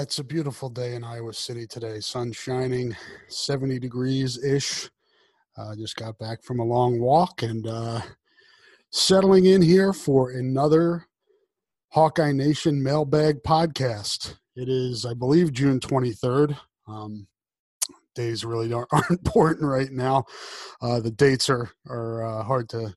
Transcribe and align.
Ah, 0.00 0.02
it's 0.02 0.18
a 0.18 0.24
beautiful 0.24 0.70
day 0.70 0.94
in 0.94 1.04
Iowa 1.04 1.34
City 1.34 1.66
today. 1.66 2.00
Sun 2.00 2.32
shining, 2.32 2.96
70 3.28 3.78
degrees 3.78 4.42
ish. 4.42 4.88
Uh, 5.58 5.76
just 5.76 5.94
got 5.96 6.16
back 6.16 6.42
from 6.42 6.58
a 6.58 6.64
long 6.64 7.00
walk 7.00 7.42
and 7.42 7.66
uh, 7.66 8.00
settling 8.90 9.44
in 9.44 9.60
here 9.60 9.92
for 9.92 10.30
another 10.30 11.06
Hawkeye 11.90 12.32
Nation 12.32 12.82
mailbag 12.82 13.42
podcast. 13.42 14.36
It 14.56 14.70
is, 14.70 15.04
I 15.04 15.12
believe, 15.12 15.52
June 15.52 15.78
23rd. 15.78 16.56
Um, 16.88 17.26
days 18.14 18.42
really 18.42 18.72
aren't, 18.72 18.88
aren't 18.92 19.10
important 19.10 19.66
right 19.66 19.92
now. 19.92 20.24
Uh, 20.80 21.00
the 21.00 21.10
dates 21.10 21.50
are, 21.50 21.70
are 21.86 22.24
uh, 22.24 22.42
hard 22.42 22.70
to 22.70 22.94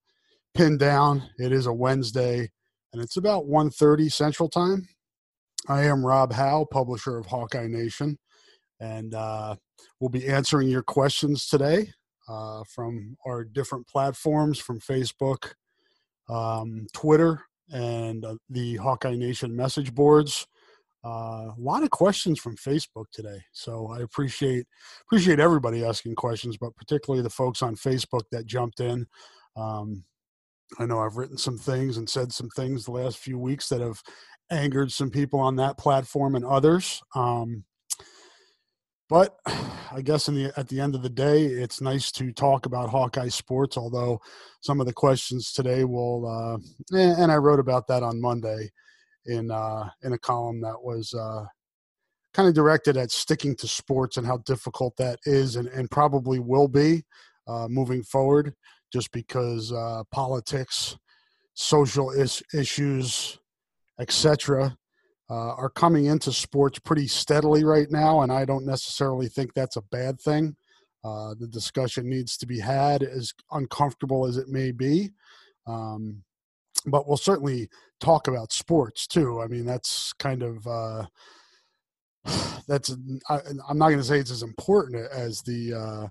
pin 0.54 0.78
down. 0.78 1.22
It 1.38 1.52
is 1.52 1.66
a 1.66 1.74
Wednesday 1.74 2.50
and 2.94 3.02
it's 3.02 3.18
about 3.18 3.46
1.30 3.46 4.10
Central 4.10 4.48
Time. 4.48 4.88
I 5.70 5.84
am 5.84 6.06
Rob 6.06 6.34
Howe, 6.34 6.66
publisher 6.70 7.18
of 7.18 7.26
Hawkeye 7.26 7.68
Nation, 7.68 8.18
and 8.82 9.14
uh, 9.14 9.56
we'll 10.00 10.10
be 10.10 10.28
answering 10.28 10.68
your 10.68 10.84
questions 10.84 11.48
today 11.48 11.94
uh, 12.28 12.64
from 12.68 13.16
our 13.26 13.46
different 13.46 13.88
platforms 13.88 14.60
from 14.60 14.82
Facebook, 14.82 15.54
um, 16.30 16.86
Twitter, 16.94 17.44
and 17.72 18.26
uh, 18.26 18.36
the 18.50 18.76
Hawkeye 18.76 19.16
Nation 19.16 19.56
message 19.56 19.96
boards. 19.96 20.48
Uh, 21.06 21.52
a 21.52 21.56
lot 21.58 21.84
of 21.84 21.90
questions 21.92 22.40
from 22.40 22.58
Facebook 22.58 23.06
today, 23.14 23.42
so 23.54 23.88
I 23.88 24.02
appreciate 24.02 24.66
appreciate 25.08 25.40
everybody 25.40 25.86
asking 25.86 26.16
questions, 26.16 26.58
but 26.58 26.76
particularly 26.76 27.24
the 27.24 27.30
folks 27.30 27.62
on 27.62 27.78
Facebook 27.78 28.24
that 28.32 28.46
jumped 28.46 28.82
in. 28.82 29.08
Um, 29.56 30.04
I 30.80 30.86
know 30.86 31.00
I've 31.00 31.18
written 31.18 31.38
some 31.38 31.58
things 31.58 31.98
and 31.98 32.10
said 32.10 32.32
some 32.32 32.50
things 32.50 32.86
the 32.86 32.92
last 32.92 33.18
few 33.18 33.38
weeks 33.38 33.70
that 33.70 33.82
have 33.82 34.02
angered 34.52 34.92
some 34.92 35.10
people 35.10 35.40
on 35.40 35.56
that 35.58 35.78
platform 35.78 36.36
and 36.36 36.46
others. 36.46 37.02
Um, 37.16 37.64
but 39.10 39.38
I 39.92 40.02
guess 40.02 40.28
in 40.28 40.36
the 40.36 40.52
at 40.58 40.70
the 40.70 40.80
end 40.80 40.96
of 40.96 41.04
the 41.04 41.10
day, 41.10 41.46
it's 41.46 41.82
nice 41.82 42.12
to 42.14 42.32
talk 42.32 42.66
about 42.66 42.90
Hawkeye 42.90 43.28
sports. 43.28 43.78
Although 43.78 44.20
some 44.62 44.80
of 44.80 44.88
the 44.88 44.94
questions 44.94 45.52
today 45.52 45.84
will, 45.84 46.26
uh, 46.26 46.98
eh, 46.98 47.14
and 47.18 47.32
I 47.32 47.36
wrote 47.36 47.60
about 47.60 47.88
that 47.88 48.02
on 48.02 48.20
Monday 48.20 48.72
in 49.26 49.52
uh, 49.52 49.90
in 50.02 50.14
a 50.14 50.18
column 50.18 50.62
that 50.62 50.82
was 50.82 51.14
uh, 51.14 51.46
kind 52.34 52.50
of 52.50 52.56
directed 52.56 52.98
at 52.98 53.12
sticking 53.12 53.56
to 53.58 53.68
sports 53.68 54.18
and 54.18 54.26
how 54.26 54.38
difficult 54.38 54.96
that 54.98 55.20
is, 55.26 55.58
and, 55.58 55.68
and 55.68 55.92
probably 55.92 56.40
will 56.40 56.68
be 56.68 57.04
uh, 57.48 57.68
moving 57.70 58.04
forward, 58.04 58.54
just 58.94 59.12
because 59.12 59.74
uh, 59.74 60.04
politics, 60.12 60.96
social 61.56 62.12
is- 62.12 62.44
issues, 62.54 63.40
etc., 64.00 64.78
uh, 65.30 65.56
are 65.56 65.70
coming 65.70 66.06
into 66.06 66.32
sports 66.32 66.78
pretty 66.80 67.08
steadily 67.08 67.64
right 67.64 67.90
now, 67.90 68.22
and 68.22 68.32
I 68.32 68.46
don't 68.46 68.66
necessarily 68.66 69.28
think 69.28 69.54
that's 69.54 69.78
a 69.78 69.82
bad 69.92 70.20
thing. 70.22 70.56
Uh, 71.04 71.34
the 71.40 71.48
discussion 71.48 72.08
needs 72.08 72.38
to 72.38 72.46
be 72.46 72.60
had, 72.60 73.04
as 73.04 73.34
uncomfortable 73.52 74.26
as 74.26 74.38
it 74.38 74.48
may 74.48 74.72
be. 74.72 75.10
Um, 75.66 76.24
but 76.86 77.08
we'll 77.08 77.18
certainly 77.18 77.70
talk 78.00 78.28
about 78.28 78.54
sports 78.54 79.08
too. 79.08 79.42
I 79.42 79.48
mean, 79.48 79.66
that's 79.66 80.14
kind 80.14 80.44
of 80.44 80.68
uh, 80.68 81.06
that's 82.68 82.96
I, 83.30 83.40
I'm 83.70 83.78
not 83.78 83.88
going 83.88 84.00
to 84.00 84.04
say 84.04 84.20
it's 84.20 84.32
as 84.32 84.44
important 84.44 84.96
as 85.12 85.42
the 85.42 85.74
uh, 85.74 86.08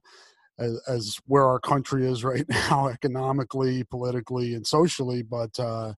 as, 0.63 0.81
as 0.89 1.17
where 1.27 1.45
our 1.45 1.61
country 1.61 2.07
is 2.07 2.25
right 2.25 2.45
now, 2.71 2.89
economically, 2.89 3.85
politically, 3.85 4.55
and 4.55 4.67
socially, 4.67 5.23
but 5.23 5.59
uh, 5.59 5.93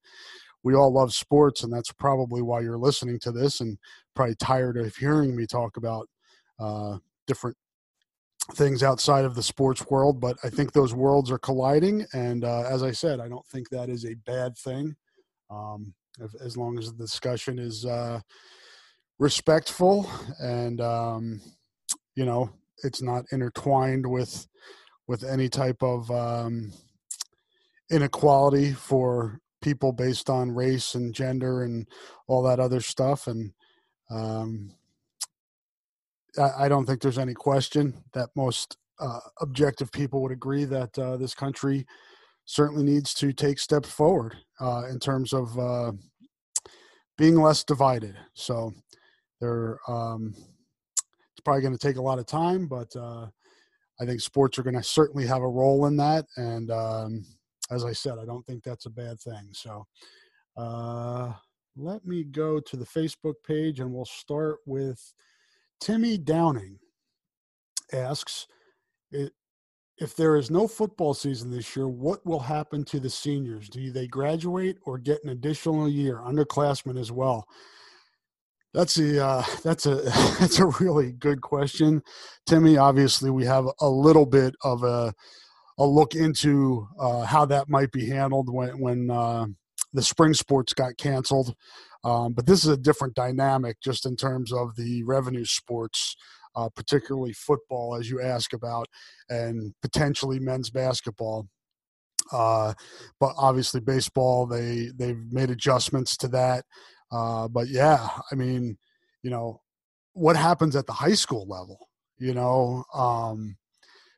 we 0.63 0.75
all 0.75 0.93
love 0.93 1.13
sports, 1.15 1.63
and 1.63 1.73
that's 1.73 1.93
probably 1.93 2.43
why 2.43 2.61
you're 2.61 2.79
listening 2.79 3.19
to 3.21 3.33
this 3.33 3.61
and 3.61 3.79
probably 4.15 4.35
tired 4.37 4.77
of 4.77 4.97
hearing 4.97 5.37
me 5.37 5.47
talk 5.47 5.77
about 5.77 6.09
uh, 6.59 6.99
different 7.27 7.57
things 8.53 8.83
outside 8.83 9.25
of 9.25 9.35
the 9.35 9.43
sports 9.43 9.87
world. 9.91 10.21
But 10.21 10.37
I 10.43 10.51
think 10.51 10.73
those 10.73 10.95
worlds 10.95 11.31
are 11.31 11.39
colliding, 11.39 12.07
and 12.15 12.45
uh, 12.45 12.63
as 12.63 12.83
I 12.83 12.93
said, 12.93 13.21
I 13.21 13.29
don't 13.29 13.47
think 13.47 13.69
that 13.71 13.89
is 13.89 14.05
a 14.07 14.15
bad 14.27 14.57
thing, 14.57 14.97
um, 15.51 15.95
if, 16.21 16.31
as 16.41 16.57
long 16.57 16.79
as 16.79 16.93
the 16.93 16.99
discussion 16.99 17.59
is 17.59 17.85
uh, 17.85 18.21
respectful 19.19 20.11
and 20.41 20.81
um, 20.81 21.41
you 22.17 22.25
know 22.25 22.51
it's 22.85 23.03
not 23.03 23.25
intertwined 23.33 24.07
with 24.07 24.47
with 25.07 25.25
any 25.25 25.49
type 25.49 25.83
of 25.83 26.11
um, 26.11 26.73
inequality 27.91 28.73
for 28.73 29.41
people 29.61 29.93
based 29.93 30.31
on 30.31 30.55
race 30.55 30.95
and 30.95 31.15
gender 31.15 31.65
and 31.65 31.89
all 32.27 32.43
that 32.43 32.61
other 32.61 32.81
stuff. 32.81 33.27
And 33.27 33.53
um, 34.11 34.71
I, 36.39 36.69
don't 36.69 36.85
think 36.87 37.01
there's 37.01 37.19
any 37.19 37.35
question 37.35 37.95
that 38.13 38.29
most 38.37 38.77
uh, 39.01 39.21
objective 39.41 39.91
people 39.93 40.23
would 40.23 40.33
agree 40.33 40.65
that 40.65 40.99
uh, 40.99 41.17
this 41.17 41.35
country 41.35 41.87
certainly 42.45 42.85
needs 42.85 43.15
to 43.15 43.33
take 43.33 43.59
steps 43.59 43.91
forward 43.91 44.37
uh, 44.61 44.83
in 44.91 44.99
terms 44.99 45.33
of 45.33 45.59
uh, 45.59 45.93
being 47.17 47.41
less 47.41 47.65
divided. 47.65 48.17
So 48.35 48.73
there, 49.41 49.79
um, 49.89 50.35
probably 51.45 51.63
going 51.63 51.77
to 51.77 51.87
take 51.87 51.97
a 51.97 52.03
lot 52.03 52.19
of 52.19 52.27
time, 52.27 52.67
but 52.67 52.95
uh, 52.97 53.27
I 54.01 54.07
think 54.07 54.21
sports 54.21 54.59
are 54.59 54.63
going 54.63 54.77
to 54.77 54.83
certainly 54.83 55.27
have 55.27 55.43
a 55.43 55.49
role 55.49 55.87
in 55.87 55.97
that. 55.99 56.27
And 56.37 56.71
um, 56.71 57.25
as 57.71 57.85
I 57.85 57.93
said, 57.93 58.19
I 58.19 58.25
don't 58.25 58.45
think 58.47 58.63
that's 58.63 58.87
a 58.87 58.91
bad 58.91 59.21
thing. 59.21 59.49
So 59.53 59.87
uh, 60.57 61.33
let 61.77 62.05
me 62.07 62.25
go 62.25 62.61
to 62.61 62.77
the 62.77 62.87
Facebook 62.87 63.35
page 63.47 63.81
and 63.81 63.93
we'll 63.93 64.05
start 64.05 64.59
with 64.67 65.01
Timmy 65.81 66.19
Downing 66.19 66.79
asks 67.93 68.47
if 69.99 70.17
there 70.17 70.37
is 70.37 70.51
no 70.51 70.67
football 70.67 71.15
season 71.15 71.51
this 71.51 71.77
year, 71.77 71.89
what 71.89 72.25
will 72.27 72.41
happen 72.41 72.85
to 72.87 72.99
the 72.99 73.11
seniors? 73.11 73.69
Do 73.69 73.93
they 73.93 74.09
graduate 74.09 74.79
or 74.85 74.99
get 74.99 75.23
an 75.23 75.31
additional 75.31 75.89
year, 75.89 76.19
underclassmen 76.19 76.99
as 76.99 77.13
well? 77.13 77.47
That's 78.75 78.99
a 78.99 79.25
uh, 79.25 79.45
that's 79.63 79.87
a 79.87 79.95
that's 80.41 80.59
a 80.59 80.67
really 80.81 81.13
good 81.13 81.41
question, 81.41 82.03
Timmy. 82.47 82.77
Obviously, 82.77 83.31
we 83.31 83.45
have 83.45 83.67
a 83.81 83.89
little 83.89 84.27
bit 84.27 84.55
of 84.63 84.83
a 84.83 85.15
a 85.79 85.87
look 85.87 86.15
into 86.15 86.87
uh, 87.01 87.23
how 87.23 87.47
that 87.47 87.69
might 87.69 87.93
be 87.93 88.09
handled 88.09 88.53
when 88.53 88.81
when 88.81 89.11
uh, 89.11 89.47
the 89.93 90.03
spring 90.03 90.35
sports 90.35 90.75
got 90.75 90.97
canceled. 90.99 91.55
Um, 92.03 92.35
but 92.35 92.45
this 92.45 92.65
is 92.65 92.71
a 92.71 92.77
different 92.77 93.15
dynamic, 93.15 93.79
just 93.83 94.05
in 94.05 94.15
terms 94.17 94.53
of 94.53 94.77
the 94.77 95.03
revenue 95.05 95.47
sports 95.47 96.17
uh, 96.57 96.69
particularly 96.75 97.33
football, 97.33 97.97
as 97.97 98.09
you 98.11 98.21
ask 98.21 98.53
about, 98.53 98.87
and 99.29 99.75
potentially 99.83 100.39
men's 100.39 100.71
basketball. 100.71 101.49
Uh, 102.33 102.73
but 103.21 103.35
obviously, 103.37 103.81
baseball 103.81 104.47
they 104.47 104.91
they've 104.97 105.21
made 105.31 105.51
adjustments 105.51 106.17
to 106.17 106.29
that. 106.29 106.65
Uh, 107.11 107.49
but 107.49 107.69
yeah, 107.69 108.09
I 108.31 108.35
mean, 108.35 108.77
you 109.23 109.31
know, 109.31 109.61
what 110.13 110.37
happens 110.37 110.77
at 110.77 110.87
the 110.87 110.93
high 110.93 111.15
school 111.15 111.47
level? 111.49 111.89
You 112.19 112.35
know, 112.35 112.85
um, 112.95 113.57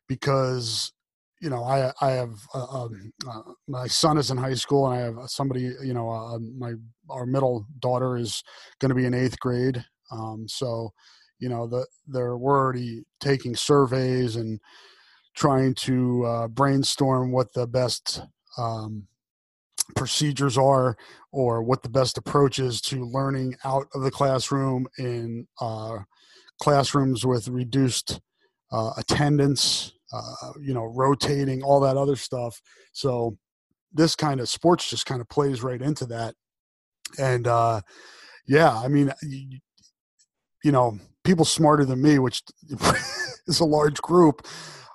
because 0.09 0.93
you 1.41 1.50
know, 1.50 1.65
I 1.65 1.93
I 2.00 2.12
have 2.12 2.35
uh, 2.55 2.65
um, 2.65 3.12
uh, 3.29 3.43
my 3.69 3.87
son 3.87 4.19
is 4.19 4.31
in 4.31 4.37
high 4.37 4.55
school, 4.55 4.87
and 4.87 4.99
I 4.99 5.05
have 5.05 5.31
somebody. 5.31 5.73
You 5.83 5.94
know, 5.94 6.09
uh, 6.11 6.38
my 6.38 6.75
our 7.11 7.27
middle 7.27 7.67
daughter 7.79 8.17
is 8.17 8.43
going 8.81 8.88
to 8.88 8.94
be 8.94 9.05
in 9.05 9.15
eighth 9.15 9.38
grade. 9.38 9.85
Um, 10.11 10.47
so, 10.49 10.93
you 11.38 11.49
know, 11.49 11.67
the 11.67 11.87
they're 12.06 12.37
we're 12.37 12.59
already 12.59 13.05
taking 13.21 13.55
surveys 13.55 14.37
and 14.37 14.61
trying 15.35 15.75
to 15.75 16.25
uh, 16.25 16.49
brainstorm 16.49 17.33
what 17.33 17.53
the 17.53 17.67
best 17.67 18.23
um, 18.56 19.06
procedures 19.94 20.59
are 20.59 20.97
or 21.33 21.62
what 21.62 21.83
the 21.83 21.88
best 21.88 22.19
approach 22.19 22.59
is 22.59 22.81
to 22.81 23.05
learning 23.05 23.55
out 23.65 23.87
of 23.94 24.03
the 24.03 24.11
classroom 24.11 24.87
in 24.99 25.47
uh, 25.61 25.99
classrooms 26.61 27.25
with 27.25 27.49
reduced 27.49 28.21
uh, 28.73 28.91
attendance 28.97 29.93
uh, 30.12 30.53
you 30.61 30.73
know, 30.73 30.85
rotating, 30.85 31.62
all 31.62 31.81
that 31.81 31.97
other 31.97 32.17
stuff. 32.17 32.61
So 32.93 33.37
this 33.93 34.15
kind 34.15 34.41
of 34.41 34.49
sports 34.49 34.88
just 34.88 35.06
kind 35.06 35.21
of 35.21 35.29
plays 35.29 35.62
right 35.62 35.81
into 35.81 36.06
that. 36.06 36.35
And 37.19 37.47
uh, 37.47 37.81
yeah, 38.47 38.77
I 38.77 38.88
mean, 38.88 39.12
you, 39.23 39.59
you 40.65 40.73
know, 40.73 40.99
people 41.25 41.44
smarter 41.44 41.85
than 41.85 42.03
me, 42.03 42.19
which 42.19 42.43
is 43.47 43.61
a 43.61 43.65
large 43.65 44.00
group, 44.00 44.47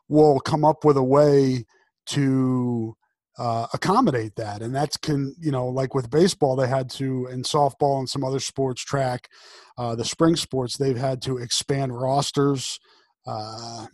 will 0.08 0.40
come 0.40 0.66
up 0.66 0.84
with 0.84 0.98
a 0.98 1.04
way 1.04 1.66
to 2.08 2.96
uh, 3.42 3.68
accommodate 3.74 4.36
that. 4.36 4.62
And 4.62 4.74
that's 4.74 4.98
can, 4.98 5.36
you 5.40 5.52
know, 5.52 5.68
like 5.68 5.96
with 5.96 6.10
baseball, 6.10 6.56
they 6.56 6.68
had 6.68 6.90
to, 6.92 7.28
and 7.32 7.44
softball 7.44 8.00
and 8.00 8.08
some 8.08 8.24
other 8.24 8.40
sports 8.40 8.84
track, 8.84 9.28
uh, 9.78 9.96
the 9.96 10.06
spring 10.06 10.36
sports, 10.36 10.78
they've 10.78 10.98
had 10.98 11.22
to 11.24 11.38
expand 11.38 12.00
rosters. 12.00 12.80
Uh, 13.26 13.86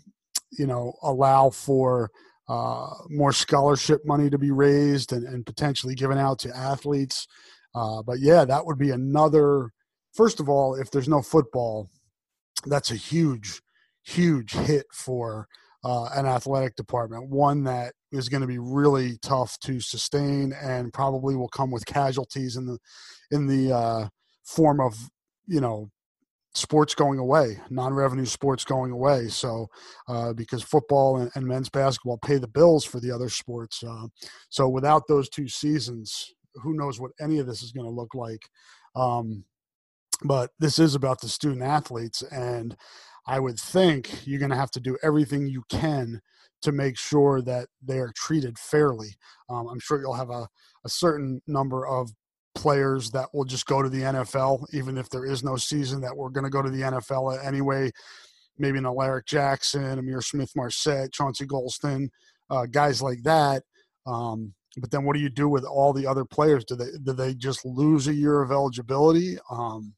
you 0.51 0.65
know 0.65 0.93
allow 1.03 1.49
for 1.49 2.09
uh, 2.49 2.89
more 3.09 3.33
scholarship 3.33 4.01
money 4.05 4.29
to 4.29 4.37
be 4.37 4.51
raised 4.51 5.11
and, 5.11 5.25
and 5.25 5.45
potentially 5.45 5.95
given 5.95 6.17
out 6.17 6.39
to 6.39 6.55
athletes. 6.55 7.27
Uh, 7.75 8.01
but 8.01 8.19
yeah, 8.19 8.45
that 8.45 8.65
would 8.65 8.77
be 8.77 8.91
another. 8.91 9.71
First 10.13 10.39
of 10.39 10.47
all, 10.47 10.75
if 10.75 10.89
there's 10.89 11.09
no 11.09 11.21
football, 11.21 11.89
that's 12.65 12.89
a 12.89 12.95
huge, 12.95 13.61
huge 14.03 14.53
hit 14.53 14.85
for 14.93 15.47
uh, 15.83 16.05
an 16.15 16.25
athletic 16.25 16.75
department. 16.75 17.29
One 17.29 17.65
that 17.65 17.93
is 18.11 18.29
going 18.29 18.41
to 18.41 18.47
be 18.47 18.59
really 18.59 19.17
tough 19.21 19.57
to 19.59 19.79
sustain 19.79 20.53
and 20.61 20.93
probably 20.93 21.35
will 21.35 21.49
come 21.49 21.71
with 21.71 21.85
casualties 21.85 22.55
in 22.55 22.65
the 22.65 22.77
in 23.31 23.47
the 23.47 23.75
uh, 23.75 24.07
form 24.43 24.79
of 24.79 24.95
you 25.47 25.61
know 25.61 25.89
sports 26.55 26.95
going 26.95 27.19
away, 27.19 27.59
non-revenue 27.69 28.25
sports 28.25 28.65
going 28.65 28.91
away. 28.91 29.27
So 29.27 29.67
uh, 30.07 30.33
because 30.33 30.63
football 30.63 31.17
and, 31.17 31.31
and, 31.35 31.45
men's 31.45 31.69
basketball 31.69 32.17
pay 32.17 32.37
the 32.37 32.47
bills 32.47 32.83
for 32.83 32.99
the 32.99 33.11
other 33.11 33.29
sports. 33.29 33.83
Uh, 33.83 34.07
so 34.49 34.67
without 34.67 35.03
those 35.07 35.29
two 35.29 35.47
seasons, 35.47 36.33
who 36.55 36.73
knows 36.73 36.99
what 36.99 37.11
any 37.21 37.37
of 37.37 37.45
this 37.45 37.61
is 37.61 37.71
going 37.71 37.85
to 37.85 37.91
look 37.91 38.15
like. 38.15 38.49
Um, 38.95 39.45
but 40.23 40.49
this 40.59 40.79
is 40.79 40.95
about 40.95 41.21
the 41.21 41.29
student 41.29 41.61
athletes, 41.61 42.23
and 42.23 42.75
I 43.27 43.39
would 43.39 43.59
think 43.59 44.25
you're 44.25 44.39
going 44.39 44.51
to 44.51 44.57
have 44.57 44.71
to 44.71 44.79
do 44.79 44.97
everything 45.03 45.47
you 45.47 45.63
can 45.69 46.21
to 46.61 46.71
make 46.71 46.97
sure 46.97 47.41
that 47.41 47.67
they 47.83 47.99
are 47.99 48.11
treated 48.15 48.57
fairly. 48.57 49.09
Um, 49.49 49.67
I'm 49.67 49.79
sure 49.79 49.99
you'll 49.99 50.13
have 50.13 50.29
a, 50.29 50.47
a 50.85 50.89
certain 50.89 51.41
number 51.47 51.87
of 51.87 52.09
players 52.55 53.11
that 53.11 53.29
will 53.33 53.45
just 53.45 53.67
go 53.67 53.81
to 53.81 53.89
the 53.89 54.01
NFL, 54.01 54.65
even 54.73 54.97
if 54.97 55.09
there 55.09 55.25
is 55.25 55.43
no 55.43 55.55
season, 55.55 56.01
that 56.01 56.15
we're 56.15 56.29
going 56.29 56.43
to 56.43 56.49
go 56.49 56.61
to 56.61 56.69
the 56.69 56.81
NFL 56.81 57.45
anyway. 57.45 57.91
Maybe 58.57 58.79
an 58.79 58.87
Alaric 58.87 59.27
Jackson, 59.27 59.99
Ihmir 59.99 60.23
Smith-Marsette, 60.23 61.13
Chauncey 61.13 61.45
Golston, 61.45 62.09
uh, 62.49 62.65
guys 62.65 63.01
like 63.01 63.21
that. 63.23 63.61
Um, 64.07 64.53
but 64.77 64.89
then 64.91 65.03
what 65.03 65.15
do 65.15 65.19
you 65.19 65.29
do 65.29 65.47
with 65.47 65.63
all 65.63 65.93
the 65.93 66.07
other 66.07 66.25
players? 66.25 66.65
Do 66.65 66.75
they 66.75 66.89
do 67.03 67.13
they 67.13 67.33
just 67.33 67.65
lose 67.65 68.07
a 68.07 68.13
year 68.13 68.41
of 68.41 68.51
eligibility? 68.51 69.37
Um, 69.51 69.93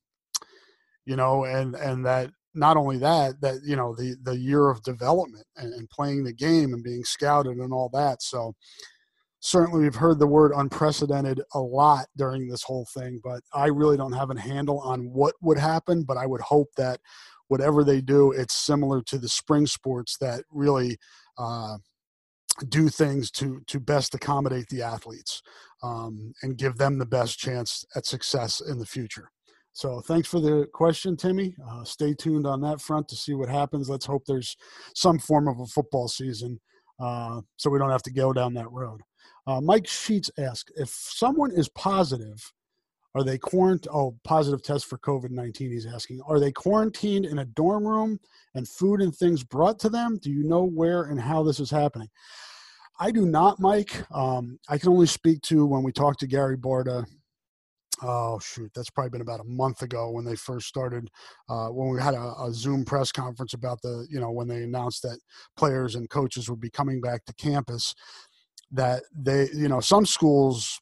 you 1.05 1.15
know, 1.15 1.45
and 1.45 1.75
and 1.75 2.05
that 2.05 2.31
not 2.53 2.77
only 2.77 2.97
that 2.97 3.39
that 3.41 3.59
you 3.63 3.75
know 3.75 3.95
the 3.95 4.15
the 4.23 4.37
year 4.37 4.69
of 4.69 4.83
development 4.83 5.45
and, 5.57 5.73
and 5.73 5.89
playing 5.89 6.23
the 6.23 6.33
game 6.33 6.73
and 6.73 6.83
being 6.83 7.03
scouted 7.03 7.57
and 7.57 7.73
all 7.73 7.89
that. 7.93 8.21
So 8.21 8.53
certainly 9.39 9.81
we've 9.81 9.95
heard 9.95 10.19
the 10.19 10.27
word 10.27 10.51
unprecedented 10.55 11.41
a 11.53 11.59
lot 11.59 12.07
during 12.17 12.47
this 12.47 12.63
whole 12.63 12.87
thing, 12.93 13.21
but 13.23 13.41
I 13.53 13.67
really 13.67 13.97
don't 13.97 14.13
have 14.13 14.29
a 14.31 14.39
handle 14.39 14.79
on 14.79 15.11
what 15.13 15.35
would 15.41 15.59
happen. 15.59 16.03
But 16.03 16.17
I 16.17 16.25
would 16.25 16.41
hope 16.41 16.69
that 16.77 16.99
whatever 17.47 17.83
they 17.83 18.01
do, 18.01 18.31
it's 18.31 18.55
similar 18.55 19.01
to 19.03 19.17
the 19.17 19.29
spring 19.29 19.65
sports 19.65 20.17
that 20.17 20.43
really 20.51 20.97
uh, 21.37 21.77
do 22.67 22.89
things 22.89 23.31
to 23.31 23.61
to 23.67 23.79
best 23.79 24.15
accommodate 24.15 24.67
the 24.69 24.81
athletes 24.81 25.41
um, 25.83 26.33
and 26.41 26.57
give 26.57 26.77
them 26.77 26.97
the 26.97 27.05
best 27.05 27.37
chance 27.39 27.85
at 27.95 28.05
success 28.05 28.61
in 28.61 28.79
the 28.79 28.85
future. 28.85 29.31
So 29.73 30.01
thanks 30.01 30.27
for 30.27 30.39
the 30.39 30.67
question, 30.73 31.15
Timmy. 31.15 31.55
Uh, 31.69 31.83
stay 31.83 32.13
tuned 32.13 32.45
on 32.45 32.61
that 32.61 32.81
front 32.81 33.07
to 33.09 33.15
see 33.15 33.33
what 33.33 33.49
happens. 33.49 33.89
Let's 33.89 34.05
hope 34.05 34.23
there's 34.25 34.57
some 34.93 35.19
form 35.19 35.47
of 35.47 35.59
a 35.59 35.65
football 35.65 36.07
season 36.07 36.59
uh, 36.99 37.41
so 37.55 37.69
we 37.69 37.79
don't 37.79 37.91
have 37.91 38.03
to 38.03 38.11
go 38.11 38.33
down 38.33 38.53
that 38.55 38.71
road. 38.71 39.01
Uh, 39.47 39.61
Mike 39.61 39.87
Sheets 39.87 40.29
asked 40.37 40.71
if 40.75 40.89
someone 40.89 41.51
is 41.51 41.69
positive, 41.69 42.51
are 43.15 43.23
they 43.23 43.37
quarantined? 43.37 43.87
Oh, 43.93 44.15
positive 44.23 44.61
test 44.61 44.85
for 44.85 44.97
COVID 44.99 45.31
19, 45.31 45.71
he's 45.71 45.85
asking. 45.85 46.21
Are 46.27 46.39
they 46.39 46.51
quarantined 46.51 47.25
in 47.25 47.39
a 47.39 47.45
dorm 47.45 47.87
room 47.87 48.19
and 48.53 48.67
food 48.67 49.01
and 49.01 49.15
things 49.15 49.43
brought 49.43 49.79
to 49.79 49.89
them? 49.89 50.19
Do 50.21 50.29
you 50.29 50.43
know 50.43 50.63
where 50.63 51.03
and 51.05 51.19
how 51.19 51.41
this 51.41 51.59
is 51.59 51.71
happening? 51.71 52.09
I 52.99 53.11
do 53.11 53.25
not, 53.25 53.59
Mike. 53.59 54.03
Um, 54.11 54.59
I 54.67 54.77
can 54.77 54.89
only 54.89 55.07
speak 55.07 55.41
to 55.43 55.65
when 55.65 55.83
we 55.83 55.91
talked 55.91 56.19
to 56.19 56.27
Gary 56.27 56.57
Barta. 56.57 57.05
Oh 58.01 58.39
shoot, 58.39 58.71
that's 58.73 58.89
probably 58.89 59.09
been 59.09 59.21
about 59.21 59.41
a 59.41 59.45
month 59.45 59.81
ago 59.81 60.09
when 60.11 60.23
they 60.23 60.35
first 60.35 60.67
started. 60.67 61.09
Uh, 61.49 61.67
when 61.67 61.89
we 61.89 62.01
had 62.01 62.13
a, 62.13 62.33
a, 62.43 62.49
Zoom 62.53 62.85
press 62.85 63.11
conference 63.11 63.53
about 63.53 63.81
the, 63.81 64.07
you 64.09 64.21
know, 64.21 64.31
when 64.31 64.47
they 64.47 64.63
announced 64.63 65.01
that 65.01 65.19
players 65.57 65.95
and 65.95 66.09
coaches 66.09 66.49
would 66.49 66.61
be 66.61 66.69
coming 66.69 67.01
back 67.01 67.25
to 67.25 67.33
campus 67.33 67.93
that 68.71 69.03
they, 69.13 69.49
you 69.53 69.67
know, 69.67 69.79
some 69.79 70.05
schools, 70.05 70.79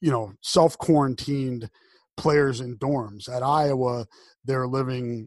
you 0.00 0.10
know, 0.10 0.32
self 0.42 0.78
quarantined 0.78 1.68
players 2.16 2.60
in 2.60 2.78
dorms. 2.78 3.28
At 3.28 3.42
Iowa, 3.42 4.06
they're 4.44 4.68
living, 4.68 5.26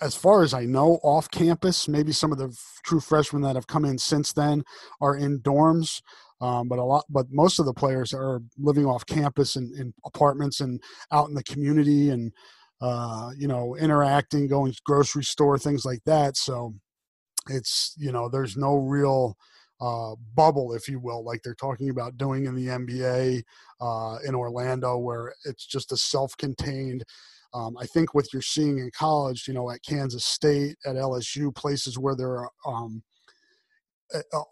as 0.00 0.16
far 0.16 0.42
as 0.42 0.54
I 0.54 0.64
know, 0.64 0.98
off 1.02 1.30
campus. 1.30 1.86
Maybe 1.86 2.12
some 2.12 2.32
of 2.32 2.38
the 2.38 2.56
true 2.84 3.00
freshmen 3.00 3.42
that 3.42 3.54
have 3.54 3.66
come 3.66 3.84
in 3.84 3.98
since 3.98 4.32
then 4.32 4.64
are 5.00 5.16
in 5.16 5.40
dorms. 5.40 6.00
Um, 6.40 6.68
but 6.68 6.78
a 6.78 6.84
lot, 6.84 7.04
but 7.08 7.26
most 7.30 7.58
of 7.58 7.66
the 7.66 7.72
players 7.72 8.12
are 8.12 8.40
living 8.58 8.86
off 8.86 9.06
campus 9.06 9.56
in, 9.56 9.72
in 9.78 9.94
apartments 10.04 10.60
and 10.60 10.82
out 11.12 11.28
in 11.28 11.34
the 11.34 11.44
community 11.44 12.10
and, 12.10 12.32
uh, 12.80 13.30
you 13.38 13.48
know, 13.48 13.76
interacting, 13.76 14.48
going 14.48 14.72
to 14.72 14.80
grocery 14.84 15.24
store, 15.24 15.58
things 15.58 15.84
like 15.84 16.00
that. 16.06 16.36
So 16.36 16.74
it's, 17.48 17.94
you 17.96 18.12
know, 18.12 18.28
there's 18.28 18.56
no 18.56 18.76
real, 18.76 19.36
uh, 19.80 20.14
bubble, 20.34 20.74
if 20.74 20.88
you 20.88 20.98
will, 20.98 21.24
like 21.24 21.40
they're 21.42 21.54
talking 21.54 21.90
about 21.90 22.16
doing 22.16 22.46
in 22.46 22.54
the 22.54 22.66
NBA 22.66 23.42
uh, 23.80 24.18
in 24.26 24.34
Orlando, 24.34 24.98
where 24.98 25.34
it's 25.44 25.66
just 25.66 25.92
a 25.92 25.96
self-contained. 25.96 27.04
Um, 27.52 27.76
I 27.78 27.86
think 27.86 28.14
what 28.14 28.32
you're 28.32 28.42
seeing 28.42 28.78
in 28.78 28.90
college, 28.96 29.46
you 29.46 29.54
know, 29.54 29.70
at 29.70 29.82
Kansas 29.88 30.24
State, 30.24 30.76
at 30.86 30.96
LSU, 30.96 31.54
places 31.54 31.98
where 31.98 32.16
there 32.16 32.38
are 32.38 32.50
um, 32.66 33.02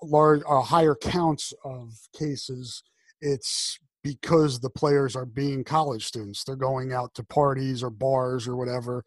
large, 0.02 0.42
higher 0.46 0.94
counts 0.94 1.52
of 1.64 1.92
cases, 2.16 2.82
it's 3.20 3.78
because 4.02 4.60
the 4.60 4.70
players 4.70 5.14
are 5.14 5.26
being 5.26 5.64
college 5.64 6.06
students. 6.06 6.44
They're 6.44 6.56
going 6.56 6.92
out 6.92 7.14
to 7.14 7.24
parties 7.24 7.82
or 7.82 7.90
bars 7.90 8.48
or 8.48 8.56
whatever, 8.56 9.04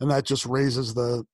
and 0.00 0.10
that 0.10 0.24
just 0.24 0.46
raises 0.46 0.94
the 0.94 1.24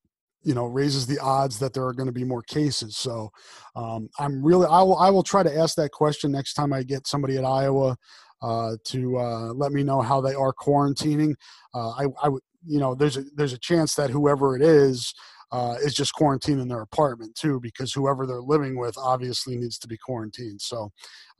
you 0.42 0.54
know 0.54 0.66
raises 0.66 1.06
the 1.06 1.18
odds 1.18 1.58
that 1.58 1.72
there 1.72 1.84
are 1.84 1.92
going 1.92 2.06
to 2.06 2.12
be 2.12 2.22
more 2.22 2.42
cases 2.42 2.96
so 2.96 3.28
um, 3.74 4.08
i'm 4.20 4.40
really 4.40 4.66
i 4.66 4.80
will 4.80 4.96
i 4.98 5.10
will 5.10 5.24
try 5.24 5.42
to 5.42 5.58
ask 5.58 5.74
that 5.74 5.90
question 5.90 6.30
next 6.30 6.54
time 6.54 6.72
i 6.72 6.80
get 6.80 7.08
somebody 7.08 7.36
at 7.36 7.44
iowa 7.44 7.96
uh, 8.40 8.76
to 8.84 9.18
uh, 9.18 9.52
let 9.54 9.72
me 9.72 9.82
know 9.82 10.00
how 10.00 10.20
they 10.20 10.34
are 10.34 10.52
quarantining 10.52 11.34
uh, 11.74 11.90
i 11.90 12.06
i 12.22 12.28
would 12.28 12.42
you 12.64 12.78
know 12.78 12.94
there's 12.94 13.16
a 13.16 13.24
there's 13.34 13.52
a 13.52 13.58
chance 13.58 13.94
that 13.94 14.10
whoever 14.10 14.54
it 14.56 14.62
is 14.62 15.12
uh, 15.50 15.76
is 15.82 15.94
just 15.94 16.12
quarantined 16.14 16.60
in 16.60 16.68
their 16.68 16.82
apartment 16.82 17.34
too 17.34 17.58
because 17.60 17.92
whoever 17.92 18.26
they're 18.26 18.40
living 18.40 18.78
with 18.78 18.96
obviously 18.98 19.56
needs 19.56 19.78
to 19.78 19.88
be 19.88 19.96
quarantined. 19.96 20.60
So 20.60 20.90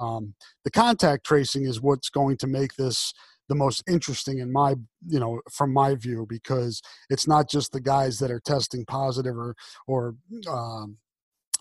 um, 0.00 0.34
the 0.64 0.70
contact 0.70 1.24
tracing 1.24 1.64
is 1.64 1.80
what's 1.80 2.08
going 2.08 2.36
to 2.38 2.46
make 2.46 2.74
this 2.74 3.12
the 3.48 3.54
most 3.54 3.82
interesting 3.88 4.38
in 4.38 4.52
my 4.52 4.74
you 5.06 5.18
know 5.18 5.40
from 5.50 5.72
my 5.72 5.94
view 5.94 6.26
because 6.28 6.82
it's 7.10 7.26
not 7.26 7.48
just 7.48 7.72
the 7.72 7.80
guys 7.80 8.18
that 8.18 8.30
are 8.30 8.40
testing 8.40 8.84
positive 8.84 9.36
or 9.36 9.54
or 9.86 10.14
um, 10.50 10.98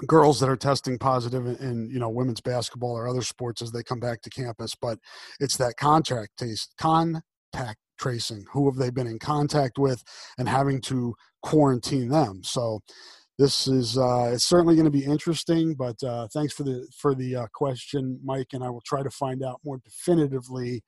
girls 0.05 0.39
that 0.39 0.49
are 0.49 0.57
testing 0.57 0.99
positive 0.99 1.47
in, 1.47 1.55
in, 1.57 1.89
you 1.89 1.99
know 1.99 2.09
women's 2.09 2.41
basketball 2.41 2.91
or 2.91 3.07
other 3.07 3.21
sports 3.21 3.61
as 3.61 3.71
they 3.71 3.83
come 3.83 3.99
back 3.99 4.21
to 4.21 4.29
campus 4.29 4.75
but 4.75 4.99
it's 5.39 5.57
that 5.57 5.75
contact 5.77 6.37
taste 6.37 6.73
contact 6.77 7.79
tracing? 7.97 8.45
Who 8.53 8.69
have 8.69 8.77
they 8.77 8.89
been 8.89 9.07
in 9.07 9.19
contact 9.19 9.77
with 9.77 10.03
and 10.37 10.47
having 10.47 10.81
to 10.81 11.15
quarantine 11.41 12.09
them? 12.09 12.41
So 12.43 12.81
this 13.37 13.67
is 13.67 13.97
uh, 13.97 14.31
it's 14.33 14.45
certainly 14.45 14.75
going 14.75 14.85
to 14.85 14.91
be 14.91 15.05
interesting 15.05 15.75
but 15.75 16.01
uh, 16.03 16.27
thanks 16.33 16.53
for 16.53 16.63
the 16.63 16.87
for 16.97 17.13
the 17.13 17.35
uh, 17.35 17.47
question 17.53 18.19
mike 18.23 18.47
and 18.53 18.63
i 18.63 18.69
will 18.69 18.81
try 18.81 19.03
to 19.03 19.09
find 19.11 19.43
out 19.43 19.59
more 19.63 19.79
definitively 19.83 20.83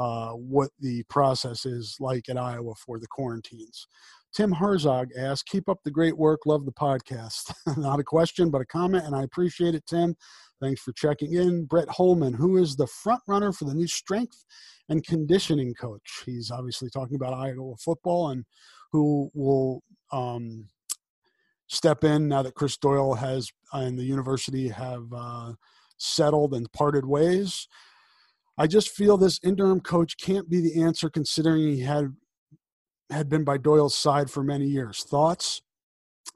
uh, 0.00 0.30
what 0.30 0.70
the 0.80 1.02
process 1.04 1.66
is 1.66 1.96
like 2.00 2.28
at 2.28 2.38
iowa 2.38 2.74
for 2.74 2.98
the 2.98 3.06
quarantines 3.06 3.86
Tim 4.32 4.52
Herzog 4.52 5.08
asks, 5.18 5.42
keep 5.42 5.68
up 5.68 5.78
the 5.82 5.90
great 5.90 6.16
work. 6.16 6.46
Love 6.46 6.64
the 6.64 6.72
podcast. 6.72 7.52
Not 7.76 7.98
a 7.98 8.04
question, 8.04 8.50
but 8.50 8.60
a 8.60 8.66
comment, 8.66 9.04
and 9.04 9.14
I 9.14 9.24
appreciate 9.24 9.74
it, 9.74 9.84
Tim. 9.86 10.14
Thanks 10.60 10.80
for 10.82 10.92
checking 10.92 11.34
in. 11.34 11.64
Brett 11.64 11.88
Holman, 11.88 12.34
who 12.34 12.56
is 12.56 12.76
the 12.76 12.86
front 12.86 13.22
runner 13.26 13.50
for 13.50 13.64
the 13.64 13.74
new 13.74 13.88
strength 13.88 14.44
and 14.88 15.04
conditioning 15.04 15.74
coach. 15.74 16.22
He's 16.26 16.50
obviously 16.50 16.90
talking 16.90 17.16
about 17.16 17.34
Iowa 17.34 17.74
football 17.76 18.30
and 18.30 18.44
who 18.92 19.30
will 19.34 19.82
um, 20.12 20.68
step 21.68 22.04
in 22.04 22.28
now 22.28 22.42
that 22.42 22.54
Chris 22.54 22.76
Doyle 22.76 23.14
has 23.14 23.48
and 23.72 23.98
the 23.98 24.04
university 24.04 24.68
have 24.68 25.06
uh, 25.14 25.52
settled 25.96 26.54
and 26.54 26.70
parted 26.72 27.06
ways. 27.06 27.66
I 28.60 28.66
just 28.66 28.90
feel 28.90 29.16
this 29.16 29.40
interim 29.42 29.80
coach 29.80 30.18
can't 30.18 30.50
be 30.50 30.60
the 30.60 30.82
answer 30.82 31.08
considering 31.08 31.62
he 31.62 31.80
had 31.80 32.14
had 33.08 33.30
been 33.30 33.42
by 33.42 33.56
Doyle's 33.56 33.96
side 33.96 34.30
for 34.30 34.44
many 34.44 34.66
years. 34.66 35.02
Thoughts? 35.02 35.62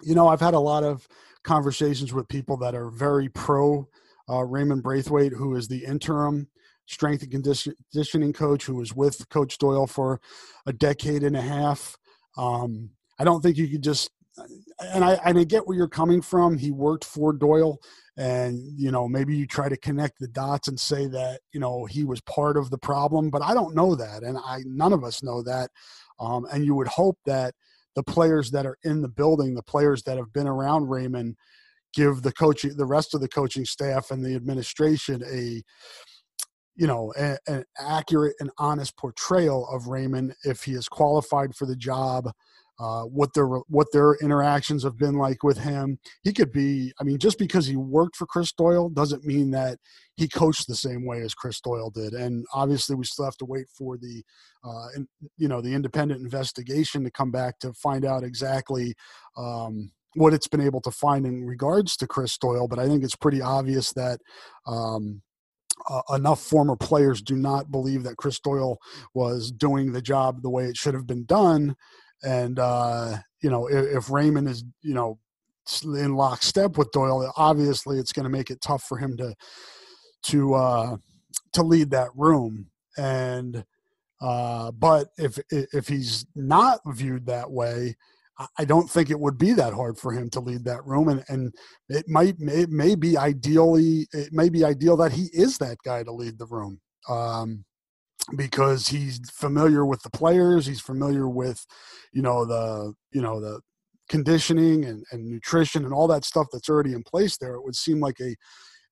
You 0.03 0.15
know, 0.15 0.29
I've 0.29 0.41
had 0.41 0.55
a 0.55 0.59
lot 0.59 0.85
of 0.85 1.07
conversations 1.43 2.15
with 2.15 2.27
people 2.29 2.57
that 2.57 2.75
are 2.75 2.89
very 2.89 3.29
pro 3.29 3.87
uh, 4.31 4.43
Raimond 4.43 4.83
Braithwaite, 4.83 5.35
who 5.35 5.55
is 5.55 5.69
the 5.69 5.85
interim 5.85 6.49
strength 6.87 7.23
and 7.23 7.31
conditioning 7.31 8.33
coach, 8.33 8.65
who 8.65 8.77
was 8.77 8.95
with 8.95 9.29
Coach 9.29 9.59
Doyle 9.59 9.87
for 9.87 10.19
a 10.65 10.73
decade 10.73 11.25
and 11.25 11.37
a 11.37 11.43
half. 11.43 11.95
Um, 12.39 12.89
I 13.19 13.25
don't 13.25 13.43
think 13.43 13.59
you 13.59 13.69
could 13.69 13.83
just, 13.83 14.11
and 14.81 15.05
I, 15.05 15.21
and 15.27 15.39
I 15.39 15.45
get 15.45 15.67
where 15.67 15.77
you're 15.77 15.89
coming 15.89 16.23
from. 16.23 16.57
He 16.57 16.71
worked 16.71 17.05
for 17.05 17.35
Doyle, 17.35 17.81
and 18.17 18.61
you 18.79 18.91
know 18.91 19.09
maybe 19.09 19.37
you 19.37 19.47
try 19.47 19.69
to 19.69 19.77
connect 19.77 20.19
the 20.21 20.29
dots 20.29 20.69
and 20.69 20.79
say 20.79 21.07
that 21.07 21.41
you 21.53 21.61
know 21.61 21.85
he 21.85 22.05
was 22.05 22.21
part 22.23 22.57
of 22.57 22.71
the 22.71 22.79
problem, 22.79 23.31
but 23.31 23.43
I 23.43 23.55
don't 23.55 23.75
know 23.75 23.95
that, 23.95 24.23
and 24.23 24.39
I 24.39 24.61
none 24.67 24.93
of 24.93 25.05
us 25.05 25.23
know 25.23 25.43
that. 25.43 25.71
Um, 26.21 26.47
and 26.53 26.65
you 26.65 26.75
would 26.75 26.89
hope 26.89 27.19
that 27.27 27.55
the 27.95 28.03
players 28.03 28.51
that 28.51 28.67
are 28.67 28.79
in 28.85 29.03
the 29.03 29.09
building, 29.09 29.55
the 29.55 29.63
players 29.63 30.03
that 30.05 30.17
have 30.17 30.33
been 30.33 30.47
around 30.47 30.89
Raimond, 30.89 31.37
give 31.95 32.23
the 32.23 32.33
coaching, 32.33 32.77
the 32.77 32.87
rest 32.87 33.15
of 33.15 33.21
the 33.21 33.29
coaching 33.29 33.65
staff 33.65 34.11
and 34.11 34.25
the 34.25 34.35
administration 34.35 35.23
a, 35.33 35.63
you 36.77 36.87
know, 36.87 37.13
a, 37.17 37.39
an 37.47 37.65
accurate 37.79 38.35
and 38.41 38.51
honest 38.59 38.97
portrayal 38.97 39.69
of 39.69 39.87
Raimond 39.87 40.35
if 40.45 40.65
he 40.65 40.73
is 40.73 40.89
qualified 40.89 41.55
for 41.55 41.67
the 41.67 41.77
job, 41.77 42.31
uh, 42.79 43.03
what 43.03 43.33
their 43.35 43.47
what 43.47 43.87
their 43.93 44.15
interactions 44.15 44.83
have 44.83 44.99
been 44.99 45.15
like 45.15 45.43
with 45.43 45.59
him. 45.59 45.99
He 46.23 46.33
could 46.33 46.53
be. 46.53 46.93
I 47.01 47.05
mean, 47.05 47.19
just 47.19 47.39
because 47.39 47.67
he 47.67 47.77
worked 47.77 48.17
for 48.17 48.27
Chris 48.27 48.53
Doyle 48.53 48.89
doesn't 48.89 49.25
mean 49.25 49.51
that 49.53 49.79
he 50.17 50.29
coached 50.29 50.67
the 50.67 50.75
same 50.75 51.07
way 51.07 51.21
as 51.21 51.35
Chris 51.35 51.61
Doyle 51.61 51.91
did. 51.91 52.13
And 52.13 52.45
obviously, 52.53 52.97
we 52.97 53.05
still 53.05 53.25
have 53.25 53.37
to 53.39 53.45
wait 53.45 53.67
for 53.77 53.97
the, 53.97 54.23
uh, 54.65 54.89
in, 54.97 55.07
you 55.37 55.49
know, 55.49 55.61
the 55.61 55.75
independent 55.75 56.23
investigation 56.23 57.05
to 57.05 57.11
come 57.11 57.31
back 57.31 57.59
to 57.61 57.73
find 57.75 58.05
out 58.05 58.25
exactly. 58.25 58.95
Um, 59.37 59.93
what 60.17 60.33
it's 60.33 60.47
been 60.47 60.61
able 60.61 60.81
to 60.81 60.93
find 60.93 61.27
in 61.27 61.45
regards 61.45 61.97
to 61.97 62.07
Chris 62.07 62.39
Doyle, 62.39 62.69
but 62.69 62.79
I 62.79 62.87
think 62.87 63.03
it's 63.03 63.17
pretty 63.17 63.43
obvious 63.43 63.93
that 63.95 64.21
um, 64.65 65.23
uh, 65.89 66.03
enough 66.15 66.41
former 66.41 66.77
players 66.77 67.21
do 67.21 67.35
not 67.35 67.73
believe 67.73 68.05
that 68.05 68.17
Chris 68.17 68.39
Doyle 68.39 68.79
was 69.13 69.51
doing 69.51 69.91
the 69.91 70.01
job 70.01 70.43
the 70.43 70.51
way 70.51 70.67
it 70.67 70.77
should 70.77 70.95
have 70.95 71.09
been 71.09 71.25
done 71.25 71.75
and 72.25 72.59
uh, 72.59 73.17
you 73.43 73.51
know, 73.51 73.67
if, 73.67 73.97
if 73.97 74.11
Raimond 74.11 74.49
is 74.49 74.65
you 74.83 74.95
know 74.95 75.19
in 75.85 76.15
lockstep 76.15 76.77
with 76.77 76.93
Doyle, 76.93 77.33
obviously 77.37 77.99
it's 77.99 78.13
going 78.13 78.25
to 78.25 78.31
make 78.31 78.51
it 78.51 78.61
tough 78.61 78.83
for 78.85 78.99
him 78.99 79.17
to 79.17 79.35
to 80.25 80.55
uh, 80.55 80.97
to 81.53 81.63
lead 81.63 81.91
that 81.91 82.09
room. 82.15 82.67
And 82.97 83.65
uh, 84.21 84.71
but 84.73 85.09
if 85.19 85.39
if 85.51 85.89
he's 85.89 86.27
not 86.35 86.81
viewed 86.87 87.27
that 87.27 87.51
way, 87.51 87.97
I 88.59 88.65
don't 88.65 88.91
think 88.91 89.11
it 89.11 89.21
would 89.21 89.39
be 89.39 89.53
that 89.53 89.75
hard 89.75 89.99
for 89.99 90.13
him 90.13 90.31
to 90.31 90.41
lead 90.41 90.65
that 90.65 90.85
room. 90.85 91.09
And 91.09 91.25
and 91.29 91.55
it 91.89 92.09
might 92.09 92.37
it 92.41 92.71
may 92.71 92.95
be 92.95 93.17
ideally 93.17 94.07
it 94.13 94.33
may 94.33 94.49
be 94.49 94.65
ideal 94.65 94.97
that 94.99 95.13
he 95.13 95.29
is 95.33 95.59
that 95.59 95.79
guy 95.85 96.03
to 96.03 96.13
lead 96.13 96.39
the 96.39 96.47
room. 96.47 96.81
Um, 97.09 97.65
because 98.37 98.89
he's 98.89 99.21
familiar 99.31 99.85
with 99.85 100.03
the 100.03 100.11
players 100.11 100.67
he's 100.67 100.81
familiar 100.81 101.29
with 101.29 101.67
you 102.13 102.23
know 102.23 102.45
the 102.45 102.93
you 103.13 103.21
know 103.21 103.41
the 103.41 103.61
conditioning 104.09 104.85
and, 104.85 105.05
and 105.13 105.29
nutrition 105.29 105.85
and 105.85 105.93
all 105.95 106.07
that 106.07 106.25
stuff 106.25 106.47
that's 106.53 106.69
already 106.69 106.93
in 106.93 107.03
place 107.03 107.37
there 107.37 107.55
it 107.55 107.65
would 107.65 107.77
seem 107.77 108.01
like 108.01 108.21
a 108.21 108.35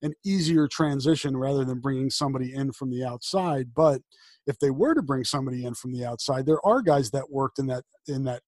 an 0.03 0.13
easier 0.25 0.67
transition 0.67 1.35
rather 1.35 1.63
than 1.63 1.79
bringing 1.79 2.09
somebody 2.09 2.53
in 2.53 2.73
from 2.73 2.91
the 2.91 3.03
outside. 3.05 3.73
But 3.73 4.01
if 4.45 4.59
they 4.59 4.69
were 4.69 4.93
to 4.93 5.01
bring 5.01 5.23
somebody 5.23 5.65
in 5.65 5.73
from 5.73 5.93
the 5.93 6.05
outside 6.05 6.45
there 6.45 6.63
are 6.65 6.81
guys 6.81 7.09
that 7.11 7.31
worked 7.31 7.57
in 7.59 7.67
that 7.67 7.83
in 8.07 8.25
that 8.25 8.41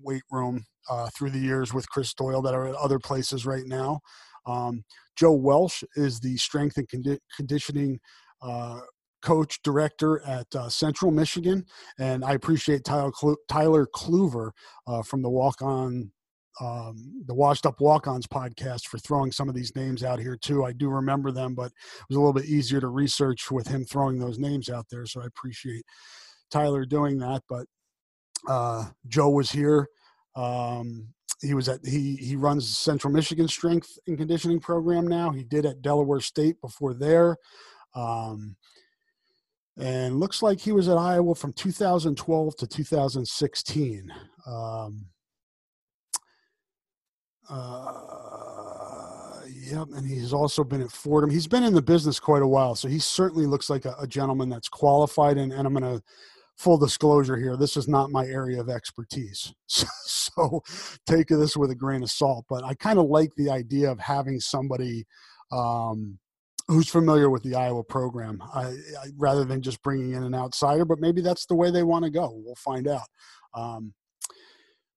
weight 0.00 0.22
room 0.30 0.64
uh, 0.90 1.08
through 1.16 1.30
the 1.30 1.38
years 1.38 1.72
with 1.74 1.88
chris 1.88 2.12
doyle 2.14 2.42
that 2.42 2.54
are 2.54 2.68
at 2.68 2.74
other 2.74 2.98
places 2.98 3.46
right 3.46 3.66
now. 3.66 4.00
Um, 4.46 4.84
joe 5.16 5.32
welsh 5.32 5.82
is 5.96 6.20
the 6.20 6.36
strength 6.36 6.76
and 6.76 6.88
condi- 6.88 7.18
conditioning 7.34 7.98
uh, 8.42 8.80
coach 9.22 9.60
director 9.62 10.20
at 10.24 10.46
uh, 10.54 10.68
Central 10.68 11.10
Michigan, 11.10 11.64
and 11.98 12.24
I 12.24 12.32
appreciate 12.32 12.84
Tyler 12.84 13.12
Tyler 13.48 13.86
Kluver 13.94 14.50
uh, 14.86 15.02
from 15.02 15.22
the 15.22 15.30
Walk 15.30 15.62
On. 15.62 16.10
Um, 16.60 17.22
the 17.26 17.34
Washed 17.34 17.66
Up 17.66 17.80
Walk 17.80 18.08
Ons 18.08 18.26
podcast 18.26 18.88
for 18.88 18.98
throwing 18.98 19.30
some 19.30 19.48
of 19.48 19.54
these 19.54 19.76
names 19.76 20.02
out 20.02 20.18
here 20.18 20.36
too. 20.36 20.64
I 20.64 20.72
do 20.72 20.88
remember 20.88 21.30
them, 21.30 21.54
but 21.54 21.66
it 21.66 22.06
was 22.08 22.16
a 22.16 22.18
little 22.18 22.32
bit 22.32 22.46
easier 22.46 22.80
to 22.80 22.88
research 22.88 23.48
with 23.48 23.68
him 23.68 23.84
throwing 23.84 24.18
those 24.18 24.40
names 24.40 24.68
out 24.68 24.86
there. 24.90 25.06
So 25.06 25.22
I 25.22 25.26
appreciate 25.26 25.84
Tyler 26.50 26.84
doing 26.84 27.18
that. 27.18 27.42
But 27.48 27.66
uh, 28.48 28.86
Joe 29.06 29.30
was 29.30 29.52
here. 29.52 29.88
Um, 30.34 31.14
he 31.40 31.54
was 31.54 31.68
at 31.68 31.80
he 31.84 32.16
he 32.16 32.36
runs 32.36 32.76
Central 32.76 33.12
Michigan 33.12 33.48
Strength 33.48 33.98
and 34.06 34.18
Conditioning 34.18 34.60
Program 34.60 35.06
now. 35.06 35.30
He 35.30 35.44
did 35.44 35.66
at 35.66 35.82
Delaware 35.82 36.20
State 36.20 36.60
before 36.60 36.94
there. 36.94 37.36
Um, 37.94 38.56
and 39.78 40.18
looks 40.18 40.42
like 40.42 40.60
he 40.60 40.72
was 40.72 40.88
at 40.88 40.96
Iowa 40.96 41.34
from 41.34 41.52
2012 41.52 42.56
to 42.56 42.66
2016. 42.66 44.12
Um, 44.46 45.06
uh, 47.48 49.40
yep, 49.46 49.86
and 49.94 50.06
he's 50.06 50.32
also 50.32 50.64
been 50.64 50.82
at 50.82 50.90
Fordham. 50.90 51.30
He's 51.30 51.46
been 51.46 51.62
in 51.62 51.74
the 51.74 51.82
business 51.82 52.18
quite 52.18 52.42
a 52.42 52.46
while, 52.46 52.74
so 52.74 52.88
he 52.88 52.98
certainly 52.98 53.46
looks 53.46 53.70
like 53.70 53.84
a, 53.84 53.94
a 54.00 54.06
gentleman 54.06 54.48
that's 54.48 54.68
qualified. 54.68 55.38
And, 55.38 55.52
and 55.52 55.66
I'm 55.66 55.74
going 55.74 55.98
to 55.98 56.02
full 56.56 56.76
disclosure 56.76 57.36
here: 57.36 57.56
this 57.56 57.76
is 57.76 57.86
not 57.86 58.10
my 58.10 58.26
area 58.26 58.60
of 58.60 58.68
expertise, 58.68 59.54
so, 59.66 59.86
so 60.04 60.62
take 61.06 61.28
this 61.28 61.56
with 61.56 61.70
a 61.70 61.76
grain 61.76 62.02
of 62.02 62.10
salt. 62.10 62.46
But 62.48 62.64
I 62.64 62.74
kind 62.74 62.98
of 62.98 63.06
like 63.06 63.30
the 63.36 63.50
idea 63.50 63.90
of 63.90 64.00
having 64.00 64.40
somebody. 64.40 65.06
Um, 65.52 66.18
who's 66.68 66.88
familiar 66.88 67.30
with 67.30 67.42
the 67.42 67.54
Iowa 67.54 67.82
program, 67.82 68.42
I, 68.54 68.66
I, 68.66 69.08
rather 69.16 69.44
than 69.44 69.62
just 69.62 69.82
bringing 69.82 70.12
in 70.12 70.22
an 70.22 70.34
outsider. 70.34 70.84
But 70.84 71.00
maybe 71.00 71.22
that's 71.22 71.46
the 71.46 71.54
way 71.54 71.70
they 71.70 71.82
want 71.82 72.04
to 72.04 72.10
go. 72.10 72.30
We'll 72.44 72.54
find 72.54 72.86
out. 72.86 73.08
Um, 73.54 73.94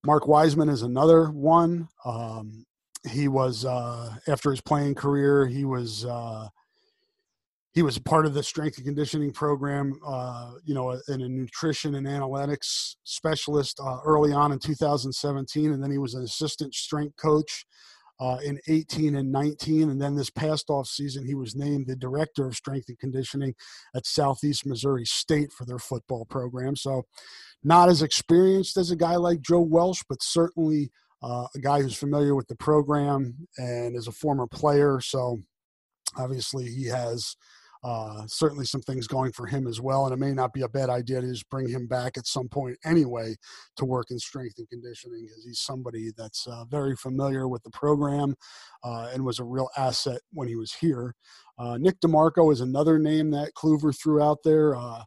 Mark 0.06 0.24
Weisman 0.24 0.70
is 0.70 0.82
another 0.82 1.32
one. 1.32 1.88
Um, 2.06 2.66
he 3.10 3.28
was 3.28 3.66
uh, 3.66 4.14
after 4.28 4.52
his 4.52 4.62
playing 4.62 4.96
career, 4.96 5.48
he 5.48 5.64
was 5.64 6.06
uh, 6.06 6.48
he 7.74 7.84
was 7.84 7.98
part 8.00 8.26
of 8.26 8.34
the 8.34 8.44
strength 8.44 8.78
and 8.78 8.86
conditioning 8.86 9.32
program. 9.32 10.00
Uh, 10.06 10.54
you 10.66 10.76
know, 10.76 11.00
and 11.08 11.22
a 11.22 11.30
nutrition 11.30 11.96
and 11.96 12.06
analytics 12.06 12.96
specialist 13.06 13.80
uh, 13.84 14.00
early 14.04 14.34
on 14.34 14.52
in 14.52 14.60
2017, 14.60 15.72
and 15.72 15.82
then 15.82 15.92
he 15.92 15.98
was 15.98 16.16
an 16.16 16.24
assistant 16.24 16.76
strength 16.76 17.16
coach 17.16 17.66
uh, 18.22 18.38
in 18.46 18.60
18 18.68 19.16
and 19.16 19.32
19. 19.32 19.90
And 19.90 20.00
then 20.00 20.16
this 20.16 20.30
past 20.30 20.70
off 20.70 20.88
season, 20.88 21.26
he 21.26 21.34
was 21.34 21.56
named 21.56 21.88
the 21.88 21.96
director 21.96 22.46
of 22.46 22.56
strength 22.56 22.88
and 22.88 23.00
conditioning 23.00 23.56
at 23.96 24.06
Southeast 24.06 24.66
Missouri 24.66 25.06
State 25.06 25.52
for 25.52 25.66
their 25.66 25.80
football 25.80 26.26
program. 26.26 26.76
So, 26.76 27.04
not 27.64 27.90
as 27.90 28.02
experienced 28.02 28.78
as 28.78 28.92
a 28.92 28.96
guy 28.96 29.16
like 29.16 29.42
Joe 29.42 29.62
Welsh, 29.62 30.02
but 30.08 30.22
certainly 30.22 30.92
uh, 31.24 31.48
a 31.56 31.60
guy 31.60 31.82
who's 31.82 31.98
familiar 31.98 32.36
with 32.36 32.48
the 32.48 32.56
program 32.56 33.48
and 33.58 33.96
is 33.96 34.08
a 34.08 34.12
former 34.12 34.48
player. 34.48 35.00
So, 35.02 35.40
obviously, 36.16 36.66
he 36.66 36.86
has 36.86 37.36
uh, 37.84 38.24
certainly 38.28 38.66
some 38.66 38.82
things 38.82 39.08
going 39.08 39.32
for 39.32 39.48
him 39.48 39.68
as 39.68 39.82
well. 39.82 40.06
And 40.06 40.14
it 40.14 40.18
may 40.18 40.34
not 40.34 40.54
be 40.54 40.62
a 40.62 40.70
bad 40.70 40.90
idea 40.90 41.22
to 41.22 41.28
just 41.28 41.50
bring 41.50 41.68
him 41.68 41.88
back 41.88 42.18
at 42.18 42.28
some 42.28 42.48
point 42.48 42.78
anyway 42.86 43.36
to 43.78 43.86
work 43.86 44.12
in 44.12 44.20
strength 44.20 44.56
and 44.60 44.70
conditioning 44.70 45.26
because 45.28 45.44
he's 45.46 45.60
somebody 45.60 46.12
that's 46.18 46.46
uh, 46.48 46.66
very 46.66 46.96
familiar 46.96 47.48
with 47.48 47.64
the 47.64 47.72
program 47.72 48.36
uh, 48.84 49.10
and 49.14 49.26
was 49.26 49.40
a 49.40 49.44
real 49.44 49.70
asset 49.78 50.22
when 50.32 50.48
he 50.48 50.56
was 50.56 50.74
here. 50.74 51.16
Uh, 51.58 51.78
Nick 51.78 52.00
DeMarco 52.02 52.52
is 52.52 52.62
another 52.62 53.00
name 53.00 53.32
that 53.32 53.54
Kluver 53.56 53.98
threw 53.98 54.22
out 54.22 54.40
there. 54.44 54.76
Uh, 54.76 55.04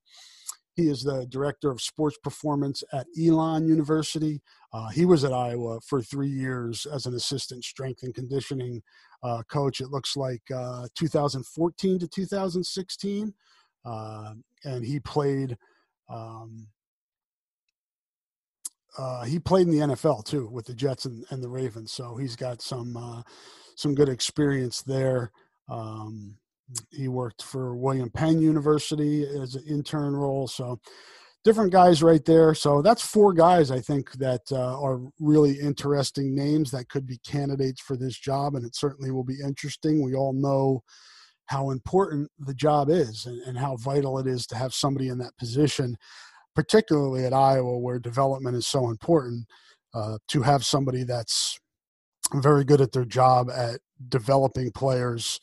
he 0.77 0.89
is 0.89 1.03
the 1.03 1.27
director 1.29 1.71
of 1.71 1.81
sports 1.81 2.19
performance 2.23 2.83
at 2.93 3.07
Elon 3.21 3.67
University. 3.69 4.43
Uh, 4.75 4.89
he 4.89 5.05
was 5.05 5.23
at 5.23 5.33
Iowa 5.33 5.81
for 5.83 6.03
three 6.03 6.29
years 6.29 6.85
as 6.87 7.07
an 7.07 7.15
assistant 7.15 7.63
strength 7.63 8.03
and 8.03 8.13
conditioning 8.13 8.83
uh, 9.23 9.43
coach. 9.49 9.81
It 9.81 9.91
looks 9.91 10.17
like 10.17 10.43
uh, 10.53 10.89
2014 10.97 12.01
to 12.01 12.09
2016, 12.09 13.33
uh, 13.85 14.35
and 14.65 14.85
he 14.85 14.99
played. 14.99 15.57
Um, 16.13 16.67
uh, 18.99 19.25
he 19.25 19.39
played 19.39 19.69
in 19.69 19.73
the 19.73 19.95
NFL 19.95 20.25
too 20.25 20.49
with 20.49 20.67
the 20.67 20.75
Jets 20.75 21.05
and, 21.05 21.25
and 21.31 21.43
the 21.43 21.49
Ravens, 21.49 21.93
so 21.93 22.17
he's 22.17 22.35
got 22.35 22.61
some 22.61 22.97
uh, 22.97 23.23
some 23.77 23.95
good 23.95 24.09
experience 24.09 24.83
there. 24.83 25.31
Um, 25.69 26.37
he 26.91 27.07
worked 27.07 27.43
for 27.43 27.77
William 27.77 28.11
Penn 28.11 28.41
University 28.41 29.25
as 29.41 29.55
an 29.55 29.63
intern 29.69 30.17
role. 30.17 30.49
So 30.49 30.81
different 31.45 31.73
guys 31.73 32.03
right 32.03 32.25
there. 32.25 32.55
So 32.55 32.83
that's 32.83 33.03
four 33.03 33.33
guys 33.33 33.71
I 33.71 33.81
think 33.81 34.13
that 34.13 34.41
uh, 34.51 34.81
are 34.83 35.01
really 35.21 35.61
interesting 35.61 36.35
names 36.35 36.71
that 36.71 36.89
could 36.89 37.07
be 37.07 37.19
candidates 37.19 37.81
for 37.81 37.97
this 37.97 38.19
job, 38.19 38.55
and 38.55 38.65
it 38.65 38.75
certainly 38.75 39.11
will 39.11 39.25
be 39.25 39.41
interesting. 39.45 40.03
We 40.03 40.15
all 40.15 40.33
know 40.33 40.83
how 41.47 41.71
important 41.71 42.31
the 42.39 42.55
job 42.55 42.89
is 42.89 43.27
and, 43.27 43.41
and 43.43 43.59
how 43.59 43.77
vital 43.77 44.19
it 44.19 44.27
is 44.27 44.47
to 44.47 44.57
have 44.57 44.73
somebody 44.73 45.09
in 45.09 45.19
that 45.19 45.37
position, 45.39 45.97
particularly 46.55 47.27
at 47.27 47.35
Iowa 47.35 47.79
where 47.79 47.99
development 47.99 48.57
is 48.57 48.67
so 48.67 48.89
important. 48.89 49.47
Uh, 49.95 50.19
to 50.27 50.43
have 50.43 50.65
somebody 50.65 51.05
that's 51.05 51.57
very 52.35 52.65
good 52.65 52.81
at 52.81 52.91
their 52.91 53.05
job 53.05 53.49
at 53.49 53.79
developing 54.09 54.73
players 54.73 55.39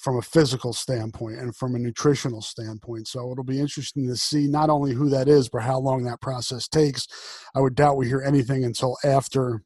from 0.00 0.16
a 0.16 0.22
physical 0.22 0.72
standpoint 0.72 1.38
and 1.38 1.54
from 1.54 1.74
a 1.74 1.78
nutritional 1.78 2.40
standpoint. 2.40 3.06
So 3.06 3.30
it'll 3.30 3.44
be 3.44 3.60
interesting 3.60 4.08
to 4.08 4.16
see 4.16 4.46
not 4.46 4.70
only 4.70 4.94
who 4.94 5.10
that 5.10 5.28
is, 5.28 5.50
but 5.50 5.62
how 5.62 5.78
long 5.78 6.04
that 6.04 6.22
process 6.22 6.66
takes. 6.66 7.06
I 7.54 7.60
would 7.60 7.74
doubt 7.74 7.98
we 7.98 8.08
hear 8.08 8.22
anything 8.22 8.64
until 8.64 8.96
after 9.04 9.62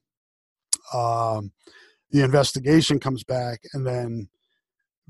um, 0.93 1.53
the 2.11 2.23
investigation 2.23 2.99
comes 2.99 3.23
back. 3.23 3.61
And 3.75 3.87
then 3.87 4.29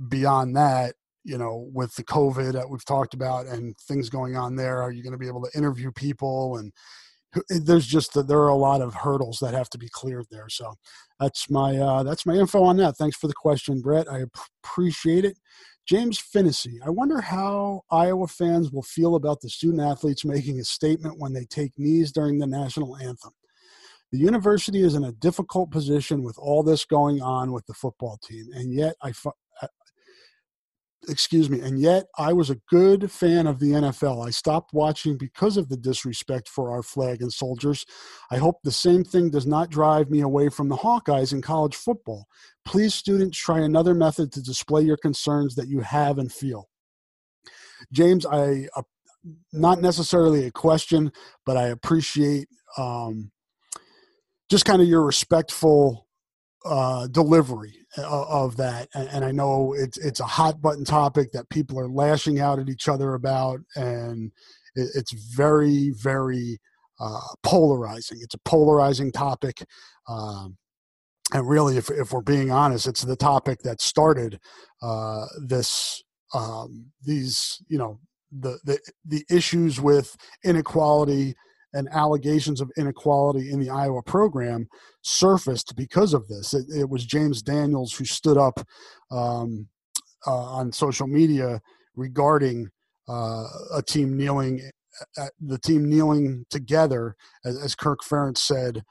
beyond 0.08 0.56
that, 0.56 0.94
you 1.24 1.38
know, 1.38 1.70
with 1.72 1.94
the 1.94 2.04
COVID 2.04 2.52
that 2.52 2.68
we've 2.68 2.84
talked 2.84 3.14
about 3.14 3.46
and 3.46 3.74
things 3.88 4.10
going 4.10 4.36
on 4.36 4.56
there, 4.56 4.82
are 4.82 4.92
you 4.92 5.02
going 5.02 5.12
to 5.12 5.18
be 5.18 5.26
able 5.26 5.42
to 5.42 5.58
interview 5.58 5.90
people 5.90 6.58
and 6.58 6.70
there's 7.48 7.86
just 7.86 8.14
that 8.14 8.28
there 8.28 8.38
are 8.38 8.48
a 8.48 8.56
lot 8.56 8.80
of 8.80 8.94
hurdles 8.94 9.38
that 9.40 9.54
have 9.54 9.70
to 9.70 9.78
be 9.78 9.88
cleared 9.88 10.26
there. 10.30 10.48
So 10.48 10.74
that's 11.18 11.50
my 11.50 11.76
uh, 11.76 12.02
that's 12.02 12.26
my 12.26 12.34
info 12.34 12.62
on 12.62 12.76
that. 12.78 12.96
Thanks 12.96 13.16
for 13.16 13.26
the 13.26 13.34
question, 13.34 13.80
Brett. 13.80 14.10
I 14.10 14.24
appreciate 14.62 15.24
it. 15.24 15.36
James 15.86 16.18
Finnessy, 16.18 16.76
I 16.84 16.88
wonder 16.88 17.20
how 17.20 17.82
Iowa 17.90 18.26
fans 18.26 18.70
will 18.70 18.82
feel 18.82 19.16
about 19.16 19.42
the 19.42 19.50
student 19.50 19.82
athletes 19.82 20.24
making 20.24 20.58
a 20.58 20.64
statement 20.64 21.18
when 21.18 21.34
they 21.34 21.44
take 21.44 21.72
knees 21.76 22.10
during 22.10 22.38
the 22.38 22.46
national 22.46 22.96
anthem. 22.96 23.32
The 24.10 24.18
university 24.18 24.82
is 24.82 24.94
in 24.94 25.04
a 25.04 25.12
difficult 25.12 25.70
position 25.70 26.22
with 26.22 26.38
all 26.38 26.62
this 26.62 26.86
going 26.86 27.20
on 27.20 27.52
with 27.52 27.66
the 27.66 27.74
football 27.74 28.18
team, 28.26 28.46
and 28.54 28.72
yet 28.72 28.94
I, 29.02 29.12
excuse 31.08 31.50
me, 31.50 31.60
and 31.60 31.78
yet 31.78 32.06
I 32.18 32.32
was 32.32 32.50
a 32.50 32.60
good 32.68 33.10
fan 33.10 33.46
of 33.46 33.58
the 33.58 33.72
NFL. 33.72 34.26
I 34.26 34.30
stopped 34.30 34.72
watching 34.72 35.16
because 35.16 35.56
of 35.56 35.68
the 35.68 35.76
disrespect 35.76 36.48
for 36.48 36.70
our 36.70 36.82
flag 36.82 37.22
and 37.22 37.32
soldiers. 37.32 37.84
I 38.30 38.36
hope 38.38 38.56
the 38.62 38.72
same 38.72 39.04
thing 39.04 39.30
does 39.30 39.46
not 39.46 39.70
drive 39.70 40.10
me 40.10 40.20
away 40.20 40.48
from 40.48 40.68
the 40.68 40.76
Hawkeyes 40.76 41.32
in 41.32 41.42
college 41.42 41.74
football. 41.74 42.26
Please, 42.64 42.94
students, 42.94 43.38
try 43.38 43.60
another 43.60 43.94
method 43.94 44.32
to 44.32 44.42
display 44.42 44.82
your 44.82 44.96
concerns 44.96 45.54
that 45.54 45.68
you 45.68 45.80
have 45.80 46.18
and 46.18 46.32
feel. 46.32 46.68
James, 47.92 48.24
I 48.26 48.68
uh, 48.76 48.82
not 49.52 49.80
necessarily 49.80 50.46
a 50.46 50.50
question, 50.50 51.12
but 51.46 51.56
I 51.56 51.68
appreciate 51.68 52.48
um, 52.76 53.30
just 54.50 54.64
kind 54.64 54.82
of 54.82 54.88
your 54.88 55.04
respectful 55.04 56.03
uh, 56.64 57.06
delivery 57.08 57.74
of 57.98 58.56
that. 58.56 58.88
And, 58.94 59.24
i 59.24 59.30
know 59.30 59.74
it's 59.76 59.98
it's 59.98 60.20
a 60.20 60.24
hot 60.24 60.60
button 60.60 60.84
topic 60.84 61.32
that 61.32 61.48
people 61.48 61.78
are 61.78 61.88
lashing 61.88 62.40
out 62.40 62.58
at 62.58 62.68
each 62.68 62.88
other 62.88 63.14
about 63.14 63.60
and 63.76 64.32
it's 64.76 65.12
very 65.12 65.90
very 65.90 66.58
uh, 67.00 67.20
polarizing. 67.42 68.18
It's 68.20 68.34
a 68.34 68.38
polarizing 68.38 69.12
topic 69.12 69.64
um, 70.08 70.56
and 71.32 71.48
really 71.48 71.76
if, 71.76 71.90
if 71.90 72.12
we're 72.12 72.22
being 72.22 72.50
honest 72.50 72.86
it's 72.86 73.02
the 73.02 73.16
topic 73.16 73.60
that 73.62 73.80
started 73.80 74.38
uh, 74.82 75.26
this 75.46 76.02
um, 76.34 76.86
these 77.02 77.62
you 77.68 77.78
know 77.78 78.00
the, 78.32 78.58
the 78.64 78.78
the 79.04 79.24
issues 79.30 79.80
with 79.80 80.16
inequality 80.44 81.34
and 81.74 81.88
allegations 81.90 82.60
of 82.60 82.70
inequality 82.78 83.50
in 83.50 83.60
the 83.60 83.68
Iowa 83.68 84.02
program 84.02 84.68
surfaced 85.02 85.76
because 85.76 86.14
of 86.14 86.26
this. 86.28 86.54
It, 86.54 86.66
it 86.74 86.88
was 86.88 87.04
James 87.04 87.42
Daniels 87.42 87.92
who 87.92 88.04
stood 88.04 88.38
up 88.38 88.60
um, 89.10 89.68
uh, 90.26 90.32
on 90.32 90.72
social 90.72 91.06
media 91.06 91.60
regarding 91.96 92.70
uh, 93.08 93.44
a 93.74 93.82
team 93.82 94.16
kneeling, 94.16 94.70
uh, 95.18 95.26
the 95.40 95.58
team 95.58 95.88
kneeling 95.88 96.46
together, 96.48 97.16
as, 97.44 97.58
as 97.58 97.74
Kirk 97.74 98.00
Ferentz 98.02 98.38
said. 98.38 98.82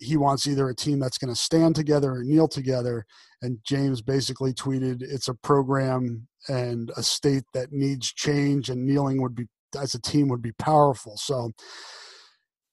He 0.00 0.16
wants 0.16 0.46
either 0.46 0.68
a 0.68 0.74
team 0.74 0.98
that's 0.98 1.18
going 1.18 1.32
to 1.32 1.40
stand 1.40 1.74
together 1.74 2.12
or 2.12 2.22
kneel 2.22 2.48
together. 2.48 3.06
And 3.42 3.58
James 3.64 4.02
basically 4.02 4.52
tweeted, 4.52 5.02
"It's 5.02 5.28
a 5.28 5.34
program 5.34 6.28
and 6.48 6.90
a 6.96 7.02
state 7.02 7.44
that 7.54 7.72
needs 7.72 8.12
change, 8.12 8.68
and 8.68 8.84
kneeling 8.84 9.22
would 9.22 9.34
be 9.34 9.46
as 9.78 9.94
a 9.94 10.00
team 10.00 10.28
would 10.28 10.42
be 10.42 10.52
powerful." 10.52 11.16
So 11.16 11.52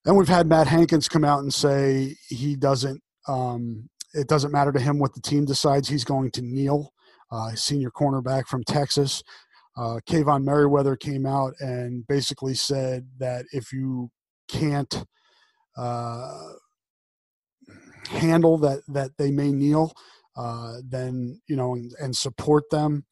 then 0.08 0.16
we've 0.16 0.30
had 0.30 0.48
Matt 0.48 0.68
Hankins 0.68 1.10
come 1.10 1.26
out 1.26 1.42
and 1.42 1.54
say 1.54 2.16
he 2.30 2.56
doesn't. 2.56 3.02
Um, 3.28 3.90
it 4.14 4.30
doesn't 4.30 4.54
matter 4.54 4.72
to 4.72 4.80
him 4.80 5.00
what 5.00 5.14
the 5.14 5.20
team 5.20 5.44
decides. 5.44 5.90
He's 5.90 6.06
going 6.06 6.32
to 6.32 6.42
kneel. 6.42 6.94
Uh, 7.30 7.54
senior 7.56 7.92
cornerback 7.92 8.48
from 8.48 8.64
Texas. 8.64 9.22
Uh, 9.76 10.00
Kaevon 10.10 10.46
Merriweather 10.46 10.96
came 10.96 11.26
out 11.26 11.56
and 11.60 12.08
basically 12.08 12.54
said 12.54 13.06
that 13.20 13.48
if 13.52 13.74
you 13.74 14.10
can't 14.48 15.04
uh, 15.76 16.54
handle 18.10 18.58
that 18.60 18.84
that 18.88 19.12
they 19.18 19.30
may 19.30 19.52
kneel, 19.52 19.92
uh, 20.38 20.76
then 20.88 21.42
you 21.50 21.58
know 21.58 21.74
and, 21.74 21.92
and 22.00 22.16
support 22.16 22.64
them, 22.72 23.06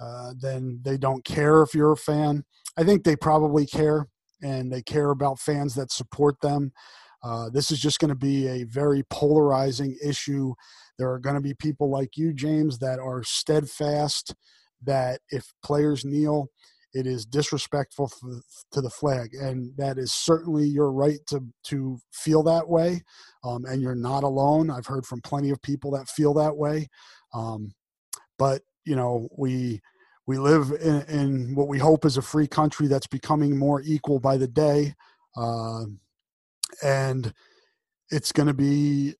uh, 0.00 0.32
then 0.36 0.80
they 0.82 0.98
don't 0.98 1.24
care 1.24 1.62
if 1.62 1.74
you're 1.74 1.92
a 1.92 1.96
fan. 1.96 2.42
I 2.76 2.82
think 2.82 3.04
they 3.04 3.14
probably 3.14 3.66
care 3.66 4.08
and 4.42 4.72
they 4.72 4.82
care 4.82 5.10
about 5.10 5.38
fans 5.38 5.74
that 5.74 5.92
support 5.92 6.40
them. 6.40 6.72
Uh, 7.22 7.50
this 7.50 7.70
is 7.70 7.78
just 7.78 7.98
going 7.98 8.08
to 8.08 8.14
be 8.14 8.46
a 8.48 8.64
very 8.64 9.02
polarizing 9.10 9.96
issue. 10.02 10.54
There 10.98 11.10
are 11.10 11.18
going 11.18 11.34
to 11.34 11.40
be 11.40 11.54
people 11.54 11.90
like 11.90 12.16
you, 12.16 12.32
James, 12.32 12.78
that 12.78 12.98
are 12.98 13.22
steadfast 13.22 14.34
that 14.82 15.20
if 15.30 15.52
players 15.62 16.04
kneel, 16.04 16.48
it 16.92 17.06
is 17.06 17.24
disrespectful 17.24 18.10
to 18.72 18.80
the 18.80 18.90
flag, 18.90 19.34
and 19.34 19.72
that 19.76 19.96
is 19.96 20.12
certainly 20.12 20.64
your 20.64 20.90
right 20.90 21.20
to 21.28 21.44
to 21.64 21.98
feel 22.12 22.42
that 22.44 22.68
way, 22.68 23.02
um, 23.44 23.64
and 23.64 23.80
you're 23.80 23.94
not 23.94 24.24
alone. 24.24 24.70
I've 24.70 24.86
heard 24.86 25.06
from 25.06 25.20
plenty 25.20 25.50
of 25.50 25.62
people 25.62 25.92
that 25.92 26.08
feel 26.08 26.34
that 26.34 26.56
way, 26.56 26.88
um, 27.32 27.72
but 28.38 28.62
you 28.84 28.96
know 28.96 29.28
we 29.36 29.80
we 30.30 30.38
live 30.38 30.70
in, 30.80 31.02
in, 31.08 31.54
what 31.56 31.66
we 31.66 31.80
hope 31.80 32.04
is 32.04 32.16
a 32.16 32.22
free 32.22 32.46
country 32.46 32.86
that's 32.86 33.08
becoming 33.08 33.58
more 33.58 33.82
equal 33.84 34.20
by 34.20 34.36
the 34.36 34.46
day. 34.46 34.94
Uh, 35.36 35.86
and 36.84 37.34
it's 38.10 38.30
going 38.30 38.46
to 38.46 38.54
be 38.54 39.16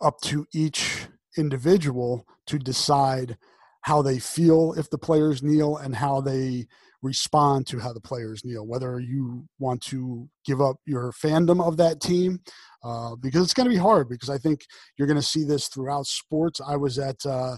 up 0.00 0.20
to 0.20 0.46
each 0.54 1.08
individual 1.36 2.24
to 2.46 2.60
decide 2.60 3.36
how 3.80 4.02
they 4.02 4.20
feel 4.20 4.72
if 4.74 4.88
the 4.88 4.98
players 4.98 5.42
kneel 5.42 5.78
and 5.78 5.96
how 5.96 6.20
they 6.20 6.68
respond 7.02 7.66
to 7.66 7.80
how 7.80 7.92
the 7.92 8.00
players 8.00 8.44
kneel. 8.44 8.64
Whether 8.64 9.00
you 9.00 9.48
want 9.58 9.80
to 9.86 10.28
give 10.44 10.60
up 10.60 10.76
your 10.86 11.10
fandom 11.10 11.60
of 11.60 11.76
that 11.78 12.00
team, 12.00 12.38
uh, 12.84 13.16
because 13.16 13.42
it's 13.42 13.54
going 13.54 13.68
to 13.68 13.74
be 13.74 13.82
hard. 13.82 14.08
Because 14.08 14.30
I 14.30 14.38
think 14.38 14.60
you're 14.96 15.08
going 15.08 15.16
to 15.16 15.26
see 15.26 15.42
this 15.42 15.66
throughout 15.66 16.06
sports. 16.06 16.60
I 16.64 16.76
was 16.76 17.00
at 17.00 17.26
uh, 17.26 17.56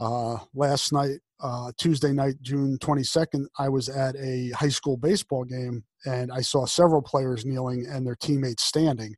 uh, 0.00 0.38
last 0.54 0.94
night 0.94 1.18
uh, 1.40 1.72
Tuesday 1.78 2.12
night, 2.12 2.34
June 2.42 2.78
22nd, 2.80 3.46
I 3.58 3.68
was 3.68 3.88
at 3.88 4.16
a 4.16 4.50
high 4.50 4.68
school 4.68 4.96
baseball 4.96 5.44
game 5.44 5.84
and 6.04 6.32
I 6.32 6.40
saw 6.40 6.66
several 6.66 7.02
players 7.02 7.44
kneeling 7.44 7.86
and 7.88 8.06
their 8.06 8.16
teammates 8.16 8.64
standing. 8.64 9.14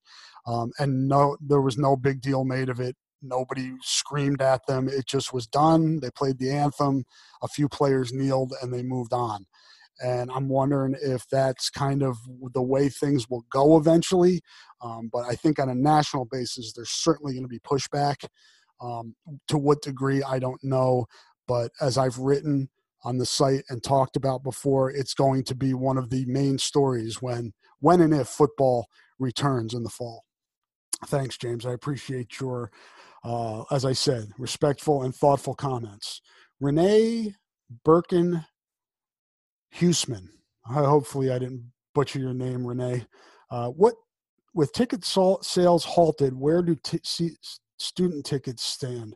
Um, 0.46 0.72
and 0.78 1.08
no, 1.08 1.36
there 1.40 1.60
was 1.60 1.78
no 1.78 1.96
big 1.96 2.20
deal 2.20 2.44
made 2.44 2.68
of 2.68 2.80
it 2.80 2.96
Nobody 3.22 3.72
screamed 3.82 4.40
at 4.40 4.66
them. 4.66 4.88
It 4.88 5.06
just 5.06 5.32
was 5.32 5.46
done. 5.46 6.00
They 6.00 6.10
played 6.10 6.38
the 6.38 6.50
anthem. 6.50 7.04
A 7.42 7.48
few 7.48 7.68
players 7.68 8.12
kneeled 8.12 8.52
and 8.62 8.72
they 8.72 8.82
moved 8.82 9.12
on. 9.12 9.46
And 10.00 10.30
I'm 10.30 10.48
wondering 10.48 10.94
if 11.02 11.26
that's 11.28 11.70
kind 11.70 12.04
of 12.04 12.16
the 12.54 12.62
way 12.62 12.88
things 12.88 13.28
will 13.28 13.44
go 13.50 13.76
eventually. 13.76 14.40
Um, 14.80 15.10
but 15.12 15.24
I 15.28 15.34
think 15.34 15.58
on 15.58 15.68
a 15.68 15.74
national 15.74 16.26
basis, 16.26 16.72
there's 16.72 16.90
certainly 16.90 17.32
going 17.32 17.44
to 17.44 17.48
be 17.48 17.58
pushback. 17.60 18.24
Um, 18.80 19.16
to 19.48 19.58
what 19.58 19.82
degree, 19.82 20.22
I 20.22 20.38
don't 20.38 20.62
know. 20.62 21.06
But 21.48 21.72
as 21.80 21.98
I've 21.98 22.18
written 22.18 22.68
on 23.02 23.18
the 23.18 23.26
site 23.26 23.64
and 23.68 23.82
talked 23.82 24.16
about 24.16 24.44
before, 24.44 24.90
it's 24.90 25.14
going 25.14 25.42
to 25.44 25.54
be 25.54 25.74
one 25.74 25.98
of 25.98 26.10
the 26.10 26.24
main 26.26 26.58
stories 26.58 27.20
when, 27.20 27.52
when 27.80 28.00
and 28.00 28.14
if 28.14 28.28
football 28.28 28.86
returns 29.18 29.74
in 29.74 29.82
the 29.82 29.90
fall. 29.90 30.24
Thanks, 31.06 31.36
James. 31.36 31.66
I 31.66 31.72
appreciate 31.72 32.38
your, 32.40 32.70
uh, 33.24 33.62
as 33.70 33.84
I 33.84 33.92
said, 33.92 34.28
respectful 34.38 35.02
and 35.02 35.14
thoughtful 35.14 35.54
comments. 35.54 36.20
Renee 36.60 37.34
Birkin 37.84 38.44
Huseman. 39.74 40.28
Hopefully, 40.64 41.30
I 41.30 41.38
didn't 41.38 41.72
butcher 41.94 42.18
your 42.18 42.34
name, 42.34 42.66
Renee. 42.66 43.06
Uh, 43.50 43.68
what 43.68 43.94
with 44.54 44.72
ticket 44.72 45.04
sales 45.04 45.84
halted? 45.84 46.34
Where 46.34 46.62
do 46.62 46.76
t- 46.82 47.00
student 47.78 48.26
tickets 48.26 48.64
stand? 48.64 49.14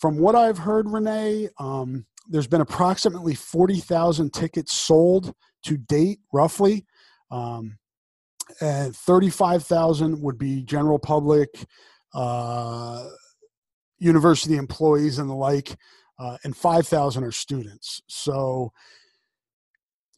From 0.00 0.18
what 0.18 0.34
I've 0.34 0.58
heard, 0.58 0.90
Renee, 0.90 1.48
um, 1.58 2.06
there's 2.28 2.46
been 2.46 2.60
approximately 2.60 3.34
forty 3.34 3.80
thousand 3.80 4.32
tickets 4.32 4.72
sold 4.74 5.34
to 5.64 5.76
date, 5.76 6.20
roughly. 6.32 6.86
Um, 7.30 7.78
and 8.60 8.96
35,000 8.96 10.20
would 10.20 10.36
be 10.36 10.62
general 10.62 10.98
public, 10.98 11.48
uh, 12.14 13.06
university 13.98 14.56
employees 14.56 15.18
and 15.18 15.30
the 15.30 15.34
like, 15.34 15.76
uh, 16.18 16.36
and 16.44 16.56
5,000 16.56 17.22
are 17.22 17.30
students. 17.30 18.02
So 18.08 18.72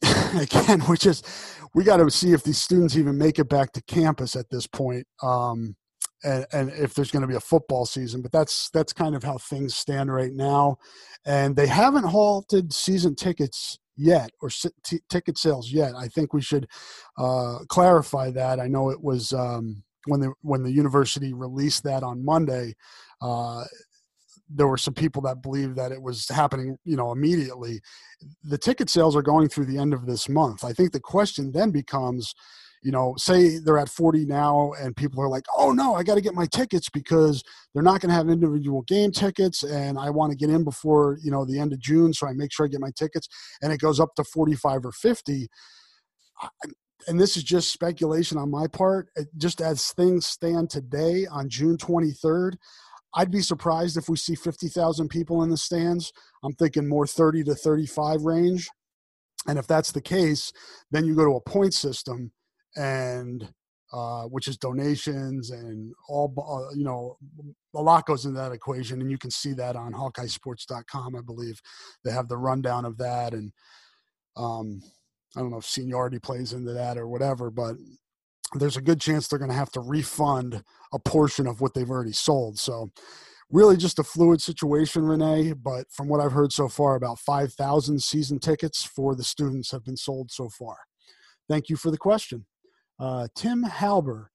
again, 0.35 0.83
we 0.89 0.97
just 0.97 1.27
we 1.73 1.83
got 1.83 1.97
to 1.97 2.09
see 2.09 2.33
if 2.33 2.43
these 2.43 2.61
students 2.61 2.97
even 2.97 3.17
make 3.17 3.39
it 3.39 3.49
back 3.49 3.71
to 3.73 3.81
campus 3.83 4.35
at 4.35 4.49
this 4.49 4.67
point, 4.67 5.07
um, 5.21 5.75
and, 6.23 6.45
and 6.51 6.71
if 6.71 6.93
there's 6.93 7.11
going 7.11 7.21
to 7.21 7.27
be 7.27 7.35
a 7.35 7.39
football 7.41 7.85
season. 7.85 8.21
But 8.21 8.31
that's 8.31 8.69
that's 8.69 8.93
kind 8.93 9.15
of 9.15 9.23
how 9.23 9.37
things 9.37 9.75
stand 9.75 10.13
right 10.13 10.33
now, 10.33 10.77
and 11.25 11.55
they 11.55 11.67
haven't 11.67 12.05
halted 12.05 12.73
season 12.73 13.15
tickets 13.15 13.79
yet 13.95 14.31
or 14.41 14.49
t- 14.83 15.01
ticket 15.09 15.37
sales 15.37 15.71
yet. 15.71 15.93
I 15.95 16.07
think 16.07 16.33
we 16.33 16.41
should 16.41 16.67
uh, 17.17 17.59
clarify 17.69 18.31
that. 18.31 18.59
I 18.59 18.67
know 18.67 18.89
it 18.89 19.01
was 19.01 19.33
um, 19.33 19.83
when 20.05 20.19
the 20.19 20.33
when 20.41 20.63
the 20.63 20.71
university 20.71 21.33
released 21.33 21.83
that 21.83 22.03
on 22.03 22.25
Monday. 22.25 22.75
Uh, 23.21 23.63
there 24.49 24.67
were 24.67 24.77
some 24.77 24.93
people 24.93 25.21
that 25.23 25.41
believed 25.41 25.75
that 25.77 25.91
it 25.91 26.01
was 26.01 26.27
happening, 26.27 26.77
you 26.83 26.95
know, 26.95 27.11
immediately. 27.11 27.81
The 28.43 28.57
ticket 28.57 28.89
sales 28.89 29.15
are 29.15 29.21
going 29.21 29.49
through 29.49 29.65
the 29.65 29.79
end 29.79 29.93
of 29.93 30.05
this 30.05 30.29
month. 30.29 30.63
I 30.63 30.73
think 30.73 30.91
the 30.91 30.99
question 30.99 31.51
then 31.51 31.71
becomes, 31.71 32.35
you 32.83 32.91
know, 32.91 33.15
say 33.17 33.59
they're 33.59 33.77
at 33.77 33.89
40 33.89 34.25
now 34.25 34.73
and 34.79 34.95
people 34.95 35.21
are 35.21 35.29
like, 35.29 35.45
oh 35.57 35.71
no, 35.71 35.95
I 35.95 36.03
got 36.03 36.15
to 36.15 36.21
get 36.21 36.35
my 36.35 36.45
tickets 36.45 36.89
because 36.89 37.41
they're 37.73 37.81
not 37.81 38.01
going 38.01 38.09
to 38.09 38.15
have 38.15 38.29
individual 38.29 38.81
game 38.83 39.11
tickets 39.11 39.63
and 39.63 39.97
I 39.97 40.09
want 40.09 40.31
to 40.31 40.37
get 40.37 40.49
in 40.49 40.63
before, 40.63 41.17
you 41.23 41.31
know, 41.31 41.45
the 41.45 41.59
end 41.59 41.71
of 41.71 41.79
June. 41.79 42.13
So 42.13 42.27
I 42.27 42.33
make 42.33 42.51
sure 42.51 42.65
I 42.65 42.69
get 42.69 42.81
my 42.81 42.91
tickets 42.95 43.27
and 43.61 43.71
it 43.71 43.79
goes 43.79 43.99
up 43.99 44.13
to 44.15 44.23
45 44.23 44.85
or 44.85 44.91
50. 44.91 45.47
And 47.07 47.19
this 47.19 47.37
is 47.37 47.43
just 47.43 47.71
speculation 47.71 48.37
on 48.37 48.51
my 48.51 48.67
part. 48.67 49.09
Just 49.37 49.61
as 49.61 49.91
things 49.93 50.25
stand 50.25 50.69
today 50.69 51.25
on 51.25 51.49
June 51.49 51.77
23rd, 51.77 52.55
I'd 53.15 53.31
be 53.31 53.41
surprised 53.41 53.95
if 53.95 54.09
we 54.09 54.17
see 54.17 54.35
50,000 54.35 55.07
people 55.07 55.43
in 55.43 55.49
the 55.49 55.57
stands. 55.57 56.11
I'm 56.43 56.53
thinking 56.53 56.89
more 56.89 57.07
30 57.07 57.43
to 57.45 57.55
35 57.55 58.23
range. 58.23 58.69
And 59.47 59.59
if 59.59 59.67
that's 59.67 59.91
the 59.91 60.01
case, 60.01 60.51
then 60.91 61.05
you 61.05 61.15
go 61.15 61.25
to 61.25 61.35
a 61.35 61.41
point 61.41 61.73
system 61.73 62.31
and 62.75 63.49
uh, 63.91 64.23
which 64.23 64.47
is 64.47 64.57
donations 64.57 65.51
and 65.51 65.93
all 66.09 66.33
uh, 66.37 66.75
you 66.75 66.83
know 66.83 67.17
a 67.75 67.81
lot 67.81 68.05
goes 68.05 68.25
into 68.25 68.39
that 68.39 68.51
equation 68.51 69.01
and 69.01 69.11
you 69.11 69.17
can 69.17 69.29
see 69.29 69.53
that 69.53 69.75
on 69.75 69.93
hawkeyesports.com 69.93 71.15
i 71.15 71.21
believe 71.21 71.61
they 72.03 72.11
have 72.11 72.27
the 72.27 72.37
rundown 72.37 72.85
of 72.85 72.97
that 72.97 73.33
and 73.33 73.51
um, 74.35 74.81
i 75.35 75.39
don't 75.39 75.51
know 75.51 75.57
if 75.57 75.65
seniority 75.65 76.17
plays 76.17 76.53
into 76.53 76.73
that 76.73 76.97
or 76.97 77.07
whatever 77.07 77.51
but 77.51 77.75
there's 78.55 78.77
a 78.77 78.81
good 78.81 79.01
chance 79.01 79.27
they're 79.27 79.39
going 79.39 79.51
to 79.51 79.57
have 79.57 79.71
to 79.71 79.79
refund 79.79 80.63
a 80.93 80.99
portion 80.99 81.47
of 81.47 81.61
what 81.61 81.73
they've 81.73 81.89
already 81.89 82.11
sold. 82.11 82.59
So, 82.59 82.91
really 83.49 83.77
just 83.77 83.99
a 83.99 84.03
fluid 84.03 84.41
situation, 84.41 85.05
Renee. 85.05 85.53
But 85.53 85.85
from 85.91 86.07
what 86.07 86.19
I've 86.19 86.31
heard 86.31 86.51
so 86.51 86.67
far, 86.67 86.95
about 86.95 87.19
5,000 87.19 88.01
season 88.01 88.39
tickets 88.39 88.83
for 88.83 89.15
the 89.15 89.23
students 89.23 89.71
have 89.71 89.83
been 89.83 89.97
sold 89.97 90.31
so 90.31 90.49
far. 90.49 90.77
Thank 91.49 91.69
you 91.69 91.75
for 91.75 91.91
the 91.91 91.97
question. 91.97 92.45
Uh, 92.99 93.27
Tim 93.35 93.63
Halber, 93.63 94.27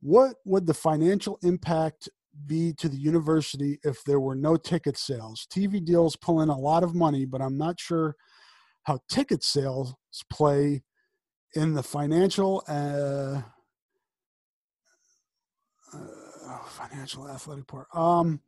what 0.00 0.36
would 0.44 0.66
the 0.66 0.74
financial 0.74 1.38
impact 1.42 2.08
be 2.46 2.72
to 2.74 2.88
the 2.88 2.96
university 2.96 3.78
if 3.82 4.02
there 4.04 4.20
were 4.20 4.34
no 4.34 4.56
ticket 4.56 4.96
sales? 4.96 5.46
TV 5.50 5.84
deals 5.84 6.16
pull 6.16 6.40
in 6.40 6.48
a 6.48 6.58
lot 6.58 6.82
of 6.82 6.94
money, 6.94 7.24
but 7.24 7.42
I'm 7.42 7.58
not 7.58 7.78
sure 7.78 8.16
how 8.84 9.00
ticket 9.08 9.44
sales 9.44 9.94
play 10.30 10.82
in 11.54 11.74
the 11.74 11.82
financial 11.82 12.62
uh, 12.68 13.42
uh, 15.92 16.58
financial 16.66 17.28
athletic 17.28 17.66
part. 17.66 17.88
Um, 17.94 18.40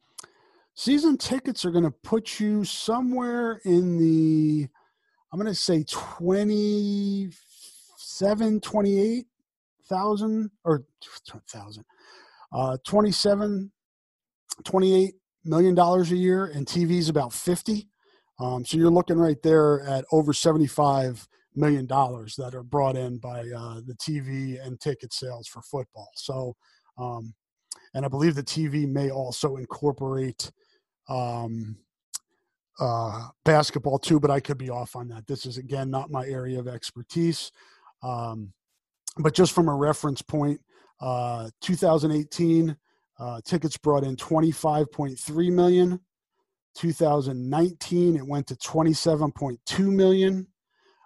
season 0.75 1.19
tickets 1.19 1.65
are 1.65 1.71
going 1.71 1.85
to 1.85 1.91
put 1.91 2.41
you 2.41 2.65
somewhere 2.65 3.61
in 3.65 3.99
the 3.99 4.69
I'm 5.33 5.39
going 5.39 5.51
to 5.51 5.55
say 5.55 5.85
27 5.89 7.31
28,000 9.89 10.51
or 10.65 10.85
1,000 11.31 11.85
uh 12.53 12.77
27 12.87 13.73
28 14.65 15.15
million 15.45 15.75
dollars 15.75 16.13
a 16.13 16.17
year 16.17 16.47
and 16.47 16.67
TV's 16.67 17.09
about 17.09 17.33
50 17.33 17.89
um, 18.39 18.65
so 18.65 18.77
you're 18.77 18.91
looking 18.91 19.19
right 19.19 19.41
there 19.43 19.83
at 19.83 20.05
over 20.11 20.33
75 20.33 21.29
million 21.55 21.87
dollars 21.87 22.35
that 22.37 22.55
are 22.55 22.63
brought 22.63 22.97
in 22.97 23.19
by 23.19 23.41
uh, 23.41 23.81
the 23.87 23.95
TV 24.01 24.65
and 24.65 24.81
ticket 24.81 25.13
sales 25.13 25.47
for 25.47 25.63
football. 25.63 26.09
So, 26.15 26.57
um, 26.99 27.35
and 27.95 28.05
I 28.05 28.09
believe 28.09 28.35
the 28.35 28.43
TV 28.43 28.89
may 28.89 29.11
also 29.11 29.57
incorporate 29.57 30.51
um, 31.09 31.77
uh, 32.81 33.29
basketball 33.45 33.99
too, 33.99 34.19
but 34.19 34.31
I 34.31 34.41
could 34.41 34.59
be 34.59 34.71
off 34.71 34.97
on 34.97 35.09
that. 35.09 35.27
This 35.27 35.47
is 35.47 35.59
again 35.59 35.91
not 35.91 36.11
my 36.11 36.27
area 36.27 36.59
of 36.59 36.67
expertise. 36.67 37.53
Um, 38.03 38.53
but 39.19 39.35
just 39.35 39.53
from 39.53 39.69
a 39.69 39.75
reference 39.75 40.23
point, 40.23 40.61
uh, 41.01 41.51
2018 41.61 42.77
uh, 43.19 43.41
tickets 43.45 43.77
brought 43.77 44.05
in 44.05 44.17
25.3 44.17 45.53
million. 45.53 46.01
2019 46.75 48.17
it 48.17 48.27
went 48.27 48.47
to 48.47 48.55
27.2 48.57 49.93
million. 49.93 50.47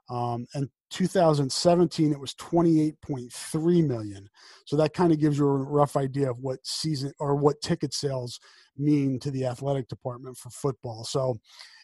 Um, 0.09 0.47
and 0.55 0.69
2017 0.91 2.13
it 2.13 2.21
was 2.21 2.35
28.3 2.35 3.87
million. 3.87 4.29
So 4.65 4.77
that 4.77 4.95
kind 4.95 5.13
of 5.13 5.19
gives 5.19 5.39
you 5.39 5.47
a 5.49 5.57
rough 5.57 5.97
idea 5.97 6.31
of 6.31 6.39
what 6.39 6.65
season 6.65 7.13
or 7.19 7.35
what 7.35 7.61
ticket 7.61 7.93
sales 7.93 8.39
mean 8.77 9.19
to 9.21 9.31
the 9.31 9.47
athletic 9.47 9.89
department 9.89 10.37
for 10.37 10.51
football. 10.51 11.05
So 11.05 11.39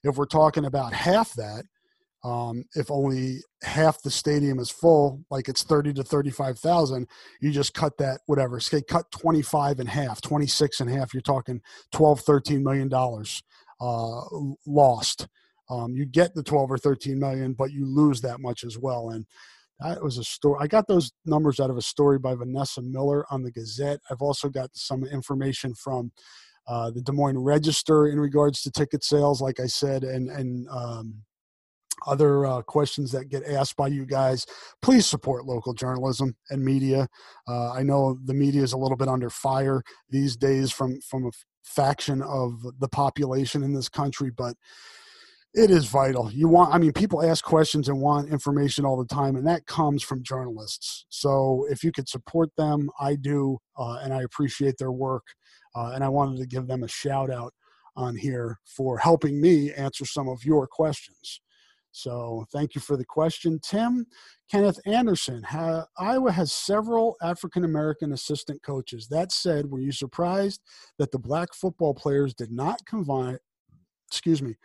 if 0.04 0.16
we're 0.16 0.26
talking 0.26 0.66
about 0.66 0.92
half 0.92 1.32
that, 1.35 1.64
um, 2.24 2.64
if 2.74 2.90
only 2.90 3.38
half 3.62 4.00
the 4.02 4.11
stadium 4.11 4.58
is 4.58 4.70
full, 4.70 5.24
like 5.30 5.48
it's 5.48 5.64
30 5.64 5.94
to 5.94 6.04
35,000, 6.04 7.08
you 7.40 7.50
just 7.50 7.74
cut 7.74 7.98
that, 7.98 8.20
whatever, 8.26 8.61
say 8.61 8.82
cut 8.82 9.11
25 9.11 9.80
and 9.80 9.88
half, 9.88 10.20
26 10.20 10.80
and 10.80 10.90
half, 10.90 11.12
you're 11.12 11.20
talking 11.20 11.61
12, 11.92 12.20
13 12.20 12.62
million 12.62 12.88
dollars 12.88 13.42
uh, 13.80 14.20
lost 14.66 15.26
um, 15.72 15.94
you 15.94 16.04
get 16.04 16.35
the 16.35 16.42
12 16.42 16.70
or 16.70 16.78
13 16.78 17.18
million, 17.18 17.54
but 17.54 17.72
you 17.72 17.87
lose 17.87 18.20
that 18.20 18.40
much 18.40 18.64
as 18.64 18.78
well. 18.78 19.11
And 19.11 19.24
that 19.80 20.02
was 20.02 20.18
a 20.18 20.24
story. 20.24 20.58
I 20.61 20.66
got 20.66 20.87
those 20.87 21.12
numbers 21.24 21.61
out 21.61 21.70
of 21.70 21.76
a 21.76 21.82
story 21.82 22.18
by 22.18 22.35
Vanessa 22.35 22.82
Miller 22.82 23.24
on 23.30 23.42
the 23.42 23.50
Gazette. 23.50 24.00
I've 24.11 24.20
also 24.20 24.48
got 24.48 24.70
some 24.74 25.04
information 25.04 25.74
from 25.74 26.12
uh, 26.68 26.90
the 26.90 27.00
Des 27.00 27.12
Moines 27.12 27.38
Register 27.38 28.06
in 28.06 28.20
regards 28.20 28.61
to 28.62 28.70
ticket 28.70 29.02
sales, 29.02 29.40
like 29.40 29.58
I 29.58 29.66
said, 29.66 30.04
and 30.04 30.30
and 30.30 30.68
um, 30.68 31.14
other 32.06 32.46
uh, 32.46 32.62
questions 32.62 33.12
that 33.12 33.28
get 33.28 33.44
asked 33.44 33.76
by 33.76 33.88
you 33.88 34.06
guys. 34.06 34.46
Please 34.80 35.06
support 35.06 35.46
local 35.46 35.74
journalism 35.74 36.34
and 36.50 36.64
media. 36.64 37.08
Uh, 37.48 37.72
I 37.72 37.82
know 37.82 38.18
the 38.24 38.34
media 38.34 38.62
is 38.62 38.72
a 38.72 38.78
little 38.78 38.96
bit 38.96 39.08
under 39.08 39.30
fire 39.30 39.82
these 40.10 40.36
days 40.36 40.72
from 40.72 41.00
from 41.00 41.26
a 41.26 41.30
faction 41.62 42.22
of 42.22 42.60
the 42.80 42.88
population 42.88 43.62
in 43.62 43.72
this 43.72 43.88
country, 43.88 44.30
but 44.30 44.56
it 45.54 45.70
is 45.70 45.84
vital. 45.84 46.30
You 46.32 46.48
want, 46.48 46.74
I 46.74 46.78
mean, 46.78 46.92
people 46.92 47.22
ask 47.22 47.44
questions 47.44 47.88
and 47.88 48.00
want 48.00 48.30
information 48.30 48.86
all 48.86 48.96
the 48.96 49.14
time, 49.14 49.36
and 49.36 49.46
that 49.46 49.66
comes 49.66 50.02
from 50.02 50.22
journalists. 50.22 51.04
So 51.10 51.66
if 51.70 51.84
you 51.84 51.92
could 51.92 52.08
support 52.08 52.48
them, 52.56 52.88
I 52.98 53.16
do, 53.16 53.58
uh, 53.76 53.98
and 54.02 54.14
I 54.14 54.22
appreciate 54.22 54.76
their 54.78 54.92
work. 54.92 55.24
uh, 55.74 55.92
and 55.94 56.04
I 56.04 56.08
wanted 56.08 56.38
to 56.38 56.46
give 56.46 56.66
them 56.66 56.82
a 56.82 56.88
shout 56.88 57.30
out 57.30 57.54
on 57.96 58.16
here 58.16 58.58
for 58.64 58.98
helping 58.98 59.40
me 59.40 59.72
answer 59.72 60.04
some 60.04 60.28
of 60.28 60.44
your 60.44 60.66
questions. 60.66 61.40
So 61.92 62.46
thank 62.50 62.74
you 62.74 62.81
for 62.81 62.96
the 62.96 63.05
question, 63.05 63.61
Tim. 63.62 64.07
Kenneth 64.50 64.81
Anderson, 64.87 65.42
ha, 65.42 65.85
Iowa 65.98 66.33
has 66.33 66.52
several 66.52 67.16
African 67.22 67.64
American 67.64 68.12
assistant 68.12 68.62
coaches. 68.62 69.09
That 69.09 69.31
said, 69.31 69.70
were 69.70 69.81
you 69.81 69.92
surprised 69.92 70.62
that 70.98 71.12
the 71.12 71.18
black 71.18 71.55
football 71.55 71.94
players 71.94 72.35
did 72.35 72.50
not 72.50 72.85
confide, 72.87 73.38
excuse 74.09 74.42
me, 74.42 74.57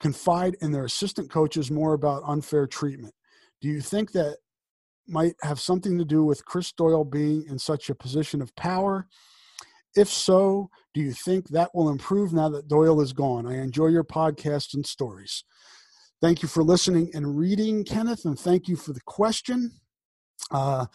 confide 0.00 0.56
in 0.62 0.72
their 0.72 0.86
assistant 0.86 1.30
coaches 1.30 1.70
more 1.70 1.92
about 1.92 2.22
unfair 2.26 2.66
treatment? 2.66 3.14
Do 3.60 3.68
you 3.68 3.82
think 3.82 4.12
that 4.12 4.38
might 5.06 5.34
have 5.42 5.60
something 5.60 5.98
to 5.98 6.04
do 6.06 6.24
with 6.24 6.44
Chris 6.46 6.72
Doyle 6.72 7.04
being 7.04 7.44
in 7.48 7.58
such 7.58 7.90
a 7.90 7.94
position 7.94 8.40
of 8.40 8.54
power? 8.56 9.06
If 9.94 10.08
so, 10.08 10.70
do 10.94 11.02
you 11.02 11.12
think 11.12 11.48
that 11.48 11.74
will 11.74 11.90
improve 11.90 12.32
now 12.32 12.48
that 12.48 12.68
Doyle 12.68 13.02
is 13.02 13.12
gone? 13.12 13.46
I 13.46 13.58
enjoy 13.58 13.88
your 13.88 14.04
podcast 14.04 14.72
and 14.72 14.86
stories. 14.86 15.44
Thank 16.22 16.40
you 16.40 16.48
for 16.48 16.62
listening 16.62 17.10
and 17.14 17.36
reading, 17.36 17.82
Kenneth, 17.82 18.26
and 18.26 18.38
thank 18.38 18.68
you 18.68 18.76
for 18.76 18.92
the 18.92 19.00
question. 19.00 19.72
Uh, 20.52 20.86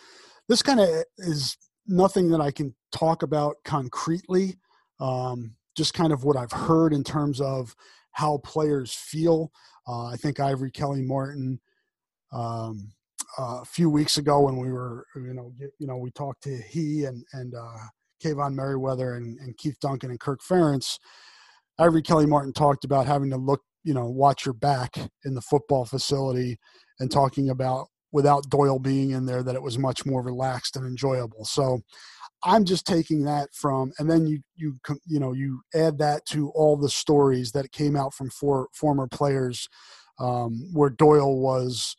this 0.48 0.64
kind 0.64 0.80
of 0.80 0.88
is 1.18 1.58
nothing 1.86 2.30
that 2.30 2.40
I 2.40 2.50
can 2.50 2.74
talk 2.94 3.24
about 3.24 3.58
concretely, 3.66 4.58
um, 5.02 5.54
just 5.76 5.94
kind 5.94 6.14
of 6.14 6.24
what 6.24 6.38
I've 6.38 6.54
heard 6.54 6.94
in 6.94 7.04
terms 7.04 7.42
of 7.42 7.76
how 8.12 8.38
players 8.38 8.94
feel. 8.94 9.52
Uh, 9.86 10.06
I 10.06 10.16
think 10.16 10.40
Ivory 10.40 10.72
Kelly 10.72 11.02
Martin 11.02 11.60
um, 12.32 12.94
uh, 13.38 13.60
a 13.62 13.66
few 13.66 13.90
weeks 13.90 14.16
ago 14.16 14.40
when 14.40 14.56
we 14.56 14.72
were, 14.72 15.06
you 15.18 15.34
know, 15.34 15.52
you 15.78 15.88
know, 15.88 15.98
we 15.98 16.10
talked 16.12 16.44
to 16.44 16.58
he 16.70 17.04
and 17.04 17.22
and 17.34 17.54
uh, 17.54 17.78
Kaevon 18.24 18.54
Merriweather 18.54 19.16
and, 19.16 19.38
and 19.40 19.58
Keith 19.58 19.78
Duncan 19.82 20.10
and 20.10 20.22
Kirk 20.22 20.40
Ferentz. 20.42 20.98
Ivory 21.80 22.02
Kelly 22.02 22.26
Martin 22.26 22.54
talked 22.54 22.86
about 22.86 23.06
having 23.06 23.30
to 23.32 23.38
look, 23.38 23.62
you 23.88 23.94
know, 23.94 24.06
watch 24.06 24.46
your 24.46 24.54
back 24.54 24.98
in 25.24 25.34
the 25.34 25.42
football 25.42 25.86
facility 25.86 26.58
and 27.00 27.10
talking 27.10 27.50
about 27.50 27.88
without 28.12 28.50
Doyle 28.50 28.80
being 28.80 29.12
in 29.12 29.26
there 29.26 29.42
that 29.42 29.56
it 29.56 29.62
was 29.62 29.78
much 29.78 30.06
more 30.06 30.22
relaxed 30.22 30.76
and 30.76 30.86
enjoyable. 30.86 31.46
So 31.46 31.80
I'm 32.44 32.66
just 32.66 32.86
taking 32.86 33.24
that 33.24 33.48
from, 33.54 33.94
and 33.98 34.10
then 34.10 34.28
you 34.28 34.42
you 34.58 34.76
you 35.06 35.22
know 35.22 35.32
you 35.32 35.62
add 35.74 36.00
that 36.00 36.26
to 36.32 36.50
all 36.50 36.76
the 36.76 36.90
stories 36.90 37.54
that 37.54 37.72
came 37.72 37.96
out 37.96 38.14
from 38.14 38.30
four 38.30 38.68
former 38.74 39.08
players 39.08 39.70
um, 40.20 40.70
where 40.74 40.90
Doyle 40.90 41.40
was 41.40 41.96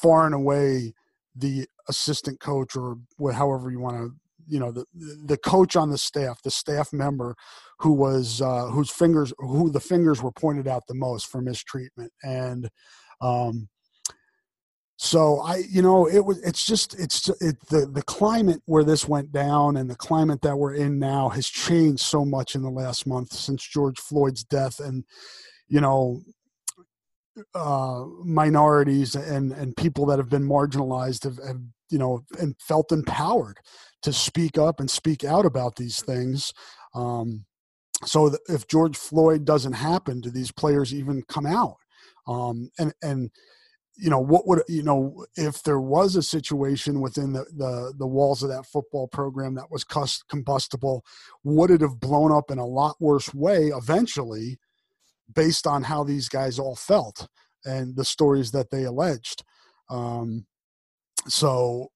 far 0.00 0.24
and 0.24 0.34
away 0.34 0.94
the 1.36 1.66
assistant 1.90 2.40
coach 2.40 2.74
or 2.74 2.96
however 3.34 3.70
you 3.70 3.80
want 3.80 3.96
to 3.96 4.12
you 4.50 4.58
know 4.58 4.72
the 4.72 4.84
the 5.24 5.38
coach 5.38 5.76
on 5.76 5.90
the 5.90 5.98
staff 5.98 6.42
the 6.42 6.50
staff 6.50 6.92
member 6.92 7.34
who 7.78 7.92
was 7.92 8.42
uh, 8.42 8.66
whose 8.66 8.90
fingers 8.90 9.32
who 9.38 9.70
the 9.70 9.80
fingers 9.80 10.22
were 10.22 10.32
pointed 10.32 10.68
out 10.68 10.82
the 10.86 10.94
most 10.94 11.26
for 11.26 11.40
mistreatment. 11.40 12.12
And 12.22 12.68
um 13.20 13.68
so 15.02 15.40
i 15.40 15.62
you 15.70 15.80
know 15.80 16.06
it 16.06 16.22
was 16.26 16.38
it's 16.42 16.66
just 16.66 16.92
it's 17.00 17.26
it, 17.40 17.56
the 17.68 17.86
the 17.86 18.02
climate 18.02 18.60
where 18.66 18.84
this 18.84 19.08
went 19.08 19.32
down 19.32 19.78
and 19.78 19.88
the 19.88 19.96
climate 19.96 20.42
that 20.42 20.58
we're 20.58 20.74
in 20.74 20.98
now 20.98 21.30
has 21.30 21.48
changed 21.48 22.02
so 22.02 22.22
much 22.22 22.54
in 22.54 22.60
the 22.60 22.68
last 22.68 23.06
month 23.06 23.32
since 23.32 23.66
george 23.66 23.98
floyd's 23.98 24.44
death 24.44 24.78
and 24.78 25.04
you 25.68 25.80
know 25.80 26.20
uh, 27.54 28.04
minorities 28.24 29.14
and 29.14 29.52
and 29.52 29.74
people 29.74 30.04
that 30.04 30.18
have 30.18 30.28
been 30.28 30.46
marginalized 30.46 31.24
have, 31.24 31.38
have 31.46 31.60
you 31.88 31.98
know 31.98 32.20
and 32.38 32.54
felt 32.60 32.92
empowered 32.92 33.58
to 34.02 34.12
speak 34.12 34.58
up 34.58 34.80
and 34.80 34.90
speak 34.90 35.24
out 35.24 35.44
about 35.44 35.76
these 35.76 36.00
things. 36.02 36.52
Um, 36.94 37.44
so 38.04 38.34
if 38.48 38.66
George 38.66 38.96
Floyd 38.96 39.44
doesn't 39.44 39.74
happen, 39.74 40.20
do 40.20 40.30
these 40.30 40.52
players 40.52 40.94
even 40.94 41.22
come 41.28 41.46
out? 41.46 41.76
Um, 42.26 42.70
and 42.78 42.92
and 43.02 43.30
you 43.96 44.08
know 44.08 44.20
what 44.20 44.46
would 44.46 44.62
you 44.68 44.82
know 44.82 45.26
if 45.36 45.62
there 45.62 45.80
was 45.80 46.16
a 46.16 46.22
situation 46.22 47.00
within 47.00 47.32
the 47.32 47.44
the, 47.56 47.92
the 47.98 48.06
walls 48.06 48.42
of 48.42 48.48
that 48.48 48.66
football 48.66 49.08
program 49.08 49.54
that 49.54 49.70
was 49.70 49.84
combustible, 50.28 51.04
would 51.44 51.70
it 51.70 51.82
have 51.82 52.00
blown 52.00 52.32
up 52.32 52.50
in 52.50 52.58
a 52.58 52.66
lot 52.66 52.96
worse 53.00 53.34
way 53.34 53.66
eventually, 53.66 54.58
based 55.34 55.66
on 55.66 55.82
how 55.82 56.02
these 56.02 56.28
guys 56.28 56.58
all 56.58 56.76
felt 56.76 57.28
and 57.64 57.96
the 57.96 58.04
stories 58.04 58.52
that 58.52 58.70
they 58.70 58.84
alleged? 58.84 59.44
Um, 59.90 60.46
so 61.28 61.88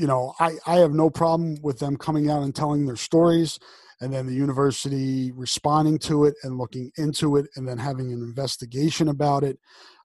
you 0.00 0.06
know, 0.06 0.32
I, 0.40 0.52
I 0.66 0.76
have 0.76 0.94
no 0.94 1.10
problem 1.10 1.58
with 1.62 1.78
them 1.78 1.94
coming 1.94 2.30
out 2.30 2.42
and 2.42 2.54
telling 2.54 2.86
their 2.86 2.96
stories 2.96 3.58
and 4.00 4.10
then 4.10 4.26
the 4.26 4.32
university 4.32 5.30
responding 5.32 5.98
to 5.98 6.24
it 6.24 6.34
and 6.42 6.56
looking 6.56 6.90
into 6.96 7.36
it 7.36 7.46
and 7.54 7.68
then 7.68 7.76
having 7.76 8.10
an 8.10 8.22
investigation 8.22 9.08
about 9.08 9.44
it 9.44 9.58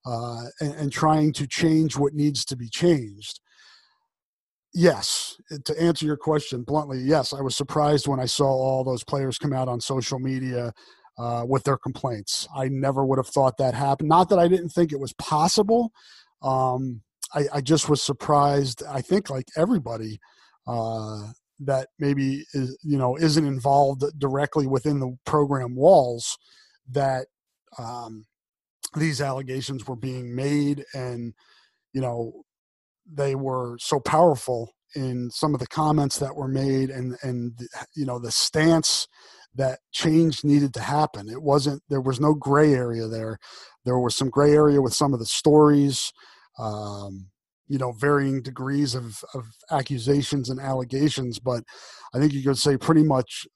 uh, 0.06 0.42
and, 0.60 0.74
and 0.74 0.92
trying 0.92 1.32
to 1.32 1.48
change 1.48 1.96
what 1.96 2.14
needs 2.14 2.44
to 2.44 2.58
be 2.58 2.68
changed. 2.68 3.40
Yes, 4.74 5.38
to 5.64 5.82
answer 5.82 6.06
your 6.06 6.18
question 6.18 6.64
bluntly, 6.64 7.00
yes, 7.00 7.32
I 7.32 7.40
was 7.40 7.56
surprised 7.56 8.06
when 8.06 8.20
I 8.20 8.26
saw 8.26 8.48
all 8.48 8.84
those 8.84 9.06
players 9.06 9.38
come 9.38 9.54
out 9.54 9.70
on 9.70 9.80
social 9.80 10.20
media 10.20 10.74
uh, 11.18 11.46
with 11.48 11.64
their 11.64 11.78
complaints. 11.78 12.50
I 12.54 12.68
never 12.68 13.06
would 13.06 13.18
have 13.18 13.30
thought 13.30 13.56
that 13.60 13.74
happened. 13.74 14.10
Not 14.10 14.28
that 14.28 14.40
I 14.40 14.50
didn't 14.50 14.72
think 14.72 14.92
it 14.92 15.00
was 15.00 15.14
possible, 15.14 15.94
um, 16.42 17.02
I, 17.36 17.46
I 17.56 17.62
just 17.62 17.90
was 17.90 18.02
surprised. 18.02 18.82
I 18.90 19.02
think 19.02 19.30
like 19.30 19.48
everybody 19.58 20.20
uh, 20.68 21.32
that 21.60 21.90
maybe 22.00 22.46
is 22.54 22.78
you 22.84 22.98
know 22.98 23.18
isn't 23.18 23.46
involved 23.46 24.04
directly 24.18 24.68
within 24.68 25.00
the 25.00 25.16
program 25.26 25.76
walls 25.76 26.38
that 26.90 27.28
um, 27.78 28.26
these 28.96 29.22
allegations 29.22 29.88
were 29.88 29.96
being 29.96 30.36
made 30.36 30.84
and 30.94 31.34
you 31.94 32.02
know 32.02 32.32
they 33.12 33.36
were 33.36 33.78
so 33.80 34.00
powerful 34.00 34.72
in 34.96 35.30
some 35.30 35.54
of 35.54 35.60
the 35.60 35.68
comments 35.68 36.18
that 36.20 36.36
were 36.36 36.48
made 36.48 36.90
and 36.90 37.16
and 37.22 37.60
you 37.96 38.06
know 38.06 38.20
the 38.20 38.32
stance 38.32 39.08
that 39.54 39.80
change 39.94 40.44
needed 40.44 40.74
to 40.74 40.82
happen 40.82 41.30
it 41.30 41.42
wasn't 41.42 41.82
there 41.90 42.02
was 42.02 42.20
no 42.20 42.34
gray 42.34 42.74
area 42.74 43.08
there 43.08 43.38
there 43.86 44.00
was 44.00 44.16
some 44.16 44.30
gray 44.30 44.54
area 44.54 44.82
with 44.82 44.94
some 44.94 45.14
of 45.14 45.20
the 45.20 45.26
stories 45.26 46.12
um, 46.60 47.28
you 47.68 47.78
know 47.78 47.92
varying 47.94 48.42
degrees 48.42 48.96
of, 48.96 49.24
of 49.34 49.46
accusations 49.72 50.50
and 50.50 50.60
allegations 50.60 51.40
but 51.40 51.64
i 52.14 52.20
think 52.20 52.32
you 52.32 52.44
could 52.44 52.58
say 52.58 52.78
pretty 52.78 53.04
much 53.04 53.48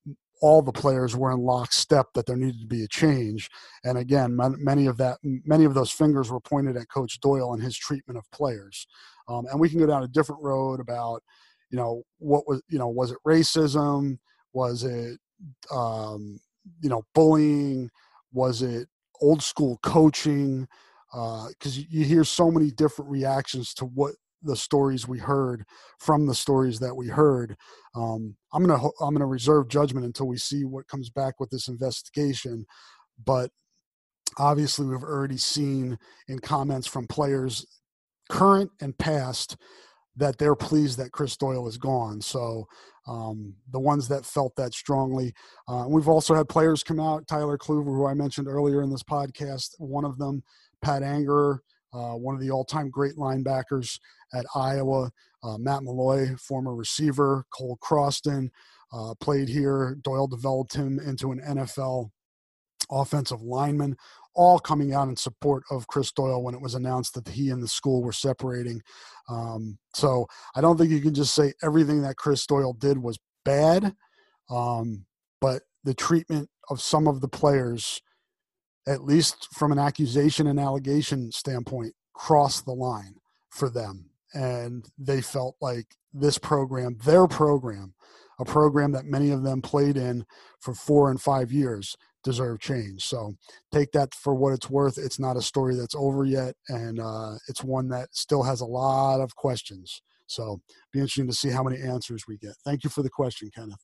all 0.42 0.62
the 0.62 0.72
players 0.72 1.16
were 1.16 1.32
in 1.32 1.40
lockstep 1.40 2.08
that 2.16 2.26
there 2.26 2.38
needed 2.38 2.60
to 2.62 2.66
be 2.66 2.84
a 2.84 2.88
change 2.88 3.50
and 3.84 3.98
again 3.98 4.36
many 4.58 4.88
of 4.88 4.98
that 4.98 5.18
many 5.24 5.64
of 5.64 5.76
those 5.76 5.92
fingers 5.92 6.32
were 6.32 6.40
pointed 6.40 6.76
at 6.76 6.90
coach 6.90 7.20
doyle 7.20 7.54
and 7.54 7.62
his 7.62 7.78
treatment 7.78 8.18
of 8.18 8.24
players 8.32 8.88
um, 9.30 9.46
and 9.52 9.60
we 9.60 9.70
can 9.70 9.80
go 9.80 9.86
down 9.86 10.04
a 10.04 10.08
different 10.08 10.42
road 10.42 10.80
about 10.80 11.22
you 11.70 11.78
know 11.78 12.04
what 12.18 12.48
was 12.48 12.62
you 12.70 12.80
know 12.80 12.88
was 12.88 13.12
it 13.12 13.18
racism? 13.26 14.18
Was 14.54 14.84
it 14.84 15.20
um, 15.72 16.40
you 16.82 16.90
know 16.90 17.04
bullying? 17.14 17.90
Was 18.34 18.62
it 18.62 18.88
old 19.22 19.44
school 19.44 19.80
coaching 19.84 20.68
because 21.12 21.78
uh, 21.78 21.82
you 21.90 22.06
hear 22.06 22.24
so 22.24 22.52
many 22.52 22.72
different 22.72 23.10
reactions 23.10 23.74
to 23.76 23.86
what 23.86 24.14
the 24.42 24.56
stories 24.56 25.08
we 25.08 25.20
heard 25.20 25.66
from 26.00 26.26
the 26.26 26.36
stories 26.36 26.80
that 26.80 26.96
we 26.96 27.08
heard. 27.08 27.58
Um, 27.96 28.36
I'm 28.54 28.66
gonna 28.66 28.82
I'm 29.02 29.14
gonna 29.14 29.26
reserve 29.26 29.68
judgment 29.68 30.06
until 30.06 30.28
we 30.28 30.38
see 30.38 30.64
what 30.64 30.88
comes 30.88 31.10
back 31.10 31.40
with 31.40 31.50
this 31.50 31.68
investigation, 31.68 32.66
but 33.24 33.52
obviously 34.38 34.86
we've 34.86 35.04
already 35.04 35.38
seen 35.38 35.98
in 36.28 36.40
comments 36.40 36.88
from 36.88 37.08
players 37.08 37.66
current 38.30 38.72
and 38.80 38.98
past 38.98 39.58
that 40.16 40.38
they're 40.38 40.56
pleased 40.56 40.98
that 41.00 41.12
Chris 41.12 41.36
Doyle 41.38 41.68
is 41.68 41.78
gone. 41.78 42.22
So 42.22 42.68
um, 43.08 43.56
the 43.72 43.80
ones 43.80 44.08
that 44.10 44.26
felt 44.26 44.56
that 44.58 44.74
strongly. 44.74 45.34
Uh, 45.68 45.86
we've 45.88 46.08
also 46.08 46.36
had 46.36 46.48
players 46.48 46.84
come 46.84 47.00
out. 47.00 47.28
Tyler 47.28 47.58
Kluver, 47.58 47.86
who 47.86 48.06
I 48.06 48.14
mentioned 48.14 48.48
earlier 48.48 48.84
in 48.84 48.90
this 48.90 49.04
podcast, 49.04 49.70
one 49.80 50.06
of 50.06 50.18
them 50.18 50.44
Pat 50.82 51.04
Anger, 51.04 51.62
uh, 51.94 52.14
one 52.14 52.36
of 52.36 52.42
the 52.42 52.52
all-time 52.52 52.90
great 52.90 53.16
linebackers 53.16 54.00
at 54.34 54.46
Iowa. 54.56 55.12
Uh, 55.42 55.58
Matt 55.58 55.84
Malloy, 55.84 56.36
former 56.36 56.76
receiver. 56.76 57.46
Cole 57.54 57.78
Croston 57.82 58.50
uh, 58.94 59.14
played 59.20 59.48
here. 59.48 59.98
Doyle 60.04 60.28
developed 60.28 60.74
him 60.74 61.00
into 61.00 61.32
an 61.32 61.42
NFL 61.48 62.10
offensive 62.92 63.42
lineman. 63.42 63.96
All 64.36 64.60
coming 64.60 64.94
out 64.94 65.10
in 65.10 65.16
support 65.16 65.64
of 65.70 65.88
Chris 65.88 66.12
Doyle 66.12 66.44
when 66.44 66.54
it 66.56 66.62
was 66.62 66.76
announced 66.76 67.14
that 67.16 67.28
he 67.28 67.50
and 67.50 67.62
the 67.62 67.68
school 67.68 68.04
were 68.04 68.14
separating. 68.14 68.82
Um, 69.28 69.78
so 69.94 70.28
I 70.56 70.62
don't 70.62 70.78
think 70.78 70.92
you 70.92 71.02
can 71.02 71.14
just 71.14 71.36
say 71.36 71.54
everything 71.64 72.02
that 72.04 72.18
Chris 72.18 72.46
Doyle 72.46 72.74
did 72.74 72.98
was 72.98 73.20
bad, 73.44 73.94
um, 74.50 75.06
but 75.42 75.64
the 75.84 75.94
treatment 75.94 76.50
of 76.70 76.82
some 76.82 77.08
of 77.08 77.22
the 77.22 77.28
players 77.28 78.02
at 78.90 79.04
least 79.06 79.48
from 79.54 79.72
an 79.72 79.80
accusation 79.80 80.48
and 80.48 80.60
allegation 80.60 81.32
standpoint, 81.32 81.94
cross 82.14 82.62
the 82.62 82.74
line 82.74 83.16
for 83.52 83.70
them. 83.70 84.10
and 84.34 84.86
they 84.98 85.22
felt 85.22 85.56
like 85.62 85.96
this 86.14 86.38
program, 86.38 86.98
their 87.06 87.28
program, 87.28 87.94
a 88.40 88.46
program 88.46 88.92
that 88.92 89.06
many 89.06 89.32
of 89.32 89.44
them 89.44 89.62
played 89.62 89.98
in 89.98 90.26
for 90.60 90.74
four 90.74 91.10
and 91.10 91.22
five 91.22 91.52
years, 91.52 91.96
deserve 92.24 92.60
change. 92.60 93.04
So 93.06 93.34
take 93.72 93.92
that 93.94 94.14
for 94.14 94.36
what 94.36 94.54
it's 94.54 94.70
worth. 94.70 94.98
It's 94.98 95.20
not 95.20 95.38
a 95.38 95.42
story 95.42 95.76
that's 95.76 95.96
over 95.96 96.26
yet, 96.26 96.56
and 96.68 97.00
uh, 97.00 97.36
it's 97.48 97.64
one 97.64 97.88
that 97.90 98.10
still 98.12 98.44
has 98.44 98.62
a 98.62 98.66
lot 98.66 99.22
of 99.22 99.36
questions. 99.36 100.02
So 100.28 100.62
be 100.94 101.00
interesting 101.00 101.28
to 101.28 101.34
see 101.34 101.50
how 101.50 101.64
many 101.64 101.82
answers 101.82 102.26
we 102.28 102.38
get. 102.38 102.54
Thank 102.64 102.84
you 102.84 102.90
for 102.90 103.02
the 103.02 103.10
question, 103.10 103.50
Kenneth. 103.56 103.84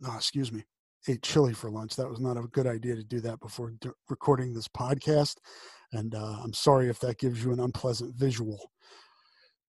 No, 0.00 0.14
excuse 0.14 0.52
me. 0.52 0.64
Ate 1.08 1.22
chili 1.22 1.54
for 1.54 1.70
lunch. 1.70 1.96
That 1.96 2.08
was 2.08 2.20
not 2.20 2.36
a 2.36 2.42
good 2.42 2.66
idea 2.66 2.94
to 2.94 3.02
do 3.02 3.20
that 3.20 3.40
before 3.40 3.72
recording 4.08 4.52
this 4.52 4.68
podcast. 4.68 5.36
And 5.92 6.14
uh, 6.14 6.36
I'm 6.42 6.52
sorry 6.52 6.88
if 6.88 7.00
that 7.00 7.18
gives 7.18 7.44
you 7.44 7.52
an 7.52 7.60
unpleasant 7.60 8.14
visual. 8.14 8.70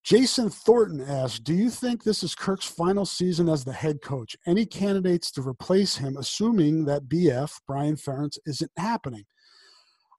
Jason 0.03 0.49
Thornton 0.49 1.01
asked, 1.01 1.43
Do 1.43 1.53
you 1.53 1.69
think 1.69 2.03
this 2.03 2.23
is 2.23 2.33
Kirk's 2.33 2.65
final 2.65 3.05
season 3.05 3.47
as 3.47 3.63
the 3.63 3.73
head 3.73 4.01
coach? 4.01 4.35
Any 4.47 4.65
candidates 4.65 5.31
to 5.31 5.47
replace 5.47 5.95
him, 5.95 6.17
assuming 6.17 6.85
that 6.85 7.07
BF, 7.07 7.51
Brian 7.67 7.95
Ferentz, 7.95 8.39
isn't 8.45 8.71
happening? 8.77 9.25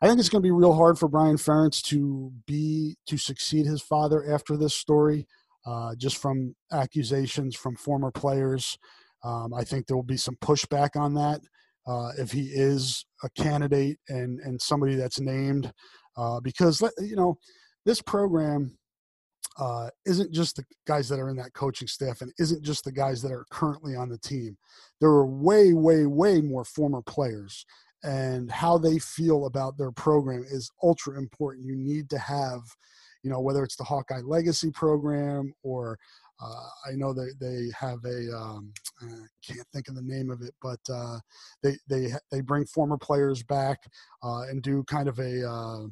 I 0.01 0.07
think 0.07 0.18
it's 0.18 0.29
going 0.29 0.42
to 0.42 0.46
be 0.46 0.53
real 0.53 0.75
hard 0.75 0.98
for 0.98 1.09
Brian 1.09 1.37
Ferentz 1.37 1.83
to 1.85 2.33
be 2.46 2.96
to 3.07 3.16
succeed 3.16 3.66
his 3.66 3.83
father 3.83 4.25
after 4.33 4.57
this 4.57 4.75
story, 4.75 5.27
uh, 5.66 5.94
just 5.96 6.16
from 6.16 6.55
accusations 6.72 7.57
from 7.57 7.77
former 7.77 8.11
players. 8.11 8.79
Um, 9.25 9.55
I 9.55 9.65
think 9.65 9.87
there 9.87 9.97
will 9.97 10.03
be 10.03 10.17
some 10.17 10.37
pushback 10.43 10.97
on 10.97 11.15
that 11.15 11.41
uh, 11.87 12.11
if 12.19 12.33
he 12.33 12.51
is 12.53 13.05
a 13.23 13.31
candidate 13.31 13.99
and 14.09 14.41
and 14.41 14.61
somebody 14.61 14.95
that's 14.95 15.21
named, 15.21 15.73
uh, 16.17 16.41
because 16.41 16.81
you 16.99 17.17
know 17.17 17.37
this 17.85 18.01
program 18.03 18.77
uh, 19.59 19.91
isn't 20.07 20.33
just 20.33 20.57
the 20.57 20.65
guys 20.87 21.09
that 21.09 21.19
are 21.19 21.29
in 21.29 21.37
that 21.37 21.53
coaching 21.55 21.89
staff 21.89 22.21
and 22.21 22.33
isn't 22.39 22.63
just 22.63 22.85
the 22.85 22.93
guys 22.93 23.21
that 23.23 23.33
are 23.33 23.45
currently 23.51 23.95
on 23.95 24.09
the 24.09 24.19
team. 24.19 24.57
There 25.01 25.11
are 25.11 25.27
way, 25.27 25.73
way, 25.73 26.07
way 26.07 26.41
more 26.41 26.65
former 26.65 27.03
players 27.03 27.67
and 28.03 28.51
how 28.51 28.79
they 28.79 28.99
feel 28.99 29.47
about 29.47 29.77
their 29.77 29.93
program 29.93 30.45
is 30.49 30.71
ultra 30.83 31.19
important. 31.19 31.67
You 31.67 31.77
need 31.77 32.09
to 32.11 32.19
have, 32.19 32.61
you 33.23 33.31
know, 33.31 33.41
whether 33.41 33.63
it's 33.63 33.77
the 33.77 33.85
Hawkeye 33.85 34.23
Legacy 34.25 34.71
program 34.71 35.53
or 35.63 35.99
uh, 36.42 36.68
I 36.87 36.92
know 36.94 37.12
they 37.12 37.28
they 37.40 37.68
have 37.78 38.05
a 38.05 38.37
um, 38.37 38.72
I 39.00 39.07
can't 39.46 39.66
think 39.72 39.88
of 39.88 39.94
the 39.94 40.02
name 40.02 40.31
of 40.31 40.42
it, 40.42 40.55
but 40.61 40.81
uh, 40.92 41.18
they 41.62 41.76
they 41.88 42.12
they 42.31 42.40
bring 42.40 42.64
former 42.66 42.98
players 42.98 43.42
back 43.42 43.78
uh, 44.22 44.42
and 44.42 44.62
do 44.62 44.83
kind 44.85 45.09
of 45.09 45.18
a 45.18 45.48
uh, 45.48 45.87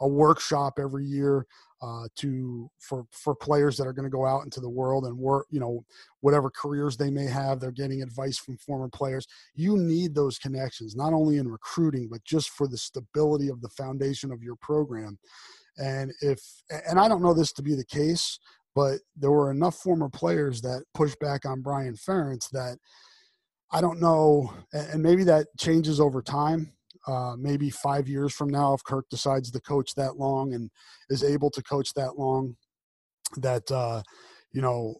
a 0.00 0.08
workshop 0.08 0.78
every 0.78 1.04
year 1.04 1.46
uh, 1.82 2.06
to 2.16 2.70
for 2.78 3.06
for 3.12 3.34
players 3.34 3.76
that 3.76 3.86
are 3.86 3.92
going 3.92 4.04
to 4.04 4.10
go 4.10 4.26
out 4.26 4.44
into 4.44 4.60
the 4.60 4.68
world 4.68 5.06
and 5.06 5.16
work 5.16 5.46
you 5.50 5.60
know 5.60 5.84
whatever 6.20 6.50
careers 6.50 6.96
they 6.96 7.10
may 7.10 7.26
have 7.26 7.60
they're 7.60 7.70
getting 7.70 8.02
advice 8.02 8.36
from 8.38 8.58
former 8.58 8.88
players. 8.88 9.26
You 9.54 9.76
need 9.78 10.14
those 10.14 10.38
connections 10.38 10.94
not 10.94 11.12
only 11.12 11.38
in 11.38 11.48
recruiting 11.48 12.08
but 12.10 12.24
just 12.24 12.50
for 12.50 12.68
the 12.68 12.78
stability 12.78 13.48
of 13.48 13.62
the 13.62 13.70
foundation 13.70 14.32
of 14.32 14.42
your 14.42 14.56
program. 14.56 15.18
And 15.76 16.12
if 16.20 16.40
and 16.86 17.00
i 17.00 17.08
don't 17.08 17.22
know 17.22 17.34
this 17.34 17.52
to 17.54 17.62
be 17.62 17.74
the 17.74 17.84
case 17.84 18.38
but 18.74 18.98
there 19.16 19.30
were 19.30 19.50
enough 19.50 19.76
former 19.76 20.08
players 20.08 20.60
that 20.60 20.84
pushed 20.94 21.18
back 21.20 21.44
on 21.44 21.60
brian 21.60 21.94
ferentz 21.94 22.48
that 22.50 22.78
i 23.72 23.80
don't 23.80 24.00
know 24.00 24.52
and 24.72 25.02
maybe 25.02 25.24
that 25.24 25.46
changes 25.58 26.00
over 26.00 26.22
time 26.22 26.72
uh, 27.06 27.36
maybe 27.38 27.70
five 27.70 28.08
years 28.08 28.32
from 28.32 28.48
now, 28.48 28.72
if 28.72 28.82
Kirk 28.84 29.06
decides 29.10 29.50
to 29.50 29.60
coach 29.60 29.94
that 29.94 30.16
long 30.16 30.54
and 30.54 30.70
is 31.10 31.22
able 31.22 31.50
to 31.50 31.62
coach 31.62 31.92
that 31.94 32.18
long, 32.18 32.56
that 33.36 33.70
uh, 33.70 34.02
you 34.52 34.62
know 34.62 34.94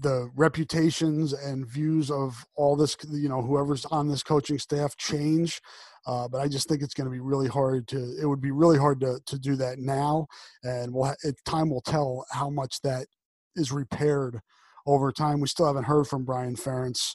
the 0.00 0.30
reputations 0.36 1.32
and 1.32 1.66
views 1.66 2.10
of 2.10 2.44
all 2.56 2.76
this, 2.76 2.96
you 3.10 3.28
know, 3.28 3.42
whoever's 3.42 3.84
on 3.86 4.08
this 4.08 4.22
coaching 4.22 4.58
staff 4.58 4.96
change. 4.96 5.60
Uh, 6.06 6.28
but 6.28 6.40
I 6.40 6.48
just 6.48 6.68
think 6.68 6.82
it's 6.82 6.94
going 6.94 7.06
to 7.06 7.12
be 7.12 7.20
really 7.20 7.48
hard 7.48 7.86
to. 7.88 8.16
It 8.20 8.26
would 8.26 8.40
be 8.40 8.50
really 8.50 8.78
hard 8.78 9.00
to 9.00 9.20
to 9.26 9.38
do 9.38 9.56
that 9.56 9.78
now, 9.78 10.26
and 10.62 10.94
we'll 10.94 11.14
it, 11.22 11.34
time 11.44 11.68
will 11.70 11.82
tell 11.82 12.24
how 12.32 12.48
much 12.48 12.80
that 12.82 13.06
is 13.56 13.72
repaired 13.72 14.40
over 14.86 15.12
time. 15.12 15.40
We 15.40 15.48
still 15.48 15.66
haven't 15.66 15.84
heard 15.84 16.06
from 16.06 16.24
Brian 16.24 16.56
Ferentz 16.56 17.14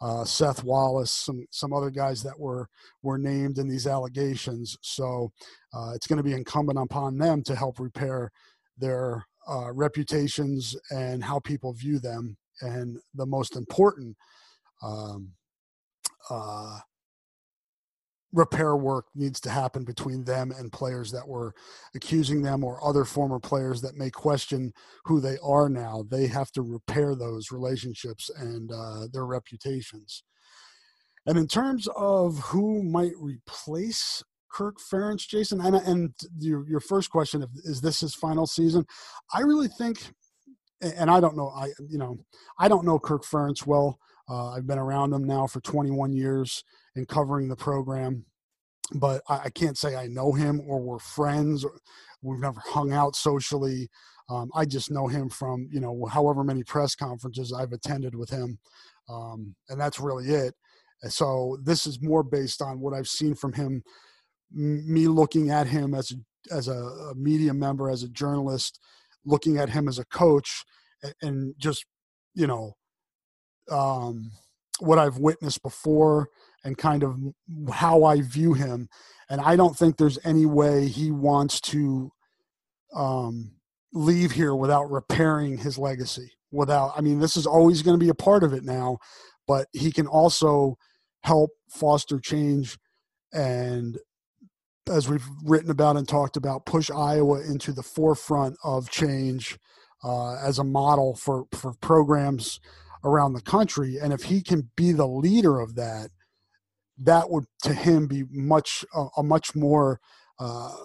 uh, 0.00 0.24
Seth 0.24 0.62
Wallace, 0.64 1.12
some 1.12 1.46
some 1.50 1.72
other 1.72 1.90
guys 1.90 2.22
that 2.22 2.38
were 2.38 2.68
were 3.02 3.18
named 3.18 3.58
in 3.58 3.68
these 3.68 3.86
allegations. 3.86 4.76
So 4.82 5.32
uh, 5.72 5.92
it's 5.94 6.06
going 6.06 6.18
to 6.18 6.22
be 6.22 6.34
incumbent 6.34 6.78
upon 6.78 7.18
them 7.18 7.42
to 7.44 7.54
help 7.54 7.78
repair 7.78 8.30
their 8.76 9.24
uh, 9.48 9.72
reputations 9.72 10.76
and 10.90 11.22
how 11.22 11.38
people 11.40 11.72
view 11.72 11.98
them. 11.98 12.36
And 12.60 12.98
the 13.14 13.26
most 13.26 13.56
important 13.56 14.16
um, 14.82 15.32
uh, 16.30 16.78
repair 18.34 18.74
work 18.76 19.06
needs 19.14 19.40
to 19.40 19.50
happen 19.50 19.84
between 19.84 20.24
them 20.24 20.50
and 20.50 20.72
players 20.72 21.12
that 21.12 21.26
were 21.26 21.54
accusing 21.94 22.42
them 22.42 22.64
or 22.64 22.84
other 22.84 23.04
former 23.04 23.38
players 23.38 23.80
that 23.80 23.96
may 23.96 24.10
question 24.10 24.72
who 25.04 25.20
they 25.20 25.38
are 25.42 25.68
now. 25.68 26.04
They 26.10 26.26
have 26.26 26.50
to 26.52 26.62
repair 26.62 27.14
those 27.14 27.52
relationships 27.52 28.30
and 28.36 28.70
uh, 28.72 29.06
their 29.12 29.24
reputations. 29.24 30.24
And 31.26 31.38
in 31.38 31.46
terms 31.46 31.88
of 31.96 32.38
who 32.38 32.82
might 32.82 33.12
replace 33.18 34.22
Kirk 34.54 34.76
Ferentz, 34.78 35.26
Jason, 35.26 35.60
and, 35.60 35.74
and 35.74 36.14
your, 36.38 36.66
your 36.68 36.80
first 36.80 37.10
question, 37.10 37.44
is 37.64 37.80
this 37.80 38.00
his 38.00 38.14
final 38.14 38.46
season? 38.46 38.86
I 39.34 39.40
really 39.40 39.66
think, 39.66 39.98
and 40.80 41.10
I 41.10 41.18
don't 41.18 41.36
know, 41.36 41.48
I 41.48 41.70
you 41.88 41.98
know, 41.98 42.18
I 42.58 42.68
don't 42.68 42.86
know 42.86 42.98
Kirk 42.98 43.24
Ferentz 43.24 43.66
well. 43.66 43.98
Uh, 44.30 44.50
I've 44.50 44.66
been 44.66 44.78
around 44.78 45.12
him 45.12 45.24
now 45.24 45.48
for 45.48 45.60
21 45.60 46.14
years 46.14 46.62
in 46.94 47.04
covering 47.04 47.48
the 47.48 47.56
program, 47.56 48.24
but 48.94 49.22
I, 49.28 49.40
I 49.46 49.50
can't 49.50 49.76
say 49.76 49.96
I 49.96 50.06
know 50.06 50.32
him 50.32 50.62
or 50.66 50.80
we're 50.80 51.00
friends. 51.00 51.64
Or 51.64 51.72
we've 52.22 52.40
never 52.40 52.60
hung 52.64 52.92
out 52.92 53.16
socially. 53.16 53.88
Um, 54.30 54.50
I 54.54 54.64
just 54.64 54.90
know 54.90 55.08
him 55.08 55.28
from 55.28 55.68
you 55.70 55.80
know 55.80 56.06
however 56.10 56.44
many 56.44 56.62
press 56.62 56.94
conferences 56.94 57.52
I've 57.52 57.72
attended 57.72 58.14
with 58.14 58.30
him, 58.30 58.58
um, 59.10 59.54
and 59.68 59.80
that's 59.80 60.00
really 60.00 60.28
it. 60.28 60.54
So 61.08 61.58
this 61.62 61.86
is 61.86 62.00
more 62.00 62.22
based 62.22 62.62
on 62.62 62.80
what 62.80 62.94
I've 62.94 63.08
seen 63.08 63.34
from 63.34 63.52
him, 63.52 63.82
me 64.54 65.08
looking 65.08 65.50
at 65.50 65.66
him 65.66 65.94
as 65.94 66.12
a, 66.12 66.54
as 66.54 66.68
a, 66.68 67.12
media 67.16 67.52
member, 67.52 67.90
as 67.90 68.02
a 68.02 68.08
journalist, 68.08 68.78
looking 69.24 69.58
at 69.58 69.70
him 69.70 69.88
as 69.88 69.98
a 69.98 70.04
coach, 70.04 70.64
and 71.20 71.54
just 71.58 71.84
you 72.34 72.46
know 72.46 72.72
um, 73.70 74.30
what 74.80 74.98
I've 74.98 75.18
witnessed 75.18 75.62
before 75.62 76.28
and 76.64 76.78
kind 76.78 77.02
of 77.02 77.16
how 77.72 78.04
I 78.04 78.22
view 78.22 78.54
him. 78.54 78.88
And 79.28 79.40
I 79.40 79.56
don't 79.56 79.76
think 79.76 79.96
there's 79.96 80.18
any 80.24 80.46
way 80.46 80.88
he 80.88 81.10
wants 81.10 81.60
to 81.62 82.10
um, 82.94 83.52
leave 83.92 84.32
here 84.32 84.54
without 84.54 84.90
repairing 84.90 85.58
his 85.58 85.78
legacy. 85.78 86.32
Without, 86.50 86.92
I 86.96 87.00
mean, 87.00 87.20
this 87.20 87.36
is 87.36 87.46
always 87.46 87.82
going 87.82 87.98
to 87.98 88.04
be 88.04 88.10
a 88.10 88.14
part 88.14 88.44
of 88.44 88.52
it 88.52 88.64
now, 88.64 88.98
but 89.46 89.66
he 89.72 89.90
can 89.90 90.06
also 90.06 90.76
help 91.22 91.50
foster 91.68 92.20
change 92.20 92.78
and 93.32 93.98
as 94.88 95.08
we've 95.08 95.26
written 95.44 95.70
about 95.70 95.96
and 95.96 96.08
talked 96.08 96.36
about, 96.36 96.66
push 96.66 96.90
Iowa 96.90 97.40
into 97.40 97.72
the 97.72 97.82
forefront 97.82 98.56
of 98.62 98.90
change 98.90 99.58
uh, 100.02 100.36
as 100.36 100.58
a 100.58 100.64
model 100.64 101.14
for, 101.14 101.46
for 101.52 101.74
programs 101.80 102.60
around 103.02 103.32
the 103.32 103.42
country. 103.42 103.98
And 104.00 104.12
if 104.12 104.24
he 104.24 104.42
can 104.42 104.70
be 104.76 104.92
the 104.92 105.06
leader 105.06 105.60
of 105.60 105.74
that, 105.76 106.10
that 106.98 107.30
would 107.30 107.44
to 107.62 107.74
him 107.74 108.06
be 108.06 108.24
much 108.30 108.84
a, 108.94 109.06
a 109.16 109.22
much 109.22 109.54
more 109.54 110.00
uh, 110.38 110.76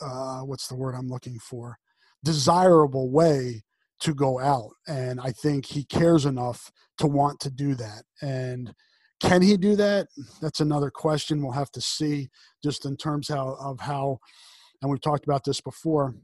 uh, 0.00 0.40
what's 0.40 0.68
the 0.68 0.76
word 0.76 0.94
I'm 0.94 1.08
looking 1.08 1.38
for 1.38 1.78
desirable 2.24 3.10
way 3.10 3.62
to 4.00 4.14
go 4.14 4.38
out. 4.38 4.72
And 4.86 5.20
I 5.20 5.32
think 5.32 5.66
he 5.66 5.84
cares 5.84 6.24
enough 6.24 6.70
to 6.98 7.06
want 7.06 7.40
to 7.40 7.50
do 7.50 7.74
that. 7.76 8.04
And 8.22 8.74
can 9.20 9.42
he 9.42 9.56
do 9.56 9.76
that? 9.76 10.08
That's 10.40 10.60
another 10.60 10.90
question. 10.90 11.42
We'll 11.42 11.52
have 11.52 11.72
to 11.72 11.80
see 11.80 12.28
just 12.62 12.84
in 12.84 12.96
terms 12.96 13.28
how, 13.28 13.56
of 13.60 13.80
how, 13.80 14.18
and 14.80 14.90
we've 14.90 15.00
talked 15.00 15.24
about 15.24 15.44
this 15.44 15.60
before, 15.60 16.14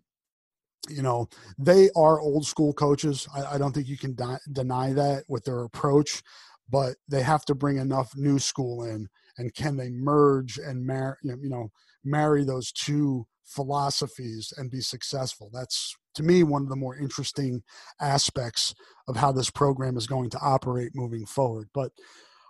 you 0.89 1.03
know 1.03 1.29
they 1.59 1.91
are 1.97 2.21
old 2.21 2.47
school 2.47 2.73
coaches 2.73 3.27
i, 3.35 3.55
I 3.55 3.59
don't 3.59 3.73
think 3.73 3.89
you 3.89 3.97
can 3.97 4.15
di- 4.15 4.39
deny 4.53 4.93
that 4.93 5.25
with 5.29 5.45
their 5.45 5.65
approach 5.65 6.23
but 6.71 6.97
they 7.09 7.23
have 7.23 7.45
to 7.47 7.55
bring 7.55 7.77
enough 7.77 8.13
new 8.17 8.39
school 8.39 8.85
in 8.85 9.09
and 9.39 9.55
can 9.55 9.77
they 9.77 9.91
merge 9.91 10.59
and 10.59 10.85
marry 10.85 11.17
you 11.23 11.49
know 11.49 11.71
marry 12.05 12.45
those 12.45 12.73
two 12.73 13.27
philosophies 13.45 14.53
and 14.57 14.71
be 14.71 14.81
successful 14.81 15.51
that's 15.53 15.95
to 16.15 16.23
me 16.23 16.43
one 16.43 16.63
of 16.63 16.69
the 16.69 16.77
more 16.77 16.97
interesting 16.97 17.63
aspects 18.01 18.75
of 19.09 19.17
how 19.17 19.31
this 19.31 19.51
program 19.51 19.97
is 19.97 20.07
going 20.07 20.31
to 20.31 20.39
operate 20.41 20.93
moving 20.95 21.27
forward 21.27 21.69
but 21.75 21.93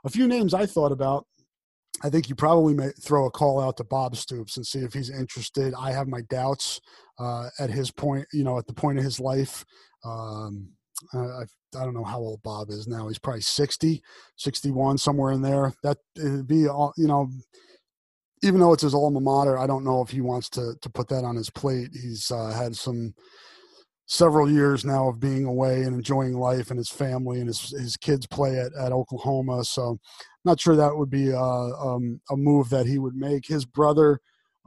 a 0.04 0.10
few 0.10 0.26
names 0.26 0.54
i 0.54 0.66
thought 0.66 0.92
about 0.92 1.26
I 2.02 2.10
think 2.10 2.28
you 2.28 2.34
probably 2.34 2.74
may 2.74 2.90
throw 3.00 3.26
a 3.26 3.30
call 3.30 3.60
out 3.60 3.76
to 3.76 3.84
Bob 3.84 4.16
Stoops 4.16 4.56
and 4.56 4.66
see 4.66 4.80
if 4.80 4.92
he's 4.92 5.10
interested. 5.10 5.74
I 5.78 5.92
have 5.92 6.08
my 6.08 6.22
doubts 6.22 6.80
uh, 7.18 7.50
at 7.60 7.70
his 7.70 7.90
point, 7.90 8.26
you 8.32 8.42
know, 8.42 8.58
at 8.58 8.66
the 8.66 8.74
point 8.74 8.98
of 8.98 9.04
his 9.04 9.20
life. 9.20 9.64
Um, 10.04 10.70
I, 11.12 11.44
I 11.76 11.84
don't 11.84 11.94
know 11.94 12.04
how 12.04 12.18
old 12.18 12.42
Bob 12.42 12.70
is 12.70 12.86
now. 12.86 13.08
He's 13.08 13.18
probably 13.18 13.42
60, 13.42 14.02
61, 14.36 14.98
somewhere 14.98 15.32
in 15.32 15.42
there. 15.42 15.72
That 15.82 15.98
it'd 16.16 16.46
be, 16.46 16.58
you 16.58 16.92
know, 16.96 17.30
even 18.42 18.60
though 18.60 18.72
it's 18.72 18.82
his 18.82 18.94
alma 18.94 19.20
mater, 19.20 19.58
I 19.58 19.66
don't 19.66 19.84
know 19.84 20.02
if 20.02 20.10
he 20.10 20.20
wants 20.20 20.48
to 20.50 20.74
to 20.80 20.90
put 20.90 21.08
that 21.08 21.24
on 21.24 21.36
his 21.36 21.50
plate. 21.50 21.90
He's 21.92 22.30
uh, 22.30 22.50
had 22.50 22.76
some 22.76 23.14
several 24.06 24.50
years 24.50 24.84
now 24.84 25.08
of 25.08 25.20
being 25.20 25.46
away 25.46 25.82
and 25.82 25.94
enjoying 25.94 26.34
life 26.34 26.70
and 26.70 26.78
his 26.78 26.90
family 26.90 27.38
and 27.38 27.48
his 27.48 27.70
his 27.70 27.96
kids 27.96 28.26
play 28.26 28.58
at, 28.58 28.72
at 28.74 28.92
Oklahoma. 28.92 29.64
So, 29.64 29.98
not 30.44 30.60
sure 30.60 30.76
that 30.76 30.96
would 30.96 31.10
be 31.10 31.30
a, 31.30 31.38
um, 31.38 32.20
a 32.30 32.36
move 32.36 32.68
that 32.70 32.86
he 32.86 32.98
would 32.98 33.14
make. 33.14 33.46
His 33.46 33.64
brother, 33.64 34.20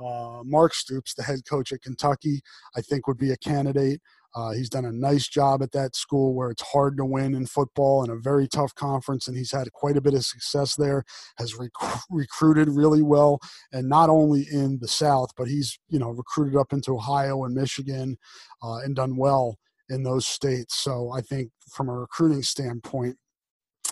uh, 0.04 0.42
Mark 0.44 0.74
Stoops, 0.74 1.14
the 1.14 1.24
head 1.24 1.42
coach 1.48 1.72
at 1.72 1.82
Kentucky, 1.82 2.42
I 2.76 2.82
think 2.82 3.08
would 3.08 3.18
be 3.18 3.32
a 3.32 3.38
candidate. 3.38 4.02
Uh, 4.38 4.52
he's 4.52 4.70
done 4.70 4.86
a 4.86 4.92
nice 4.92 5.28
job 5.28 5.64
at 5.64 5.72
that 5.72 5.96
school 5.96 6.36
where 6.36 6.52
it's 6.52 6.62
hard 6.62 6.96
to 6.96 7.04
win 7.04 7.34
in 7.34 7.48
football 7.48 8.04
in 8.04 8.12
a 8.12 8.16
very 8.16 8.48
tough 8.48 8.76
conference, 8.76 9.28
and 9.28 9.36
he's 9.36 9.52
had 9.52 9.72
quite 9.72 9.98
a 9.98 10.02
bit 10.02 10.14
of 10.14 10.24
success 10.24 10.76
there. 10.76 11.04
Has 11.40 11.56
rec- 11.56 11.72
recruited 12.12 12.70
really 12.70 13.02
well, 13.02 13.40
and 13.72 13.90
not 13.90 14.12
only 14.12 14.46
in 14.52 14.78
the 14.80 14.88
South, 14.88 15.32
but 15.36 15.48
he's 15.48 15.80
you 15.90 15.98
know 15.98 16.12
recruited 16.12 16.56
up 16.56 16.72
into 16.72 16.94
Ohio 16.94 17.46
and 17.46 17.56
Michigan, 17.56 18.16
uh, 18.62 18.76
and 18.76 18.96
done 18.96 19.18
well 19.18 19.58
in 19.90 20.04
those 20.04 20.28
states. 20.28 20.76
So 20.76 21.12
I 21.12 21.22
think 21.22 21.50
from 21.72 21.90
a 21.90 21.94
recruiting 21.94 22.44
standpoint, 22.44 23.18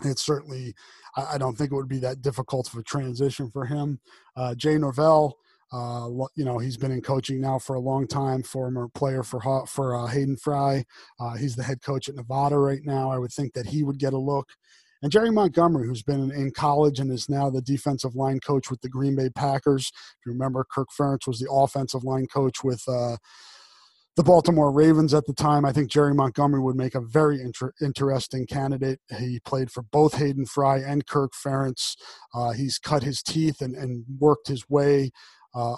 it's 0.03 0.23
certainly 0.23 0.75
I, 1.15 1.39
don't 1.39 1.57
think 1.57 1.71
it 1.71 1.75
would 1.75 1.87
be 1.87 1.99
that 1.99 2.21
difficult 2.21 2.71
of 2.71 2.77
a 2.77 2.83
transition 2.83 3.49
for 3.49 3.65
him. 3.65 3.99
Uh, 4.35 4.53
Jay 4.53 4.77
Norvell 4.77 5.37
uh, 5.71 6.07
you 6.35 6.45
know, 6.45 6.57
he's 6.57 6.77
been 6.77 6.91
in 6.91 7.01
coaching 7.01 7.41
now 7.41 7.59
for 7.59 7.75
a 7.75 7.79
long 7.79 8.07
time. 8.07 8.43
Former 8.43 8.87
player 8.89 9.23
for 9.23 9.65
for 9.67 9.95
uh, 9.95 10.07
Hayden 10.07 10.37
Fry. 10.37 10.85
Uh, 11.19 11.35
he's 11.35 11.55
the 11.55 11.63
head 11.63 11.81
coach 11.81 12.07
at 12.07 12.15
Nevada 12.15 12.57
right 12.57 12.81
now. 12.83 13.09
I 13.11 13.17
would 13.17 13.31
think 13.31 13.53
that 13.53 13.67
he 13.67 13.83
would 13.83 13.97
get 13.97 14.13
a 14.13 14.17
look. 14.17 14.49
And 15.01 15.11
Jerry 15.11 15.31
Montgomery, 15.31 15.87
who's 15.87 16.03
been 16.03 16.31
in, 16.31 16.51
college 16.51 16.99
and 16.99 17.11
is 17.11 17.29
now 17.29 17.49
the 17.49 17.61
defensive 17.61 18.15
line 18.15 18.39
coach 18.39 18.71
with 18.71 18.81
the 18.81 18.89
Green 18.89 19.15
Bay 19.15 19.29
Packers. 19.29 19.91
If 19.93 20.25
you 20.25 20.31
remember, 20.31 20.65
Kirk 20.69 20.87
Ferentz 20.97 21.27
was 21.27 21.39
the 21.39 21.51
offensive 21.51 22.03
line 22.03 22.27
coach 22.27 22.63
with 22.63 22.81
uh, 22.87 23.17
the 24.15 24.23
Baltimore 24.23 24.71
Ravens 24.71 25.13
at 25.13 25.25
the 25.25 25.33
time. 25.33 25.65
I 25.65 25.73
think 25.73 25.91
Jerry 25.91 26.13
Montgomery 26.13 26.61
would 26.61 26.77
make 26.77 26.95
a 26.95 27.01
very 27.01 27.41
inter- 27.41 27.73
interesting 27.81 28.47
candidate. 28.47 28.99
He 29.19 29.39
played 29.45 29.69
for 29.69 29.83
both 29.83 30.15
Hayden 30.15 30.45
Fry 30.45 30.77
and 30.79 31.05
Kirk 31.05 31.33
Ferentz. 31.33 31.95
Uh, 32.33 32.51
he's 32.51 32.79
cut 32.79 33.03
his 33.03 33.21
teeth 33.21 33.61
and, 33.61 33.75
and 33.75 34.05
worked 34.17 34.47
his 34.47 34.69
way 34.69 35.11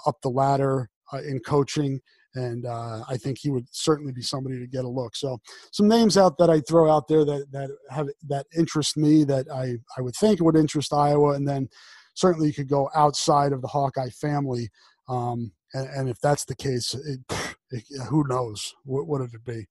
up 0.06 0.16
the 0.22 0.30
ladder 0.30 0.88
uh, 1.12 1.18
in 1.18 1.40
coaching. 1.40 2.00
And 2.34 2.66
uh, 2.66 3.02
I 3.08 3.16
think 3.16 3.38
he 3.38 3.50
would 3.50 3.66
certainly 3.72 4.12
be 4.12 4.22
somebody 4.22 4.58
to 4.58 4.66
get 4.66 4.84
a 4.84 4.88
look. 4.88 5.16
So, 5.16 5.38
some 5.72 5.88
names 5.88 6.16
out 6.16 6.36
that 6.38 6.50
I 6.50 6.60
throw 6.60 6.90
out 6.90 7.08
there 7.08 7.24
that 7.24 7.46
that 7.52 7.70
have 7.90 8.08
that 8.28 8.46
interest 8.56 8.96
me 8.96 9.24
that 9.24 9.46
I 9.52 9.76
I 9.96 10.02
would 10.02 10.14
think 10.14 10.40
would 10.40 10.56
interest 10.56 10.92
Iowa, 10.92 11.32
and 11.32 11.48
then 11.48 11.68
certainly 12.14 12.48
you 12.48 12.54
could 12.54 12.68
go 12.68 12.90
outside 12.94 13.52
of 13.52 13.62
the 13.62 13.68
Hawkeye 13.68 14.10
family. 14.10 14.68
Um, 15.08 15.52
and, 15.72 15.88
and, 15.88 16.08
if 16.08 16.20
that's 16.20 16.44
the 16.44 16.56
case, 16.56 16.94
it, 16.94 17.20
it, 17.70 17.84
who 18.08 18.26
knows 18.28 18.74
what 18.84 19.06
would 19.06 19.22
it 19.22 19.30
would 19.32 19.44
be? 19.44 19.66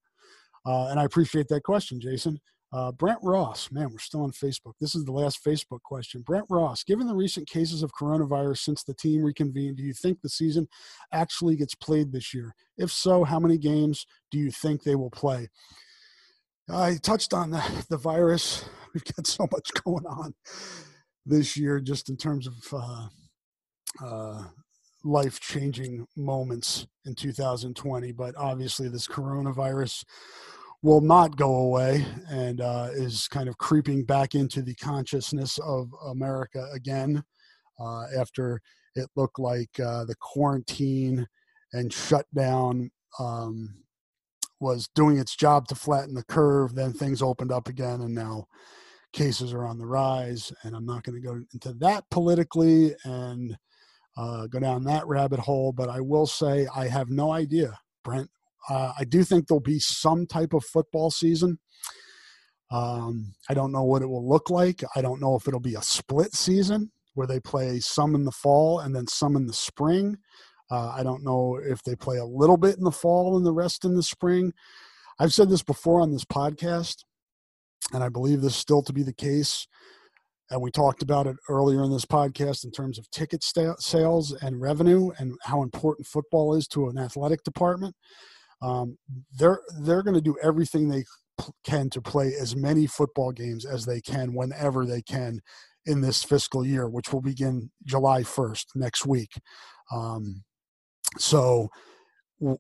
Uh, 0.65 0.87
and 0.87 0.99
I 0.99 1.03
appreciate 1.03 1.47
that 1.49 1.63
question, 1.63 1.99
Jason. 1.99 2.39
Uh, 2.73 2.91
Brent 2.91 3.19
Ross, 3.23 3.71
man, 3.71 3.89
we're 3.91 3.97
still 3.97 4.23
on 4.23 4.31
Facebook. 4.31 4.73
This 4.81 4.93
is 4.93 5.05
the 5.05 5.11
last 5.13 5.43
Facebook 5.43 5.81
question. 5.83 6.21
Brent 6.21 6.45
Ross, 6.49 6.83
given 6.83 7.07
the 7.07 7.15
recent 7.15 7.47
cases 7.47 7.81
of 7.81 7.93
coronavirus 7.93 8.57
since 8.57 8.83
the 8.83 8.93
team 8.93 9.23
reconvened, 9.23 9.77
do 9.77 9.83
you 9.83 9.93
think 9.93 10.19
the 10.21 10.29
season 10.29 10.67
actually 11.13 11.55
gets 11.55 11.75
played 11.75 12.11
this 12.11 12.33
year? 12.33 12.53
If 12.77 12.91
so, 12.91 13.23
how 13.23 13.39
many 13.39 13.57
games 13.57 14.05
do 14.31 14.37
you 14.37 14.51
think 14.51 14.83
they 14.83 14.95
will 14.95 15.09
play? 15.09 15.47
I 16.69 16.97
touched 17.01 17.33
on 17.33 17.51
the, 17.51 17.85
the 17.89 17.97
virus. 17.97 18.65
We've 18.93 19.15
got 19.15 19.25
so 19.27 19.47
much 19.51 19.71
going 19.85 20.05
on 20.05 20.33
this 21.25 21.55
year, 21.55 21.79
just 21.79 22.09
in 22.09 22.17
terms 22.17 22.47
of 22.47 22.53
uh, 22.73 23.07
uh, 24.03 24.43
life 25.05 25.39
changing 25.39 26.05
moments 26.17 26.85
in 27.05 27.15
2020. 27.15 28.11
But 28.11 28.35
obviously, 28.35 28.89
this 28.89 29.07
coronavirus 29.07 30.03
will 30.87 31.01
not 31.01 31.35
go 31.35 31.53
away 31.57 32.05
and 32.29 32.61
uh, 32.61 32.87
is 32.93 33.27
kind 33.27 33.49
of 33.49 33.57
creeping 33.57 34.05
back 34.05 34.35
into 34.35 34.61
the 34.61 34.73
consciousness 34.75 35.59
of 35.59 35.89
America 36.05 36.65
again 36.73 37.21
uh, 37.77 38.05
after 38.17 38.61
it 38.95 39.09
looked 39.17 39.37
like 39.37 39.77
uh, 39.81 40.05
the 40.05 40.15
quarantine 40.21 41.27
and 41.73 41.91
shutdown 41.91 42.89
um, 43.19 43.75
was 44.61 44.87
doing 44.95 45.17
its 45.17 45.35
job 45.35 45.67
to 45.67 45.75
flatten 45.75 46.13
the 46.13 46.23
curve. 46.23 46.73
Then 46.73 46.93
things 46.93 47.21
opened 47.21 47.51
up 47.51 47.67
again, 47.67 47.99
and 47.99 48.15
now 48.15 48.45
cases 49.11 49.51
are 49.51 49.65
on 49.65 49.77
the 49.77 49.85
rise. 49.85 50.53
And 50.63 50.73
I'm 50.73 50.85
not 50.85 51.03
going 51.03 51.21
to 51.21 51.27
go 51.27 51.41
into 51.53 51.73
that 51.79 52.05
politically 52.11 52.95
and 53.03 53.57
uh, 54.15 54.47
go 54.47 54.61
down 54.61 54.85
that 54.85 55.05
rabbit 55.05 55.41
hole, 55.41 55.73
but 55.73 55.89
I 55.89 55.99
will 55.99 56.27
say 56.27 56.65
I 56.73 56.87
have 56.87 57.09
no 57.09 57.33
idea, 57.33 57.77
Brent, 58.05 58.29
uh, 58.69 58.93
I 58.97 59.03
do 59.05 59.23
think 59.23 59.47
there'll 59.47 59.61
be 59.61 59.79
some 59.79 60.25
type 60.25 60.53
of 60.53 60.63
football 60.65 61.11
season. 61.11 61.59
Um, 62.69 63.33
I 63.49 63.53
don't 63.53 63.71
know 63.71 63.83
what 63.83 64.01
it 64.01 64.07
will 64.07 64.27
look 64.27 64.49
like. 64.49 64.83
I 64.95 65.01
don't 65.01 65.21
know 65.21 65.35
if 65.35 65.47
it'll 65.47 65.59
be 65.59 65.75
a 65.75 65.81
split 65.81 66.33
season 66.33 66.91
where 67.13 67.27
they 67.27 67.39
play 67.39 67.79
some 67.79 68.13
in 68.13 68.25
the 68.25 68.31
fall 68.31 68.79
and 68.79 68.95
then 68.95 69.07
some 69.07 69.35
in 69.35 69.47
the 69.47 69.53
spring. 69.53 70.17
Uh, 70.69 70.89
I 70.89 71.03
don't 71.03 71.23
know 71.23 71.59
if 71.63 71.81
they 71.83 71.95
play 71.95 72.17
a 72.17 72.25
little 72.25 72.57
bit 72.57 72.77
in 72.77 72.83
the 72.83 72.91
fall 72.91 73.37
and 73.37 73.45
the 73.45 73.53
rest 73.53 73.85
in 73.85 73.95
the 73.95 74.03
spring. 74.03 74.53
I've 75.17 75.33
said 75.33 75.49
this 75.49 75.63
before 75.63 76.01
on 76.01 76.11
this 76.11 76.25
podcast, 76.25 76.97
and 77.93 78.03
I 78.03 78.09
believe 78.09 78.41
this 78.41 78.55
still 78.55 78.83
to 78.83 78.93
be 78.93 79.01
the 79.01 79.13
case. 79.13 79.65
And 80.49 80.61
we 80.61 80.71
talked 80.71 81.01
about 81.01 81.25
it 81.25 81.37
earlier 81.49 81.83
in 81.83 81.91
this 81.91 82.05
podcast 82.05 82.63
in 82.63 82.71
terms 82.71 82.99
of 82.99 83.09
ticket 83.11 83.43
sales 83.43 84.31
and 84.33 84.61
revenue 84.61 85.11
and 85.17 85.37
how 85.43 85.63
important 85.63 86.07
football 86.07 86.53
is 86.53 86.67
to 86.69 86.87
an 86.87 86.97
athletic 86.97 87.43
department 87.43 87.95
um, 88.61 88.97
they're 89.37 89.61
they're 89.81 90.03
going 90.03 90.15
to 90.15 90.21
do 90.21 90.37
everything 90.41 90.89
they 90.89 91.03
can 91.63 91.89
to 91.91 92.01
play 92.01 92.33
as 92.39 92.55
many 92.55 92.87
football 92.87 93.31
games 93.31 93.65
as 93.65 93.85
they 93.85 94.01
can 94.01 94.33
whenever 94.33 94.85
they 94.85 95.01
can 95.01 95.39
in 95.85 96.01
this 96.01 96.23
fiscal 96.23 96.65
year, 96.65 96.89
which 96.89 97.13
will 97.13 97.21
begin 97.21 97.69
July 97.85 98.21
1st 98.21 98.65
next 98.75 99.05
week. 99.05 99.31
Um, 99.91 100.43
so, 101.17 101.69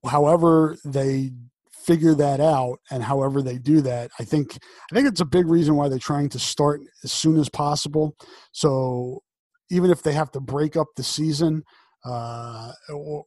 however 0.05 0.77
they 0.85 1.31
figure 1.71 2.15
that 2.15 2.39
out 2.39 2.79
and 2.89 3.03
however 3.03 3.41
they 3.41 3.57
do 3.57 3.81
that, 3.81 4.11
I 4.19 4.23
think 4.23 4.57
I 4.91 4.95
think 4.95 5.07
it's 5.07 5.21
a 5.21 5.25
big 5.25 5.47
reason 5.47 5.75
why 5.75 5.89
they're 5.89 5.99
trying 5.99 6.29
to 6.29 6.39
start 6.39 6.81
as 7.03 7.11
soon 7.11 7.37
as 7.37 7.49
possible. 7.49 8.15
So, 8.51 9.23
even 9.69 9.91
if 9.91 10.03
they 10.03 10.13
have 10.13 10.31
to 10.31 10.39
break 10.39 10.77
up 10.77 10.87
the 10.95 11.03
season, 11.03 11.63
uh, 12.07 12.71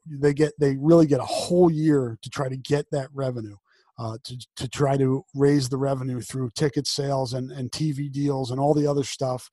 they 0.06 0.32
get 0.32 0.52
they 0.58 0.76
really 0.78 1.06
get 1.06 1.20
a 1.20 1.24
whole 1.24 1.70
year 1.70 2.18
to 2.22 2.30
try 2.30 2.48
to 2.48 2.56
get 2.56 2.86
that 2.90 3.08
revenue. 3.12 3.56
Uh, 3.98 4.16
to, 4.24 4.34
to 4.56 4.66
try 4.66 4.96
to 4.96 5.22
raise 5.34 5.68
the 5.68 5.76
revenue 5.76 6.22
through 6.22 6.48
ticket 6.56 6.86
sales 6.86 7.34
and, 7.34 7.50
and 7.52 7.70
TV 7.70 8.10
deals 8.10 8.50
and 8.50 8.58
all 8.58 8.72
the 8.72 8.86
other 8.86 9.04
stuff, 9.04 9.50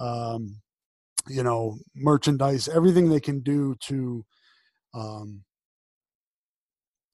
um, 0.00 0.60
you 1.28 1.44
know, 1.44 1.78
merchandise, 1.94 2.66
everything 2.66 3.08
they 3.08 3.20
can 3.20 3.38
do 3.42 3.76
to 3.78 4.24
um, 4.92 5.44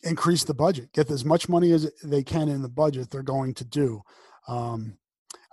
increase 0.03 0.45
the 0.45 0.55
budget, 0.55 0.91
get 0.93 1.11
as 1.11 1.27
much 1.27 1.47
money 1.47 1.73
as 1.73 1.91
they 2.05 2.23
can 2.23 2.49
in 2.49 2.63
the 2.63 2.71
budget, 2.71 3.11
they're 3.11 3.23
going 3.23 3.53
to 3.53 3.65
do. 3.67 4.01
Um, 4.49 4.97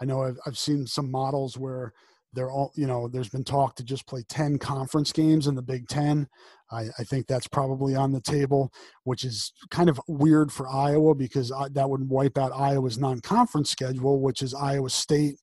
I 0.02 0.06
know 0.06 0.24
I've, 0.24 0.38
I've 0.46 0.58
seen 0.58 0.88
some 0.88 1.12
models 1.12 1.58
where 1.58 1.94
they're 2.34 2.52
all 2.52 2.72
you 2.76 2.88
know 2.88 3.08
there's 3.08 3.30
been 3.30 3.44
talk 3.44 3.76
to 3.76 3.84
just 3.84 4.08
play 4.08 4.24
10 4.30 4.60
conference 4.60 5.12
games 5.12 5.48
in 5.48 5.56
the 5.56 5.62
big 5.62 5.88
10 5.88 6.28
I, 6.72 6.88
I 7.00 7.04
think 7.04 7.28
that's 7.28 7.48
probably 7.48 7.96
on 7.96 8.12
the 8.12 8.22
table 8.22 8.72
which 9.04 9.24
is 9.24 9.52
kind 9.72 9.90
of 9.90 10.00
weird 10.08 10.52
for 10.52 10.68
iowa 10.68 11.16
because 11.16 11.52
that 11.72 11.90
would 11.90 12.10
wipe 12.10 12.38
out 12.38 12.52
iowa's 12.54 12.98
non-conference 12.98 13.70
schedule 13.70 14.22
which 14.22 14.42
is 14.42 14.54
iowa 14.54 14.90
state 14.90 15.36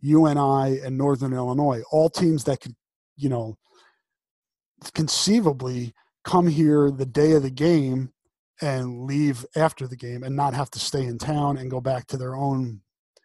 uni 0.00 0.78
and 0.80 0.96
northern 0.96 1.32
illinois 1.32 1.82
all 1.90 2.08
teams 2.08 2.44
that 2.44 2.60
could 2.60 2.74
you 3.16 3.28
know 3.28 3.56
conceivably 4.94 5.92
come 6.24 6.46
here 6.46 6.90
the 6.90 7.06
day 7.06 7.32
of 7.32 7.42
the 7.42 7.50
game 7.50 8.12
and 8.62 9.04
leave 9.04 9.44
after 9.56 9.86
the 9.86 9.96
game 9.96 10.22
and 10.22 10.36
not 10.36 10.54
have 10.54 10.70
to 10.70 10.78
stay 10.78 11.04
in 11.04 11.18
town 11.18 11.56
and 11.56 11.70
go 11.70 11.80
back 11.80 12.06
to 12.06 12.16
their 12.16 12.34
own 12.34 12.80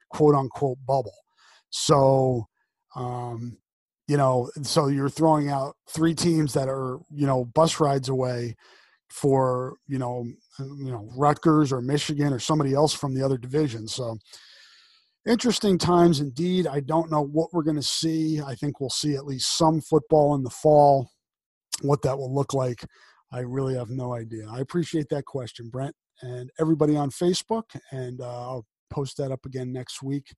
quote 0.10 0.36
unquote 0.36 0.78
bubble. 0.86 1.16
So 1.70 2.48
um, 2.96 3.58
you 4.08 4.18
know, 4.18 4.50
so 4.62 4.88
you're 4.88 5.10
throwing 5.10 5.50
out 5.50 5.76
three 5.90 6.14
teams 6.14 6.54
that 6.54 6.70
are, 6.70 7.00
you 7.12 7.26
know, 7.26 7.46
bus 7.46 7.80
rides 7.80 8.10
away 8.10 8.56
for, 9.10 9.78
you 9.88 9.98
know, 9.98 10.26
you 10.60 10.92
know, 10.92 11.10
Rutgers 11.16 11.72
or 11.72 11.82
Michigan 11.82 12.32
or 12.32 12.40
somebody 12.40 12.74
else 12.74 12.94
from 12.94 13.14
the 13.14 13.24
other 13.24 13.38
division. 13.38 13.88
So 13.88 14.18
interesting 15.26 15.78
times 15.78 16.20
indeed. 16.20 16.68
I 16.68 16.82
don't 16.82 17.12
know 17.12 17.24
what 17.24 17.52
we're 17.52 17.64
going 17.64 17.76
to 17.78 17.84
see. 17.84 18.42
I 18.42 18.56
think 18.56 18.80
we'll 18.80 18.90
see 18.90 19.16
at 19.16 19.26
least 19.26 19.58
some 19.58 19.82
football 19.82 20.36
in 20.36 20.44
the 20.44 20.50
fall. 20.50 21.10
What 21.82 22.02
that 22.04 22.18
will 22.18 22.34
look 22.34 22.54
like, 22.54 22.86
I 23.32 23.40
really 23.40 23.76
have 23.76 23.90
no 23.90 24.14
idea. 24.14 24.48
I 24.50 24.60
appreciate 24.60 25.10
that 25.10 25.26
question, 25.26 25.70
Brent, 25.70 25.96
and 26.22 26.50
everybody 26.60 26.96
on 26.96 27.10
Facebook. 27.10 27.64
And 27.92 28.22
uh, 28.22 28.42
I'll 28.42 28.66
post 28.90 29.18
that 29.18 29.32
up 29.32 29.46
again 29.46 29.74
next 29.74 30.02
week 30.04 30.34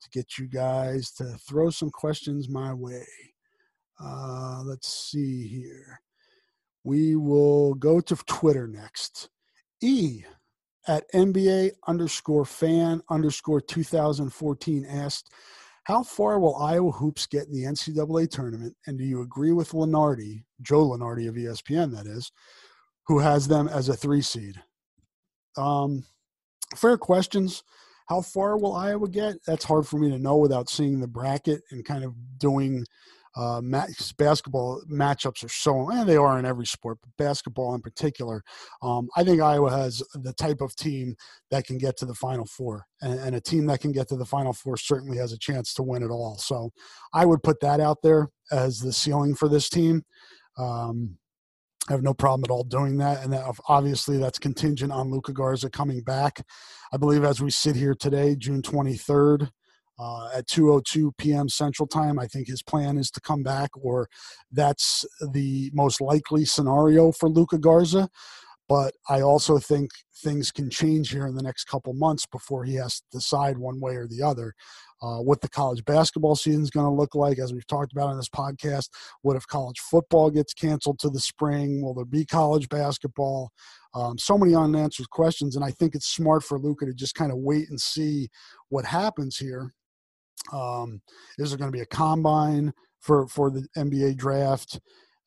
to 0.00 0.10
get 0.10 0.38
you 0.38 0.46
guys 0.46 1.10
to 1.12 1.24
throw 1.48 1.70
some 1.70 1.90
questions 1.90 2.48
my 2.48 2.72
way. 2.72 3.06
Uh, 4.02 4.62
let's 4.64 4.88
see 4.88 5.46
here. 5.46 6.00
We 6.84 7.16
will 7.16 7.74
go 7.74 8.00
to 8.00 8.16
Twitter 8.26 8.66
next. 8.66 9.28
E 9.80 10.22
at 10.86 11.10
NBA 11.12 11.72
underscore 11.86 12.44
fan 12.44 13.02
underscore 13.10 13.60
2014 13.60 14.86
asked, 14.86 15.30
How 15.84 16.02
far 16.02 16.40
will 16.40 16.56
Iowa 16.56 16.90
Hoops 16.92 17.26
get 17.26 17.46
in 17.46 17.52
the 17.52 17.64
NCAA 17.64 18.30
tournament? 18.30 18.74
And 18.86 18.98
do 18.98 19.04
you 19.04 19.20
agree 19.20 19.52
with 19.52 19.72
Lunardi, 19.72 20.44
Joe 20.62 20.88
Lunardi 20.88 21.28
of 21.28 21.34
ESPN, 21.34 21.94
that 21.94 22.06
is, 22.06 22.32
who 23.06 23.18
has 23.18 23.46
them 23.46 23.68
as 23.68 23.88
a 23.88 23.96
three 23.96 24.22
seed? 24.22 24.60
Um, 25.56 26.04
fair 26.74 26.96
questions. 26.96 27.62
How 28.08 28.22
far 28.22 28.56
will 28.56 28.74
Iowa 28.74 29.08
get? 29.08 29.36
That's 29.46 29.64
hard 29.64 29.86
for 29.86 29.98
me 29.98 30.10
to 30.10 30.18
know 30.18 30.36
without 30.36 30.70
seeing 30.70 31.00
the 31.00 31.06
bracket 31.06 31.60
and 31.70 31.84
kind 31.84 32.04
of 32.04 32.14
doing 32.38 32.84
uh, 33.36 33.60
match, 33.62 34.16
basketball 34.16 34.82
matchups 34.90 35.44
are 35.44 35.48
so, 35.48 35.90
and 35.90 36.08
they 36.08 36.16
are 36.16 36.38
in 36.38 36.44
every 36.44 36.66
sport, 36.66 36.98
but 37.02 37.24
basketball 37.24 37.74
in 37.74 37.80
particular. 37.80 38.42
Um, 38.82 39.08
I 39.16 39.22
think 39.24 39.40
Iowa 39.40 39.70
has 39.70 40.02
the 40.14 40.32
type 40.32 40.60
of 40.60 40.74
team 40.74 41.14
that 41.50 41.66
can 41.66 41.78
get 41.78 41.96
to 41.98 42.06
the 42.06 42.14
Final 42.14 42.46
Four, 42.46 42.86
and, 43.00 43.20
and, 43.20 43.36
a 43.36 43.40
team 43.40 43.66
that 43.66 43.80
can 43.80 43.92
get 43.92 44.08
to 44.08 44.16
the 44.16 44.24
Final 44.24 44.52
Four 44.52 44.76
certainly 44.76 45.18
has 45.18 45.32
a 45.32 45.38
chance 45.38 45.72
to 45.74 45.82
win 45.82 46.02
it 46.02 46.10
all. 46.10 46.36
So 46.38 46.70
I 47.12 47.26
would 47.26 47.42
put 47.42 47.60
that 47.60 47.78
out 47.78 47.98
there 48.02 48.28
as 48.50 48.80
the 48.80 48.92
ceiling 48.92 49.34
for 49.34 49.48
this 49.48 49.68
team. 49.68 50.02
Um, 50.56 51.18
I 51.88 51.92
have 51.92 52.02
no 52.02 52.12
problem 52.12 52.44
at 52.44 52.50
all 52.50 52.64
doing 52.64 52.98
that, 52.98 53.24
and 53.24 53.32
that 53.32 53.44
obviously 53.66 54.18
that's 54.18 54.38
contingent 54.38 54.92
on 54.92 55.10
Luka 55.10 55.32
Garza 55.32 55.70
coming 55.70 56.02
back. 56.02 56.44
I 56.92 56.98
believe 56.98 57.24
as 57.24 57.40
we 57.40 57.50
sit 57.50 57.76
here 57.76 57.94
today, 57.94 58.36
June 58.36 58.60
23rd, 58.60 59.50
uh, 59.98 60.28
at 60.34 60.46
2:02 60.46 61.12
p.m. 61.16 61.48
Central 61.48 61.86
Time. 61.86 62.18
I 62.18 62.26
think 62.26 62.46
his 62.46 62.62
plan 62.62 62.98
is 62.98 63.10
to 63.12 63.20
come 63.20 63.42
back, 63.42 63.70
or 63.74 64.08
that's 64.52 65.06
the 65.32 65.70
most 65.72 66.00
likely 66.00 66.44
scenario 66.44 67.10
for 67.10 67.28
Luka 67.28 67.58
Garza. 67.58 68.10
But 68.68 68.94
I 69.08 69.22
also 69.22 69.58
think 69.58 69.90
things 70.22 70.50
can 70.50 70.68
change 70.68 71.10
here 71.10 71.26
in 71.26 71.34
the 71.34 71.42
next 71.42 71.64
couple 71.64 71.94
months 71.94 72.26
before 72.26 72.64
he 72.64 72.74
has 72.74 73.00
to 73.00 73.06
decide 73.10 73.56
one 73.56 73.80
way 73.80 73.96
or 73.96 74.06
the 74.06 74.22
other. 74.22 74.54
Uh, 75.00 75.18
what 75.18 75.40
the 75.40 75.48
college 75.48 75.84
basketball 75.84 76.34
season 76.34 76.62
is 76.62 76.70
going 76.70 76.86
to 76.86 76.90
look 76.90 77.14
like, 77.14 77.38
as 77.38 77.52
we've 77.52 77.66
talked 77.66 77.92
about 77.92 78.08
on 78.08 78.16
this 78.16 78.28
podcast. 78.28 78.88
What 79.22 79.36
if 79.36 79.46
college 79.46 79.78
football 79.78 80.30
gets 80.30 80.52
canceled 80.52 80.98
to 81.00 81.10
the 81.10 81.20
spring? 81.20 81.82
Will 81.82 81.94
there 81.94 82.04
be 82.04 82.24
college 82.24 82.68
basketball? 82.68 83.50
Um, 83.94 84.18
so 84.18 84.36
many 84.36 84.54
unanswered 84.54 85.10
questions, 85.10 85.56
and 85.56 85.64
I 85.64 85.70
think 85.70 85.94
it's 85.94 86.08
smart 86.08 86.42
for 86.42 86.58
Luka 86.58 86.86
to 86.86 86.92
just 86.92 87.14
kind 87.14 87.32
of 87.32 87.38
wait 87.38 87.70
and 87.70 87.80
see 87.80 88.28
what 88.68 88.84
happens 88.84 89.36
here 89.36 89.72
um, 90.52 91.00
is 91.38 91.50
there 91.50 91.58
going 91.58 91.70
to 91.70 91.76
be 91.76 91.82
a 91.82 91.86
combine 91.86 92.72
for 93.00 93.26
for 93.28 93.50
the 93.50 93.66
NBA 93.76 94.16
draft? 94.16 94.80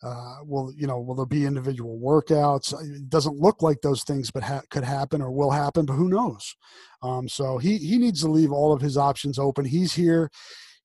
Uh, 0.03 0.37
will 0.43 0.73
you 0.75 0.87
know? 0.87 0.99
Will 0.99 1.15
there 1.15 1.25
be 1.25 1.45
individual 1.45 1.99
workouts? 1.99 2.73
It 2.83 3.09
doesn't 3.09 3.37
look 3.37 3.61
like 3.61 3.81
those 3.81 4.03
things, 4.03 4.31
but 4.31 4.43
ha- 4.43 4.63
could 4.69 4.83
happen 4.83 5.21
or 5.21 5.31
will 5.31 5.51
happen. 5.51 5.85
But 5.85 5.93
who 5.93 6.09
knows? 6.09 6.55
Um, 7.03 7.29
so 7.29 7.57
he 7.57 7.77
he 7.77 7.97
needs 7.97 8.21
to 8.21 8.29
leave 8.29 8.51
all 8.51 8.73
of 8.73 8.81
his 8.81 8.97
options 8.97 9.37
open. 9.37 9.65
He's 9.65 9.93
here. 9.93 10.29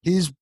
He's 0.03 0.33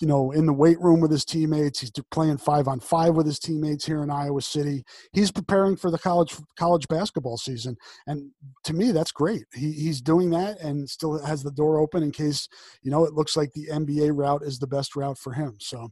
you 0.00 0.06
know, 0.06 0.30
in 0.30 0.46
the 0.46 0.52
weight 0.52 0.80
room 0.80 1.00
with 1.00 1.10
his 1.10 1.24
teammates. 1.24 1.80
He's 1.80 1.90
playing 2.10 2.38
five 2.38 2.68
on 2.68 2.78
five 2.80 3.14
with 3.14 3.26
his 3.26 3.38
teammates 3.38 3.84
here 3.84 4.02
in 4.02 4.10
Iowa 4.10 4.40
City. 4.40 4.84
He's 5.12 5.32
preparing 5.32 5.76
for 5.76 5.90
the 5.90 5.98
college 5.98 6.36
college 6.56 6.86
basketball 6.88 7.36
season, 7.36 7.76
and 8.06 8.30
to 8.64 8.74
me, 8.74 8.92
that's 8.92 9.12
great. 9.12 9.44
He, 9.52 9.72
he's 9.72 10.00
doing 10.00 10.30
that 10.30 10.60
and 10.60 10.88
still 10.88 11.24
has 11.24 11.42
the 11.42 11.50
door 11.50 11.78
open 11.78 12.02
in 12.02 12.12
case 12.12 12.48
you 12.82 12.90
know 12.90 13.04
it 13.04 13.14
looks 13.14 13.36
like 13.36 13.52
the 13.52 13.68
NBA 13.68 14.10
route 14.14 14.42
is 14.42 14.58
the 14.58 14.68
best 14.68 14.94
route 14.94 15.18
for 15.18 15.32
him. 15.32 15.56
So, 15.58 15.88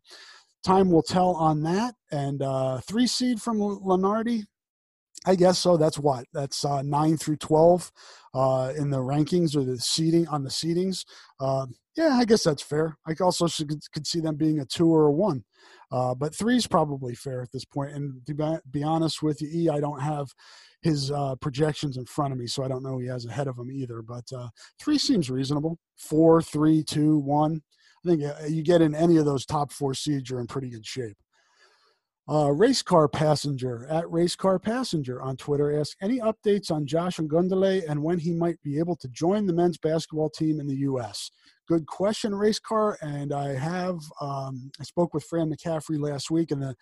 time 0.64 0.90
will 0.90 1.02
tell 1.02 1.30
on 1.30 1.62
that. 1.62 1.94
And 2.10 2.42
uh, 2.42 2.80
three 2.80 3.06
seed 3.06 3.40
from 3.40 3.58
Lunardi, 3.58 4.44
I 5.26 5.34
guess 5.34 5.58
so. 5.58 5.76
That's 5.76 5.98
what 5.98 6.26
that's 6.32 6.64
uh, 6.64 6.82
nine 6.82 7.16
through 7.16 7.36
twelve 7.36 7.90
uh, 8.34 8.72
in 8.76 8.90
the 8.90 8.98
rankings 8.98 9.56
or 9.56 9.64
the 9.64 9.78
seating 9.78 10.28
on 10.28 10.44
the 10.44 10.50
seedings. 10.50 11.04
Uh, 11.40 11.66
yeah, 11.96 12.18
I 12.20 12.24
guess 12.24 12.44
that's 12.44 12.62
fair. 12.62 12.98
I 13.06 13.14
also 13.20 13.46
should, 13.46 13.72
could 13.92 14.06
see 14.06 14.20
them 14.20 14.36
being 14.36 14.60
a 14.60 14.66
two 14.66 14.88
or 14.94 15.06
a 15.06 15.12
one, 15.12 15.44
uh, 15.90 16.14
but 16.14 16.34
three 16.34 16.56
is 16.56 16.66
probably 16.66 17.14
fair 17.14 17.42
at 17.42 17.50
this 17.52 17.64
point. 17.64 17.92
And 17.92 18.20
to 18.26 18.60
be 18.70 18.82
honest 18.82 19.22
with 19.22 19.40
you, 19.40 19.48
E, 19.52 19.68
I 19.70 19.80
don't 19.80 20.00
have 20.00 20.28
his 20.82 21.10
uh, 21.10 21.34
projections 21.36 21.96
in 21.96 22.04
front 22.04 22.32
of 22.32 22.38
me, 22.38 22.46
so 22.46 22.62
I 22.62 22.68
don't 22.68 22.82
know 22.82 22.98
he 22.98 23.08
has 23.08 23.24
ahead 23.24 23.48
of 23.48 23.58
him 23.58 23.72
either. 23.72 24.02
But 24.02 24.30
uh, 24.32 24.48
three 24.78 24.98
seems 24.98 25.30
reasonable. 25.30 25.78
Four, 25.96 26.42
three, 26.42 26.84
two, 26.84 27.18
one. 27.18 27.62
I 28.06 28.10
think 28.10 28.22
you 28.48 28.62
get 28.62 28.82
in 28.82 28.94
any 28.94 29.16
of 29.16 29.24
those 29.24 29.44
top 29.44 29.72
four 29.72 29.94
seeds, 29.94 30.30
you're 30.30 30.40
in 30.40 30.46
pretty 30.46 30.70
good 30.70 30.86
shape. 30.86 31.16
Uh, 32.28 32.50
race 32.50 32.82
car 32.82 33.06
passenger 33.06 33.86
at 33.88 34.10
race 34.10 34.34
car 34.34 34.58
passenger 34.58 35.22
on 35.22 35.36
Twitter 35.36 35.78
asks 35.78 35.94
any 36.02 36.18
updates 36.18 36.72
on 36.72 36.84
Josh 36.84 37.18
Ogundele 37.18 37.88
and 37.88 38.02
when 38.02 38.18
he 38.18 38.32
might 38.32 38.60
be 38.64 38.80
able 38.80 38.96
to 38.96 39.08
join 39.08 39.46
the 39.46 39.52
men's 39.52 39.78
basketball 39.78 40.28
team 40.28 40.58
in 40.58 40.66
the 40.66 40.74
U.S. 40.78 41.30
Good 41.68 41.86
question, 41.86 42.34
race 42.34 42.58
car. 42.58 42.98
And 43.00 43.32
I 43.32 43.54
have 43.54 44.00
um, 44.20 44.72
I 44.80 44.82
spoke 44.82 45.14
with 45.14 45.22
Fran 45.22 45.52
McCaffery 45.52 46.00
last 46.00 46.30
week, 46.30 46.50
and 46.50 46.60
the 46.60 46.74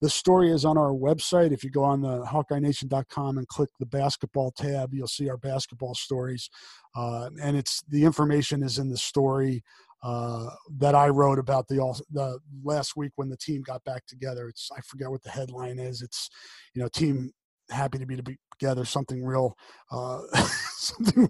the 0.00 0.10
story 0.10 0.50
is 0.50 0.64
on 0.64 0.78
our 0.78 0.92
website. 0.92 1.52
If 1.52 1.62
you 1.62 1.70
go 1.70 1.84
on 1.84 2.00
the 2.00 2.24
HawkeyeNation.com 2.24 3.38
and 3.38 3.46
click 3.46 3.68
the 3.78 3.86
basketball 3.86 4.50
tab, 4.50 4.92
you'll 4.92 5.06
see 5.06 5.28
our 5.28 5.36
basketball 5.36 5.94
stories, 5.94 6.50
uh, 6.96 7.28
and 7.40 7.56
it's 7.56 7.82
the 7.88 8.04
information 8.04 8.64
is 8.64 8.78
in 8.78 8.88
the 8.88 8.98
story 8.98 9.62
uh, 10.02 10.46
that 10.78 10.94
I 10.94 11.08
wrote 11.08 11.38
about 11.38 11.68
the 11.68 11.78
all 11.78 11.98
the 12.10 12.38
last 12.62 12.96
week 12.96 13.12
when 13.16 13.28
the 13.28 13.36
team 13.36 13.62
got 13.62 13.84
back 13.84 14.06
together. 14.06 14.48
It's 14.48 14.70
I 14.76 14.80
forget 14.80 15.10
what 15.10 15.22
the 15.22 15.30
headline 15.30 15.78
is. 15.78 16.02
It's 16.02 16.30
you 16.74 16.82
know 16.82 16.88
team 16.88 17.32
happy 17.70 17.98
to 17.98 18.06
be 18.06 18.16
to 18.16 18.22
be 18.22 18.38
together 18.58 18.84
something 18.84 19.24
real 19.24 19.56
uh, 19.90 20.20
something 20.76 21.28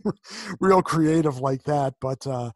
real 0.60 0.82
creative 0.82 1.40
like 1.40 1.62
that. 1.64 1.94
But 2.00 2.26
uh, 2.26 2.50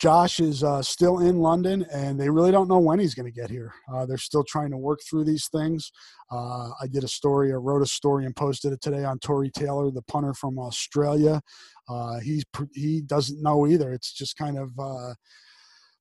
Josh 0.00 0.40
is 0.40 0.64
uh, 0.64 0.82
still 0.82 1.20
in 1.20 1.38
London, 1.38 1.86
and 1.92 2.18
they 2.18 2.28
really 2.28 2.50
don't 2.50 2.68
know 2.68 2.80
when 2.80 2.98
he's 2.98 3.14
going 3.14 3.32
to 3.32 3.40
get 3.40 3.50
here. 3.50 3.72
Uh, 3.92 4.04
they're 4.06 4.18
still 4.18 4.44
trying 4.44 4.70
to 4.70 4.76
work 4.76 5.00
through 5.08 5.24
these 5.24 5.48
things. 5.48 5.92
Uh, 6.30 6.70
I 6.80 6.86
did 6.90 7.04
a 7.04 7.08
story, 7.08 7.52
I 7.52 7.56
wrote 7.56 7.82
a 7.82 7.86
story, 7.86 8.26
and 8.26 8.34
posted 8.34 8.72
it 8.72 8.80
today 8.80 9.04
on 9.04 9.18
Tory 9.20 9.50
Taylor, 9.50 9.90
the 9.90 10.02
punter 10.02 10.34
from 10.34 10.58
Australia. 10.58 11.40
Uh, 11.88 12.18
he's 12.20 12.44
he 12.72 13.02
doesn't 13.02 13.42
know 13.42 13.66
either. 13.66 13.92
It's 13.92 14.12
just 14.12 14.36
kind 14.36 14.58
of 14.58 14.70
uh, 14.78 15.14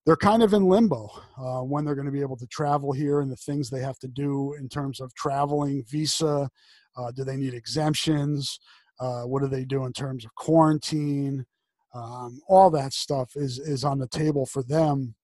they're 0.05 0.15
kind 0.17 0.43
of 0.43 0.53
in 0.53 0.65
limbo 0.65 1.09
uh, 1.37 1.61
when 1.61 1.85
they're 1.85 1.95
going 1.95 2.05
to 2.05 2.11
be 2.11 2.21
able 2.21 2.37
to 2.37 2.47
travel 2.47 2.91
here 2.91 3.21
and 3.21 3.31
the 3.31 3.37
things 3.37 3.69
they 3.69 3.81
have 3.81 3.99
to 3.99 4.07
do 4.07 4.53
in 4.59 4.67
terms 4.67 4.99
of 4.99 5.13
traveling, 5.15 5.83
visa. 5.89 6.49
Uh, 6.95 7.11
do 7.11 7.23
they 7.23 7.37
need 7.37 7.53
exemptions? 7.53 8.59
Uh, 8.99 9.23
what 9.23 9.41
do 9.41 9.47
they 9.47 9.65
do 9.65 9.85
in 9.85 9.93
terms 9.93 10.25
of 10.25 10.35
quarantine? 10.35 11.45
Um, 11.93 12.39
all 12.47 12.69
that 12.71 12.93
stuff 12.93 13.31
is 13.35 13.59
is 13.59 13.83
on 13.83 13.99
the 13.99 14.07
table 14.07 14.45
for 14.45 14.63
them. 14.63 15.15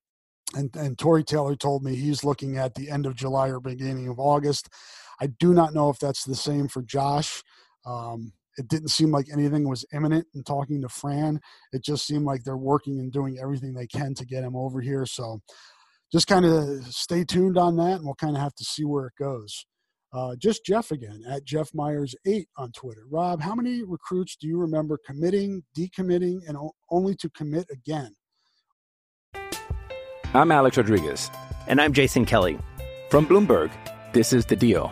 And 0.56 0.76
and 0.76 0.98
Tory 0.98 1.24
Taylor 1.24 1.56
told 1.56 1.84
me 1.84 1.96
he's 1.96 2.24
looking 2.24 2.58
at 2.58 2.74
the 2.76 2.90
end 2.90 3.06
of 3.06 3.16
July 3.16 3.50
or 3.50 3.60
beginning 3.60 4.08
of 4.08 4.20
August. 4.20 4.70
I 5.22 5.28
do 5.28 5.54
not 5.54 5.74
know 5.74 5.90
if 5.90 6.00
that's 6.00 6.24
the 6.24 6.36
same 6.36 6.68
for 6.68 6.82
Josh. 6.82 7.44
Um, 7.86 8.34
it 8.60 8.68
didn't 8.68 8.90
seem 8.90 9.10
like 9.10 9.28
anything 9.32 9.68
was 9.68 9.86
imminent 9.94 10.28
in 10.36 10.44
talking 10.44 10.82
to 10.82 10.90
Fran. 10.90 11.40
It 11.72 11.82
just 11.82 12.06
seemed 12.06 12.26
like 12.26 12.44
they're 12.44 12.58
working 12.58 13.00
and 13.00 13.12
doing 13.12 13.40
everything 13.42 13.74
they 13.74 13.88
can 13.88 14.14
to 14.16 14.26
get 14.26 14.44
him 14.44 14.56
over 14.56 14.82
here. 14.82 15.06
So 15.06 15.40
just 16.12 16.28
kind 16.28 16.46
of 16.46 16.86
stay 16.88 17.24
tuned 17.24 17.58
on 17.58 17.78
that 17.78 17.94
and 17.94 18.04
we'll 18.04 18.16
kind 18.16 18.36
of 18.36 18.42
have 18.42 18.56
to 18.56 18.66
see 18.66 18.84
where 18.84 19.08
it 19.08 19.14
goes. 19.18 19.66
Uh, 20.12 20.36
just 20.38 20.66
Jeff 20.66 20.92
again 20.92 21.24
at 21.30 21.46
Jeff 21.46 21.70
Myers 21.74 22.16
eight 22.26 22.50
on 22.58 22.72
Twitter. 22.74 23.04
Rob, 23.10 23.42
how 23.42 23.56
many 23.56 23.84
recruits 23.84 24.36
do 24.36 24.48
you 24.48 24.58
remember 24.58 25.00
committing, 25.06 25.64
decommitting, 25.78 26.40
and 26.48 26.58
o- 26.58 26.74
only 26.90 27.16
to 27.16 27.30
commit 27.30 27.68
again? 27.72 28.16
I'm 30.34 30.52
Alex 30.52 30.78
Rodriguez, 30.78 31.30
and 31.68 31.80
I'm 31.80 31.94
Jason 31.94 32.26
Kelly 32.26 32.58
from 33.10 33.26
Bloomberg. 33.28 33.72
This 34.14 34.34
is 34.34 34.46
the 34.48 34.56
Deal. 34.56 34.92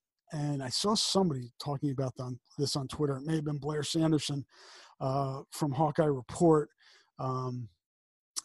And 0.31 0.63
I 0.63 0.69
saw 0.69 0.95
somebody 0.95 1.51
talking 1.61 1.91
about 1.91 2.13
this 2.57 2.75
on 2.75 2.87
Twitter. 2.87 3.17
It 3.17 3.25
may 3.25 3.35
have 3.35 3.45
been 3.45 3.57
Blair 3.57 3.83
Sanderson 3.83 4.45
uh, 4.99 5.41
from 5.51 5.71
Hawkeye 5.71 6.05
Report. 6.05 6.69
Um, 7.19 7.67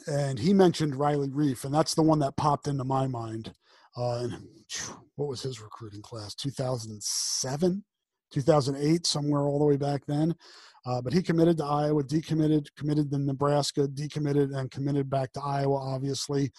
and 0.07 0.39
he 0.39 0.53
mentioned 0.53 0.97
Riley 0.97 1.29
Reiff, 1.29 1.65
and 1.65 1.75
that's 1.75 1.95
the 1.95 2.03
one 2.03 2.19
that 2.21 2.37
popped 2.37 2.69
into 2.69 2.85
my 2.85 3.07
mind. 3.07 3.53
Uh, 3.97 4.25
and 4.25 4.49
what 5.15 5.29
was 5.29 5.43
his 5.43 5.61
recruiting 5.61 6.03
class? 6.03 6.35
2007, 6.35 7.85
2008, 8.33 9.07
somewhere 9.07 9.43
all 9.43 9.59
the 9.59 9.65
way 9.65 9.77
back 9.77 10.05
then. 10.07 10.35
Uh, 10.85 11.01
but 11.01 11.13
he 11.13 11.23
committed 11.23 11.57
to 11.57 11.65
Iowa, 11.65 12.05
decommitted, 12.05 12.69
committed 12.77 13.11
to 13.11 13.19
Nebraska, 13.19 13.89
decommitted, 13.89 14.57
and 14.57 14.71
committed 14.71 15.11
back 15.11 15.33
to 15.33 15.41
Iowa, 15.43 15.77
obviously. 15.77 16.53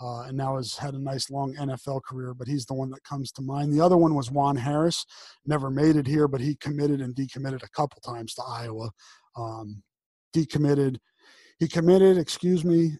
Uh, 0.00 0.22
and 0.22 0.36
now 0.36 0.56
has 0.56 0.74
had 0.74 0.94
a 0.94 0.98
nice 0.98 1.30
long 1.30 1.54
NFL 1.54 2.02
career, 2.02 2.34
but 2.34 2.48
he's 2.48 2.66
the 2.66 2.74
one 2.74 2.90
that 2.90 3.04
comes 3.04 3.30
to 3.30 3.42
mind. 3.42 3.72
The 3.72 3.80
other 3.80 3.96
one 3.96 4.14
was 4.14 4.32
Juan 4.32 4.56
Harris, 4.56 5.04
never 5.46 5.70
made 5.70 5.94
it 5.94 6.08
here, 6.08 6.26
but 6.26 6.40
he 6.40 6.56
committed 6.56 7.00
and 7.00 7.14
decommitted 7.14 7.62
a 7.62 7.68
couple 7.68 8.00
times 8.00 8.34
to 8.34 8.42
Iowa. 8.42 8.90
Um, 9.36 9.82
decommitted, 10.34 10.96
he 11.60 11.68
committed, 11.68 12.18
excuse 12.18 12.64
me, 12.64 12.92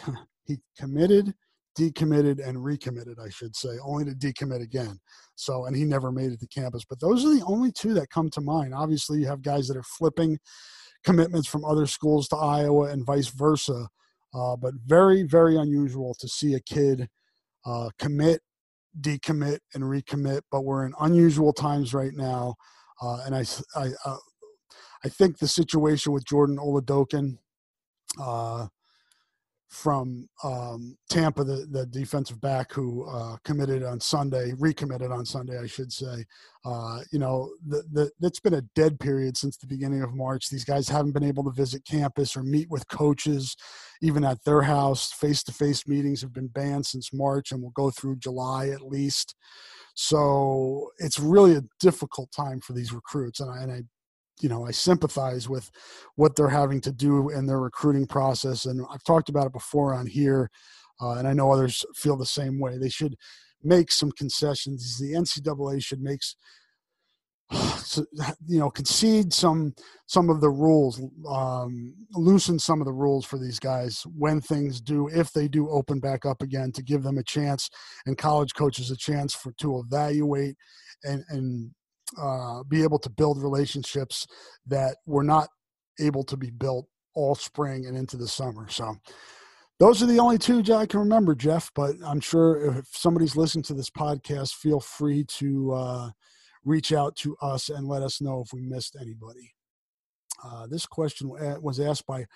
he 0.44 0.56
committed, 0.78 1.34
decommitted, 1.78 2.46
and 2.46 2.64
recommitted, 2.64 3.18
I 3.22 3.28
should 3.28 3.54
say, 3.54 3.76
only 3.84 4.06
to 4.06 4.12
decommit 4.12 4.62
again. 4.62 4.98
So, 5.34 5.66
and 5.66 5.76
he 5.76 5.84
never 5.84 6.10
made 6.10 6.32
it 6.32 6.40
to 6.40 6.46
campus. 6.48 6.84
But 6.88 7.00
those 7.00 7.24
are 7.24 7.34
the 7.34 7.44
only 7.44 7.70
two 7.70 7.92
that 7.94 8.10
come 8.10 8.30
to 8.30 8.40
mind. 8.40 8.74
Obviously, 8.74 9.20
you 9.20 9.26
have 9.26 9.42
guys 9.42 9.68
that 9.68 9.76
are 9.76 9.82
flipping 9.82 10.38
commitments 11.04 11.46
from 11.46 11.64
other 11.64 11.86
schools 11.86 12.28
to 12.28 12.36
Iowa 12.36 12.90
and 12.90 13.04
vice 13.04 13.28
versa. 13.28 13.88
Uh, 14.36 14.54
but 14.54 14.74
very, 14.84 15.22
very 15.22 15.56
unusual 15.56 16.14
to 16.20 16.28
see 16.28 16.54
a 16.54 16.60
kid 16.60 17.08
uh, 17.64 17.88
commit, 17.98 18.40
decommit, 19.00 19.60
and 19.74 19.84
recommit. 19.84 20.42
But 20.50 20.62
we're 20.62 20.84
in 20.84 20.92
unusual 21.00 21.54
times 21.54 21.94
right 21.94 22.12
now. 22.12 22.56
Uh, 23.00 23.22
and 23.24 23.34
I, 23.34 23.44
I, 23.74 23.90
uh, 24.04 24.16
I 25.04 25.08
think 25.08 25.38
the 25.38 25.48
situation 25.48 26.12
with 26.12 26.26
Jordan 26.26 26.58
Oladokun 26.58 27.38
uh, 28.20 28.66
from 29.68 30.28
um, 30.44 30.96
Tampa, 31.10 31.42
the, 31.42 31.66
the 31.70 31.86
defensive 31.86 32.40
back 32.40 32.72
who 32.72 33.04
uh, 33.08 33.36
committed 33.44 33.82
on 33.82 34.00
Sunday, 34.00 34.52
recommitted 34.58 35.10
on 35.10 35.26
Sunday, 35.26 35.58
I 35.58 35.66
should 35.66 35.92
say. 35.92 36.24
Uh, 36.64 37.00
you 37.12 37.18
know, 37.18 37.50
the, 37.66 37.82
the, 37.92 38.10
it's 38.20 38.40
been 38.40 38.54
a 38.54 38.62
dead 38.74 38.98
period 39.00 39.36
since 39.36 39.56
the 39.56 39.66
beginning 39.66 40.02
of 40.02 40.14
March. 40.14 40.48
These 40.48 40.64
guys 40.64 40.88
haven't 40.88 41.12
been 41.12 41.24
able 41.24 41.44
to 41.44 41.50
visit 41.50 41.84
campus 41.84 42.36
or 42.36 42.42
meet 42.42 42.70
with 42.70 42.88
coaches, 42.88 43.56
even 44.02 44.24
at 44.24 44.42
their 44.44 44.62
house. 44.62 45.12
Face 45.12 45.42
to 45.44 45.52
face 45.52 45.86
meetings 45.86 46.22
have 46.22 46.32
been 46.32 46.48
banned 46.48 46.86
since 46.86 47.12
March 47.12 47.50
and 47.50 47.62
will 47.62 47.70
go 47.70 47.90
through 47.90 48.16
July 48.16 48.68
at 48.68 48.82
least. 48.82 49.34
So 49.94 50.90
it's 50.98 51.18
really 51.18 51.56
a 51.56 51.64
difficult 51.80 52.30
time 52.30 52.60
for 52.60 52.72
these 52.72 52.92
recruits. 52.92 53.40
And 53.40 53.50
I, 53.50 53.62
and 53.62 53.72
I 53.72 53.82
you 54.40 54.48
know, 54.48 54.66
I 54.66 54.70
sympathize 54.70 55.48
with 55.48 55.70
what 56.16 56.36
they're 56.36 56.48
having 56.48 56.80
to 56.82 56.92
do 56.92 57.30
in 57.30 57.46
their 57.46 57.60
recruiting 57.60 58.06
process. 58.06 58.66
And 58.66 58.84
I've 58.90 59.04
talked 59.04 59.28
about 59.28 59.46
it 59.46 59.52
before 59.52 59.94
on 59.94 60.06
here, 60.06 60.50
uh, 61.00 61.12
and 61.12 61.26
I 61.26 61.32
know 61.32 61.52
others 61.52 61.84
feel 61.94 62.16
the 62.16 62.26
same 62.26 62.58
way. 62.58 62.78
They 62.78 62.88
should 62.88 63.16
make 63.62 63.90
some 63.90 64.12
concessions. 64.12 64.98
The 64.98 65.12
NCAA 65.12 65.82
should 65.82 66.00
make, 66.00 66.20
you 68.46 68.58
know, 68.58 68.70
concede 68.70 69.32
some 69.32 69.74
some 70.06 70.28
of 70.30 70.40
the 70.40 70.50
rules, 70.50 71.00
um, 71.28 71.94
loosen 72.12 72.58
some 72.58 72.80
of 72.80 72.86
the 72.86 72.92
rules 72.92 73.24
for 73.24 73.38
these 73.38 73.58
guys 73.58 74.04
when 74.16 74.40
things 74.40 74.80
do, 74.80 75.08
if 75.08 75.32
they 75.32 75.48
do 75.48 75.68
open 75.70 75.98
back 75.98 76.24
up 76.24 76.42
again, 76.42 76.70
to 76.72 76.82
give 76.82 77.02
them 77.02 77.18
a 77.18 77.24
chance 77.24 77.68
and 78.04 78.18
college 78.18 78.54
coaches 78.54 78.90
a 78.90 78.96
chance 78.96 79.34
for 79.34 79.52
to 79.52 79.78
evaluate 79.78 80.56
and 81.04 81.24
and 81.30 81.70
uh, 82.20 82.62
be 82.64 82.82
able 82.82 82.98
to 83.00 83.10
build 83.10 83.42
relationships 83.42 84.26
that 84.66 84.96
were 85.06 85.24
not 85.24 85.48
able 86.00 86.24
to 86.24 86.36
be 86.36 86.50
built 86.50 86.86
all 87.14 87.34
spring 87.34 87.86
and 87.86 87.96
into 87.96 88.16
the 88.16 88.28
summer. 88.28 88.68
So 88.68 88.96
those 89.78 90.02
are 90.02 90.06
the 90.06 90.18
only 90.18 90.38
two 90.38 90.62
I 90.74 90.86
can 90.86 91.00
remember, 91.00 91.34
Jeff. 91.34 91.70
But 91.74 91.96
I'm 92.04 92.20
sure 92.20 92.78
if 92.78 92.86
somebody's 92.92 93.36
listening 93.36 93.64
to 93.64 93.74
this 93.74 93.90
podcast, 93.90 94.54
feel 94.54 94.80
free 94.80 95.24
to 95.24 95.72
uh, 95.72 96.10
reach 96.64 96.92
out 96.92 97.16
to 97.16 97.36
us 97.40 97.68
and 97.68 97.88
let 97.88 98.02
us 98.02 98.20
know 98.20 98.42
if 98.44 98.52
we 98.52 98.62
missed 98.62 98.96
anybody. 99.00 99.54
Uh, 100.44 100.66
this 100.66 100.86
question 100.86 101.30
was 101.62 101.80
asked 101.80 102.06
by 102.06 102.26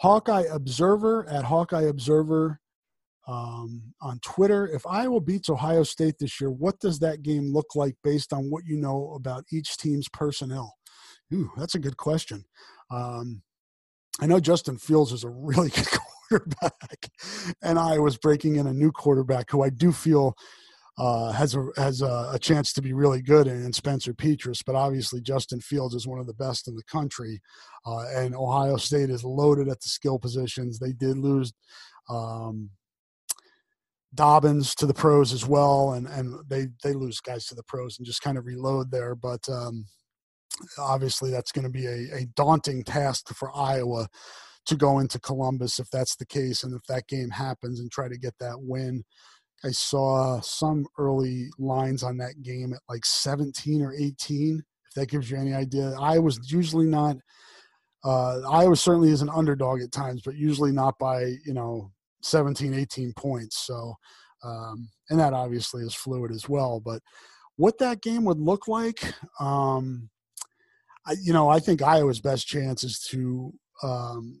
Hawkeye 0.00 0.46
Observer 0.50 1.28
at 1.28 1.44
Hawkeye 1.44 1.82
Observer 1.82 2.60
um, 3.28 3.94
on 4.00 4.18
Twitter. 4.20 4.66
If 4.66 4.86
Iowa 4.86 5.20
beats 5.20 5.48
Ohio 5.48 5.82
State 5.82 6.16
this 6.18 6.40
year, 6.40 6.50
what 6.50 6.78
does 6.80 6.98
that 7.00 7.22
game 7.22 7.52
look 7.52 7.74
like 7.74 7.96
based 8.02 8.32
on 8.32 8.50
what 8.50 8.64
you 8.66 8.76
know 8.76 9.12
about 9.14 9.44
each 9.52 9.76
team's 9.76 10.08
personnel? 10.08 10.74
Ooh, 11.32 11.50
that's 11.56 11.74
a 11.74 11.80
good 11.80 11.96
question. 11.96 12.44
Um, 12.90 13.42
I 14.20 14.26
know 14.26 14.40
Justin 14.40 14.78
Fields 14.78 15.12
is 15.12 15.24
a 15.24 15.30
really 15.30 15.70
good 15.74 15.88
quarterback, 16.28 17.10
and 17.62 17.78
I 17.78 17.98
was 17.98 18.18
breaking 18.18 18.56
in 18.56 18.66
a 18.66 18.72
new 18.72 18.92
quarterback 18.92 19.50
who 19.50 19.62
I 19.62 19.70
do 19.70 19.92
feel 19.92 20.34
uh, 20.98 21.32
has 21.32 21.54
a 21.54 21.66
has 21.76 22.02
a, 22.02 22.30
a, 22.34 22.38
chance 22.38 22.72
to 22.74 22.82
be 22.82 22.92
really 22.92 23.22
good 23.22 23.46
in, 23.46 23.72
Spencer 23.72 24.12
Petras. 24.12 24.62
But 24.64 24.74
obviously, 24.74 25.22
Justin 25.22 25.60
Fields 25.60 25.94
is 25.94 26.06
one 26.06 26.20
of 26.20 26.26
the 26.26 26.34
best 26.34 26.68
in 26.68 26.76
the 26.76 26.84
country, 26.84 27.40
uh, 27.86 28.04
and 28.14 28.34
Ohio 28.34 28.76
State 28.76 29.08
is 29.08 29.24
loaded 29.24 29.68
at 29.68 29.80
the 29.80 29.88
skill 29.88 30.18
positions. 30.18 30.78
They 30.78 30.92
did 30.92 31.16
lose 31.16 31.54
um, 32.10 32.68
Dobbins 34.14 34.74
to 34.76 34.86
the 34.86 34.94
pros 34.94 35.32
as 35.32 35.46
well, 35.46 35.92
and 35.92 36.06
and 36.06 36.34
they 36.48 36.68
they 36.82 36.92
lose 36.92 37.20
guys 37.20 37.46
to 37.46 37.54
the 37.54 37.62
pros 37.62 37.98
and 37.98 38.06
just 38.06 38.22
kind 38.22 38.36
of 38.36 38.46
reload 38.46 38.90
there. 38.90 39.14
But 39.14 39.48
um, 39.48 39.86
obviously, 40.78 41.30
that's 41.30 41.52
going 41.52 41.64
to 41.64 41.70
be 41.70 41.86
a, 41.86 42.16
a 42.16 42.26
daunting 42.36 42.84
task 42.84 43.34
for 43.34 43.56
Iowa 43.56 44.08
to 44.66 44.76
go 44.76 44.98
into 44.98 45.18
Columbus 45.18 45.78
if 45.78 45.88
that's 45.90 46.16
the 46.16 46.26
case, 46.26 46.62
and 46.62 46.74
if 46.74 46.82
that 46.88 47.08
game 47.08 47.30
happens, 47.30 47.80
and 47.80 47.90
try 47.90 48.08
to 48.08 48.18
get 48.18 48.34
that 48.40 48.56
win. 48.60 49.02
I 49.64 49.70
saw 49.70 50.40
some 50.40 50.86
early 50.98 51.48
lines 51.58 52.02
on 52.02 52.16
that 52.18 52.42
game 52.42 52.72
at 52.72 52.80
like 52.88 53.04
17 53.04 53.80
or 53.80 53.94
18. 53.94 54.60
If 54.88 54.94
that 54.94 55.08
gives 55.08 55.30
you 55.30 55.38
any 55.38 55.54
idea, 55.54 55.94
I 56.00 56.18
was 56.18 56.50
usually 56.50 56.86
not. 56.86 57.16
Uh, 58.04 58.40
Iowa 58.50 58.76
certainly 58.76 59.10
is 59.10 59.22
an 59.22 59.30
underdog 59.30 59.80
at 59.80 59.92
times, 59.92 60.22
but 60.24 60.34
usually 60.34 60.72
not 60.72 60.98
by 60.98 61.22
you 61.46 61.54
know 61.54 61.92
17, 62.22 62.74
18 62.74 63.12
points. 63.14 63.66
So, 63.66 63.94
um, 64.44 64.88
and 65.10 65.20
that 65.20 65.32
obviously 65.32 65.82
is 65.82 65.94
fluid 65.94 66.30
as 66.32 66.48
well. 66.48 66.80
But 66.80 67.00
what 67.56 67.78
that 67.78 68.02
game 68.02 68.24
would 68.24 68.40
look 68.40 68.68
like, 68.68 69.02
um, 69.40 70.10
I, 71.06 71.14
you 71.22 71.32
know, 71.32 71.48
I 71.48 71.58
think 71.58 71.82
Iowa's 71.82 72.20
best 72.20 72.46
chance 72.46 72.84
is 72.84 73.00
to, 73.10 73.52
um, 73.82 74.40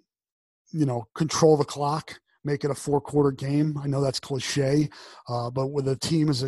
you 0.72 0.86
know, 0.86 1.04
control 1.14 1.56
the 1.56 1.64
clock, 1.64 2.18
make 2.44 2.64
it 2.64 2.70
a 2.70 2.74
four 2.74 3.00
quarter 3.00 3.30
game. 3.30 3.76
I 3.82 3.86
know 3.86 4.00
that's 4.00 4.20
cliche, 4.20 4.88
uh, 5.28 5.50
but 5.50 5.68
with 5.68 5.88
a 5.88 5.96
team 5.96 6.28
as, 6.28 6.42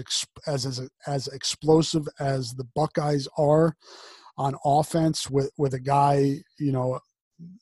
as, 0.47 0.67
as, 0.67 0.89
as 1.07 1.29
explosive 1.29 2.07
as 2.19 2.55
the 2.55 2.65
Buckeyes 2.75 3.29
are 3.37 3.77
on 4.37 4.57
offense 4.65 5.31
with, 5.31 5.51
with 5.59 5.75
a 5.75 5.81
guy, 5.81 6.37
you 6.59 6.73
know, 6.73 6.99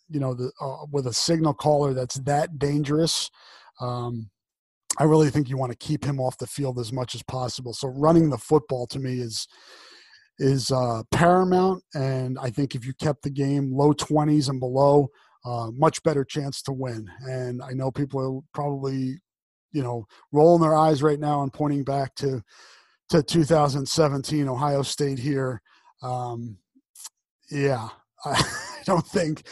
you 0.09 0.21
know, 0.21 0.35
the, 0.35 0.53
uh, 0.61 0.85
with 0.91 1.07
a 1.07 1.13
signal 1.13 1.55
caller 1.55 1.95
that's 1.95 2.17
that 2.21 2.59
dangerous, 2.59 3.31
um, 3.83 4.31
I 4.99 5.05
really 5.05 5.31
think 5.31 5.49
you 5.49 5.57
want 5.57 5.73
to 5.73 5.79
keep 5.79 6.05
him 6.05 6.21
off 6.21 6.39
the 6.39 6.47
field 6.47 6.79
as 6.79 6.93
much 6.93 7.15
as 7.15 7.23
possible. 7.23 7.73
So 7.73 7.89
running 7.89 8.31
the 8.31 8.39
football 8.39 8.87
to 8.89 8.99
me 8.99 9.21
is 9.21 9.47
is 10.39 10.71
uh, 10.71 11.03
paramount, 11.11 11.85
and 11.95 12.39
I 12.39 12.51
think 12.51 12.75
if 12.75 12.87
you 12.87 12.95
kept 12.95 13.23
the 13.23 13.31
game 13.31 13.73
low 13.73 13.93
twenties 13.93 14.49
and 14.49 14.61
below, 14.61 15.09
uh, 15.45 15.71
much 15.73 16.03
better 16.03 16.25
chance 16.25 16.63
to 16.63 16.73
win. 16.73 17.11
And 17.29 17.63
I 17.63 17.73
know 17.73 17.91
people 17.91 18.21
are 18.21 18.41
probably, 18.55 19.21
you 19.73 19.83
know, 19.83 20.07
rolling 20.31 20.63
their 20.63 20.75
eyes 20.75 21.03
right 21.03 21.21
now 21.21 21.43
and 21.43 21.53
pointing 21.53 21.85
back 21.85 22.15
to 22.17 22.43
to 23.11 23.23
2017 23.23 24.49
Ohio 24.49 24.83
State 24.83 25.19
here. 25.19 25.61
Um, 26.03 26.59
yeah, 27.51 27.89
I 28.25 28.43
don't 28.85 29.07
think 29.07 29.45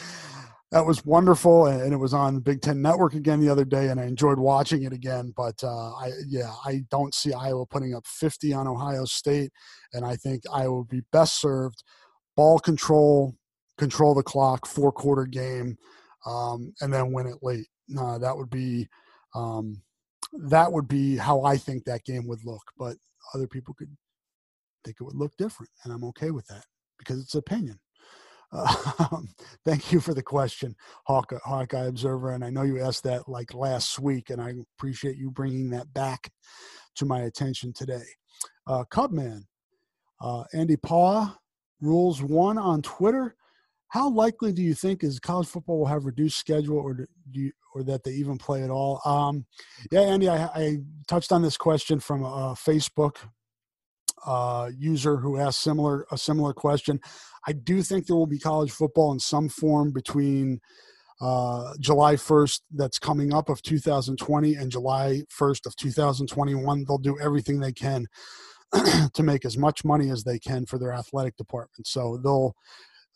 that 0.71 0.85
was 0.85 1.05
wonderful, 1.05 1.65
and 1.65 1.93
it 1.93 1.97
was 1.97 2.13
on 2.13 2.39
Big 2.39 2.61
Ten 2.61 2.81
Network 2.81 3.13
again 3.13 3.41
the 3.41 3.49
other 3.49 3.65
day, 3.65 3.89
and 3.89 3.99
I 3.99 4.05
enjoyed 4.05 4.39
watching 4.39 4.83
it 4.83 4.93
again. 4.93 5.33
But 5.35 5.61
uh, 5.63 5.91
I, 5.95 6.11
yeah, 6.27 6.53
I 6.65 6.83
don't 6.89 7.13
see 7.13 7.33
Iowa 7.33 7.65
putting 7.65 7.93
up 7.93 8.07
50 8.07 8.53
on 8.53 8.67
Ohio 8.67 9.03
State, 9.03 9.51
and 9.93 10.05
I 10.05 10.15
think 10.15 10.43
Iowa 10.51 10.79
would 10.79 10.87
be 10.89 11.01
best 11.11 11.41
served 11.41 11.83
ball 12.37 12.57
control, 12.57 13.35
control 13.77 14.13
the 14.13 14.23
clock, 14.23 14.65
four 14.65 14.93
quarter 14.93 15.25
game, 15.25 15.77
um, 16.25 16.73
and 16.79 16.93
then 16.93 17.11
win 17.11 17.27
it 17.27 17.39
late. 17.41 17.67
Uh, 17.99 18.17
that 18.19 18.37
would 18.37 18.49
be 18.49 18.87
um, 19.35 19.81
that 20.33 20.71
would 20.71 20.87
be 20.87 21.17
how 21.17 21.43
I 21.43 21.57
think 21.57 21.83
that 21.83 22.05
game 22.05 22.27
would 22.27 22.45
look. 22.45 22.63
But 22.77 22.95
other 23.35 23.47
people 23.47 23.73
could 23.73 23.93
think 24.85 24.97
it 25.01 25.03
would 25.03 25.17
look 25.17 25.35
different, 25.37 25.71
and 25.83 25.91
I'm 25.91 26.05
okay 26.05 26.31
with 26.31 26.47
that 26.47 26.63
because 26.97 27.19
it's 27.19 27.35
opinion. 27.35 27.77
Um, 28.51 29.29
thank 29.65 29.91
you 29.91 29.99
for 29.99 30.13
the 30.13 30.23
question, 30.23 30.75
Hawkeye, 31.05 31.37
Hawkeye 31.43 31.85
Observer. 31.85 32.31
And 32.31 32.43
I 32.43 32.49
know 32.49 32.63
you 32.63 32.81
asked 32.81 33.03
that 33.03 33.27
like 33.27 33.53
last 33.53 33.99
week, 33.99 34.29
and 34.29 34.41
I 34.41 34.53
appreciate 34.77 35.17
you 35.17 35.31
bringing 35.31 35.69
that 35.71 35.93
back 35.93 36.31
to 36.95 37.05
my 37.05 37.21
attention 37.21 37.73
today. 37.73 38.03
Uh, 38.67 38.83
Cubman, 38.85 39.47
Uh, 40.19 40.43
Andy 40.53 40.77
Paw, 40.77 41.35
Rules 41.81 42.21
One 42.21 42.57
on 42.57 42.81
Twitter. 42.81 43.35
How 43.87 44.09
likely 44.09 44.53
do 44.53 44.61
you 44.61 44.73
think 44.73 45.03
is 45.03 45.19
college 45.19 45.47
football 45.47 45.79
will 45.79 45.85
have 45.87 46.05
reduced 46.05 46.37
schedule, 46.37 46.77
or 46.77 46.93
do 46.93 47.07
you, 47.31 47.51
or 47.73 47.83
that 47.83 48.03
they 48.03 48.11
even 48.11 48.37
play 48.37 48.63
at 48.63 48.69
all? 48.69 49.01
Um, 49.03 49.45
yeah, 49.91 50.01
Andy, 50.01 50.29
I, 50.29 50.45
I, 50.45 50.77
touched 51.07 51.31
on 51.31 51.41
this 51.41 51.57
question 51.57 51.99
from 51.99 52.23
a 52.23 52.55
Facebook 52.55 53.17
uh, 54.25 54.69
user 54.77 55.17
who 55.17 55.37
asked 55.37 55.61
similar 55.61 56.05
a 56.11 56.17
similar 56.17 56.53
question. 56.53 57.01
I 57.47 57.53
do 57.53 57.81
think 57.81 58.05
there 58.05 58.15
will 58.15 58.27
be 58.27 58.39
college 58.39 58.71
football 58.71 59.11
in 59.11 59.19
some 59.19 59.49
form 59.49 59.91
between 59.91 60.59
uh, 61.19 61.73
July 61.79 62.15
1st 62.15 62.61
that's 62.73 62.99
coming 62.99 63.33
up 63.33 63.49
of 63.49 63.61
2020 63.61 64.55
and 64.55 64.71
July 64.71 65.21
1st 65.39 65.65
of 65.67 65.75
2021. 65.75 66.85
They'll 66.87 66.97
do 66.97 67.19
everything 67.19 67.59
they 67.59 67.73
can 67.73 68.07
to 69.13 69.23
make 69.23 69.45
as 69.45 69.57
much 69.57 69.85
money 69.85 70.09
as 70.09 70.23
they 70.23 70.39
can 70.39 70.65
for 70.65 70.79
their 70.79 70.93
athletic 70.93 71.37
department. 71.37 71.87
So 71.87 72.17
they'll 72.23 72.55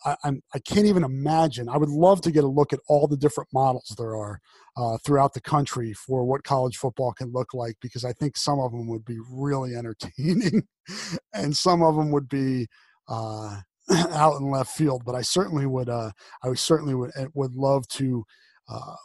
I, 0.04 0.34
I 0.54 0.60
can't 0.60 0.86
even 0.86 1.04
imagine. 1.04 1.70
I 1.70 1.78
would 1.78 1.90
love 1.90 2.22
to 2.22 2.32
get 2.32 2.44
a 2.44 2.48
look 2.48 2.74
at 2.74 2.80
all 2.88 3.08
the 3.08 3.18
different 3.18 3.50
models 3.54 3.96
there 3.98 4.16
are 4.16 4.40
uh, 4.78 4.98
throughout 5.04 5.34
the 5.34 5.42
country 5.42 5.94
for 5.94 6.26
what 6.26 6.44
college 6.44 6.78
football 6.78 7.14
can 7.14 7.32
look 7.32 7.54
like 7.54 7.78
because 7.82 8.04
I 8.06 8.14
think 8.14 8.38
some 8.38 8.60
of 8.60 8.72
them 8.72 8.88
would 8.88 9.06
be 9.06 9.18
really 9.32 9.76
entertaining 9.76 10.68
and 11.34 11.56
some 11.56 11.82
of 11.82 11.96
them 11.96 12.12
would 12.12 12.30
be 12.30 12.68
uh, 13.08 13.62
out 14.12 14.40
in 14.40 14.50
left 14.52 14.72
field. 14.72 15.04
But 15.06 15.16
I 15.16 15.22
certainly 15.22 15.66
would. 15.66 15.90
Uh, 15.90 16.12
I 16.44 16.50
would 16.50 16.60
certainly 16.60 16.96
would 16.96 17.12
eh, 17.18 17.28
would 17.34 17.56
love 17.56 17.88
to 17.90 18.26
uh, 18.70 18.96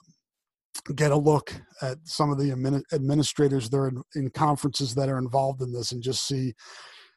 get 0.94 1.12
a 1.12 1.16
look 1.16 1.52
at 1.82 1.98
some 2.04 2.30
of 2.30 2.38
the 2.38 2.52
administrators 2.92 3.68
there 3.70 3.88
in, 3.88 4.02
in, 4.14 4.30
conferences 4.30 4.94
that 4.94 5.08
are 5.08 5.18
involved 5.18 5.60
in 5.62 5.72
this 5.72 5.92
and 5.92 6.02
just 6.02 6.26
see 6.26 6.54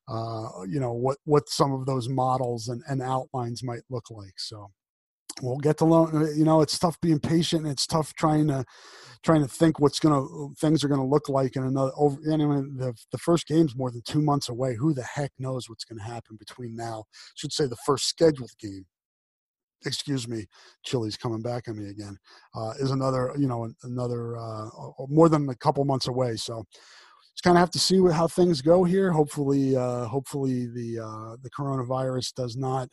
uh, 0.09 0.47
you 0.67 0.79
know 0.79 0.91
what 0.91 1.17
what 1.25 1.47
some 1.49 1.71
of 1.71 1.85
those 1.85 2.09
models 2.09 2.67
and, 2.67 2.83
and 2.87 3.01
outlines 3.01 3.63
might 3.63 3.83
look 3.89 4.09
like 4.11 4.33
so 4.37 4.69
we'll 5.41 5.57
get 5.57 5.77
to 5.77 5.85
learn 5.85 6.15
uh, 6.15 6.29
you 6.31 6.43
know 6.43 6.61
it's 6.61 6.77
tough 6.77 6.99
being 6.99 7.19
patient 7.19 7.65
it's 7.65 7.87
tough 7.87 8.13
trying 8.15 8.47
to 8.47 8.65
trying 9.23 9.41
to 9.41 9.47
think 9.47 9.79
what's 9.79 9.99
gonna 9.99 10.25
things 10.59 10.83
are 10.83 10.89
gonna 10.89 11.05
look 11.05 11.29
like 11.29 11.55
in 11.55 11.63
another 11.63 11.91
over 11.97 12.17
anyway 12.31 12.61
the, 12.77 12.93
the 13.11 13.17
first 13.17 13.47
game's 13.47 13.75
more 13.75 13.91
than 13.91 14.01
two 14.05 14.21
months 14.21 14.49
away 14.49 14.75
who 14.75 14.93
the 14.93 15.03
heck 15.03 15.31
knows 15.39 15.69
what's 15.69 15.85
gonna 15.85 16.03
happen 16.03 16.37
between 16.37 16.75
now 16.75 17.03
I 17.09 17.31
should 17.35 17.53
say 17.53 17.65
the 17.65 17.77
first 17.85 18.07
scheduled 18.07 18.51
game 18.59 18.85
excuse 19.85 20.27
me, 20.27 20.45
Chili's 20.83 21.17
coming 21.17 21.41
back 21.41 21.67
on 21.67 21.77
me 21.77 21.89
again, 21.89 22.17
uh, 22.55 22.73
is 22.79 22.91
another, 22.91 23.33
you 23.37 23.47
know, 23.47 23.69
another 23.83 24.37
uh, 24.37 24.69
more 25.09 25.29
than 25.29 25.49
a 25.49 25.55
couple 25.55 25.83
months 25.85 26.07
away. 26.07 26.35
So 26.35 26.63
just 27.33 27.43
kind 27.43 27.57
of 27.57 27.61
have 27.61 27.71
to 27.71 27.79
see 27.79 27.99
how 28.11 28.27
things 28.27 28.61
go 28.61 28.83
here. 28.83 29.11
Hopefully, 29.11 29.75
uh, 29.75 30.05
hopefully 30.05 30.67
the 30.67 30.99
uh, 30.99 31.37
the 31.41 31.49
coronavirus 31.49 32.33
does 32.35 32.55
not 32.55 32.89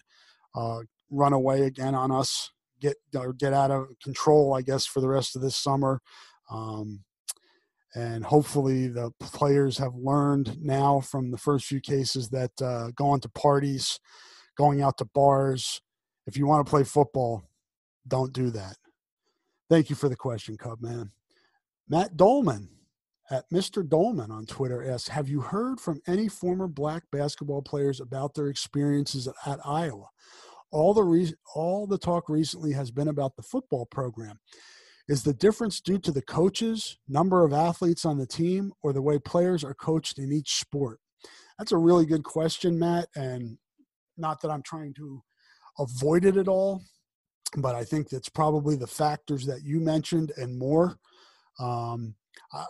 uh, 0.55 0.79
run 1.11 1.33
away 1.33 1.63
again 1.63 1.95
on 1.95 2.11
us, 2.11 2.51
get 2.81 2.97
or 3.15 3.33
get 3.33 3.53
out 3.53 3.71
of 3.71 3.89
control. 4.03 4.55
I 4.55 4.63
guess 4.63 4.87
for 4.87 5.01
the 5.01 5.09
rest 5.09 5.37
of 5.37 5.43
this 5.43 5.57
summer. 5.57 6.01
Um, 6.51 7.05
and 7.95 8.25
hopefully 8.25 8.87
the 8.87 9.11
players 9.21 9.79
have 9.79 9.95
learned 9.95 10.63
now 10.63 11.01
from 11.01 11.31
the 11.31 11.39
first 11.39 11.67
few 11.67 11.81
cases 11.81 12.29
that 12.31 12.53
uh, 12.63 12.91
going 12.95 13.21
to 13.21 13.29
parties, 13.29 13.99
going 14.57 14.81
out 14.81 14.97
to 14.99 15.05
bars, 15.07 15.81
if 16.27 16.37
you 16.37 16.47
want 16.47 16.65
to 16.65 16.71
play 16.71 16.85
football, 16.85 17.43
don't 18.07 18.33
do 18.33 18.51
that. 18.51 18.77
Thank 19.69 19.91
you 19.91 19.97
for 19.97 20.09
the 20.09 20.17
question, 20.17 20.57
Cub 20.57 20.81
man. 20.81 21.11
Matt 21.89 22.17
Dolman 22.17 22.69
at 23.31 23.51
Mr. 23.51 23.89
Dolman 23.89 24.31
on 24.31 24.47
Twitter 24.47 24.89
asks, 24.89 25.09
"Have 25.09 25.29
you 25.29 25.41
heard 25.41 25.81
from 25.81 26.01
any 26.07 26.29
former 26.29 26.69
black 26.69 27.05
basketball 27.11 27.63
players 27.63 28.01
about 28.01 28.35
their 28.35 28.49
experiences 28.49 29.29
at 29.47 29.59
Iowa? 29.65 30.09
All 30.73 30.95
the 30.95 31.03
re- 31.03 31.35
all 31.55 31.87
the 31.87 31.99
talk 31.99 32.29
recently 32.29 32.73
has 32.73 32.91
been 32.91 33.09
about 33.09 33.37
the 33.37 33.43
football 33.43 33.87
program. 33.87 34.39
Is 35.09 35.23
the 35.23 35.35
difference 35.35 35.81
due 35.81 35.99
to 35.99 36.13
the 36.13 36.23
coaches, 36.23 36.97
number 37.09 37.45
of 37.45 37.53
athletes 37.53 38.05
on 38.05 38.19
the 38.19 38.27
team, 38.27 38.73
or 38.83 38.93
the 38.93 39.03
way 39.03 39.19
players 39.19 39.65
are 39.65 39.75
coached 39.75 40.19
in 40.19 40.33
each 40.33 40.55
sport?" 40.55 41.01
That's 41.59 41.73
a 41.73 41.79
really 41.79 42.07
good 42.07 42.25
question, 42.25 42.79
Matt, 42.79 43.09
and 43.17 43.59
not 44.17 44.41
that 44.41 44.51
I'm 44.51 44.63
trying 44.63 44.95
to 44.95 45.23
avoid 45.79 46.25
it 46.25 46.37
at 46.37 46.49
all, 46.49 46.83
but 47.57 47.75
I 47.75 47.85
think 47.85 48.09
that's 48.09 48.29
probably 48.29 48.77
the 48.77 48.87
factors 48.87 49.47
that 49.47 49.65
you 49.65 49.81
mentioned 49.81 50.33
and 50.37 50.59
more. 50.59 50.97
Um, 51.59 52.15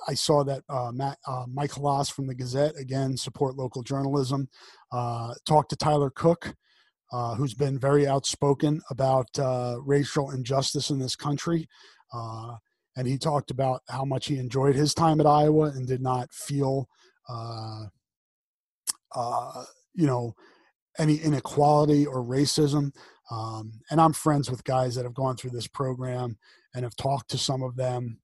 I, 0.08 0.14
saw 0.14 0.42
that 0.44 0.62
uh, 0.68 0.90
Matt, 0.92 1.18
uh, 1.26 1.44
Mike 1.48 1.72
from 1.72 2.26
the 2.26 2.34
Gazette, 2.34 2.76
again, 2.76 3.16
support 3.16 3.56
local 3.56 3.82
journalism, 3.82 4.48
uh, 4.92 5.34
talked 5.46 5.70
to 5.70 5.76
Tyler 5.76 6.10
Cook, 6.10 6.54
uh, 7.12 7.34
who's 7.34 7.54
been 7.54 7.78
very 7.78 8.06
outspoken 8.06 8.80
about 8.90 9.26
uh, 9.38 9.76
racial 9.84 10.30
injustice 10.30 10.90
in 10.90 10.98
this 10.98 11.16
country. 11.16 11.68
Uh, 12.12 12.56
and 12.96 13.06
he 13.06 13.18
talked 13.18 13.50
about 13.50 13.82
how 13.88 14.04
much 14.04 14.26
he 14.26 14.38
enjoyed 14.38 14.74
his 14.74 14.94
time 14.94 15.20
at 15.20 15.26
Iowa 15.26 15.66
and 15.66 15.86
did 15.86 16.02
not 16.02 16.32
feel, 16.32 16.88
you 19.94 20.06
know, 20.06 20.34
any 20.98 21.16
inequality 21.16 22.06
or 22.06 22.22
racism. 22.24 22.92
Um, 23.30 23.80
and 23.90 24.00
I'm 24.00 24.12
friends 24.12 24.50
with 24.50 24.64
guys 24.64 24.94
that 24.94 25.04
have 25.04 25.14
gone 25.14 25.36
through 25.36 25.50
this 25.50 25.68
program 25.68 26.36
and 26.74 26.84
have 26.84 26.96
talked 26.96 27.30
to 27.30 27.38
some 27.38 27.62
of 27.62 27.76
them. 27.76 28.18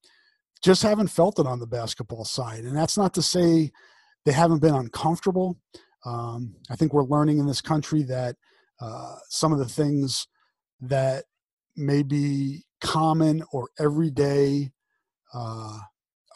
Just 0.62 0.82
haven't 0.82 1.08
felt 1.08 1.38
it 1.38 1.46
on 1.46 1.60
the 1.60 1.66
basketball 1.66 2.24
side. 2.24 2.64
And 2.64 2.76
that's 2.76 2.98
not 2.98 3.14
to 3.14 3.22
say 3.22 3.70
they 4.24 4.32
haven't 4.32 4.60
been 4.60 4.74
uncomfortable. 4.74 5.58
Um, 6.04 6.56
I 6.70 6.76
think 6.76 6.92
we're 6.92 7.04
learning 7.04 7.38
in 7.38 7.46
this 7.46 7.60
country 7.60 8.02
that 8.04 8.36
uh, 8.80 9.16
some 9.28 9.52
of 9.52 9.58
the 9.58 9.68
things 9.68 10.26
that 10.80 11.24
may 11.76 12.02
be 12.02 12.64
common 12.80 13.42
or 13.52 13.68
everyday 13.78 14.70
uh, 15.34 15.78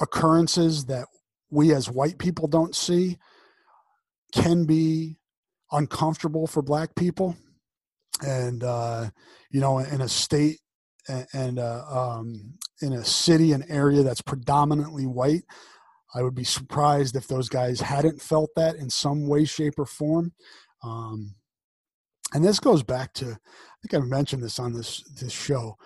occurrences 0.01 0.87
that 0.87 1.07
we 1.51 1.75
as 1.75 1.91
white 1.91 2.19
people 2.19 2.49
don't 2.49 2.75
see 2.75 3.19
can 4.33 4.65
be 4.65 5.17
uncomfortable 5.73 6.47
for 6.47 6.63
black 6.63 6.95
people. 6.95 7.37
And 8.23 8.63
uh, 8.63 9.11
you 9.51 9.61
know 9.61 9.79
in 9.79 10.01
a 10.01 10.09
state 10.09 10.59
and 11.33 11.59
uh, 11.59 11.85
um, 11.89 12.55
in 12.81 12.93
a 12.93 13.05
city 13.05 13.53
and 13.53 13.65
area 13.69 14.03
that's 14.03 14.23
predominantly 14.23 15.07
white 15.07 15.43
i 16.15 16.23
would 16.23 16.35
be 16.35 16.45
surprised 16.45 17.17
if 17.17 17.27
those 17.27 17.49
guys 17.49 17.81
hadn't 17.81 18.23
felt 18.23 18.51
that 18.57 18.77
in 18.77 18.91
some 18.91 19.27
way 19.27 19.45
shape 19.45 19.75
or 19.79 19.87
form. 19.87 20.33
Um, 20.83 21.35
and 22.35 22.45
this 22.45 22.61
goes 22.61 22.83
back 22.83 23.13
to 23.13 23.27
i 23.27 23.87
think 23.87 23.95
i've 23.95 24.09
mentioned 24.09 24.43
this 24.43 24.59
on 24.59 24.73
this 24.73 25.03
this 25.21 25.33
show 25.33 25.77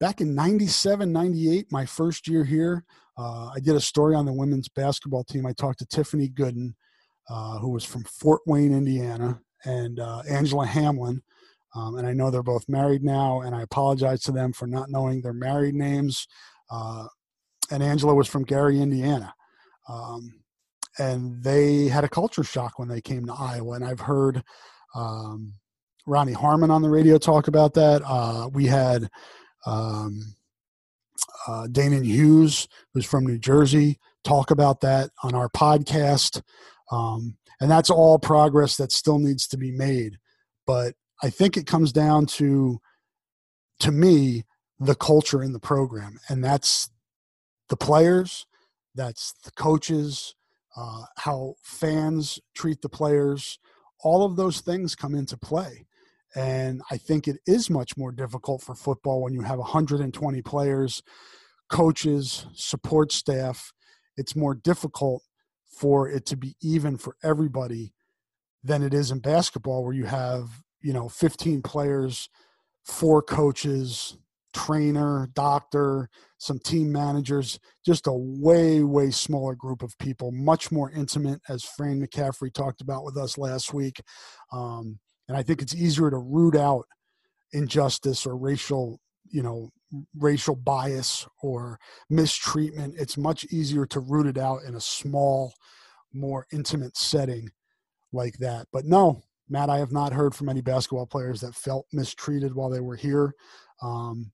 back 0.00 0.20
in 0.20 0.34
97 0.34 1.12
98 1.12 1.66
my 1.70 1.86
first 1.86 2.26
year 2.28 2.44
here 2.44 2.84
uh, 3.18 3.50
i 3.54 3.60
did 3.60 3.76
a 3.76 3.80
story 3.80 4.14
on 4.14 4.26
the 4.26 4.32
women's 4.32 4.68
basketball 4.68 5.24
team 5.24 5.46
i 5.46 5.52
talked 5.52 5.78
to 5.78 5.86
tiffany 5.86 6.28
gooden 6.28 6.74
uh, 7.28 7.58
who 7.58 7.70
was 7.70 7.84
from 7.84 8.04
Fort 8.04 8.42
Wayne, 8.46 8.72
Indiana, 8.72 9.40
and 9.64 10.00
uh, 10.00 10.22
Angela 10.28 10.66
Hamlin. 10.66 11.22
Um, 11.74 11.96
and 11.96 12.06
I 12.06 12.12
know 12.12 12.30
they're 12.30 12.42
both 12.42 12.68
married 12.68 13.02
now, 13.02 13.40
and 13.40 13.54
I 13.54 13.62
apologize 13.62 14.22
to 14.22 14.32
them 14.32 14.52
for 14.52 14.66
not 14.66 14.90
knowing 14.90 15.22
their 15.22 15.32
married 15.32 15.74
names. 15.74 16.26
Uh, 16.70 17.06
and 17.70 17.82
Angela 17.82 18.14
was 18.14 18.28
from 18.28 18.44
Gary, 18.44 18.80
Indiana. 18.80 19.34
Um, 19.88 20.42
and 20.98 21.42
they 21.42 21.86
had 21.86 22.04
a 22.04 22.08
culture 22.08 22.44
shock 22.44 22.78
when 22.78 22.88
they 22.88 23.00
came 23.00 23.24
to 23.26 23.32
Iowa. 23.32 23.76
And 23.76 23.84
I've 23.84 24.00
heard 24.00 24.42
um, 24.94 25.54
Ronnie 26.06 26.32
Harmon 26.32 26.70
on 26.70 26.82
the 26.82 26.90
radio 26.90 27.18
talk 27.18 27.48
about 27.48 27.74
that. 27.74 28.02
Uh, 28.04 28.48
we 28.52 28.66
had 28.66 29.08
um, 29.66 30.34
uh, 31.46 31.66
Danan 31.70 32.04
Hughes, 32.04 32.68
who's 32.92 33.06
from 33.06 33.26
New 33.26 33.38
Jersey, 33.38 33.98
talk 34.24 34.50
about 34.50 34.80
that 34.80 35.10
on 35.22 35.34
our 35.34 35.48
podcast. 35.48 36.42
Um, 36.90 37.36
and 37.60 37.70
that's 37.70 37.90
all 37.90 38.18
progress 38.18 38.76
that 38.76 38.92
still 38.92 39.18
needs 39.18 39.46
to 39.48 39.56
be 39.56 39.70
made. 39.70 40.18
But 40.66 40.94
I 41.22 41.30
think 41.30 41.56
it 41.56 41.66
comes 41.66 41.92
down 41.92 42.26
to, 42.26 42.80
to 43.80 43.92
me, 43.92 44.44
the 44.80 44.94
culture 44.96 45.42
in 45.42 45.52
the 45.52 45.60
program. 45.60 46.18
And 46.28 46.42
that's 46.42 46.90
the 47.68 47.76
players, 47.76 48.46
that's 48.94 49.32
the 49.44 49.52
coaches, 49.52 50.34
uh, 50.76 51.04
how 51.18 51.54
fans 51.62 52.40
treat 52.54 52.82
the 52.82 52.88
players. 52.88 53.58
All 54.00 54.24
of 54.24 54.34
those 54.34 54.60
things 54.60 54.96
come 54.96 55.14
into 55.14 55.36
play. 55.36 55.86
And 56.34 56.82
I 56.90 56.96
think 56.96 57.28
it 57.28 57.38
is 57.46 57.68
much 57.68 57.96
more 57.96 58.12
difficult 58.12 58.62
for 58.62 58.74
football 58.74 59.22
when 59.22 59.34
you 59.34 59.42
have 59.42 59.58
120 59.58 60.42
players, 60.42 61.02
coaches, 61.68 62.46
support 62.54 63.12
staff. 63.12 63.72
It's 64.16 64.36
more 64.36 64.54
difficult 64.54 65.22
for 65.78 66.08
it 66.08 66.26
to 66.26 66.36
be 66.36 66.56
even 66.62 66.96
for 66.96 67.16
everybody 67.22 67.92
than 68.62 68.82
it 68.82 68.94
is 68.94 69.10
in 69.10 69.18
basketball 69.18 69.84
where 69.84 69.94
you 69.94 70.04
have 70.04 70.48
you 70.80 70.92
know 70.92 71.08
15 71.08 71.62
players 71.62 72.28
four 72.84 73.22
coaches 73.22 74.16
trainer, 74.52 75.28
doctor, 75.34 76.08
some 76.38 76.58
team 76.58 76.92
managers, 76.92 77.58
just 77.84 78.06
a 78.06 78.12
way, 78.12 78.82
way 78.82 79.10
smaller 79.10 79.54
group 79.54 79.82
of 79.82 79.96
people, 79.98 80.30
much 80.30 80.70
more 80.70 80.90
intimate, 80.90 81.40
as 81.48 81.64
Fran 81.64 82.00
McCaffery 82.00 82.52
talked 82.52 82.80
about 82.80 83.04
with 83.04 83.16
us 83.16 83.38
last 83.38 83.72
week. 83.72 84.00
Um, 84.52 84.98
and 85.28 85.36
I 85.36 85.42
think 85.42 85.62
it's 85.62 85.74
easier 85.74 86.10
to 86.10 86.18
root 86.18 86.56
out 86.56 86.84
injustice 87.52 88.26
or 88.26 88.36
racial, 88.36 89.00
you 89.30 89.42
know, 89.42 89.70
racial 90.18 90.56
bias 90.56 91.26
or 91.42 91.78
mistreatment. 92.08 92.94
It's 92.98 93.16
much 93.16 93.44
easier 93.46 93.86
to 93.86 94.00
root 94.00 94.26
it 94.26 94.38
out 94.38 94.62
in 94.66 94.74
a 94.74 94.80
small, 94.80 95.52
more 96.12 96.46
intimate 96.52 96.96
setting 96.96 97.50
like 98.12 98.38
that. 98.38 98.66
But 98.72 98.84
no, 98.84 99.22
Matt, 99.48 99.70
I 99.70 99.78
have 99.78 99.92
not 99.92 100.12
heard 100.12 100.34
from 100.34 100.48
any 100.48 100.60
basketball 100.60 101.06
players 101.06 101.40
that 101.40 101.54
felt 101.54 101.86
mistreated 101.92 102.54
while 102.54 102.70
they 102.70 102.80
were 102.80 102.96
here. 102.96 103.34
Um, 103.82 104.32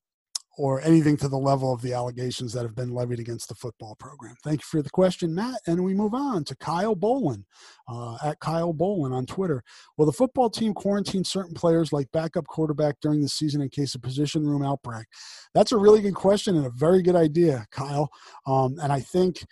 or 0.58 0.82
anything 0.82 1.16
to 1.16 1.28
the 1.28 1.38
level 1.38 1.72
of 1.72 1.80
the 1.82 1.92
allegations 1.92 2.52
that 2.52 2.62
have 2.62 2.74
been 2.74 2.92
levied 2.92 3.20
against 3.20 3.48
the 3.48 3.54
football 3.54 3.94
program. 3.94 4.34
Thank 4.42 4.60
you 4.60 4.66
for 4.66 4.82
the 4.82 4.90
question, 4.90 5.32
Matt. 5.32 5.60
And 5.68 5.84
we 5.84 5.94
move 5.94 6.14
on 6.14 6.42
to 6.44 6.56
Kyle 6.56 6.96
Bolin 6.96 7.44
uh, 7.88 8.18
at 8.24 8.40
Kyle 8.40 8.74
Bolin 8.74 9.12
on 9.12 9.24
Twitter. 9.24 9.62
Will 9.96 10.06
the 10.06 10.12
football 10.12 10.50
team 10.50 10.74
quarantine 10.74 11.22
certain 11.22 11.54
players 11.54 11.92
like 11.92 12.10
backup 12.12 12.46
quarterback 12.48 12.96
during 13.00 13.22
the 13.22 13.28
season 13.28 13.62
in 13.62 13.68
case 13.68 13.94
of 13.94 14.02
position 14.02 14.44
room 14.44 14.64
outbreak? 14.64 15.06
That's 15.54 15.70
a 15.70 15.78
really 15.78 16.00
good 16.00 16.16
question 16.16 16.56
and 16.56 16.66
a 16.66 16.70
very 16.70 17.02
good 17.02 17.16
idea, 17.16 17.64
Kyle. 17.70 18.10
Um, 18.44 18.78
and 18.82 18.92
I 18.92 18.98
think 19.00 19.46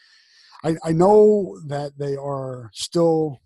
I, 0.64 0.74
I 0.84 0.92
know 0.92 1.56
that 1.66 1.96
they 1.96 2.16
are 2.16 2.70
still 2.74 3.38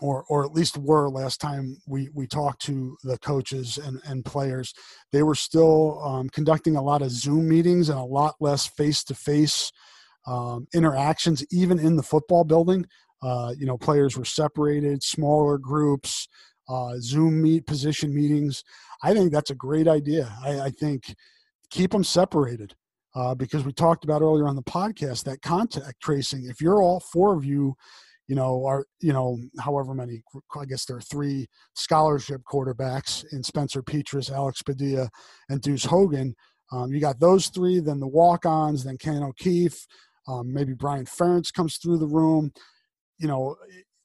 or 0.00 0.24
or 0.28 0.44
at 0.44 0.52
least 0.52 0.78
were 0.78 1.10
last 1.10 1.40
time 1.40 1.76
we 1.86 2.08
we 2.14 2.26
talked 2.26 2.62
to 2.62 2.96
the 3.04 3.18
coaches 3.18 3.78
and 3.78 4.00
and 4.04 4.24
players. 4.24 4.72
They 5.12 5.22
were 5.22 5.34
still 5.34 6.02
um, 6.02 6.28
conducting 6.30 6.76
a 6.76 6.82
lot 6.82 7.02
of 7.02 7.10
zoom 7.10 7.48
meetings 7.48 7.88
and 7.88 7.98
a 7.98 8.04
lot 8.04 8.36
less 8.40 8.66
face 8.66 9.04
to 9.04 9.14
face 9.14 9.70
interactions 10.72 11.44
even 11.50 11.78
in 11.78 11.96
the 11.96 12.02
football 12.02 12.44
building. 12.44 12.86
Uh, 13.22 13.54
you 13.56 13.66
know 13.66 13.78
players 13.78 14.16
were 14.16 14.24
separated 14.24 15.02
smaller 15.02 15.56
groups 15.56 16.26
uh, 16.68 16.94
zoom 16.98 17.42
meet 17.42 17.66
position 17.66 18.14
meetings. 18.14 18.64
I 19.02 19.14
think 19.14 19.32
that's 19.32 19.50
a 19.50 19.54
great 19.54 19.88
idea. 19.88 20.32
I, 20.42 20.60
I 20.60 20.70
think 20.70 21.14
keep 21.70 21.90
them 21.90 22.04
separated 22.04 22.74
uh, 23.14 23.34
because 23.34 23.64
we 23.64 23.72
talked 23.72 24.04
about 24.04 24.22
earlier 24.22 24.46
on 24.46 24.56
the 24.56 24.62
podcast 24.62 25.24
that 25.24 25.42
contact 25.42 26.00
tracing. 26.00 26.44
If 26.44 26.60
you're 26.60 26.82
all 26.82 27.00
four 27.00 27.36
of 27.36 27.44
you 27.44 27.74
you 28.28 28.36
know, 28.36 28.64
are 28.64 28.86
you 29.00 29.12
know, 29.12 29.38
however 29.60 29.94
many, 29.94 30.22
I 30.58 30.64
guess 30.64 30.84
there 30.84 30.96
are 30.96 31.02
three 31.02 31.48
scholarship 31.74 32.42
quarterbacks 32.50 33.24
in 33.32 33.42
Spencer 33.42 33.82
Petras, 33.82 34.30
Alex 34.30 34.62
Padilla, 34.62 35.10
and 35.48 35.60
Deuce 35.60 35.84
Hogan. 35.84 36.34
Um, 36.70 36.92
you 36.92 37.00
got 37.00 37.20
those 37.20 37.48
three, 37.48 37.80
then 37.80 38.00
the 38.00 38.08
walk-ons, 38.08 38.84
then 38.84 38.96
Ken 38.96 39.22
O'Keefe, 39.22 39.86
um, 40.26 40.52
maybe 40.52 40.72
Brian 40.72 41.04
Ferentz 41.04 41.52
comes 41.52 41.76
through 41.76 41.98
the 41.98 42.06
room. 42.06 42.52
You 43.18 43.28
know, 43.28 43.56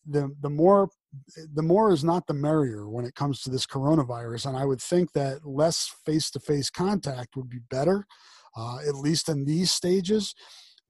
the 0.05 0.35
the 0.41 0.49
more 0.49 0.89
the 1.53 1.63
more 1.63 1.91
is 1.91 2.03
not 2.03 2.27
the 2.27 2.33
merrier 2.33 2.89
when 2.89 3.05
it 3.05 3.15
comes 3.15 3.41
to 3.41 3.49
this 3.49 3.65
coronavirus, 3.65 4.47
and 4.47 4.57
I 4.57 4.65
would 4.65 4.81
think 4.81 5.13
that 5.13 5.45
less 5.45 5.93
face-to-face 6.05 6.69
contact 6.69 7.35
would 7.35 7.49
be 7.49 7.59
better, 7.69 8.05
uh, 8.55 8.79
at 8.87 8.95
least 8.95 9.29
in 9.29 9.45
these 9.45 9.71
stages. 9.71 10.35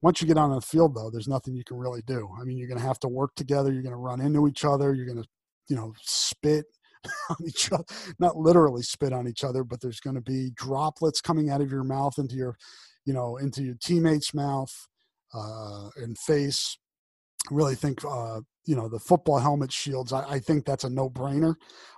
Once 0.00 0.20
you 0.20 0.28
get 0.28 0.38
on 0.38 0.50
the 0.50 0.60
field, 0.60 0.94
though, 0.94 1.10
there's 1.10 1.28
nothing 1.28 1.54
you 1.54 1.64
can 1.64 1.76
really 1.76 2.02
do. 2.06 2.28
I 2.40 2.44
mean, 2.44 2.56
you're 2.56 2.68
going 2.68 2.80
to 2.80 2.86
have 2.86 3.00
to 3.00 3.08
work 3.08 3.34
together. 3.34 3.72
You're 3.72 3.82
going 3.82 3.92
to 3.92 3.96
run 3.96 4.20
into 4.20 4.46
each 4.46 4.64
other. 4.64 4.94
You're 4.94 5.06
going 5.06 5.22
to, 5.22 5.28
you 5.68 5.76
know, 5.76 5.92
spit 6.02 6.66
on 7.30 7.36
each 7.46 7.72
other. 7.72 7.84
Not 8.18 8.36
literally 8.36 8.82
spit 8.82 9.12
on 9.12 9.26
each 9.26 9.42
other, 9.42 9.64
but 9.64 9.80
there's 9.80 10.00
going 10.00 10.16
to 10.16 10.22
be 10.22 10.50
droplets 10.54 11.20
coming 11.20 11.50
out 11.50 11.60
of 11.60 11.70
your 11.70 11.84
mouth 11.84 12.14
into 12.18 12.36
your, 12.36 12.56
you 13.04 13.12
know, 13.12 13.36
into 13.36 13.62
your 13.62 13.76
teammate's 13.82 14.32
mouth 14.32 14.72
uh, 15.34 15.88
and 15.96 16.16
face. 16.16 16.78
Really 17.50 17.74
think, 17.74 18.04
uh, 18.04 18.40
you 18.66 18.76
know, 18.76 18.88
the 18.88 18.98
football 18.98 19.38
helmet 19.38 19.72
shields. 19.72 20.12
I, 20.12 20.24
I 20.24 20.38
think 20.38 20.64
that's 20.64 20.84
a 20.84 20.90
no-brainer. 20.90 21.54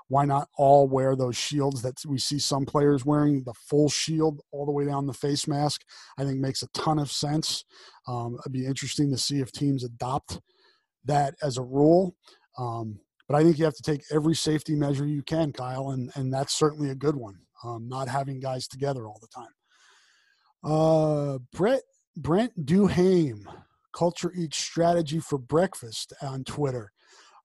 Why 0.09 0.25
not 0.25 0.49
all 0.57 0.89
wear 0.89 1.15
those 1.15 1.37
shields 1.37 1.83
that 1.83 1.95
we 2.07 2.19
see 2.19 2.39
some 2.41 2.67
players 2.67 3.05
wearing, 3.05 3.45
the 3.45 3.55
full 3.55 3.89
shield 3.89 4.41
all 4.51 4.67
the 4.67 4.73
way 4.73 4.85
down 4.85 5.07
the 5.07 5.13
face 5.13 5.47
mask? 5.47 5.83
I 6.19 6.25
think 6.25 6.41
makes 6.41 6.63
a 6.63 6.69
ton 6.69 6.99
of 6.99 7.13
sense. 7.13 7.65
Um, 8.09 8.37
it'd 8.41 8.53
be 8.53 8.67
interesting 8.67 9.11
to 9.13 9.19
see 9.19 9.41
if 9.41 9.53
teams 9.53 9.85
adopt 9.85 10.41
that 11.05 11.35
as 11.43 11.59
a 11.59 11.63
rule. 11.63 12.17
Um, 12.59 13.01
but 13.29 13.37
I 13.37 13.45
think 13.45 13.59
you 13.59 13.65
have 13.65 13.77
to 13.77 13.83
take 13.83 14.03
every 14.11 14.35
safety 14.35 14.75
measure 14.75 15.07
you 15.07 15.23
can, 15.23 15.53
Kyle, 15.53 15.91
and, 15.91 16.11
and 16.17 16.33
that's 16.33 16.59
certainly 16.59 16.91
a 16.91 16.97
good 16.97 17.15
one. 17.15 17.37
Um, 17.63 17.89
not 17.89 18.09
having 18.09 18.41
guys 18.41 18.67
together 18.67 19.07
all 19.07 19.21
the 19.21 19.29
time. 19.29 19.53
Uh, 20.65 21.39
Brett 21.53 21.83
Brent 22.17 22.67
Duhame, 22.67 23.45
Culture 23.93 24.33
Eats 24.35 24.59
Strategy 24.59 25.21
for 25.21 25.39
Breakfast 25.39 26.13
on 26.23 26.45
Twitter. 26.45 26.93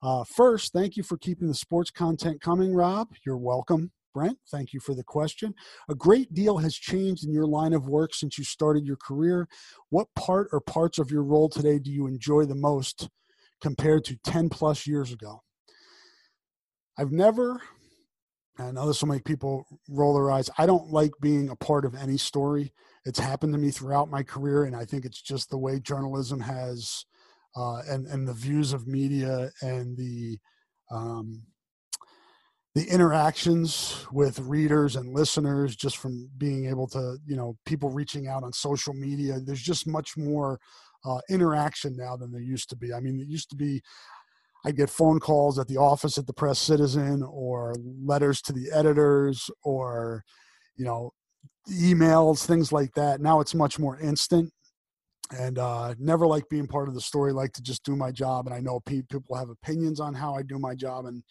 Uh, 0.01 0.23
first, 0.23 0.73
thank 0.73 0.97
you 0.97 1.03
for 1.03 1.17
keeping 1.17 1.47
the 1.47 1.53
sports 1.55 1.91
content 1.91 2.41
coming, 2.41 2.73
Rob. 2.73 3.09
You're 3.25 3.37
welcome. 3.37 3.91
Brent, 4.13 4.37
thank 4.49 4.71
you 4.71 4.79
for 4.79 4.95
the 4.95 5.03
question. 5.03 5.53
A 5.89 5.95
great 5.95 6.33
deal 6.33 6.59
has 6.59 6.73
changed 6.73 7.25
in 7.25 7.33
your 7.33 7.45
line 7.45 7.73
of 7.73 7.89
work 7.89 8.13
since 8.13 8.37
you 8.37 8.45
started 8.45 8.85
your 8.85 8.95
career. 8.95 9.47
What 9.89 10.07
part 10.15 10.47
or 10.53 10.61
parts 10.61 10.99
of 10.99 11.11
your 11.11 11.23
role 11.23 11.49
today 11.49 11.79
do 11.79 11.91
you 11.91 12.07
enjoy 12.07 12.45
the 12.45 12.55
most 12.55 13.09
compared 13.59 14.05
to 14.05 14.17
10 14.23 14.49
plus 14.49 14.87
years 14.87 15.11
ago? 15.11 15.43
I've 16.97 17.11
never, 17.11 17.61
I 18.57 18.71
know 18.71 18.87
this 18.87 19.01
will 19.01 19.09
make 19.09 19.25
people 19.25 19.65
roll 19.89 20.13
their 20.13 20.31
eyes, 20.31 20.49
I 20.57 20.65
don't 20.65 20.91
like 20.91 21.11
being 21.19 21.49
a 21.49 21.55
part 21.57 21.83
of 21.83 21.93
any 21.93 22.17
story. 22.17 22.73
It's 23.05 23.19
happened 23.19 23.53
to 23.53 23.59
me 23.59 23.69
throughout 23.69 24.09
my 24.09 24.23
career, 24.23 24.63
and 24.63 24.75
I 24.75 24.85
think 24.85 25.05
it's 25.05 25.21
just 25.21 25.49
the 25.49 25.57
way 25.57 25.79
journalism 25.79 26.39
has 26.39 27.05
uh, 27.55 27.81
and 27.87 28.07
and 28.07 28.27
the 28.27 28.33
views 28.33 28.73
of 28.73 28.87
media 28.87 29.51
and 29.61 29.95
the 29.95 30.37
um, 30.91 31.43
the 32.73 32.85
interactions 32.85 34.05
with 34.11 34.39
readers 34.39 34.97
and 34.97 35.13
listeners 35.13 35.75
just 35.75 35.97
from 35.97 36.29
being 36.37 36.65
able 36.65 36.87
to 36.87 37.17
you 37.25 37.35
know 37.35 37.57
people 37.65 37.89
reaching 37.89 38.27
out 38.27 38.43
on 38.43 38.51
social 38.51 38.93
media 38.93 39.39
there's 39.39 39.61
just 39.61 39.87
much 39.87 40.17
more 40.17 40.59
uh, 41.05 41.19
interaction 41.29 41.95
now 41.95 42.17
than 42.17 42.31
there 42.31 42.41
used 42.41 42.69
to 42.69 42.75
be. 42.75 42.93
I 42.93 42.99
mean 42.99 43.19
it 43.19 43.27
used 43.27 43.49
to 43.51 43.55
be 43.55 43.81
i'd 44.65 44.75
get 44.75 44.89
phone 44.89 45.19
calls 45.19 45.59
at 45.59 45.67
the 45.67 45.77
office 45.77 46.17
at 46.17 46.25
the 46.25 46.33
press 46.33 46.59
citizen 46.59 47.23
or 47.23 47.75
letters 48.03 48.41
to 48.41 48.51
the 48.51 48.71
editors 48.73 49.49
or 49.63 50.23
you 50.75 50.83
know 50.83 51.11
emails 51.69 52.45
things 52.45 52.71
like 52.71 52.93
that. 52.93 53.21
Now 53.21 53.39
it's 53.39 53.55
much 53.55 53.79
more 53.79 53.99
instant. 53.99 54.51
And 55.35 55.57
uh, 55.57 55.95
never 55.97 56.27
like 56.27 56.47
being 56.49 56.67
part 56.67 56.87
of 56.87 56.93
the 56.93 57.01
story. 57.01 57.33
Like 57.33 57.51
to 57.53 57.61
just 57.61 57.83
do 57.83 57.95
my 57.95 58.11
job 58.11 58.45
and 58.45 58.55
i 58.55 58.59
know 58.59 58.79
people 58.81 59.35
have 59.35 59.49
opinions 59.49 59.99
on 59.99 60.13
how 60.13 60.35
i 60.35 60.43
do 60.43 60.59
my 60.59 60.75
job 60.75 61.05
and 61.05 61.23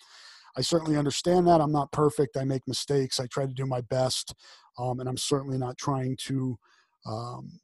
i 0.57 0.61
certainly 0.61 0.97
understand 0.97 1.47
that. 1.47 1.61
I'm 1.61 1.73
not 1.73 1.93
perfect. 1.93 2.37
I 2.37 2.45
make 2.45 2.67
mistakes. 2.67 3.21
I 3.21 3.27
try 3.27 3.47
to 3.47 3.53
do 3.53 3.67
my 3.67 3.81
best 3.83 4.35
um, 4.79 5.01
and 5.01 5.09
i'm 5.09 5.17
certainly 5.17 5.59
not 5.59 5.79
trying 5.79 6.17
to 6.27 6.59
um, 7.07 7.61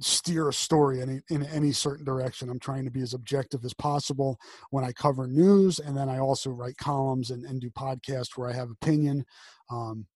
steer 0.00 0.48
a 0.48 0.52
story 0.52 1.00
in, 1.00 1.22
in 1.30 1.44
any 1.46 1.72
certain 1.72 2.04
direction. 2.04 2.50
I'm 2.50 2.58
trying 2.58 2.84
to 2.84 2.90
be 2.90 3.00
as 3.00 3.14
objective 3.14 3.64
as 3.64 3.74
possible 3.74 4.38
when 4.70 4.84
i 4.84 4.92
cover 4.92 5.26
news 5.26 5.78
and 5.78 5.96
then 5.96 6.08
i 6.08 6.18
also 6.18 6.50
write 6.50 6.76
columns 6.76 7.30
and, 7.30 7.44
and 7.44 7.60
do 7.60 7.70
podcasts 7.70 8.36
where 8.36 8.48
i 8.48 8.52
have 8.52 8.70
opinion 8.70 9.24
um, 9.70 10.06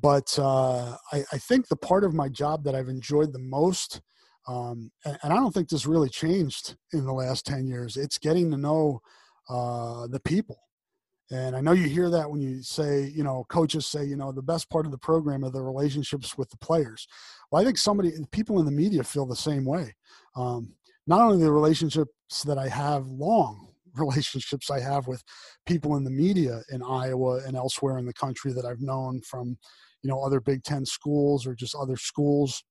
but 0.00 0.38
uh, 0.38 0.96
I, 1.12 1.24
I, 1.32 1.38
think 1.38 1.68
the 1.68 1.76
part 1.76 2.04
of 2.04 2.14
my 2.14 2.28
job 2.28 2.64
that 2.64 2.74
I've 2.74 2.88
enjoyed 2.88 3.32
the 3.32 3.38
most, 3.38 4.00
um, 4.48 4.90
and, 5.04 5.18
and, 5.22 5.32
I 5.32 5.36
don't 5.36 5.52
think 5.52 5.68
this 5.68 5.86
really 5.86 6.08
changed 6.08 6.76
in 6.92 7.04
the 7.04 7.12
last 7.12 7.44
10 7.46 7.66
years, 7.66 7.96
it's 7.96 8.18
getting 8.18 8.50
to 8.50 8.56
know 8.56 9.00
uh, 9.48 10.06
the 10.06 10.20
people. 10.20 10.58
And 11.30 11.56
I 11.56 11.60
know 11.60 11.72
you 11.72 11.88
hear 11.88 12.10
that 12.10 12.30
when 12.30 12.40
you 12.40 12.62
say, 12.62 13.10
you 13.14 13.22
know, 13.22 13.46
coaches 13.48 13.86
say, 13.86 14.04
you 14.04 14.16
know, 14.16 14.32
the 14.32 14.42
best 14.42 14.68
part 14.68 14.84
of 14.84 14.92
the 14.92 14.98
program 14.98 15.44
are 15.44 15.50
the 15.50 15.62
relationships 15.62 16.36
with 16.36 16.50
the 16.50 16.58
players. 16.58 17.06
Well, 17.50 17.62
I 17.62 17.64
think 17.64 17.78
somebody, 17.78 18.12
people 18.32 18.58
in 18.58 18.66
the 18.66 18.72
media 18.72 19.02
feel 19.02 19.26
the 19.26 19.36
same 19.36 19.64
way. 19.64 19.94
Um, 20.36 20.74
not 21.06 21.20
only 21.20 21.42
the 21.42 21.52
relationships 21.52 22.42
that 22.44 22.58
I 22.58 22.68
have 22.68 23.06
long 23.06 23.71
relationships 23.96 24.70
I 24.70 24.80
have 24.80 25.06
with 25.06 25.22
people 25.66 25.96
in 25.96 26.04
the 26.04 26.10
media 26.10 26.62
in 26.70 26.82
Iowa 26.82 27.40
and 27.46 27.56
elsewhere 27.56 27.98
in 27.98 28.06
the 28.06 28.14
country 28.14 28.52
that 28.52 28.64
I've 28.64 28.80
known 28.80 29.20
from, 29.22 29.56
you 30.02 30.10
know, 30.10 30.22
other 30.22 30.40
Big 30.40 30.62
Ten 30.62 30.84
schools 30.84 31.46
or 31.46 31.54
just 31.54 31.74
other 31.74 31.96
schools, 31.96 32.62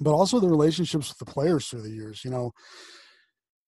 but 0.00 0.12
also 0.12 0.40
the 0.40 0.48
relationships 0.48 1.08
with 1.08 1.18
the 1.18 1.32
players 1.32 1.66
through 1.68 1.82
the 1.82 1.90
years. 1.90 2.24
You 2.24 2.30
know, 2.30 2.52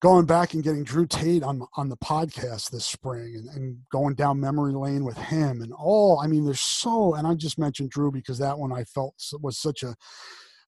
going 0.00 0.26
back 0.26 0.52
and 0.52 0.62
getting 0.62 0.84
Drew 0.84 1.06
Tate 1.06 1.42
on 1.42 1.66
on 1.76 1.88
the 1.88 1.96
podcast 1.96 2.70
this 2.70 2.84
spring 2.84 3.36
and, 3.36 3.48
and 3.48 3.78
going 3.90 4.14
down 4.14 4.38
memory 4.38 4.74
lane 4.74 5.04
with 5.04 5.16
him 5.16 5.62
and 5.62 5.72
all. 5.72 6.20
I 6.20 6.26
mean, 6.26 6.44
there's 6.44 6.60
so, 6.60 7.14
and 7.14 7.26
I 7.26 7.34
just 7.34 7.58
mentioned 7.58 7.90
Drew 7.90 8.12
because 8.12 8.38
that 8.38 8.58
one 8.58 8.72
I 8.72 8.84
felt 8.84 9.14
was 9.40 9.58
such 9.58 9.82
a 9.82 9.94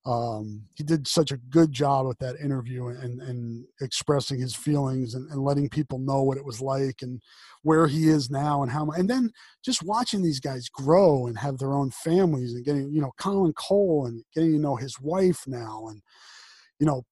um, 0.06 0.62
he 0.76 0.84
did 0.84 1.08
such 1.08 1.32
a 1.32 1.36
good 1.36 1.72
job 1.72 2.06
with 2.06 2.18
that 2.20 2.36
interview 2.36 2.86
and, 2.86 3.20
and 3.20 3.64
expressing 3.80 4.40
his 4.40 4.54
feelings 4.54 5.14
and, 5.14 5.28
and, 5.32 5.42
letting 5.42 5.68
people 5.68 5.98
know 5.98 6.22
what 6.22 6.38
it 6.38 6.44
was 6.44 6.60
like 6.60 7.02
and 7.02 7.20
where 7.62 7.88
he 7.88 8.08
is 8.08 8.30
now 8.30 8.62
and 8.62 8.70
how 8.70 8.88
and 8.90 9.10
then 9.10 9.32
just 9.64 9.82
watching 9.82 10.22
these 10.22 10.38
guys 10.38 10.68
grow 10.68 11.26
and 11.26 11.36
have 11.36 11.58
their 11.58 11.72
own 11.72 11.90
families 11.90 12.54
and 12.54 12.64
getting 12.64 12.92
you 12.92 13.00
know 13.00 13.10
Colin 13.18 13.52
Cole 13.54 14.06
and 14.06 14.22
getting 14.32 14.52
to 14.52 14.58
know 14.58 14.76
his 14.76 15.00
wife 15.00 15.42
now 15.46 15.88
and 15.88 16.00
you 16.78 16.86
know 16.86 17.02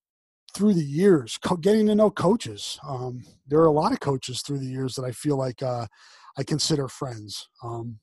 through 0.55 0.75
the 0.75 0.85
years 0.85 1.37
getting 1.61 1.87
to 1.87 1.97
know 1.97 2.11
coaches. 2.11 2.79
Um, 2.87 3.25
there 3.49 3.59
are 3.59 3.67
a 3.67 3.73
lot 3.73 3.93
of 3.93 3.99
coaches 3.99 4.41
through 4.41 4.59
the 4.59 4.67
years 4.67 4.95
that 4.95 5.05
I 5.05 5.11
feel 5.11 5.37
like 5.37 5.63
uh, 5.63 5.87
I 6.39 6.45
consider 6.45 6.87
friends. 6.87 7.49
Um, 7.65 7.99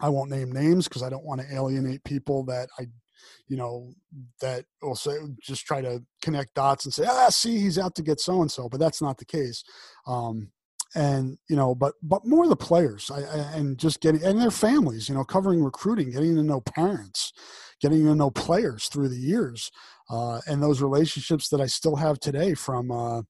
I 0.00 0.08
won't 0.08 0.30
name 0.30 0.50
names 0.50 0.88
because 0.88 1.02
I 1.02 1.10
don't 1.10 1.24
want 1.24 1.42
to 1.42 1.54
alienate 1.54 2.02
people 2.04 2.42
that 2.46 2.68
I 2.78 2.86
you 3.48 3.56
know, 3.56 3.92
that 4.40 4.64
will 4.82 4.96
say 4.96 5.16
just 5.40 5.66
try 5.66 5.80
to 5.80 6.02
connect 6.22 6.54
dots 6.54 6.84
and 6.84 6.94
say, 6.94 7.04
ah, 7.08 7.28
see, 7.28 7.58
he's 7.58 7.78
out 7.78 7.94
to 7.96 8.02
get 8.02 8.20
so 8.20 8.40
and 8.40 8.50
so, 8.50 8.68
but 8.68 8.80
that's 8.80 9.02
not 9.02 9.18
the 9.18 9.24
case. 9.24 9.62
Um, 10.06 10.50
and 10.94 11.38
you 11.48 11.56
know, 11.56 11.74
but 11.74 11.94
but 12.02 12.24
more 12.24 12.46
the 12.46 12.56
players 12.56 13.10
I, 13.10 13.20
and 13.56 13.78
just 13.78 14.00
getting 14.00 14.22
and 14.24 14.40
their 14.40 14.50
families, 14.50 15.08
you 15.08 15.14
know, 15.14 15.24
covering 15.24 15.62
recruiting, 15.62 16.10
getting 16.10 16.36
to 16.36 16.42
know 16.42 16.60
parents, 16.60 17.32
getting 17.80 18.04
to 18.04 18.14
know 18.14 18.30
players 18.30 18.86
through 18.86 19.08
the 19.08 19.16
years, 19.16 19.70
uh, 20.08 20.40
and 20.46 20.62
those 20.62 20.80
relationships 20.80 21.48
that 21.48 21.60
I 21.60 21.66
still 21.66 21.96
have 21.96 22.20
today 22.20 22.54
from, 22.54 22.92
uh, 22.92 23.22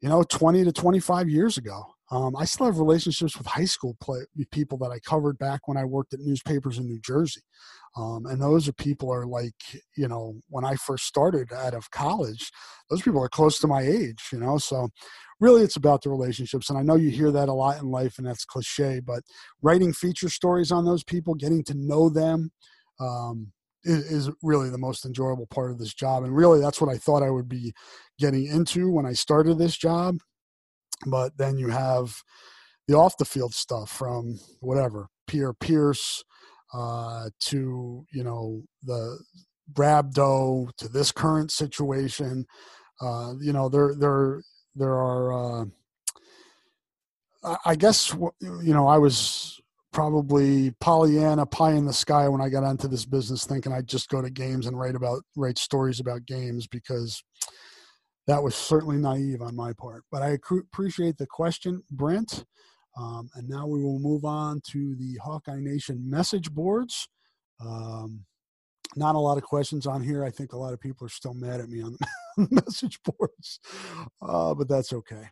you 0.00 0.08
know, 0.08 0.22
twenty 0.22 0.64
to 0.64 0.72
twenty 0.72 1.00
five 1.00 1.28
years 1.28 1.58
ago. 1.58 1.82
Um, 2.10 2.36
I 2.36 2.44
still 2.44 2.66
have 2.66 2.78
relationships 2.78 3.36
with 3.36 3.46
high 3.46 3.66
school 3.66 3.94
play, 4.00 4.20
people 4.50 4.78
that 4.78 4.90
I 4.90 4.98
covered 5.00 5.38
back 5.38 5.68
when 5.68 5.76
I 5.76 5.84
worked 5.84 6.14
at 6.14 6.20
newspapers 6.20 6.78
in 6.78 6.86
New 6.86 7.00
Jersey. 7.00 7.42
Um, 7.98 8.26
and 8.26 8.40
those 8.40 8.68
are 8.68 8.72
people 8.72 9.12
are 9.12 9.26
like, 9.26 9.54
you 9.96 10.06
know, 10.06 10.36
when 10.48 10.64
I 10.64 10.76
first 10.76 11.06
started 11.06 11.52
out 11.52 11.74
of 11.74 11.90
college, 11.90 12.50
those 12.88 13.02
people 13.02 13.22
are 13.22 13.28
close 13.28 13.58
to 13.60 13.66
my 13.66 13.82
age, 13.82 14.22
you 14.32 14.38
know. 14.38 14.58
So 14.58 14.88
really 15.40 15.62
it's 15.62 15.76
about 15.76 16.02
the 16.02 16.10
relationships. 16.10 16.70
And 16.70 16.78
I 16.78 16.82
know 16.82 16.94
you 16.94 17.10
hear 17.10 17.32
that 17.32 17.48
a 17.48 17.52
lot 17.52 17.80
in 17.80 17.90
life 17.90 18.18
and 18.18 18.26
that's 18.26 18.44
cliche, 18.44 19.00
but 19.00 19.22
writing 19.62 19.92
feature 19.92 20.28
stories 20.28 20.70
on 20.70 20.84
those 20.84 21.02
people, 21.02 21.34
getting 21.34 21.64
to 21.64 21.74
know 21.74 22.08
them, 22.08 22.50
um, 23.00 23.52
is, 23.84 24.10
is 24.10 24.30
really 24.42 24.70
the 24.70 24.78
most 24.78 25.04
enjoyable 25.04 25.46
part 25.46 25.70
of 25.70 25.78
this 25.78 25.94
job. 25.94 26.22
And 26.22 26.36
really 26.36 26.60
that's 26.60 26.80
what 26.80 26.94
I 26.94 26.98
thought 26.98 27.22
I 27.22 27.30
would 27.30 27.48
be 27.48 27.72
getting 28.18 28.46
into 28.46 28.90
when 28.92 29.06
I 29.06 29.12
started 29.12 29.58
this 29.58 29.76
job 29.76 30.18
but 31.06 31.36
then 31.38 31.58
you 31.58 31.68
have 31.68 32.22
the 32.86 32.94
off 32.94 33.16
the 33.18 33.24
field 33.24 33.54
stuff 33.54 33.90
from 33.90 34.38
whatever 34.60 35.08
Pierre 35.26 35.52
Pierce 35.52 36.24
uh, 36.72 37.30
to 37.40 38.04
you 38.12 38.24
know 38.24 38.62
the 38.82 39.18
rhabdo 39.74 40.70
to 40.78 40.88
this 40.88 41.12
current 41.12 41.50
situation. 41.50 42.46
Uh, 43.00 43.34
you 43.40 43.52
know 43.52 43.68
there 43.68 43.94
there 43.94 44.42
there 44.74 44.94
are. 44.94 45.62
Uh, 45.62 45.64
I 47.64 47.76
guess 47.76 48.12
you 48.40 48.74
know 48.74 48.88
I 48.88 48.98
was 48.98 49.60
probably 49.92 50.72
Pollyanna 50.80 51.46
pie 51.46 51.72
in 51.72 51.86
the 51.86 51.92
sky 51.92 52.28
when 52.28 52.40
I 52.40 52.48
got 52.48 52.68
into 52.68 52.88
this 52.88 53.04
business, 53.04 53.44
thinking 53.44 53.72
I'd 53.72 53.86
just 53.86 54.08
go 54.08 54.20
to 54.20 54.30
games 54.30 54.66
and 54.66 54.78
write 54.78 54.94
about 54.94 55.22
write 55.36 55.58
stories 55.58 56.00
about 56.00 56.26
games 56.26 56.66
because 56.66 57.22
that 58.26 58.42
was 58.42 58.54
certainly 58.54 58.96
naive 58.96 59.40
on 59.40 59.56
my 59.56 59.72
part. 59.72 60.04
But 60.12 60.22
I 60.22 60.38
appreciate 60.50 61.16
the 61.16 61.26
question, 61.26 61.82
Brent. 61.90 62.44
Um, 62.98 63.30
and 63.34 63.48
now 63.48 63.66
we 63.66 63.82
will 63.82 63.98
move 63.98 64.24
on 64.24 64.60
to 64.70 64.96
the 64.96 65.18
Hawkeye 65.22 65.60
Nation 65.60 66.08
message 66.08 66.50
boards. 66.50 67.08
Um, 67.64 68.24
not 68.96 69.14
a 69.14 69.18
lot 69.18 69.38
of 69.38 69.44
questions 69.44 69.86
on 69.86 70.02
here. 70.02 70.24
I 70.24 70.30
think 70.30 70.52
a 70.52 70.58
lot 70.58 70.72
of 70.72 70.80
people 70.80 71.06
are 71.06 71.10
still 71.10 71.34
mad 71.34 71.60
at 71.60 71.68
me 71.68 71.82
on 71.82 71.96
the 72.36 72.48
message 72.50 72.98
boards, 73.04 73.60
uh, 74.22 74.54
but 74.54 74.68
that's 74.68 74.92
okay. 74.92 75.28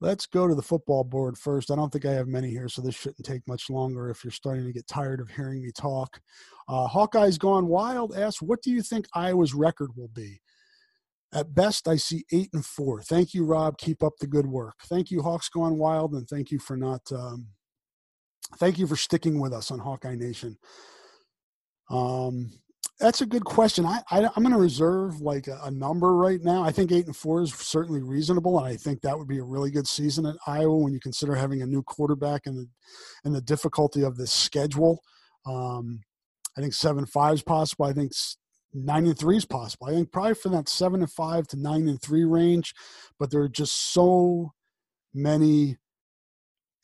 Let's 0.00 0.26
go 0.26 0.46
to 0.46 0.54
the 0.54 0.62
football 0.62 1.02
board 1.02 1.36
first. 1.36 1.70
I 1.70 1.76
don't 1.76 1.92
think 1.92 2.04
I 2.04 2.12
have 2.12 2.28
many 2.28 2.50
here, 2.50 2.68
so 2.68 2.82
this 2.82 2.94
shouldn't 2.94 3.24
take 3.24 3.46
much 3.48 3.68
longer 3.68 4.10
if 4.10 4.22
you're 4.22 4.30
starting 4.30 4.64
to 4.64 4.72
get 4.72 4.86
tired 4.86 5.20
of 5.20 5.28
hearing 5.28 5.62
me 5.62 5.72
talk. 5.72 6.20
Uh, 6.68 6.86
Hawkeyes 6.86 7.38
Gone 7.38 7.66
Wild 7.66 8.16
asks, 8.16 8.40
What 8.40 8.62
do 8.62 8.70
you 8.70 8.82
think 8.82 9.06
Iowa's 9.14 9.54
record 9.54 9.90
will 9.96 10.10
be? 10.14 10.40
At 11.34 11.54
best, 11.54 11.88
I 11.88 11.96
see 11.96 12.24
eight 12.32 12.48
and 12.54 12.64
four. 12.64 13.02
Thank 13.02 13.34
you, 13.34 13.44
Rob. 13.44 13.76
Keep 13.76 14.02
up 14.02 14.14
the 14.18 14.26
good 14.26 14.46
work. 14.46 14.76
Thank 14.86 15.10
you, 15.10 15.22
Hawks 15.22 15.48
Gone 15.50 15.76
Wild, 15.76 16.14
and 16.14 16.26
thank 16.26 16.50
you 16.50 16.58
for 16.58 16.76
not. 16.76 17.02
Um, 17.12 17.48
thank 18.58 18.78
you 18.78 18.86
for 18.86 18.96
sticking 18.96 19.38
with 19.38 19.52
us 19.52 19.70
on 19.70 19.78
Hawkeye 19.78 20.14
Nation. 20.14 20.56
Um, 21.90 22.50
that's 22.98 23.20
a 23.20 23.26
good 23.26 23.44
question. 23.44 23.86
I, 23.86 24.00
I 24.10 24.20
am 24.20 24.42
going 24.42 24.50
to 24.50 24.58
reserve 24.58 25.20
like 25.20 25.46
a, 25.46 25.60
a, 25.64 25.70
number 25.70 26.16
right 26.16 26.42
now. 26.42 26.64
I 26.64 26.72
think 26.72 26.90
eight 26.90 27.06
and 27.06 27.14
four 27.14 27.42
is 27.42 27.54
certainly 27.54 28.02
reasonable, 28.02 28.58
and 28.58 28.66
I 28.66 28.76
think 28.76 29.02
that 29.02 29.16
would 29.16 29.28
be 29.28 29.38
a 29.38 29.44
really 29.44 29.70
good 29.70 29.86
season 29.86 30.26
at 30.26 30.36
Iowa 30.46 30.76
when 30.76 30.92
you 30.92 31.00
consider 31.00 31.34
having 31.34 31.62
a 31.62 31.66
new 31.66 31.82
quarterback 31.82 32.46
and 32.46 32.58
the 32.58 32.66
and 33.24 33.34
the 33.34 33.40
difficulty 33.40 34.02
of 34.02 34.16
this 34.16 34.32
schedule. 34.32 35.00
Um, 35.46 36.00
I 36.56 36.60
think 36.60 36.74
seven 36.74 37.06
five 37.06 37.34
is 37.34 37.42
possible. 37.42 37.84
I 37.84 37.92
think 37.92 38.12
nine 38.72 39.06
and 39.06 39.18
three 39.18 39.36
is 39.36 39.44
possible. 39.44 39.88
I 39.88 39.92
think 39.92 40.12
probably 40.12 40.34
from 40.34 40.52
that 40.52 40.68
seven 40.68 41.00
and 41.00 41.10
five 41.10 41.46
to 41.48 41.56
nine 41.56 41.88
and 41.88 42.00
three 42.00 42.24
range, 42.24 42.74
but 43.18 43.30
there 43.30 43.40
are 43.42 43.48
just 43.48 43.92
so 43.92 44.52
many 45.14 45.76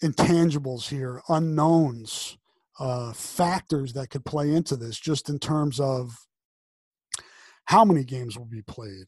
intangibles 0.02 0.88
here, 0.88 1.22
unknowns, 1.28 2.36
uh, 2.80 3.12
factors 3.12 3.92
that 3.92 4.10
could 4.10 4.24
play 4.24 4.52
into 4.52 4.76
this, 4.76 4.98
just 4.98 5.28
in 5.28 5.38
terms 5.38 5.78
of 5.78 6.16
how 7.66 7.84
many 7.84 8.04
games 8.04 8.36
will 8.36 8.46
be 8.46 8.62
played, 8.62 9.06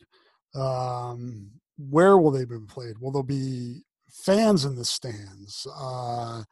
um, 0.54 1.50
where 1.76 2.16
will 2.16 2.30
they 2.30 2.44
be 2.44 2.56
played? 2.68 2.98
Will 2.98 3.12
there 3.12 3.22
be 3.22 3.82
fans 4.10 4.64
in 4.64 4.76
the 4.76 4.84
stands? 4.84 5.66
Uh, 5.76 6.42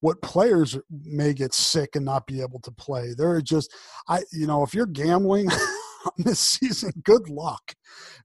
what 0.00 0.22
players 0.22 0.78
may 1.04 1.32
get 1.32 1.54
sick 1.54 1.94
and 1.94 2.04
not 2.04 2.26
be 2.26 2.40
able 2.40 2.60
to 2.60 2.72
play. 2.72 3.14
There 3.16 3.30
are 3.30 3.42
just, 3.42 3.72
I, 4.08 4.20
you 4.32 4.46
know, 4.46 4.62
if 4.62 4.74
you're 4.74 4.86
gambling 4.86 5.50
on 6.06 6.12
this 6.18 6.40
season, 6.40 6.92
good 7.04 7.28
luck 7.28 7.74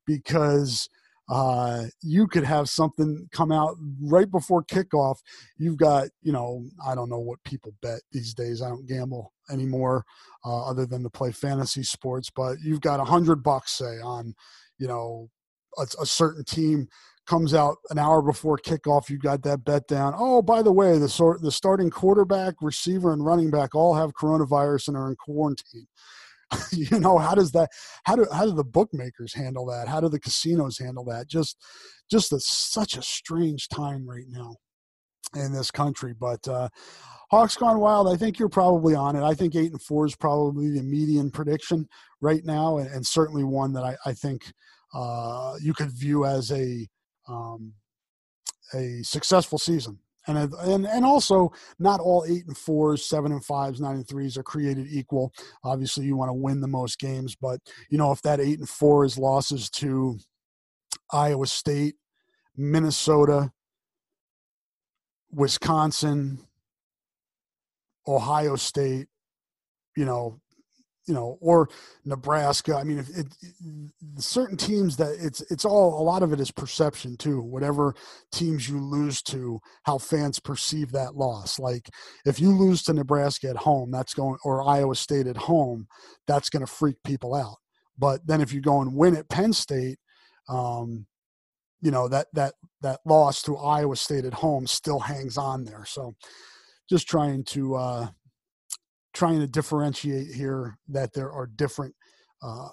because 0.05 0.89
uh, 1.27 1.85
you 2.01 2.27
could 2.27 2.43
have 2.43 2.69
something 2.69 3.27
come 3.31 3.51
out 3.51 3.75
right 4.01 4.29
before 4.29 4.63
kickoff. 4.63 5.17
You've 5.57 5.77
got, 5.77 6.09
you 6.21 6.31
know, 6.31 6.63
I 6.85 6.95
don't 6.95 7.09
know 7.09 7.19
what 7.19 7.43
people 7.43 7.73
bet 7.81 8.01
these 8.11 8.33
days. 8.33 8.61
I 8.61 8.69
don't 8.69 8.87
gamble 8.87 9.33
anymore, 9.49 10.05
uh, 10.45 10.65
other 10.69 10.85
than 10.85 11.03
to 11.03 11.09
play 11.09 11.31
fantasy 11.31 11.83
sports. 11.83 12.29
But 12.33 12.57
you've 12.63 12.81
got 12.81 12.99
a 12.99 13.05
hundred 13.05 13.43
bucks, 13.43 13.71
say, 13.71 13.99
on, 14.03 14.35
you 14.77 14.87
know, 14.87 15.29
a, 15.77 15.87
a 16.01 16.05
certain 16.05 16.43
team 16.43 16.87
comes 17.25 17.53
out 17.53 17.77
an 17.89 17.97
hour 17.97 18.21
before 18.21 18.57
kickoff. 18.57 19.09
You 19.09 19.17
got 19.17 19.43
that 19.43 19.65
bet 19.65 19.87
down. 19.87 20.13
Oh, 20.17 20.41
by 20.41 20.61
the 20.61 20.71
way, 20.71 20.97
the 20.97 21.09
sort 21.09 21.41
the 21.41 21.51
starting 21.51 21.89
quarterback, 21.89 22.55
receiver, 22.61 23.13
and 23.13 23.25
running 23.25 23.51
back 23.51 23.75
all 23.75 23.95
have 23.95 24.13
coronavirus 24.13 24.89
and 24.89 24.97
are 24.97 25.09
in 25.09 25.15
quarantine. 25.15 25.87
you 26.71 26.99
know 26.99 27.17
how 27.17 27.33
does 27.33 27.51
that 27.51 27.69
how 28.03 28.15
do 28.15 28.25
how 28.31 28.45
do 28.45 28.51
the 28.51 28.63
bookmakers 28.63 29.33
handle 29.33 29.65
that 29.65 29.87
how 29.87 29.99
do 29.99 30.07
the 30.07 30.19
casinos 30.19 30.77
handle 30.77 31.03
that 31.03 31.27
just 31.27 31.57
just 32.09 32.31
a, 32.31 32.39
such 32.39 32.97
a 32.97 33.01
strange 33.01 33.67
time 33.67 34.07
right 34.07 34.27
now 34.29 34.55
in 35.35 35.51
this 35.51 35.71
country 35.71 36.13
but 36.13 36.47
uh 36.47 36.69
hawks 37.31 37.57
gone 37.57 37.79
wild 37.79 38.07
i 38.07 38.15
think 38.15 38.37
you're 38.37 38.47
probably 38.47 38.93
on 38.93 39.15
it 39.15 39.23
i 39.23 39.33
think 39.33 39.55
eight 39.55 39.71
and 39.71 39.81
four 39.81 40.05
is 40.05 40.15
probably 40.15 40.69
the 40.69 40.83
median 40.83 41.31
prediction 41.31 41.87
right 42.21 42.45
now 42.45 42.77
and, 42.77 42.91
and 42.91 43.05
certainly 43.05 43.43
one 43.43 43.73
that 43.73 43.83
i, 43.83 43.95
I 44.05 44.13
think 44.13 44.53
uh, 44.93 45.55
you 45.61 45.73
could 45.73 45.91
view 45.91 46.25
as 46.25 46.51
a 46.51 46.87
um, 47.27 47.73
a 48.73 49.01
successful 49.03 49.57
season. 49.57 49.99
And, 50.27 50.51
and 50.53 50.87
and 50.87 51.05
also 51.05 51.51
not 51.77 51.99
all 51.99 52.25
eight 52.27 52.47
and 52.47 52.57
fours, 52.57 53.05
seven 53.05 53.31
and 53.31 53.45
fives, 53.45 53.79
nine 53.79 53.97
and 53.97 54.07
threes 54.07 54.37
are 54.39 54.43
created 54.43 54.87
equal. 54.89 55.31
Obviously, 55.63 56.05
you 56.05 56.17
want 56.17 56.29
to 56.29 56.33
win 56.33 56.61
the 56.61 56.67
most 56.67 56.97
games, 56.97 57.35
but 57.35 57.59
you 57.91 57.99
know 57.99 58.11
if 58.11 58.23
that 58.23 58.39
eight 58.39 58.57
and 58.57 58.67
four 58.67 59.05
is 59.05 59.19
losses 59.19 59.69
to 59.69 60.17
Iowa 61.11 61.45
State, 61.45 61.93
Minnesota, 62.57 63.51
Wisconsin, 65.31 66.39
Ohio 68.07 68.55
State, 68.55 69.07
you 69.95 70.05
know 70.05 70.39
you 71.07 71.13
know, 71.13 71.37
or 71.39 71.69
Nebraska. 72.03 72.75
I 72.75 72.83
mean, 72.83 72.99
if 72.99 73.09
it, 73.09 73.27
it, 73.41 73.91
certain 74.17 74.57
teams 74.57 74.97
that 74.97 75.15
it's 75.19 75.41
it's 75.51 75.65
all 75.65 76.01
a 76.01 76.03
lot 76.03 76.23
of 76.23 76.33
it 76.33 76.39
is 76.39 76.51
perception 76.51 77.15
too. 77.17 77.41
Whatever 77.41 77.95
teams 78.31 78.67
you 78.67 78.79
lose 78.79 79.21
to, 79.23 79.59
how 79.83 79.97
fans 79.97 80.39
perceive 80.39 80.91
that 80.91 81.15
loss. 81.15 81.59
Like 81.59 81.89
if 82.25 82.39
you 82.39 82.51
lose 82.51 82.81
to 82.83 82.93
Nebraska 82.93 83.49
at 83.49 83.57
home, 83.57 83.91
that's 83.91 84.13
going 84.13 84.37
or 84.43 84.67
Iowa 84.67 84.95
State 84.95 85.27
at 85.27 85.37
home, 85.37 85.87
that's 86.27 86.49
going 86.49 86.65
to 86.65 86.71
freak 86.71 86.97
people 87.03 87.35
out. 87.35 87.57
But 87.97 88.25
then 88.25 88.41
if 88.41 88.51
you 88.51 88.61
go 88.61 88.81
and 88.81 88.95
win 88.95 89.15
at 89.15 89.29
Penn 89.29 89.53
State, 89.53 89.99
um, 90.49 91.05
you 91.81 91.91
know 91.91 92.07
that 92.07 92.27
that 92.33 92.55
that 92.81 92.99
loss 93.05 93.41
to 93.43 93.57
Iowa 93.57 93.95
State 93.95 94.25
at 94.25 94.33
home 94.33 94.65
still 94.65 94.99
hangs 94.99 95.37
on 95.37 95.65
there. 95.65 95.85
So 95.85 96.15
just 96.89 97.07
trying 97.07 97.43
to 97.45 97.75
uh, 97.75 98.07
trying 99.15 99.39
to 99.39 99.47
differentiate 99.47 100.27
here 100.27 100.77
that 100.89 101.13
there 101.13 101.31
are 101.31 101.47
different 101.47 101.95
uh, 102.43 102.67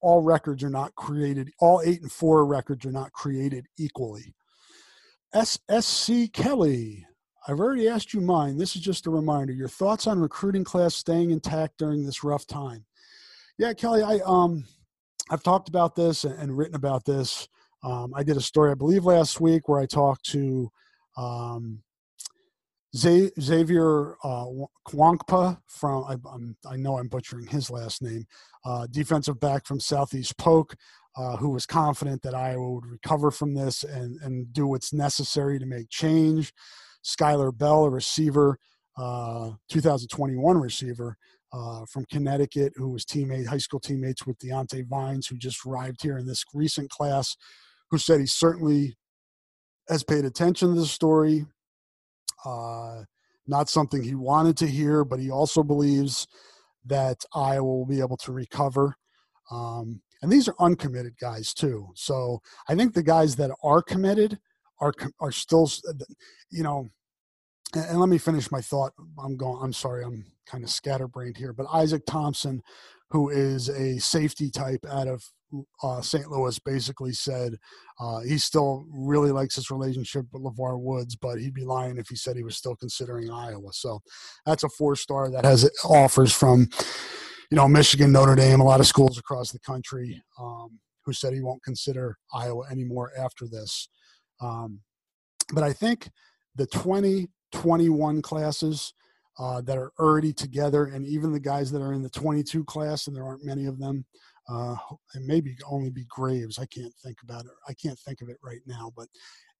all 0.00 0.22
records 0.22 0.64
are 0.64 0.70
not 0.70 0.94
created. 0.94 1.50
All 1.60 1.82
eight 1.84 2.02
and 2.02 2.10
four 2.10 2.44
records 2.46 2.86
are 2.86 2.92
not 2.92 3.12
created 3.12 3.66
equally. 3.78 4.34
SSC 5.34 6.32
Kelly, 6.32 7.06
I've 7.46 7.60
already 7.60 7.88
asked 7.88 8.14
you 8.14 8.20
mine. 8.20 8.58
This 8.58 8.76
is 8.76 8.82
just 8.82 9.06
a 9.06 9.10
reminder. 9.10 9.52
Your 9.52 9.68
thoughts 9.68 10.06
on 10.06 10.18
recruiting 10.18 10.64
class 10.64 10.94
staying 10.94 11.30
intact 11.30 11.78
during 11.78 12.04
this 12.04 12.24
rough 12.24 12.46
time? 12.46 12.84
Yeah, 13.58 13.72
Kelly, 13.72 14.02
I 14.02 14.20
um, 14.24 14.64
I've 15.30 15.42
talked 15.42 15.68
about 15.68 15.94
this 15.94 16.24
and, 16.24 16.38
and 16.38 16.56
written 16.56 16.76
about 16.76 17.04
this. 17.04 17.48
Um, 17.82 18.12
I 18.14 18.22
did 18.22 18.36
a 18.36 18.40
story, 18.40 18.70
I 18.70 18.74
believe, 18.74 19.04
last 19.04 19.40
week 19.40 19.68
where 19.68 19.80
I 19.80 19.86
talked 19.86 20.24
to 20.30 20.70
um, 21.16 21.82
Xavier 22.96 24.16
uh, 24.24 24.46
Kwankpa 24.86 25.58
from 25.66 26.04
I, 26.04 26.16
I'm, 26.32 26.56
i 26.66 26.76
know 26.76 26.98
I'm 26.98 27.08
butchering 27.08 27.46
his 27.46 27.70
last 27.70 28.00
name, 28.02 28.24
uh, 28.64 28.86
defensive 28.90 29.38
back 29.38 29.66
from 29.66 29.78
Southeast 29.78 30.38
Polk, 30.38 30.74
uh, 31.16 31.36
who 31.36 31.50
was 31.50 31.66
confident 31.66 32.22
that 32.22 32.34
Iowa 32.34 32.70
would 32.70 32.86
recover 32.86 33.30
from 33.30 33.54
this 33.54 33.84
and 33.84 34.18
and 34.22 34.52
do 34.52 34.66
what's 34.66 34.92
necessary 34.92 35.58
to 35.58 35.66
make 35.66 35.90
change. 35.90 36.52
Skyler 37.04 37.56
Bell, 37.56 37.84
a 37.84 37.90
receiver, 37.90 38.58
uh, 38.96 39.50
2021 39.68 40.58
receiver 40.58 41.16
uh, 41.52 41.84
from 41.90 42.04
Connecticut, 42.06 42.72
who 42.76 42.90
was 42.90 43.04
teammate, 43.04 43.46
high 43.46 43.58
school 43.58 43.80
teammates 43.80 44.26
with 44.26 44.38
Diante 44.38 44.82
Vines, 44.82 45.26
who 45.26 45.36
just 45.36 45.64
arrived 45.66 46.02
here 46.02 46.18
in 46.18 46.26
this 46.26 46.44
recent 46.54 46.90
class, 46.90 47.36
who 47.90 47.98
said 47.98 48.20
he 48.20 48.26
certainly 48.26 48.96
has 49.88 50.02
paid 50.02 50.24
attention 50.24 50.74
to 50.74 50.80
the 50.80 50.86
story. 50.86 51.46
Uh, 52.44 53.02
not 53.46 53.68
something 53.68 54.02
he 54.02 54.14
wanted 54.14 54.56
to 54.58 54.66
hear, 54.66 55.04
but 55.04 55.18
he 55.18 55.30
also 55.30 55.62
believes 55.62 56.26
that 56.84 57.24
Iowa 57.34 57.64
will 57.64 57.86
be 57.86 58.00
able 58.00 58.16
to 58.18 58.32
recover. 58.32 58.96
Um, 59.50 60.02
and 60.22 60.30
these 60.30 60.48
are 60.48 60.54
uncommitted 60.58 61.14
guys 61.20 61.54
too. 61.54 61.88
So 61.94 62.40
I 62.68 62.74
think 62.74 62.92
the 62.92 63.02
guys 63.02 63.36
that 63.36 63.50
are 63.62 63.82
committed 63.82 64.38
are 64.80 64.92
are 65.20 65.32
still, 65.32 65.70
you 66.50 66.62
know. 66.62 66.88
And, 67.74 67.84
and 67.84 68.00
let 68.00 68.08
me 68.08 68.18
finish 68.18 68.50
my 68.50 68.60
thought. 68.60 68.92
I'm 69.18 69.36
going. 69.36 69.62
I'm 69.62 69.72
sorry. 69.72 70.04
I'm 70.04 70.24
kind 70.46 70.64
of 70.64 70.70
scatterbrained 70.70 71.36
here. 71.36 71.52
But 71.52 71.66
Isaac 71.72 72.02
Thompson, 72.06 72.62
who 73.10 73.28
is 73.30 73.68
a 73.68 73.98
safety 73.98 74.50
type 74.50 74.84
out 74.90 75.08
of 75.08 75.24
uh, 75.82 76.00
St. 76.00 76.28
Louis, 76.30 76.58
basically 76.58 77.12
said 77.12 77.54
uh, 78.00 78.20
he 78.20 78.38
still 78.38 78.86
really 78.90 79.30
likes 79.30 79.56
his 79.56 79.70
relationship 79.70 80.26
with 80.32 80.42
LeVar 80.42 80.80
Woods, 80.80 81.16
but 81.16 81.38
he'd 81.38 81.54
be 81.54 81.64
lying 81.64 81.98
if 81.98 82.08
he 82.08 82.16
said 82.16 82.36
he 82.36 82.42
was 82.42 82.56
still 82.56 82.76
considering 82.76 83.30
Iowa. 83.30 83.72
So 83.72 84.00
that's 84.46 84.64
a 84.64 84.68
four 84.68 84.96
star 84.96 85.30
that 85.30 85.44
has 85.44 85.68
offers 85.84 86.32
from, 86.32 86.68
you 87.50 87.56
know, 87.56 87.68
Michigan, 87.68 88.12
Notre 88.12 88.36
Dame, 88.36 88.60
a 88.60 88.64
lot 88.64 88.80
of 88.80 88.86
schools 88.86 89.18
across 89.18 89.52
the 89.52 89.60
country 89.60 90.22
um, 90.40 90.78
who 91.04 91.12
said 91.12 91.32
he 91.32 91.40
won't 91.40 91.62
consider 91.62 92.16
Iowa 92.32 92.64
anymore 92.70 93.12
after 93.18 93.46
this. 93.46 93.88
Um, 94.40 94.80
but 95.52 95.64
I 95.64 95.72
think 95.72 96.10
the 96.56 96.66
2021 96.66 98.22
classes– 98.22 98.92
uh, 99.38 99.60
that 99.62 99.78
are 99.78 99.92
already 99.98 100.32
together, 100.32 100.86
and 100.86 101.06
even 101.06 101.32
the 101.32 101.40
guys 101.40 101.70
that 101.70 101.80
are 101.80 101.92
in 101.92 102.02
the 102.02 102.10
22 102.10 102.64
class, 102.64 103.06
and 103.06 103.16
there 103.16 103.24
aren't 103.24 103.44
many 103.44 103.66
of 103.66 103.78
them. 103.78 104.04
Uh, 104.48 104.76
and 105.14 105.26
maybe 105.26 105.54
only 105.70 105.90
be 105.90 106.06
Graves. 106.08 106.58
I 106.58 106.66
can't 106.66 106.94
think 107.04 107.18
about 107.22 107.44
it. 107.44 107.50
I 107.68 107.74
can't 107.74 107.98
think 107.98 108.22
of 108.22 108.30
it 108.30 108.38
right 108.42 108.62
now. 108.66 108.92
But 108.96 109.08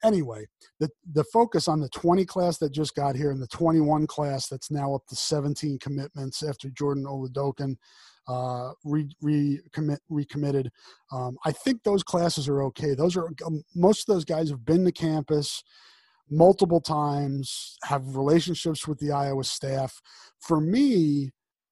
anyway, 0.03 0.47
the 0.81 0.89
the 1.13 1.25
focus 1.25 1.69
on 1.69 1.81
the 1.81 1.91
20 1.91 2.25
class 2.25 2.59
that 2.59 2.73
just 2.73 2.95
got 2.95 3.15
here 3.15 3.31
and 3.31 3.43
the 3.43 3.49
21 3.49 4.07
class 4.07 4.49
that's 4.49 4.71
now 4.71 4.95
up 4.95 5.07
to 5.09 5.17
17 5.17 5.79
commitments 5.79 6.43
after 6.43 6.71
Jordan 6.71 7.05
Oladokun 7.05 7.77
uh, 8.29 8.73
re, 8.85 9.09
recommit, 9.23 9.99
recommitted. 10.09 10.71
Um, 11.13 11.37
I 11.45 11.53
think 11.53 11.83
those 11.83 12.03
classes 12.03 12.49
are 12.49 12.63
okay. 12.65 12.95
Those 12.95 13.17
are 13.17 13.29
um, 13.47 13.63
most 13.75 14.09
of 14.09 14.15
those 14.15 14.25
guys 14.25 14.51
have 14.51 14.65
been 14.65 14.85
to 14.85 14.93
campus 14.93 15.63
multiple 16.31 16.81
times, 16.81 17.79
have 17.85 18.17
relationships 18.17 18.87
with 18.87 18.99
the 18.99 19.13
Iowa 19.13 19.45
staff. 19.45 20.01
For 20.41 20.61
me, 20.61 21.31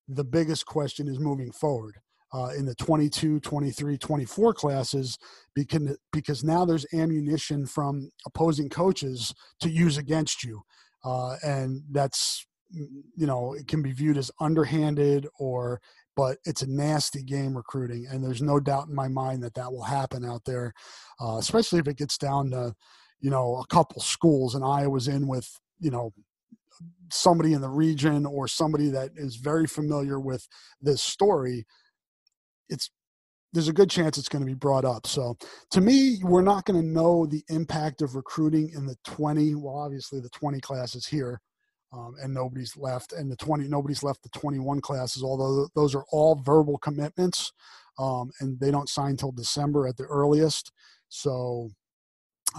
the 0.09 0.25
biggest 0.25 0.67
question 0.67 1.09
is 1.09 1.19
moving 1.19 1.53
forward. 1.53 1.97
Uh, 2.37 2.51
in 2.51 2.67
the 2.67 2.75
22, 2.75 3.41
23, 3.41 3.97
24 3.97 4.53
classes 4.53 5.17
because, 5.55 5.97
because 6.13 6.45
now 6.45 6.67
there's 6.67 6.85
ammunition 6.93 7.65
from 7.65 8.11
opposing 8.27 8.69
coaches 8.69 9.33
to 9.59 9.71
use 9.71 9.97
against 9.97 10.45
you. 10.45 10.61
Uh, 11.03 11.37
and 11.43 11.83
that's, 11.93 12.45
you 12.71 13.27
know, 13.27 13.55
it 13.55 13.67
can 13.67 13.81
be 13.81 13.93
viewed 13.93 14.19
as 14.19 14.31
underhanded 14.39 15.27
or, 15.39 15.81
but 16.15 16.37
it's 16.45 16.61
a 16.61 16.71
nasty 16.71 17.23
game 17.23 17.57
recruiting. 17.57 18.07
And 18.11 18.23
there's 18.23 18.43
no 18.43 18.61
doubt 18.61 18.89
in 18.89 18.95
my 18.95 19.09
mind 19.09 19.43
that 19.43 19.55
that 19.55 19.73
will 19.73 19.85
happen 19.85 20.23
out 20.23 20.45
there, 20.45 20.75
uh, 21.19 21.39
especially 21.39 21.79
if 21.79 21.89
it 21.89 21.97
gets 21.97 22.19
down 22.19 22.51
to, 22.51 22.75
you 23.19 23.31
know, 23.31 23.57
a 23.57 23.67
couple 23.69 24.03
schools 24.03 24.55
and 24.55 24.63
Iowa's 24.63 25.09
in 25.09 25.27
with, 25.27 25.49
you 25.81 25.91
know, 25.91 26.13
somebody 27.11 27.55
in 27.55 27.63
the 27.63 27.71
region 27.71 28.27
or 28.27 28.47
somebody 28.47 28.91
that 28.91 29.13
is 29.17 29.37
very 29.37 29.67
familiar 29.67 30.21
with 30.21 30.47
this 30.83 31.03
story, 31.03 31.65
it's 32.69 32.91
there's 33.53 33.69
a 33.69 33.73
good 33.73 33.89
chance 33.89 34.19
it's 34.19 34.29
going 34.29 34.45
to 34.45 34.47
be 34.47 34.55
brought 34.55 34.85
up. 34.85 35.07
So 35.07 35.37
to 35.71 35.81
me, 35.81 36.19
we're 36.23 36.43
not 36.43 36.67
going 36.67 36.81
to 36.81 36.87
know 36.87 37.25
the 37.25 37.43
impact 37.49 38.03
of 38.03 38.15
recruiting 38.15 38.71
in 38.75 38.87
the 38.87 38.97
20. 39.05 39.55
Well, 39.55 39.79
obviously 39.79 40.21
the 40.21 40.29
20 40.29 40.61
classes 40.61 41.07
here, 41.07 41.41
um, 41.93 42.15
and 42.23 42.35
nobody's 42.35 42.77
left, 42.77 43.13
and 43.13 43.31
the 43.31 43.37
20 43.37 43.69
nobody's 43.69 44.03
left 44.03 44.23
the 44.23 44.39
21 44.39 44.81
classes. 44.81 45.23
Although 45.23 45.69
those 45.75 45.95
are 45.95 46.05
all 46.11 46.43
verbal 46.45 46.79
commitments, 46.79 47.53
um, 47.99 48.31
and 48.41 48.61
they 48.61 48.71
don't 48.71 48.89
sign 48.89 49.17
till 49.17 49.33
December 49.33 49.87
at 49.87 49.97
the 49.97 50.05
earliest. 50.05 50.73
So 51.09 51.71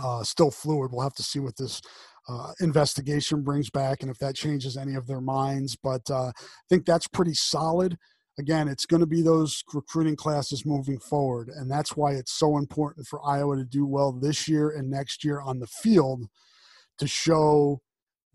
uh, 0.01 0.23
still 0.23 0.51
fluid. 0.51 0.91
We'll 0.91 1.03
have 1.03 1.15
to 1.15 1.23
see 1.23 1.39
what 1.39 1.57
this 1.57 1.81
uh, 2.27 2.53
investigation 2.59 3.41
brings 3.41 3.69
back 3.69 4.01
and 4.01 4.11
if 4.11 4.17
that 4.19 4.35
changes 4.35 4.77
any 4.77 4.95
of 4.95 5.07
their 5.07 5.21
minds. 5.21 5.77
But 5.81 6.09
uh, 6.09 6.27
I 6.27 6.31
think 6.69 6.85
that's 6.85 7.07
pretty 7.07 7.33
solid. 7.33 7.97
Again, 8.39 8.67
it's 8.67 8.85
going 8.85 8.99
to 8.99 9.07
be 9.07 9.21
those 9.21 9.63
recruiting 9.73 10.15
classes 10.15 10.65
moving 10.65 10.99
forward. 10.99 11.49
And 11.49 11.69
that's 11.69 11.97
why 11.97 12.11
it's 12.13 12.37
so 12.37 12.57
important 12.57 13.07
for 13.07 13.25
Iowa 13.25 13.57
to 13.57 13.63
do 13.63 13.85
well 13.85 14.11
this 14.11 14.47
year 14.47 14.69
and 14.69 14.89
next 14.89 15.23
year 15.23 15.41
on 15.41 15.59
the 15.59 15.67
field 15.67 16.25
to 16.99 17.07
show 17.07 17.81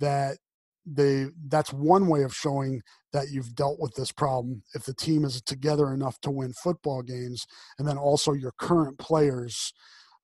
that 0.00 0.38
they 0.84 1.26
that's 1.46 1.72
one 1.72 2.08
way 2.08 2.22
of 2.22 2.34
showing 2.34 2.82
that 3.12 3.30
you've 3.30 3.54
dealt 3.54 3.78
with 3.78 3.94
this 3.94 4.10
problem 4.10 4.62
if 4.74 4.84
the 4.84 4.94
team 4.94 5.24
is 5.24 5.40
together 5.42 5.92
enough 5.92 6.18
to 6.20 6.30
win 6.30 6.52
football 6.52 7.02
games 7.02 7.46
and 7.78 7.86
then 7.86 7.96
also 7.96 8.32
your 8.32 8.52
current 8.58 8.98
players 8.98 9.72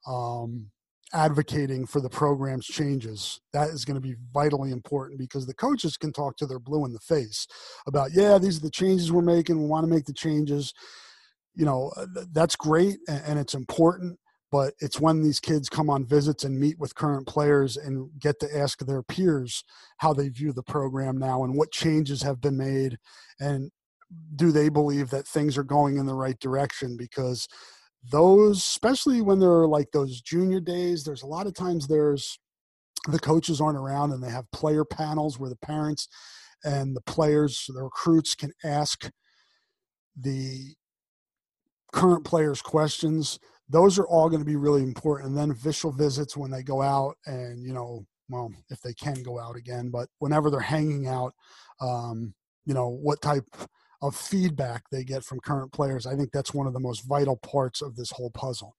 um, 0.09 0.71
advocating 1.13 1.87
for 1.87 2.01
the 2.01 2.09
program's 2.09 2.67
changes. 2.67 3.41
That 3.53 3.71
is 3.71 3.85
going 3.85 3.95
to 3.95 4.01
be 4.01 4.17
vitally 4.33 4.71
important 4.71 5.19
because 5.19 5.47
the 5.47 5.55
coaches 5.55 5.97
can 5.97 6.13
talk 6.13 6.37
to 6.39 6.47
their 6.47 6.59
blue 6.59 6.85
in 6.85 6.93
the 6.93 6.99
face 6.99 7.47
about, 7.87 8.11
yeah, 8.13 8.39
these 8.39 8.59
are 8.59 8.63
the 8.63 8.71
changes 8.71 9.11
we're 9.11 9.23
making. 9.23 9.59
We 9.59 9.67
want 9.67 9.85
to 9.85 9.93
make 9.93 10.05
the 10.05 10.13
changes. 10.13 10.73
You 11.55 11.65
know, 11.65 11.93
uh, 11.97 12.07
that's 12.33 12.57
great 12.57 12.99
and 13.09 13.39
it's 13.39 13.55
important, 13.55 14.19
but 14.53 14.75
it's 14.81 15.01
when 15.01 15.23
these 15.23 15.41
kids 15.41 15.69
come 15.69 15.91
on 15.91 16.07
visits 16.07 16.45
and 16.45 16.59
meet 16.59 16.79
with 16.79 16.95
current 16.95 17.27
players 17.27 17.77
and 17.77 18.11
get 18.21 18.39
to 18.41 18.57
ask 18.57 18.79
their 18.81 19.03
peers 19.03 19.65
how 19.99 20.13
they 20.13 20.29
view 20.29 20.53
the 20.53 20.63
program 20.63 21.17
now 21.19 21.43
and 21.43 21.57
what 21.57 21.73
changes 21.73 22.23
have 22.23 22.41
been 22.41 22.57
made 22.57 22.99
and 23.41 23.71
do 24.37 24.53
they 24.53 24.69
believe 24.69 25.11
that 25.11 25.27
things 25.27 25.59
are 25.59 25.65
going 25.65 25.99
in 25.99 26.07
the 26.07 26.15
right 26.15 26.39
direction 26.41 26.97
because 26.97 27.47
those 28.11 28.59
especially 28.59 29.21
when 29.21 29.39
they're 29.39 29.67
like 29.67 29.91
those 29.93 30.21
junior 30.21 30.61
days 30.61 31.05
there's 31.05 31.23
a 31.23 31.27
lot 31.27 31.47
of 31.47 31.55
times 31.55 31.87
there's 31.87 32.39
the 33.09 33.19
coaches 33.19 33.61
aren't 33.61 33.79
around 33.79 34.13
and 34.13 34.23
they 34.23 34.31
have 34.31 34.51
player 34.53 34.85
panels 34.85 35.39
where 35.39 35.51
the 35.51 35.57
parents 35.57 36.09
and 36.65 36.97
the 36.97 37.01
players 37.03 37.67
the 37.75 37.83
recruits 37.83 38.35
can 38.35 38.53
ask 38.65 39.11
the 40.21 40.75
current 41.93 42.25
players 42.25 42.63
questions. 42.63 43.39
Those 43.69 43.99
are 43.99 44.07
all 44.07 44.29
going 44.29 44.41
to 44.41 44.47
be 44.47 44.57
really 44.57 44.83
important 44.83 45.29
and 45.29 45.39
then 45.39 45.51
official 45.51 45.93
visits 45.93 46.37
when 46.37 46.51
they 46.51 46.63
go 46.63 46.81
out 46.81 47.17
and 47.27 47.63
you 47.63 47.73
know 47.73 48.07
well 48.31 48.51
if 48.71 48.81
they 48.81 48.95
can 48.95 49.23
go 49.23 49.39
out 49.39 49.57
again 49.57 49.91
but 49.91 50.09
whenever 50.19 50.51
they're 50.51 50.61
hanging 50.61 51.07
out 51.07 51.35
um, 51.81 52.35
you 52.65 52.73
know 52.73 52.89
what 52.89 53.21
type 53.21 53.45
of 54.01 54.15
feedback 54.15 54.85
they 54.91 55.05
get 55.05 55.25
from 55.25 55.41
current 55.41 55.73
players. 55.73 56.07
I 56.07 56.15
think 56.15 56.31
that's 56.33 56.55
one 56.55 56.67
of 56.67 56.73
the 56.73 56.81
most 56.81 57.07
vital 57.07 57.37
parts 57.37 57.83
of 57.83 57.97
this 57.97 58.11
whole 58.11 58.31
puzzle. 58.31 58.77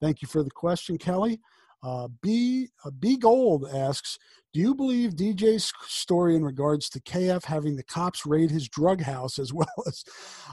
Thank 0.00 0.22
you 0.22 0.28
for 0.28 0.42
the 0.42 0.50
question, 0.50 0.98
Kelly. 0.98 1.40
Uh, 1.82 2.08
B 2.22 2.68
uh, 2.84 2.90
B 2.90 3.16
Gold 3.16 3.68
asks, 3.72 4.18
"Do 4.52 4.60
you 4.60 4.74
believe 4.74 5.12
DJ's 5.12 5.72
story 5.86 6.34
in 6.34 6.44
regards 6.44 6.88
to 6.90 7.00
KF 7.00 7.44
having 7.44 7.76
the 7.76 7.84
cops 7.84 8.26
raid 8.26 8.50
his 8.50 8.68
drug 8.68 9.02
house 9.02 9.38
as 9.38 9.52
well 9.54 9.68
as?" 9.86 10.04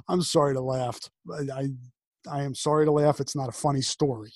I'm 0.07 0.21
sorry 0.21 0.53
to 0.53 0.61
laugh. 0.61 0.99
I 1.31 1.69
I 2.29 2.43
am 2.43 2.55
sorry 2.55 2.85
to 2.85 2.91
laugh. 2.91 3.19
It's 3.19 3.35
not 3.35 3.49
a 3.49 3.53
funny 3.53 3.81
story, 3.81 4.33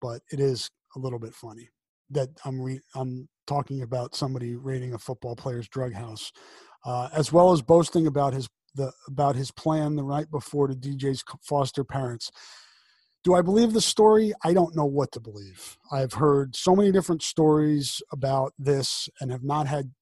but 0.00 0.22
it 0.30 0.40
is 0.40 0.70
a 0.96 0.98
little 0.98 1.18
bit 1.18 1.34
funny 1.34 1.70
that 2.10 2.28
I'm 2.44 2.60
re- 2.60 2.82
I'm 2.94 3.28
talking 3.46 3.82
about 3.82 4.14
somebody 4.14 4.56
raiding 4.56 4.94
a 4.94 4.98
football 4.98 5.34
player's 5.34 5.68
drug 5.68 5.94
house, 5.94 6.32
uh, 6.84 7.08
as 7.12 7.32
well 7.32 7.52
as 7.52 7.62
boasting 7.62 8.06
about 8.06 8.34
his 8.34 8.48
the 8.74 8.92
about 9.06 9.36
his 9.36 9.50
plan 9.50 9.96
the 9.96 10.02
night 10.02 10.30
before 10.30 10.68
to 10.68 10.74
DJ's 10.74 11.24
foster 11.42 11.84
parents. 11.84 12.30
Do 13.24 13.34
I 13.34 13.42
believe 13.42 13.72
the 13.72 13.80
story? 13.80 14.32
I 14.44 14.52
don't 14.52 14.74
know 14.74 14.84
what 14.84 15.12
to 15.12 15.20
believe. 15.20 15.76
I've 15.92 16.14
heard 16.14 16.56
so 16.56 16.74
many 16.74 16.90
different 16.90 17.22
stories 17.22 18.02
about 18.10 18.52
this 18.58 19.08
and 19.20 19.30
have 19.30 19.44
not 19.44 19.68
had 19.68 19.92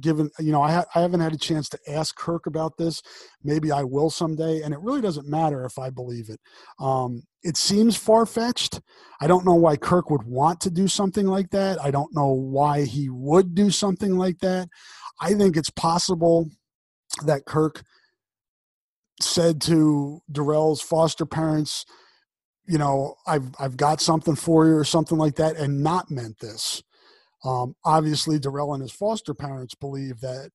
given 0.00 0.30
you 0.38 0.50
know 0.50 0.62
I, 0.62 0.72
ha- 0.72 0.86
I 0.94 1.00
haven't 1.00 1.20
had 1.20 1.32
a 1.32 1.38
chance 1.38 1.68
to 1.70 1.78
ask 1.88 2.16
Kirk 2.16 2.46
about 2.46 2.76
this. 2.76 3.02
Maybe 3.42 3.70
I 3.70 3.84
will 3.84 4.10
someday, 4.10 4.62
and 4.62 4.74
it 4.74 4.80
really 4.80 5.00
doesn't 5.00 5.28
matter 5.28 5.64
if 5.64 5.78
I 5.78 5.90
believe 5.90 6.28
it. 6.28 6.40
Um, 6.80 7.22
it 7.42 7.56
seems 7.56 7.96
far 7.96 8.26
fetched. 8.26 8.80
I 9.20 9.26
don't 9.26 9.46
know 9.46 9.54
why 9.54 9.76
Kirk 9.76 10.10
would 10.10 10.24
want 10.24 10.60
to 10.62 10.70
do 10.70 10.88
something 10.88 11.26
like 11.26 11.50
that. 11.50 11.80
I 11.82 11.90
don't 11.90 12.14
know 12.14 12.32
why 12.32 12.84
he 12.84 13.08
would 13.08 13.54
do 13.54 13.70
something 13.70 14.16
like 14.16 14.38
that. 14.40 14.68
I 15.20 15.34
think 15.34 15.56
it's 15.56 15.70
possible 15.70 16.50
that 17.26 17.44
Kirk 17.46 17.82
said 19.20 19.60
to 19.62 20.20
Derrell's 20.32 20.80
foster 20.80 21.26
parents, 21.26 21.84
you 22.66 22.78
know, 22.78 23.16
I've 23.26 23.50
I've 23.58 23.76
got 23.76 24.00
something 24.00 24.36
for 24.36 24.66
you 24.66 24.74
or 24.74 24.84
something 24.84 25.18
like 25.18 25.36
that, 25.36 25.56
and 25.56 25.82
not 25.82 26.10
meant 26.10 26.38
this. 26.40 26.82
Um, 27.44 27.74
obviously, 27.84 28.38
Derrell 28.38 28.74
and 28.74 28.82
his 28.82 28.92
foster 28.92 29.34
parents 29.34 29.74
believe 29.74 30.20
that 30.20 30.50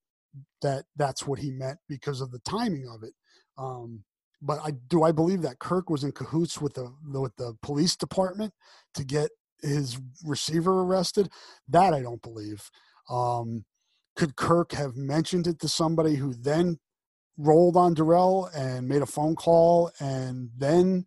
that 0.62 0.86
that's 0.96 1.26
what 1.26 1.40
he 1.40 1.52
meant 1.52 1.80
because 1.88 2.22
of 2.22 2.32
the 2.32 2.40
timing 2.40 2.88
of 2.88 3.04
it. 3.04 3.14
Um, 3.58 4.04
but 4.42 4.60
I 4.64 4.72
do 4.88 5.04
I 5.04 5.12
believe 5.12 5.42
that 5.42 5.60
Kirk 5.60 5.90
was 5.90 6.04
in 6.04 6.12
cahoots 6.12 6.62
with 6.62 6.74
the 6.74 6.94
with 7.12 7.36
the 7.38 7.56
police 7.62 7.96
department 7.96 8.54
to 8.94 9.04
get 9.04 9.32
his 9.62 10.00
receiver 10.24 10.82
arrested. 10.82 11.30
That 11.68 11.94
I 11.94 12.02
don't 12.02 12.22
believe. 12.22 12.70
Um, 13.10 13.66
could 14.16 14.36
Kirk 14.36 14.72
have 14.74 14.96
mentioned 14.96 15.48
it 15.48 15.60
to 15.60 15.68
somebody 15.68 16.16
who 16.16 16.34
then 16.34 16.80
rolled 17.38 17.76
on 17.76 17.96
Derrell 17.96 18.50
and 18.56 18.88
made 18.88 19.02
a 19.02 19.08
phone 19.08 19.36
call 19.36 19.92
and 20.00 20.50
then? 20.58 21.06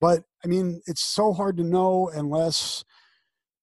But 0.00 0.24
I 0.44 0.48
mean, 0.48 0.80
it's 0.86 1.04
so 1.04 1.32
hard 1.32 1.56
to 1.58 1.64
know 1.64 2.10
unless 2.12 2.84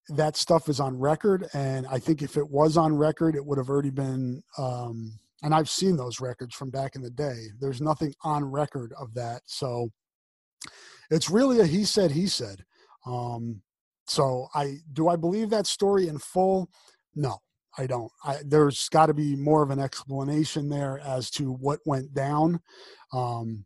that 0.08 0.36
stuff 0.36 0.68
is 0.68 0.80
on 0.80 0.98
record. 0.98 1.46
And 1.52 1.86
I 1.88 1.98
think 1.98 2.22
if 2.22 2.36
it 2.36 2.48
was 2.48 2.76
on 2.76 2.96
record, 2.96 3.34
it 3.36 3.44
would 3.44 3.58
have 3.58 3.68
already 3.68 3.90
been. 3.90 4.42
Um, 4.56 5.18
and 5.42 5.54
I've 5.54 5.70
seen 5.70 5.96
those 5.96 6.20
records 6.20 6.54
from 6.54 6.70
back 6.70 6.96
in 6.96 7.02
the 7.02 7.10
day. 7.10 7.46
There's 7.60 7.80
nothing 7.80 8.14
on 8.24 8.44
record 8.44 8.92
of 8.98 9.14
that, 9.14 9.42
so 9.46 9.90
it's 11.10 11.30
really 11.30 11.60
a 11.60 11.66
he 11.66 11.84
said 11.84 12.10
he 12.10 12.26
said. 12.26 12.64
Um, 13.06 13.62
so 14.06 14.48
I 14.54 14.78
do 14.92 15.08
I 15.08 15.16
believe 15.16 15.50
that 15.50 15.66
story 15.66 16.08
in 16.08 16.18
full? 16.18 16.70
No, 17.14 17.38
I 17.76 17.86
don't. 17.86 18.10
I, 18.24 18.38
there's 18.44 18.88
got 18.88 19.06
to 19.06 19.14
be 19.14 19.36
more 19.36 19.62
of 19.62 19.70
an 19.70 19.78
explanation 19.78 20.68
there 20.68 20.98
as 21.00 21.30
to 21.32 21.52
what 21.52 21.80
went 21.84 22.14
down. 22.14 22.60
Um, 23.12 23.64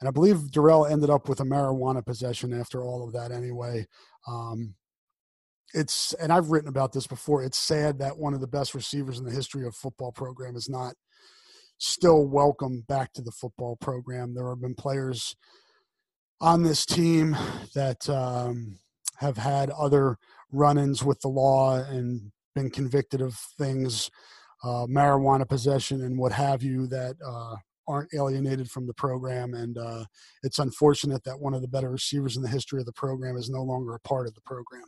and 0.00 0.08
I 0.08 0.10
believe 0.10 0.50
Derrell 0.50 0.90
ended 0.90 1.10
up 1.10 1.28
with 1.28 1.40
a 1.40 1.44
marijuana 1.44 2.04
possession 2.04 2.52
after 2.52 2.82
all 2.84 3.06
of 3.06 3.12
that 3.12 3.30
anyway. 3.30 3.86
Um, 4.26 4.74
it's 5.72 6.12
and 6.14 6.32
I've 6.32 6.50
written 6.50 6.68
about 6.68 6.92
this 6.92 7.06
before. 7.06 7.42
It's 7.42 7.58
sad 7.58 7.98
that 7.98 8.18
one 8.18 8.34
of 8.34 8.40
the 8.40 8.46
best 8.46 8.74
receivers 8.74 9.18
in 9.18 9.24
the 9.24 9.30
history 9.32 9.66
of 9.66 9.74
football 9.74 10.12
program 10.12 10.56
is 10.56 10.68
not 10.68 10.94
still 11.78 12.26
welcome 12.26 12.84
back 12.86 13.12
to 13.14 13.22
the 13.22 13.32
football 13.32 13.76
program. 13.76 14.34
There 14.34 14.48
have 14.48 14.60
been 14.60 14.74
players 14.74 15.36
on 16.40 16.62
this 16.62 16.86
team 16.86 17.36
that 17.74 18.08
um, 18.08 18.78
have 19.18 19.38
had 19.38 19.70
other 19.70 20.18
run-ins 20.52 21.02
with 21.02 21.20
the 21.20 21.28
law 21.28 21.76
and 21.76 22.30
been 22.54 22.70
convicted 22.70 23.20
of 23.20 23.34
things, 23.58 24.10
uh, 24.62 24.86
marijuana 24.86 25.48
possession 25.48 26.02
and 26.02 26.18
what 26.18 26.32
have 26.32 26.62
you, 26.62 26.86
that 26.86 27.16
uh, 27.26 27.56
aren't 27.86 28.14
alienated 28.14 28.70
from 28.70 28.86
the 28.86 28.94
program. 28.94 29.54
And 29.54 29.76
uh, 29.76 30.04
it's 30.42 30.58
unfortunate 30.58 31.22
that 31.24 31.38
one 31.38 31.54
of 31.54 31.62
the 31.62 31.68
better 31.68 31.90
receivers 31.90 32.36
in 32.36 32.42
the 32.42 32.48
history 32.48 32.80
of 32.80 32.86
the 32.86 32.92
program 32.92 33.36
is 33.36 33.50
no 33.50 33.62
longer 33.62 33.94
a 33.94 34.00
part 34.00 34.26
of 34.26 34.34
the 34.34 34.40
program. 34.40 34.86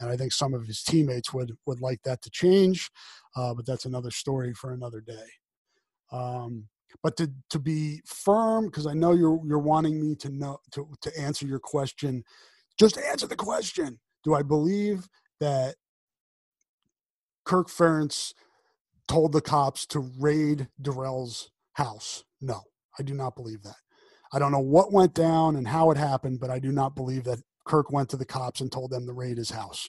And 0.00 0.10
I 0.10 0.16
think 0.16 0.32
some 0.32 0.54
of 0.54 0.66
his 0.66 0.82
teammates 0.82 1.32
would 1.32 1.56
would 1.66 1.80
like 1.80 2.02
that 2.04 2.22
to 2.22 2.30
change, 2.30 2.90
uh, 3.34 3.54
but 3.54 3.66
that's 3.66 3.86
another 3.86 4.10
story 4.10 4.54
for 4.54 4.72
another 4.72 5.00
day. 5.00 5.26
Um, 6.12 6.68
but 7.02 7.16
to 7.16 7.30
to 7.50 7.58
be 7.58 8.00
firm, 8.06 8.66
because 8.66 8.86
I 8.86 8.94
know 8.94 9.12
you're 9.12 9.40
you're 9.46 9.58
wanting 9.58 10.00
me 10.00 10.14
to 10.16 10.28
know 10.28 10.58
to 10.72 10.88
to 11.00 11.18
answer 11.18 11.46
your 11.46 11.58
question. 11.58 12.24
Just 12.78 12.98
answer 12.98 13.26
the 13.26 13.36
question. 13.36 13.98
Do 14.22 14.34
I 14.34 14.42
believe 14.42 15.08
that 15.40 15.76
Kirk 17.46 17.68
Ferentz 17.68 18.34
told 19.08 19.32
the 19.32 19.40
cops 19.40 19.86
to 19.86 20.00
raid 20.18 20.68
Derrell's 20.80 21.50
house? 21.74 22.24
No, 22.40 22.62
I 22.98 23.02
do 23.02 23.14
not 23.14 23.36
believe 23.36 23.62
that. 23.62 23.76
I 24.32 24.38
don't 24.38 24.52
know 24.52 24.58
what 24.58 24.92
went 24.92 25.14
down 25.14 25.56
and 25.56 25.68
how 25.68 25.90
it 25.90 25.96
happened, 25.96 26.40
but 26.40 26.50
I 26.50 26.58
do 26.58 26.72
not 26.72 26.96
believe 26.96 27.24
that 27.24 27.40
Kirk 27.64 27.90
went 27.90 28.10
to 28.10 28.16
the 28.16 28.26
cops 28.26 28.60
and 28.60 28.70
told 28.70 28.90
them 28.90 29.06
to 29.06 29.12
raid 29.12 29.38
his 29.38 29.50
house. 29.50 29.88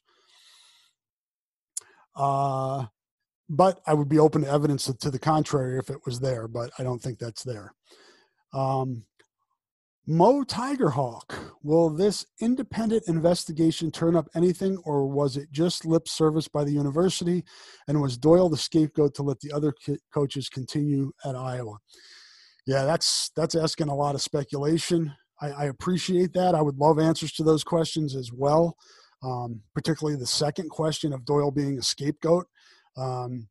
Uh, 2.16 2.86
but 3.50 3.80
I 3.88 3.94
would 3.94 4.10
be 4.10 4.20
open 4.20 4.44
to 4.44 4.50
evidence 4.50 4.86
to 4.86 5.12
the 5.12 5.20
contrary 5.20 5.80
if 5.80 5.90
it 5.90 6.06
was 6.06 6.20
there, 6.20 6.48
but 6.48 6.72
I 6.78 6.84
don't 6.84 7.02
think 7.02 7.20
that's 7.20 7.44
there. 7.44 7.74
Um, 8.54 9.04
Mo 10.10 10.46
Tigerhawk, 10.46 11.38
will 11.64 11.90
this 11.90 12.26
independent 12.40 13.04
investigation 13.08 13.92
turn 13.92 14.16
up 14.16 14.30
anything, 14.34 14.78
or 14.86 15.06
was 15.06 15.36
it 15.36 15.52
just 15.52 15.86
lip 15.86 16.08
service 16.08 16.48
by 16.48 16.64
the 16.64 16.72
university? 16.72 17.44
And 17.90 18.02
was 18.02 18.18
Doyle 18.18 18.48
the 18.48 18.56
scapegoat 18.56 19.14
to 19.16 19.24
let 19.24 19.42
the 19.42 19.52
other 19.52 19.74
coaches 20.14 20.48
continue 20.48 21.12
at 21.26 21.36
Iowa? 21.36 21.80
Yeah, 22.66 22.86
that's 22.86 23.32
that's 23.36 23.54
asking 23.54 23.90
a 23.90 23.96
lot 23.96 24.16
of 24.16 24.22
speculation. 24.22 25.14
I, 25.42 25.50
I 25.50 25.66
appreciate 25.66 26.32
that. 26.34 26.56
I 26.56 26.62
would 26.62 26.78
love 26.78 27.00
answers 27.00 27.34
to 27.34 27.44
those 27.44 27.66
questions 27.66 28.16
as 28.16 28.32
well, 28.32 28.78
um, 29.22 29.62
particularly 29.76 30.18
the 30.18 30.26
second 30.26 30.70
question 30.70 31.12
of 31.12 31.26
Doyle 31.26 31.52
being 31.52 31.78
a 31.78 31.84
scapegoat. 31.84 32.46
Um, 32.96 33.50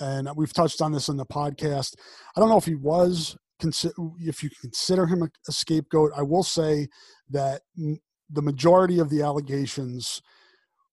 and 0.00 0.28
we've 0.36 0.52
touched 0.52 0.82
on 0.82 0.92
this 0.92 1.08
in 1.08 1.16
the 1.16 1.24
podcast. 1.24 1.94
I 2.36 2.40
don't 2.40 2.50
know 2.50 2.58
if 2.58 2.66
he 2.66 2.74
was, 2.74 3.36
if 3.60 4.42
you 4.42 4.50
consider 4.60 5.06
him 5.06 5.22
a, 5.22 5.52
scapegoat. 5.52 6.12
I 6.16 6.22
will 6.22 6.42
say 6.42 6.88
that 7.30 7.62
the 7.76 8.42
majority 8.42 8.98
of 8.98 9.10
the 9.10 9.22
allegations 9.22 10.20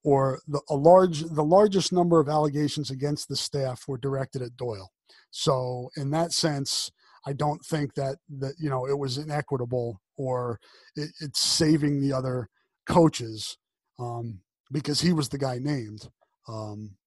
or 0.03 0.39
the, 0.47 0.61
a 0.69 0.75
large 0.75 1.21
the 1.21 1.43
largest 1.43 1.93
number 1.93 2.19
of 2.19 2.27
allegations 2.27 2.89
against 2.89 3.27
the 3.27 3.35
staff 3.35 3.83
were 3.88 3.97
directed 3.97 4.41
at 4.41 4.57
Doyle. 4.57 4.89
So 5.29 5.89
in 5.95 6.11
that 6.11 6.31
sense, 6.31 6.91
I 7.25 7.33
don't 7.33 7.63
think 7.65 7.93
that 7.95 8.17
that 8.39 8.55
you 8.59 8.69
know 8.69 8.88
it 8.88 8.97
was 8.97 9.17
inequitable 9.17 10.01
or 10.17 10.59
it, 10.95 11.09
it's 11.19 11.39
saving 11.39 12.01
the 12.01 12.13
other 12.13 12.49
coaches 12.88 13.57
um, 13.99 14.41
because 14.71 15.01
he 15.01 15.13
was 15.13 15.29
the 15.29 15.38
guy 15.38 15.59
named. 15.59 16.09
Um, 16.47 16.97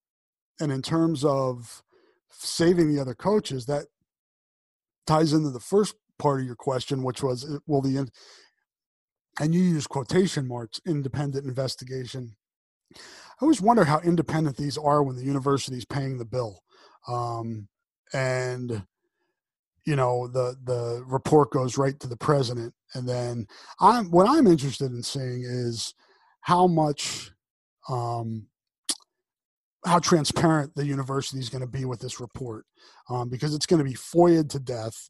and 0.60 0.70
in 0.70 0.82
terms 0.82 1.24
of 1.24 1.82
saving 2.30 2.92
the 2.92 3.00
other 3.00 3.14
coaches, 3.14 3.66
that 3.66 3.86
ties 5.06 5.32
into 5.32 5.50
the 5.50 5.60
first 5.60 5.94
part 6.18 6.40
of 6.40 6.46
your 6.46 6.56
question, 6.56 7.02
which 7.02 7.22
was, 7.22 7.44
uh, 7.44 7.58
will 7.66 7.82
the 7.82 8.08
and 9.40 9.52
you 9.52 9.60
use 9.60 9.86
quotation 9.86 10.46
marks 10.46 10.80
independent 10.86 11.44
investigation. 11.44 12.36
I 12.94 12.98
always 13.42 13.60
wonder 13.60 13.84
how 13.84 13.98
independent 14.00 14.56
these 14.56 14.78
are 14.78 15.02
when 15.02 15.16
the 15.16 15.24
university 15.24 15.76
is 15.76 15.84
paying 15.84 16.18
the 16.18 16.24
bill. 16.24 16.62
Um, 17.08 17.68
and 18.12 18.84
you 19.84 19.96
know 19.96 20.28
the 20.28 20.56
the 20.64 21.04
report 21.06 21.50
goes 21.50 21.76
right 21.76 21.98
to 22.00 22.06
the 22.06 22.16
president 22.16 22.72
and 22.94 23.08
then 23.08 23.46
i'm 23.80 24.10
what 24.10 24.28
i'm 24.28 24.46
interested 24.46 24.92
in 24.92 25.02
seeing 25.02 25.44
is 25.44 25.94
how 26.40 26.66
much 26.66 27.30
um 27.88 28.46
how 29.84 29.98
transparent 29.98 30.74
the 30.74 30.86
university 30.86 31.38
is 31.38 31.48
going 31.48 31.60
to 31.60 31.66
be 31.66 31.84
with 31.84 32.00
this 32.00 32.20
report 32.20 32.64
um, 33.10 33.28
because 33.28 33.54
it's 33.54 33.66
going 33.66 33.82
to 33.82 33.88
be 33.88 33.96
foia 33.96 34.48
to 34.48 34.58
death 34.58 35.08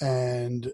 and 0.00 0.72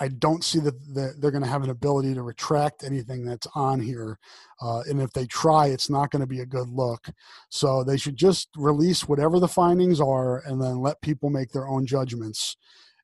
i 0.00 0.08
don't 0.08 0.44
see 0.44 0.58
that 0.60 0.74
they're 1.18 1.30
going 1.30 1.42
to 1.42 1.48
have 1.48 1.64
an 1.64 1.70
ability 1.70 2.14
to 2.14 2.22
retract 2.22 2.84
anything 2.84 3.24
that's 3.24 3.46
on 3.54 3.80
here 3.80 4.18
uh, 4.62 4.80
and 4.88 5.00
if 5.00 5.10
they 5.12 5.26
try 5.26 5.66
it's 5.66 5.90
not 5.90 6.10
going 6.10 6.20
to 6.20 6.26
be 6.26 6.40
a 6.40 6.46
good 6.46 6.68
look 6.68 7.08
so 7.48 7.82
they 7.82 7.96
should 7.96 8.16
just 8.16 8.48
release 8.56 9.08
whatever 9.08 9.40
the 9.40 9.48
findings 9.48 10.00
are 10.00 10.38
and 10.46 10.62
then 10.62 10.80
let 10.80 11.00
people 11.00 11.30
make 11.30 11.50
their 11.50 11.68
own 11.68 11.86
judgments 11.86 12.56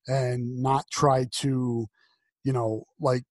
and 0.09 0.63
not 0.63 0.85
try 0.91 1.27
to, 1.33 1.87
you 2.45 2.53
know, 2.53 2.85
like 3.01 3.25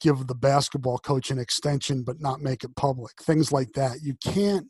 give 0.00 0.26
the 0.26 0.34
basketball 0.34 0.98
coach 0.98 1.30
an 1.30 1.38
extension 1.38 2.02
but 2.02 2.20
not 2.20 2.40
make 2.40 2.64
it 2.64 2.74
public. 2.76 3.12
Things 3.22 3.52
like 3.52 3.72
that. 3.74 3.98
You 4.02 4.14
can't 4.24 4.66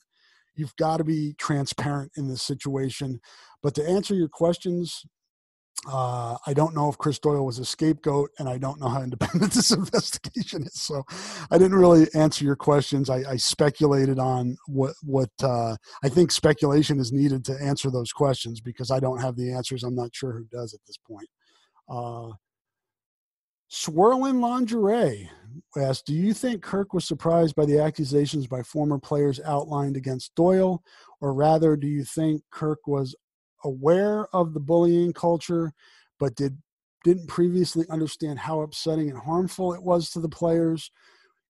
you've 0.54 0.76
got 0.76 0.98
to 0.98 1.04
be 1.04 1.34
transparent 1.38 2.12
in 2.16 2.28
this 2.28 2.42
situation. 2.42 3.20
But 3.62 3.74
to 3.76 3.88
answer 3.88 4.14
your 4.14 4.28
questions, 4.28 5.04
uh, 5.90 6.36
I 6.46 6.54
don't 6.54 6.74
know 6.74 6.88
if 6.88 6.98
Chris 6.98 7.18
Doyle 7.18 7.44
was 7.44 7.58
a 7.58 7.64
scapegoat, 7.64 8.30
and 8.38 8.48
I 8.48 8.56
don't 8.58 8.80
know 8.80 8.88
how 8.88 9.02
independent 9.02 9.52
this 9.52 9.72
investigation 9.72 10.62
is. 10.62 10.80
So, 10.80 11.02
I 11.50 11.58
didn't 11.58 11.78
really 11.78 12.06
answer 12.14 12.44
your 12.44 12.56
questions. 12.56 13.10
I, 13.10 13.24
I 13.28 13.36
speculated 13.36 14.18
on 14.18 14.56
what 14.66 14.94
what 15.02 15.30
uh, 15.42 15.76
I 16.04 16.08
think 16.08 16.30
speculation 16.30 17.00
is 17.00 17.12
needed 17.12 17.44
to 17.46 17.60
answer 17.60 17.90
those 17.90 18.12
questions 18.12 18.60
because 18.60 18.90
I 18.90 19.00
don't 19.00 19.20
have 19.20 19.36
the 19.36 19.52
answers. 19.52 19.82
I'm 19.82 19.96
not 19.96 20.14
sure 20.14 20.32
who 20.32 20.44
does 20.44 20.72
at 20.72 20.80
this 20.86 20.98
point. 20.98 21.28
Uh, 21.88 22.32
Swirling 23.68 24.40
Lingerie 24.40 25.30
asked, 25.76 26.06
Do 26.06 26.14
you 26.14 26.32
think 26.34 26.62
Kirk 26.62 26.92
was 26.92 27.06
surprised 27.06 27.54
by 27.54 27.64
the 27.64 27.78
accusations 27.78 28.46
by 28.46 28.62
former 28.62 28.98
players 28.98 29.40
outlined 29.44 29.96
against 29.96 30.34
Doyle? 30.34 30.82
Or 31.20 31.34
rather, 31.34 31.76
do 31.76 31.86
you 31.86 32.04
think 32.04 32.42
Kirk 32.50 32.86
was 32.86 33.14
aware 33.64 34.26
of 34.34 34.54
the 34.54 34.60
bullying 34.60 35.12
culture, 35.12 35.72
but 36.18 36.34
did 36.34 36.58
didn't 37.04 37.26
previously 37.26 37.84
understand 37.90 38.38
how 38.38 38.60
upsetting 38.60 39.10
and 39.10 39.18
harmful 39.18 39.72
it 39.72 39.82
was 39.82 40.08
to 40.10 40.20
the 40.20 40.28
players 40.28 40.92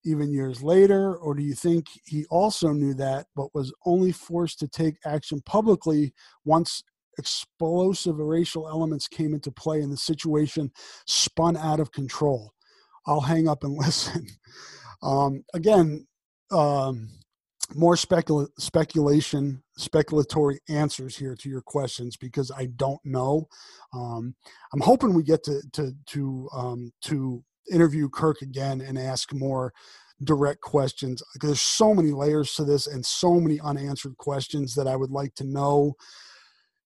even 0.03 0.33
years 0.33 0.63
later? 0.63 1.15
Or 1.17 1.35
do 1.35 1.43
you 1.43 1.55
think 1.55 1.87
he 2.07 2.25
also 2.31 2.73
knew 2.73 2.95
that, 2.95 3.27
but 3.37 3.55
was 3.55 3.73
only 3.85 4.13
forced 4.13 4.59
to 4.61 4.69
take 4.69 4.97
action 5.05 5.43
publicly 5.45 6.15
once 6.47 6.83
explosive 7.19 8.19
racial 8.19 8.69
elements 8.69 9.09
came 9.09 9.35
into 9.35 9.51
play 9.51 9.81
and 9.81 9.93
the 9.93 9.97
situation 9.97 10.71
spun 11.07 11.57
out 11.57 11.81
of 11.81 11.93
control. 11.93 12.53
I'll 13.07 13.21
hang 13.21 13.49
up 13.49 13.65
and 13.65 13.75
listen. 13.79 14.27
Um, 15.03 15.45
again, 15.55 16.07
um, 16.51 17.09
more 17.75 17.97
specula- 17.97 18.49
speculation, 18.59 19.63
speculatory 19.79 20.59
answers 20.69 21.17
here 21.17 21.35
to 21.37 21.49
your 21.49 21.63
questions 21.63 22.17
because 22.17 22.51
I 22.51 22.67
don't 22.77 23.01
know. 23.05 23.49
Um, 23.95 24.35
I'm 24.73 24.81
hoping 24.81 25.15
we 25.15 25.23
get 25.23 25.43
to 25.45 25.63
to 25.73 25.93
to 26.09 26.49
um, 26.55 26.93
to 27.03 27.43
interview 27.71 28.09
Kirk 28.09 28.43
again 28.43 28.81
and 28.81 28.99
ask 28.99 29.33
more 29.33 29.73
direct 30.25 30.61
questions 30.61 31.21
there's 31.41 31.61
so 31.61 31.93
many 31.93 32.13
layers 32.13 32.55
to 32.55 32.63
this 32.63 32.87
and 32.87 33.05
so 33.05 33.41
many 33.41 33.59
unanswered 33.59 34.17
questions 34.19 34.73
that 34.73 34.87
I 34.87 34.95
would 34.95 35.11
like 35.11 35.35
to 35.35 35.45
know 35.45 35.97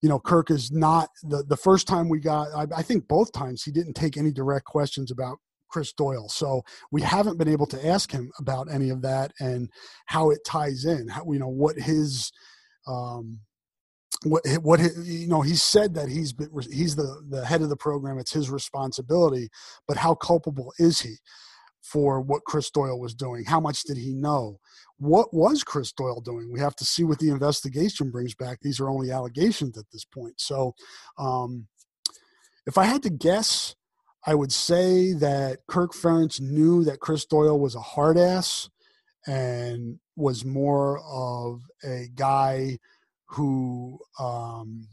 you 0.02 0.09
know, 0.09 0.18
Kirk 0.20 0.51
is 0.51 0.70
not 0.70 1.09
the 1.22 1.43
the 1.44 1.56
first 1.56 1.86
time 1.86 2.09
we 2.09 2.20
got. 2.20 2.48
I, 2.55 2.66
I, 2.76 2.82
think 2.82 3.09
both 3.09 3.32
times 3.32 3.62
he 3.62 3.72
didn't 3.72 3.94
take 3.94 4.16
any 4.16 4.30
direct 4.30 4.66
questions 4.66 5.10
about 5.10 5.38
Chris 5.76 5.92
Doyle, 5.92 6.30
so 6.30 6.62
we 6.90 7.02
haven't 7.02 7.36
been 7.36 7.48
able 7.48 7.66
to 7.66 7.86
ask 7.86 8.10
him 8.10 8.30
about 8.38 8.72
any 8.72 8.88
of 8.88 9.02
that 9.02 9.32
and 9.40 9.68
how 10.06 10.30
it 10.30 10.38
ties 10.46 10.86
in. 10.86 11.06
How 11.08 11.30
you 11.30 11.38
know 11.38 11.48
what 11.48 11.76
his 11.76 12.32
um, 12.86 13.40
what 14.22 14.42
what 14.62 14.80
you 15.02 15.28
know 15.28 15.42
he 15.42 15.54
said 15.54 15.92
that 15.92 16.08
he's 16.08 16.32
been, 16.32 16.48
he's 16.72 16.96
the 16.96 17.22
the 17.28 17.44
head 17.44 17.60
of 17.60 17.68
the 17.68 17.76
program 17.76 18.18
it's 18.18 18.32
his 18.32 18.48
responsibility 18.48 19.50
but 19.86 19.98
how 19.98 20.14
culpable 20.14 20.72
is 20.78 21.00
he 21.00 21.16
for 21.82 22.22
what 22.22 22.44
Chris 22.46 22.70
Doyle 22.70 22.98
was 22.98 23.14
doing 23.14 23.44
how 23.44 23.60
much 23.60 23.82
did 23.82 23.98
he 23.98 24.14
know 24.14 24.58
what 24.98 25.34
was 25.34 25.62
Chris 25.62 25.92
Doyle 25.92 26.22
doing? 26.22 26.50
We 26.50 26.60
have 26.60 26.74
to 26.76 26.84
see 26.86 27.04
what 27.04 27.18
the 27.18 27.28
investigation 27.28 28.10
brings 28.10 28.34
back. 28.34 28.60
These 28.62 28.80
are 28.80 28.88
only 28.88 29.10
allegations 29.10 29.76
at 29.76 29.84
this 29.92 30.06
point. 30.06 30.40
So, 30.40 30.74
um, 31.18 31.66
if 32.66 32.78
I 32.78 32.84
had 32.84 33.02
to 33.04 33.10
guess, 33.10 33.75
I 34.26 34.34
would 34.34 34.52
say 34.52 35.12
that 35.12 35.60
Kirk 35.68 35.92
Ferentz 35.92 36.40
knew 36.40 36.82
that 36.84 36.98
Chris 36.98 37.24
Doyle 37.24 37.58
was 37.58 37.76
a 37.76 37.80
hard 37.80 38.18
ass 38.18 38.68
and 39.24 40.00
was 40.16 40.44
more 40.44 41.00
of 41.08 41.62
a 41.84 42.08
guy 42.12 42.78
who 43.26 44.00
um, 44.18 44.88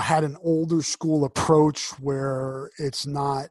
had 0.00 0.24
an 0.24 0.38
older 0.42 0.82
school 0.82 1.24
approach 1.24 1.90
where 2.00 2.70
it's 2.78 3.06
not 3.06 3.48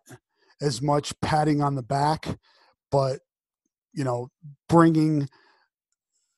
as 0.62 0.82
much 0.82 1.14
patting 1.22 1.62
on 1.62 1.76
the 1.76 1.84
back, 1.84 2.40
but 2.92 3.20
you 3.94 4.04
know, 4.04 4.30
bringing 4.68 5.30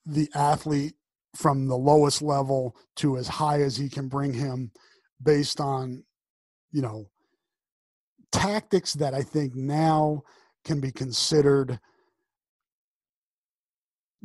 the 0.06 0.30
athlete 0.36 0.94
from 1.36 1.68
the 1.68 1.78
lowest 1.78 2.22
level 2.22 2.76
to 2.98 3.18
as 3.18 3.28
high 3.28 3.62
as 3.62 3.78
he 3.78 3.90
can 3.90 4.08
bring 4.08 4.34
him 4.34 4.72
based 5.22 5.60
on, 5.60 6.04
you 6.72 6.82
know, 6.82 7.10
tactics 8.32 8.94
that 8.94 9.14
I 9.14 9.22
think 9.22 9.56
now 9.56 10.24
can 10.66 10.80
be 10.80 10.92
considered 10.92 11.80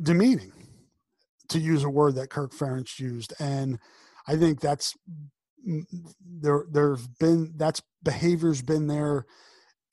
demeaning, 0.01 0.51
to 1.49 1.59
use 1.59 1.83
a 1.83 1.89
word 1.89 2.15
that 2.15 2.29
Kirk 2.29 2.51
Ferentz 2.53 2.99
used. 2.99 3.33
And 3.39 3.79
I 4.27 4.35
think 4.35 4.59
that's 4.59 4.93
there 6.21 6.65
there's 6.71 7.07
been 7.07 7.53
that's 7.55 7.81
behavior's 8.03 8.61
been 8.61 8.87
there 8.87 9.25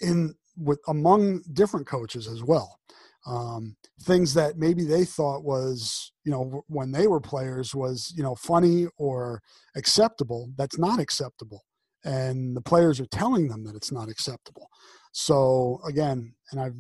in 0.01 0.35
with 0.57 0.81
among 0.89 1.43
different 1.53 1.87
coaches 1.87 2.27
as 2.27 2.43
well. 2.43 2.79
Um, 3.27 3.77
things 4.03 4.33
that 4.35 4.57
maybe 4.57 4.85
they 4.85 5.05
thought 5.05 5.45
was 5.45 6.13
you 6.25 6.33
know 6.33 6.63
when 6.69 6.93
they 6.93 7.07
were 7.07 7.21
players 7.21 7.75
was 7.75 8.13
you 8.17 8.23
know 8.23 8.35
funny 8.35 8.87
or 8.97 9.41
acceptable. 9.77 10.51
That's 10.57 10.79
not 10.79 10.99
acceptable 10.99 11.63
and 12.05 12.57
the 12.57 12.61
players 12.61 13.01
are 13.01 13.07
telling 13.07 13.49
them 13.49 13.65
that 13.65 13.77
it's 13.77 13.93
not 13.93 14.09
acceptable. 14.09 14.69
So 15.13 15.81
again 15.87 16.35
and 16.51 16.61
i've 16.61 16.77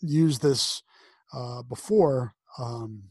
used 0.00 0.42
this 0.42 0.82
uh, 1.32 1.62
before 1.62 2.34
um, 2.58 3.02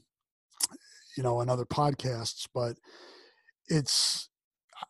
you 1.18 1.24
know 1.24 1.42
in 1.42 1.50
other 1.50 1.66
podcasts 1.66 2.48
but 2.54 2.78
it's 3.68 4.30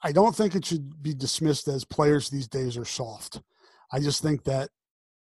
i 0.03 0.11
don't 0.11 0.35
think 0.35 0.55
it 0.55 0.65
should 0.65 1.01
be 1.01 1.13
dismissed 1.13 1.67
as 1.67 1.83
players 1.83 2.29
these 2.29 2.47
days 2.47 2.77
are 2.77 2.85
soft. 2.85 3.41
I 3.91 3.99
just 3.99 4.23
think 4.23 4.43
that 4.45 4.69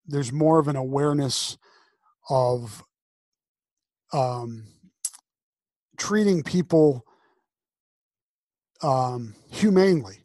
there's 0.07 0.33
more 0.33 0.57
of 0.57 0.67
an 0.67 0.75
awareness 0.75 1.57
of 2.29 2.83
um, 4.11 4.65
treating 5.97 6.41
people 6.41 7.05
um, 8.81 9.35
humanely 9.51 10.22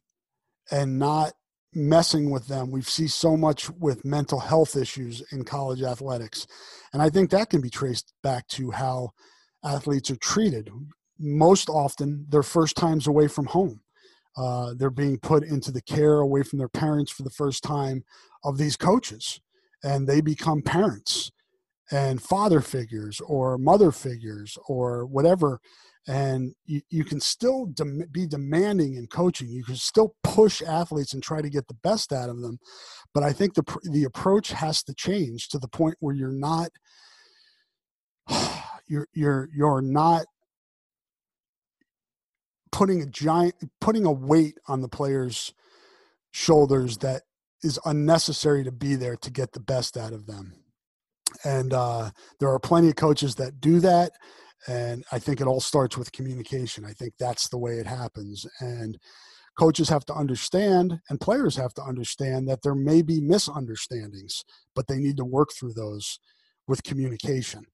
and 0.71 0.99
not 0.99 1.33
messing 1.75 2.31
with 2.31 2.47
them. 2.49 2.71
We 2.71 2.83
see 2.83 3.09
so 3.09 3.37
much 3.37 3.71
with 3.71 4.05
mental 4.05 4.41
health 4.41 4.77
issues 4.77 5.23
in 5.33 5.45
college 5.45 5.83
athletics. 5.83 6.47
And 6.93 7.03
I 7.03 7.11
think 7.11 7.31
that 7.31 7.51
can 7.51 7.61
be 7.61 7.71
traced 7.71 8.13
back 8.23 8.47
to 8.49 8.71
how 8.71 9.11
athletes 9.65 10.11
are 10.11 10.17
treated. 10.17 10.71
Most 11.19 11.69
often, 11.69 12.27
they're 12.29 12.43
first 12.43 12.77
times 12.77 13.07
away 13.07 13.29
from 13.29 13.47
home. 13.47 13.81
Uh, 14.37 14.73
they're 14.77 14.91
being 14.91 15.19
put 15.19 15.43
into 15.43 15.73
the 15.73 15.83
care 15.83 16.21
away 16.21 16.43
from 16.43 16.59
their 16.59 16.69
parents 16.69 17.11
for 17.11 17.25
the 17.25 17.31
first 17.31 17.63
time 17.63 18.05
of 18.45 18.57
these 18.57 18.77
coaches, 18.77 19.41
and 19.83 20.07
they 20.07 20.21
become 20.21 20.63
parents 20.63 21.33
and 21.91 22.23
father 22.23 22.61
figures 22.61 23.21
or 23.27 23.59
mother 23.59 23.91
figures 23.91 24.57
or 24.69 25.07
whatever 25.07 25.61
and 26.07 26.55
you, 26.65 26.81
you 26.91 27.05
can 27.05 27.21
still 27.21 27.67
be 28.13 28.27
demanding 28.27 28.95
in 28.95 29.07
coaching 29.07 29.49
you 29.49 29.65
can 29.65 29.77
still 29.77 30.15
push 30.23 30.63
athletes 30.63 31.13
and 31.13 31.23
try 31.23 31.43
to 31.43 31.51
get 31.51 31.67
the 31.69 31.77
best 31.83 32.13
out 32.13 32.29
of 32.29 32.41
them 32.41 32.59
but 33.15 33.23
i 33.23 33.33
think 33.33 33.55
the 33.55 33.79
the 33.91 34.05
approach 34.05 34.53
has 34.53 34.83
to 34.83 34.95
change 34.95 35.49
to 35.49 35.59
the 35.59 35.69
point 35.69 35.97
where 36.01 36.15
you're 36.15 36.29
not 36.31 36.71
you're 38.87 39.09
you're 39.13 39.49
you're 39.55 39.83
not 39.83 40.27
putting 42.71 43.03
a 43.03 43.07
giant 43.07 43.55
putting 43.81 44.05
a 44.05 44.13
weight 44.13 44.59
on 44.67 44.83
the 44.83 44.89
players 44.89 45.53
shoulders 46.31 46.99
that 46.99 47.23
is 47.63 47.79
unnecessary 47.85 48.63
to 48.63 48.71
be 48.71 48.95
there 48.95 49.17
to 49.17 49.31
get 49.31 49.53
the 49.53 49.61
best 49.61 49.97
out 49.97 50.13
of 50.13 50.27
them 50.27 50.55
and 51.45 51.73
uh, 51.73 52.11
there 52.41 52.49
are 52.49 52.59
plenty 52.59 52.89
of 52.89 52.97
coaches 52.97 53.35
that 53.37 53.61
do 53.61 53.81
that. 53.81 54.13
And 54.67 55.05
I 55.13 55.19
think 55.19 55.41
it 55.41 55.47
all 55.47 55.61
starts 55.61 55.97
with 55.97 56.13
communication. 56.13 56.85
I 56.85 56.93
think 56.93 57.15
that's 57.19 57.49
the 57.49 57.59
way 57.59 57.75
it 57.75 57.87
happens. 57.87 58.47
And 58.61 58.99
coaches 59.59 59.89
have 59.89 60.05
to 60.07 60.15
understand, 60.15 61.01
and 61.09 61.21
players 61.21 61.57
have 61.57 61.75
to 61.75 61.83
understand 61.83 62.49
that 62.49 62.63
there 62.63 62.75
may 62.75 63.03
be 63.03 63.21
misunderstandings, 63.21 64.45
but 64.75 64.87
they 64.87 64.99
need 64.99 65.17
to 65.17 65.25
work 65.25 65.51
through 65.53 65.75
those 65.75 66.19
with 66.67 66.83
communication. 66.83 67.65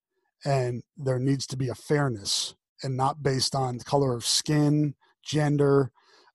And 0.44 0.82
there 0.96 1.18
needs 1.18 1.46
to 1.48 1.56
be 1.56 1.68
a 1.68 1.74
fairness 1.74 2.54
and 2.82 2.96
not 2.96 3.22
based 3.22 3.54
on 3.54 3.78
color 3.80 4.14
of 4.14 4.26
skin, 4.26 4.94
gender, 5.22 5.90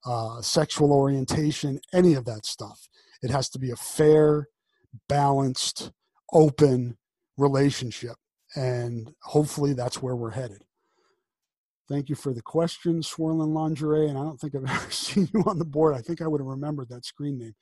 uh, 0.05 0.41
sexual 0.41 0.91
orientation, 0.91 1.79
any 1.93 2.13
of 2.15 2.25
that 2.25 2.45
stuff. 2.45 2.87
It 3.21 3.29
has 3.31 3.49
to 3.49 3.59
be 3.59 3.71
a 3.71 3.75
fair, 3.75 4.47
balanced, 5.07 5.91
open 6.33 6.97
relationship. 7.37 8.15
And 8.55 9.13
hopefully 9.21 9.73
that's 9.73 10.01
where 10.01 10.15
we're 10.15 10.31
headed. 10.31 10.63
Thank 11.87 12.07
you 12.07 12.15
for 12.15 12.33
the 12.33 12.41
question, 12.41 13.01
Swirling 13.01 13.53
Lingerie. 13.53 14.09
And 14.09 14.17
I 14.17 14.21
don't 14.21 14.39
think 14.39 14.55
I've 14.55 14.63
ever 14.69 14.91
seen 14.91 15.27
you 15.33 15.43
on 15.45 15.57
the 15.57 15.65
board. 15.65 15.95
I 15.95 16.01
think 16.01 16.21
I 16.21 16.27
would 16.27 16.39
have 16.39 16.47
remembered 16.47 16.89
that 16.89 17.05
screen 17.05 17.37
name. 17.39 17.55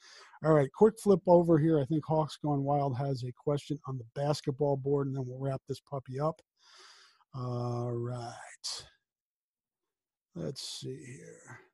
All 0.44 0.54
right, 0.54 0.72
quick 0.72 0.96
flip 1.02 1.22
over 1.28 1.58
here. 1.58 1.80
I 1.80 1.86
think 1.86 2.06
Hawks 2.06 2.38
Gone 2.44 2.64
Wild 2.64 2.98
has 2.98 3.24
a 3.24 3.32
question 3.32 3.80
on 3.88 3.98
the 3.98 4.06
basketball 4.16 4.78
board, 4.78 5.08
and 5.08 5.16
then 5.16 5.24
we'll 5.26 5.40
wrap 5.40 5.62
this 5.68 5.80
puppy 5.80 6.20
up. 6.20 6.42
All 7.34 7.92
right. 7.92 8.86
Let's 10.36 10.80
see 10.82 11.04
here. 11.06 11.67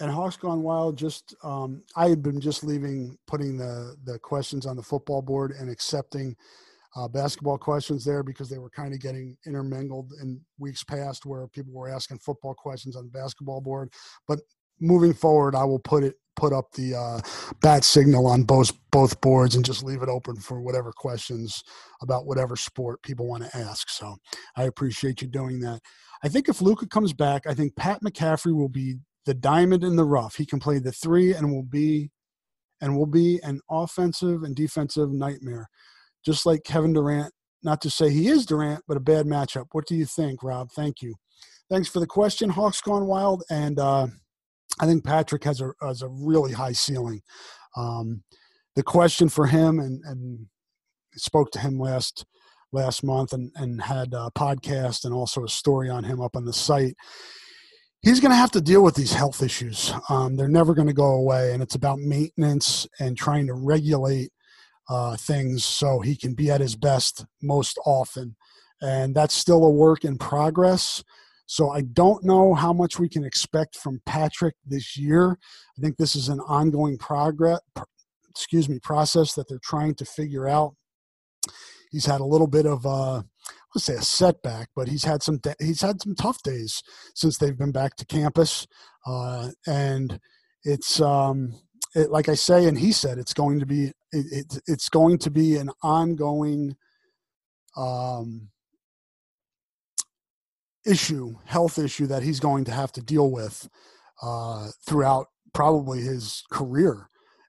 And 0.00 0.10
Hawks 0.10 0.36
Gone 0.36 0.62
Wild. 0.62 0.96
Just 0.96 1.34
um, 1.42 1.82
I 1.96 2.08
had 2.08 2.22
been 2.22 2.40
just 2.40 2.64
leaving, 2.64 3.18
putting 3.26 3.56
the 3.56 3.96
the 4.04 4.18
questions 4.18 4.66
on 4.66 4.76
the 4.76 4.82
football 4.82 5.22
board 5.22 5.52
and 5.52 5.70
accepting 5.70 6.36
uh, 6.96 7.08
basketball 7.08 7.58
questions 7.58 8.04
there 8.04 8.22
because 8.22 8.48
they 8.48 8.58
were 8.58 8.70
kind 8.70 8.94
of 8.94 9.00
getting 9.00 9.36
intermingled 9.46 10.12
in 10.22 10.40
weeks 10.58 10.82
past 10.82 11.26
where 11.26 11.46
people 11.48 11.72
were 11.72 11.88
asking 11.88 12.18
football 12.18 12.54
questions 12.54 12.96
on 12.96 13.04
the 13.04 13.10
basketball 13.10 13.60
board. 13.60 13.92
But 14.26 14.40
moving 14.80 15.12
forward, 15.12 15.54
I 15.54 15.64
will 15.64 15.78
put 15.78 16.04
it 16.04 16.14
put 16.36 16.52
up 16.52 16.70
the 16.72 16.94
uh, 16.94 17.20
bat 17.60 17.82
signal 17.82 18.26
on 18.26 18.44
both 18.44 18.72
both 18.92 19.20
boards 19.20 19.56
and 19.56 19.64
just 19.64 19.82
leave 19.82 20.02
it 20.02 20.08
open 20.08 20.36
for 20.36 20.60
whatever 20.62 20.92
questions 20.92 21.62
about 22.00 22.26
whatever 22.26 22.56
sport 22.56 23.02
people 23.02 23.26
want 23.26 23.42
to 23.42 23.56
ask. 23.56 23.90
So 23.90 24.16
I 24.56 24.64
appreciate 24.64 25.20
you 25.20 25.28
doing 25.28 25.60
that. 25.60 25.80
I 26.22 26.28
think 26.28 26.48
if 26.48 26.60
Luka 26.60 26.86
comes 26.86 27.12
back, 27.12 27.46
I 27.46 27.54
think 27.54 27.76
Pat 27.76 28.00
McCaffery 28.02 28.54
will 28.54 28.68
be 28.68 28.96
the 29.28 29.34
diamond 29.34 29.84
in 29.84 29.94
the 29.94 30.06
rough. 30.06 30.36
He 30.36 30.46
can 30.46 30.58
play 30.58 30.78
the 30.78 30.90
three 30.90 31.34
and 31.34 31.52
will 31.52 31.62
be 31.62 32.10
and 32.80 32.96
will 32.96 33.06
be 33.06 33.38
an 33.42 33.60
offensive 33.70 34.42
and 34.42 34.56
defensive 34.56 35.12
nightmare, 35.12 35.68
just 36.24 36.46
like 36.46 36.64
Kevin 36.64 36.94
Durant. 36.94 37.34
Not 37.62 37.82
to 37.82 37.90
say 37.90 38.08
he 38.08 38.28
is 38.28 38.46
Durant, 38.46 38.84
but 38.88 38.96
a 38.96 39.00
bad 39.00 39.26
matchup. 39.26 39.66
What 39.72 39.86
do 39.86 39.96
you 39.96 40.06
think, 40.06 40.42
Rob? 40.42 40.70
Thank 40.70 41.02
you. 41.02 41.14
Thanks 41.70 41.88
for 41.88 42.00
the 42.00 42.06
question, 42.06 42.48
Hawks 42.48 42.80
Gone 42.80 43.06
Wild, 43.06 43.42
and 43.50 43.78
uh, 43.78 44.06
I 44.80 44.86
think 44.86 45.04
Patrick 45.04 45.44
has 45.44 45.60
a 45.60 45.72
has 45.82 46.00
a 46.00 46.08
really 46.08 46.52
high 46.52 46.72
ceiling. 46.72 47.20
Um, 47.76 48.22
the 48.76 48.82
question 48.82 49.28
for 49.28 49.46
him, 49.46 49.78
and 49.78 50.02
and 50.06 50.46
spoke 51.16 51.50
to 51.50 51.58
him 51.58 51.78
last 51.78 52.24
last 52.72 53.04
month, 53.04 53.34
and 53.34 53.52
and 53.56 53.82
had 53.82 54.14
a 54.14 54.30
podcast 54.34 55.04
and 55.04 55.12
also 55.12 55.44
a 55.44 55.48
story 55.50 55.90
on 55.90 56.04
him 56.04 56.22
up 56.22 56.34
on 56.34 56.46
the 56.46 56.54
site. 56.54 56.96
He's 58.02 58.20
going 58.20 58.30
to 58.30 58.36
have 58.36 58.52
to 58.52 58.60
deal 58.60 58.82
with 58.82 58.94
these 58.94 59.12
health 59.12 59.42
issues. 59.42 59.92
Um, 60.08 60.36
they're 60.36 60.48
never 60.48 60.72
going 60.72 60.86
to 60.86 60.94
go 60.94 61.12
away, 61.14 61.52
and 61.52 61.62
it's 61.62 61.74
about 61.74 61.98
maintenance 61.98 62.86
and 63.00 63.16
trying 63.16 63.48
to 63.48 63.54
regulate 63.54 64.30
uh, 64.88 65.16
things 65.16 65.64
so 65.64 66.00
he 66.00 66.16
can 66.16 66.34
be 66.34 66.50
at 66.50 66.60
his 66.60 66.76
best 66.76 67.26
most 67.42 67.78
often. 67.84 68.36
And 68.80 69.14
that's 69.14 69.34
still 69.34 69.64
a 69.64 69.70
work 69.70 70.04
in 70.04 70.16
progress. 70.16 71.02
So 71.46 71.70
I 71.70 71.80
don't 71.80 72.24
know 72.24 72.54
how 72.54 72.72
much 72.72 72.98
we 72.98 73.08
can 73.08 73.24
expect 73.24 73.74
from 73.74 74.00
Patrick 74.06 74.54
this 74.64 74.96
year. 74.96 75.38
I 75.76 75.80
think 75.80 75.96
this 75.96 76.14
is 76.14 76.28
an 76.28 76.40
ongoing 76.40 76.98
progress, 76.98 77.60
excuse 78.28 78.68
me, 78.68 78.78
process 78.78 79.32
that 79.34 79.48
they're 79.48 79.58
trying 79.62 79.94
to 79.96 80.04
figure 80.04 80.46
out. 80.46 80.74
He's 81.90 82.06
had 82.06 82.20
a 82.20 82.24
little 82.26 82.46
bit 82.46 82.66
of 82.66 82.86
uh, 82.86 83.22
let's 83.74 83.84
say 83.84 83.94
a 83.94 84.02
setback, 84.02 84.68
but 84.74 84.88
he's 84.88 85.04
had 85.04 85.22
some 85.22 85.40
he's 85.58 85.82
had 85.82 86.00
some 86.00 86.14
tough 86.14 86.42
days 86.42 86.82
since 87.14 87.38
they've 87.38 87.58
been 87.58 87.72
back 87.72 87.96
to 87.96 88.06
campus, 88.06 88.66
uh, 89.06 89.50
and 89.66 90.20
it's 90.64 91.00
um, 91.00 91.54
it, 91.94 92.10
like 92.10 92.28
I 92.28 92.34
say, 92.34 92.66
and 92.66 92.78
he 92.78 92.92
said 92.92 93.18
it's 93.18 93.34
going 93.34 93.60
to 93.60 93.66
be 93.66 93.92
it, 94.12 94.26
it 94.30 94.60
it's 94.66 94.88
going 94.88 95.18
to 95.18 95.30
be 95.30 95.56
an 95.56 95.70
ongoing 95.82 96.76
um, 97.76 98.48
issue, 100.86 101.34
health 101.44 101.78
issue 101.78 102.06
that 102.06 102.22
he's 102.22 102.40
going 102.40 102.64
to 102.64 102.72
have 102.72 102.92
to 102.92 103.02
deal 103.02 103.30
with 103.30 103.68
uh, 104.22 104.68
throughout 104.86 105.26
probably 105.54 106.00
his 106.00 106.42
career 106.50 107.08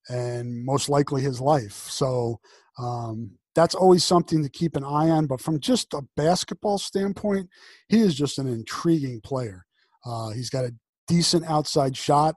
and 0.10 0.66
most 0.66 0.90
likely 0.90 1.22
his 1.22 1.40
life. 1.40 1.88
So 1.90 2.40
um, 2.78 3.39
that's 3.60 3.76
always 3.76 4.06
something 4.06 4.42
to 4.42 4.50
keep 4.50 4.78
an 4.78 4.86
eye 4.86 5.10
on. 5.10 5.26
But 5.26 5.42
from 5.42 5.60
just 5.60 5.94
a 5.94 6.02
basketball 6.16 6.78
standpoint, 6.78 7.50
he 7.90 8.00
is 8.00 8.16
just 8.16 8.40
an 8.40 8.48
intriguing 8.48 9.20
player. 9.22 9.66
Uh, 10.06 10.30
he's 10.30 10.50
got 10.50 10.64
a 10.64 10.74
decent 11.08 11.46
outside 11.46 11.98
shot. 11.98 12.36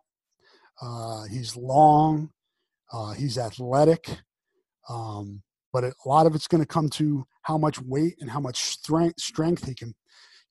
Uh, 0.80 1.22
he's 1.30 1.56
long. 1.56 2.30
Uh, 2.92 3.12
he's 3.12 3.38
athletic. 3.38 4.08
Um, 4.88 5.42
but 5.72 5.84
a 5.84 5.92
lot 6.04 6.26
of 6.26 6.34
it's 6.34 6.48
going 6.48 6.60
to 6.62 6.66
come 6.66 6.88
to 6.90 7.24
how 7.42 7.56
much 7.56 7.80
weight 7.80 8.16
and 8.20 8.28
how 8.28 8.40
much 8.40 8.58
strength 8.64 9.20
strength 9.20 9.64
he 9.66 9.74
can 9.74 9.94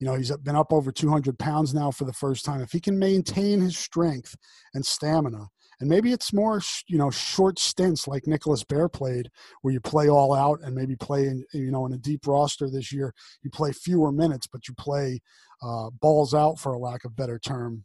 you 0.02 0.08
know, 0.08 0.16
he's 0.16 0.36
been 0.38 0.56
up 0.56 0.72
over 0.72 0.90
200 0.90 1.38
pounds 1.38 1.72
now 1.72 1.92
for 1.92 2.04
the 2.04 2.12
first 2.12 2.44
time. 2.44 2.60
If 2.60 2.72
he 2.72 2.80
can 2.80 2.98
maintain 2.98 3.60
his 3.60 3.78
strength 3.78 4.34
and 4.74 4.84
stamina, 4.84 5.46
and 5.80 5.88
maybe 5.88 6.12
it's 6.12 6.32
more, 6.32 6.60
you 6.86 6.98
know, 6.98 7.10
short 7.10 7.58
stints 7.58 8.06
like 8.06 8.26
Nicholas 8.26 8.64
Baer 8.64 8.88
played, 8.88 9.30
where 9.62 9.72
you 9.72 9.80
play 9.80 10.08
all 10.08 10.34
out 10.34 10.60
and 10.62 10.74
maybe 10.74 10.96
play 10.96 11.26
in, 11.26 11.44
you 11.52 11.70
know, 11.70 11.86
in 11.86 11.92
a 11.92 11.98
deep 11.98 12.26
roster 12.26 12.70
this 12.70 12.92
year, 12.92 13.12
you 13.42 13.50
play 13.50 13.72
fewer 13.72 14.12
minutes, 14.12 14.46
but 14.46 14.68
you 14.68 14.74
play 14.74 15.20
uh, 15.62 15.90
balls 16.00 16.34
out 16.34 16.58
for 16.58 16.72
a 16.72 16.78
lack 16.78 17.04
of 17.04 17.16
better 17.16 17.38
term. 17.38 17.84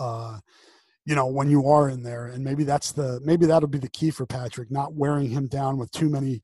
Uh, 0.00 0.38
you 1.06 1.14
know 1.14 1.26
when 1.26 1.50
you 1.50 1.68
are 1.68 1.90
in 1.90 2.02
there 2.02 2.28
and 2.28 2.42
maybe 2.42 2.64
that's 2.64 2.90
the 2.92 3.20
maybe 3.22 3.44
that'll 3.44 3.68
be 3.68 3.76
the 3.76 3.90
key 3.90 4.10
for 4.10 4.24
patrick 4.24 4.70
not 4.70 4.94
wearing 4.94 5.28
him 5.28 5.46
down 5.46 5.76
with 5.76 5.90
too 5.90 6.08
many 6.08 6.40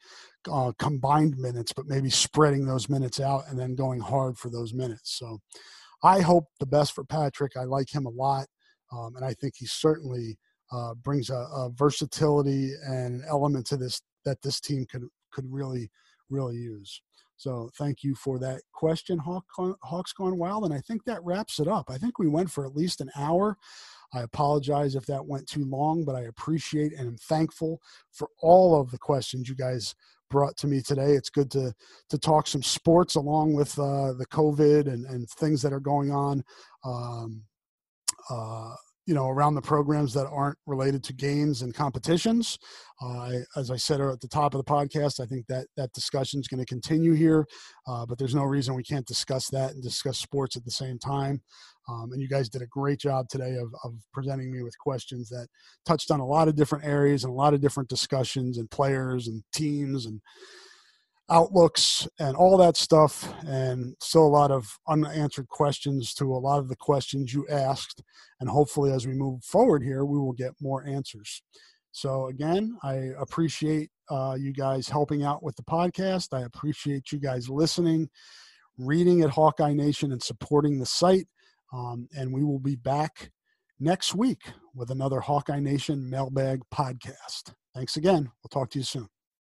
uh, 0.51 0.73
combined 0.79 1.37
minutes, 1.39 1.73
but 1.73 1.87
maybe 1.87 2.11
spreading 2.11 2.65
those 2.65 2.89
minutes 2.89 3.21
out 3.21 3.45
and 3.49 3.59
then 3.59 3.75
going 3.75 4.01
hard 4.01 4.39
for 4.39 4.51
those 4.51 4.73
minutes. 4.73 5.19
So 5.19 5.39
I 6.03 6.21
hope 6.21 6.47
the 6.59 6.67
best 6.67 6.95
for 6.95 7.05
Patrick. 7.05 7.57
I 7.57 7.65
like 7.65 7.95
him 7.95 8.07
a 8.07 8.11
lot, 8.11 8.47
um, 8.93 9.17
and 9.17 9.25
I 9.25 9.35
think 9.35 9.55
he's 9.57 9.73
certainly 9.73 10.39
uh, 10.73 10.95
brings 10.95 11.31
a, 11.31 11.35
a, 11.35 11.71
versatility 11.75 12.73
and 12.87 13.23
element 13.29 13.67
to 13.67 13.77
this 13.77 14.03
that 14.25 14.41
this 14.43 14.61
team 14.61 14.87
could 14.91 15.05
could 15.33 15.45
really 15.51 15.91
really 16.29 16.57
use. 16.57 17.01
So 17.37 17.71
thank 17.79 18.05
you 18.05 18.15
for 18.15 18.39
that 18.41 18.61
question, 18.75 19.19
Hawk, 19.19 19.45
Hawks 19.83 20.13
Gone 20.13 20.37
Wild, 20.37 20.65
and 20.65 20.75
I 20.75 20.81
think 20.81 21.05
that 21.05 21.25
wraps 21.25 21.59
it 21.59 21.69
up. 21.69 21.89
I 21.89 21.97
think 21.97 22.19
we 22.19 22.29
went 22.29 22.51
for 22.51 22.67
at 22.67 22.77
least 22.77 23.01
an 23.01 23.11
hour. 23.17 23.57
I 24.13 24.21
apologize 24.21 24.95
if 24.95 25.07
that 25.07 25.25
went 25.25 25.49
too 25.49 25.65
long, 25.65 26.05
but 26.05 26.15
I 26.15 26.25
appreciate 26.25 26.93
and 26.93 27.09
am 27.09 27.17
thankful 27.17 27.81
for 28.13 28.29
all 28.43 28.79
of 28.79 28.91
the 28.91 28.99
questions 28.99 29.49
you 29.49 29.55
guys 29.55 29.95
brought 30.29 30.57
to 30.59 30.67
me 30.67 30.83
today. 30.83 31.13
It's 31.13 31.31
good 31.31 31.51
to 31.53 31.73
to 32.11 32.19
talk 32.19 32.47
some 32.47 32.63
sports 32.63 33.15
along 33.15 33.55
with 33.55 33.79
uh, 33.79 34.13
the 34.13 34.27
COVID 34.31 34.87
and, 34.87 35.07
and 35.07 35.29
things 35.31 35.63
that 35.63 35.73
are 35.73 35.81
going 35.81 36.11
on. 36.11 36.45
Um, 36.85 37.43
uh, 38.29 38.75
you 39.11 39.17
know, 39.17 39.27
around 39.27 39.57
the 39.57 39.61
programs 39.61 40.15
that 40.15 40.29
aren't 40.29 40.57
related 40.67 41.03
to 41.03 41.13
games 41.13 41.63
and 41.63 41.75
competitions. 41.75 42.57
Uh, 43.03 43.39
as 43.57 43.69
I 43.69 43.75
said 43.75 44.01
at 44.01 44.21
the 44.21 44.29
top 44.29 44.55
of 44.55 44.65
the 44.65 44.73
podcast, 44.73 45.19
I 45.19 45.27
think 45.27 45.49
that 45.49 45.67
that 45.77 45.93
discussion 45.93 46.39
is 46.39 46.47
going 46.47 46.61
to 46.61 46.65
continue 46.65 47.15
here, 47.15 47.45
uh, 47.89 48.07
but 48.07 48.19
there's 48.19 48.37
no 48.37 48.45
reason 48.45 48.77
we 48.77 48.85
can't 48.85 49.09
discuss 49.09 49.49
that 49.49 49.73
and 49.73 49.83
discuss 49.83 50.19
sports 50.19 50.55
at 50.55 50.65
the 50.65 50.71
same 50.71 50.97
time. 50.97 51.43
Um, 51.89 52.11
and 52.13 52.23
you 52.23 52.29
guys 52.29 52.49
did 52.49 52.63
a 52.63 52.69
great 52.69 53.01
job 53.01 53.27
today 53.29 53.57
of, 53.57 53.75
of 53.83 53.95
presenting 54.15 54.53
me 54.53 54.63
with 54.63 54.79
questions 54.79 55.29
that 55.31 55.49
touched 55.85 56.13
on 56.13 56.21
a 56.21 56.25
lot 56.25 56.47
of 56.47 56.55
different 56.55 56.85
areas 56.85 57.25
and 57.25 57.33
a 57.33 57.37
lot 57.37 57.53
of 57.53 57.61
different 57.61 57.89
discussions 57.89 58.59
and 58.59 58.71
players 58.71 59.27
and 59.27 59.43
teams 59.53 60.07
and 60.07 60.21
outlooks 61.31 62.09
and 62.19 62.37
all 62.37 62.57
that 62.57 62.77
stuff 62.77 63.33
and 63.47 63.95
still 64.01 64.27
a 64.27 64.29
lot 64.29 64.51
of 64.51 64.79
unanswered 64.89 65.49
questions 65.49 66.13
to 66.15 66.25
a 66.25 66.37
lot 66.39 66.59
of 66.59 66.69
the 66.69 66.77
questions 66.77 67.33
you 67.33 67.47
asked. 67.49 68.03
And 68.41 68.49
hopefully 68.49 68.93
as 68.93 69.07
we 69.07 69.15
move 69.15 69.43
forward 69.45 69.83
here 69.83 70.05
we 70.05 70.19
will 70.19 70.33
get 70.33 70.53
more 70.61 70.87
answers. 70.87 71.43
So 71.93 72.29
again 72.29 72.77
i 72.83 73.11
appreciate 73.19 73.91
uh, 74.11 74.37
you 74.39 74.53
guys 74.53 74.89
helping 74.89 75.23
out 75.23 75.43
with 75.43 75.57
the 75.57 75.63
podcast. 75.63 76.37
I 76.37 76.43
appreciate 76.43 77.13
you 77.13 77.19
guys 77.19 77.49
listening 77.49 78.09
reading 78.77 79.23
at 79.23 79.31
hawkeye 79.31 79.75
nation 79.75 80.13
and 80.13 80.23
supporting 80.23 80.79
the 80.79 80.87
site. 80.87 81.27
Um, 81.73 82.09
and 82.17 82.33
we 82.33 82.43
will 82.43 82.59
be 82.59 82.77
back 82.77 83.31
next 83.79 84.15
week 84.15 84.41
with 84.75 84.91
another 84.91 85.21
hawkeye 85.21 85.61
nation 85.61 86.09
mailbag 86.09 86.63
podcast. 86.75 87.55
Thanks 87.75 87.97
again. 87.97 88.25
We'll 88.25 88.49
talk 88.51 88.71
to 88.71 88.79
you 88.79 88.85
soon 88.85 89.20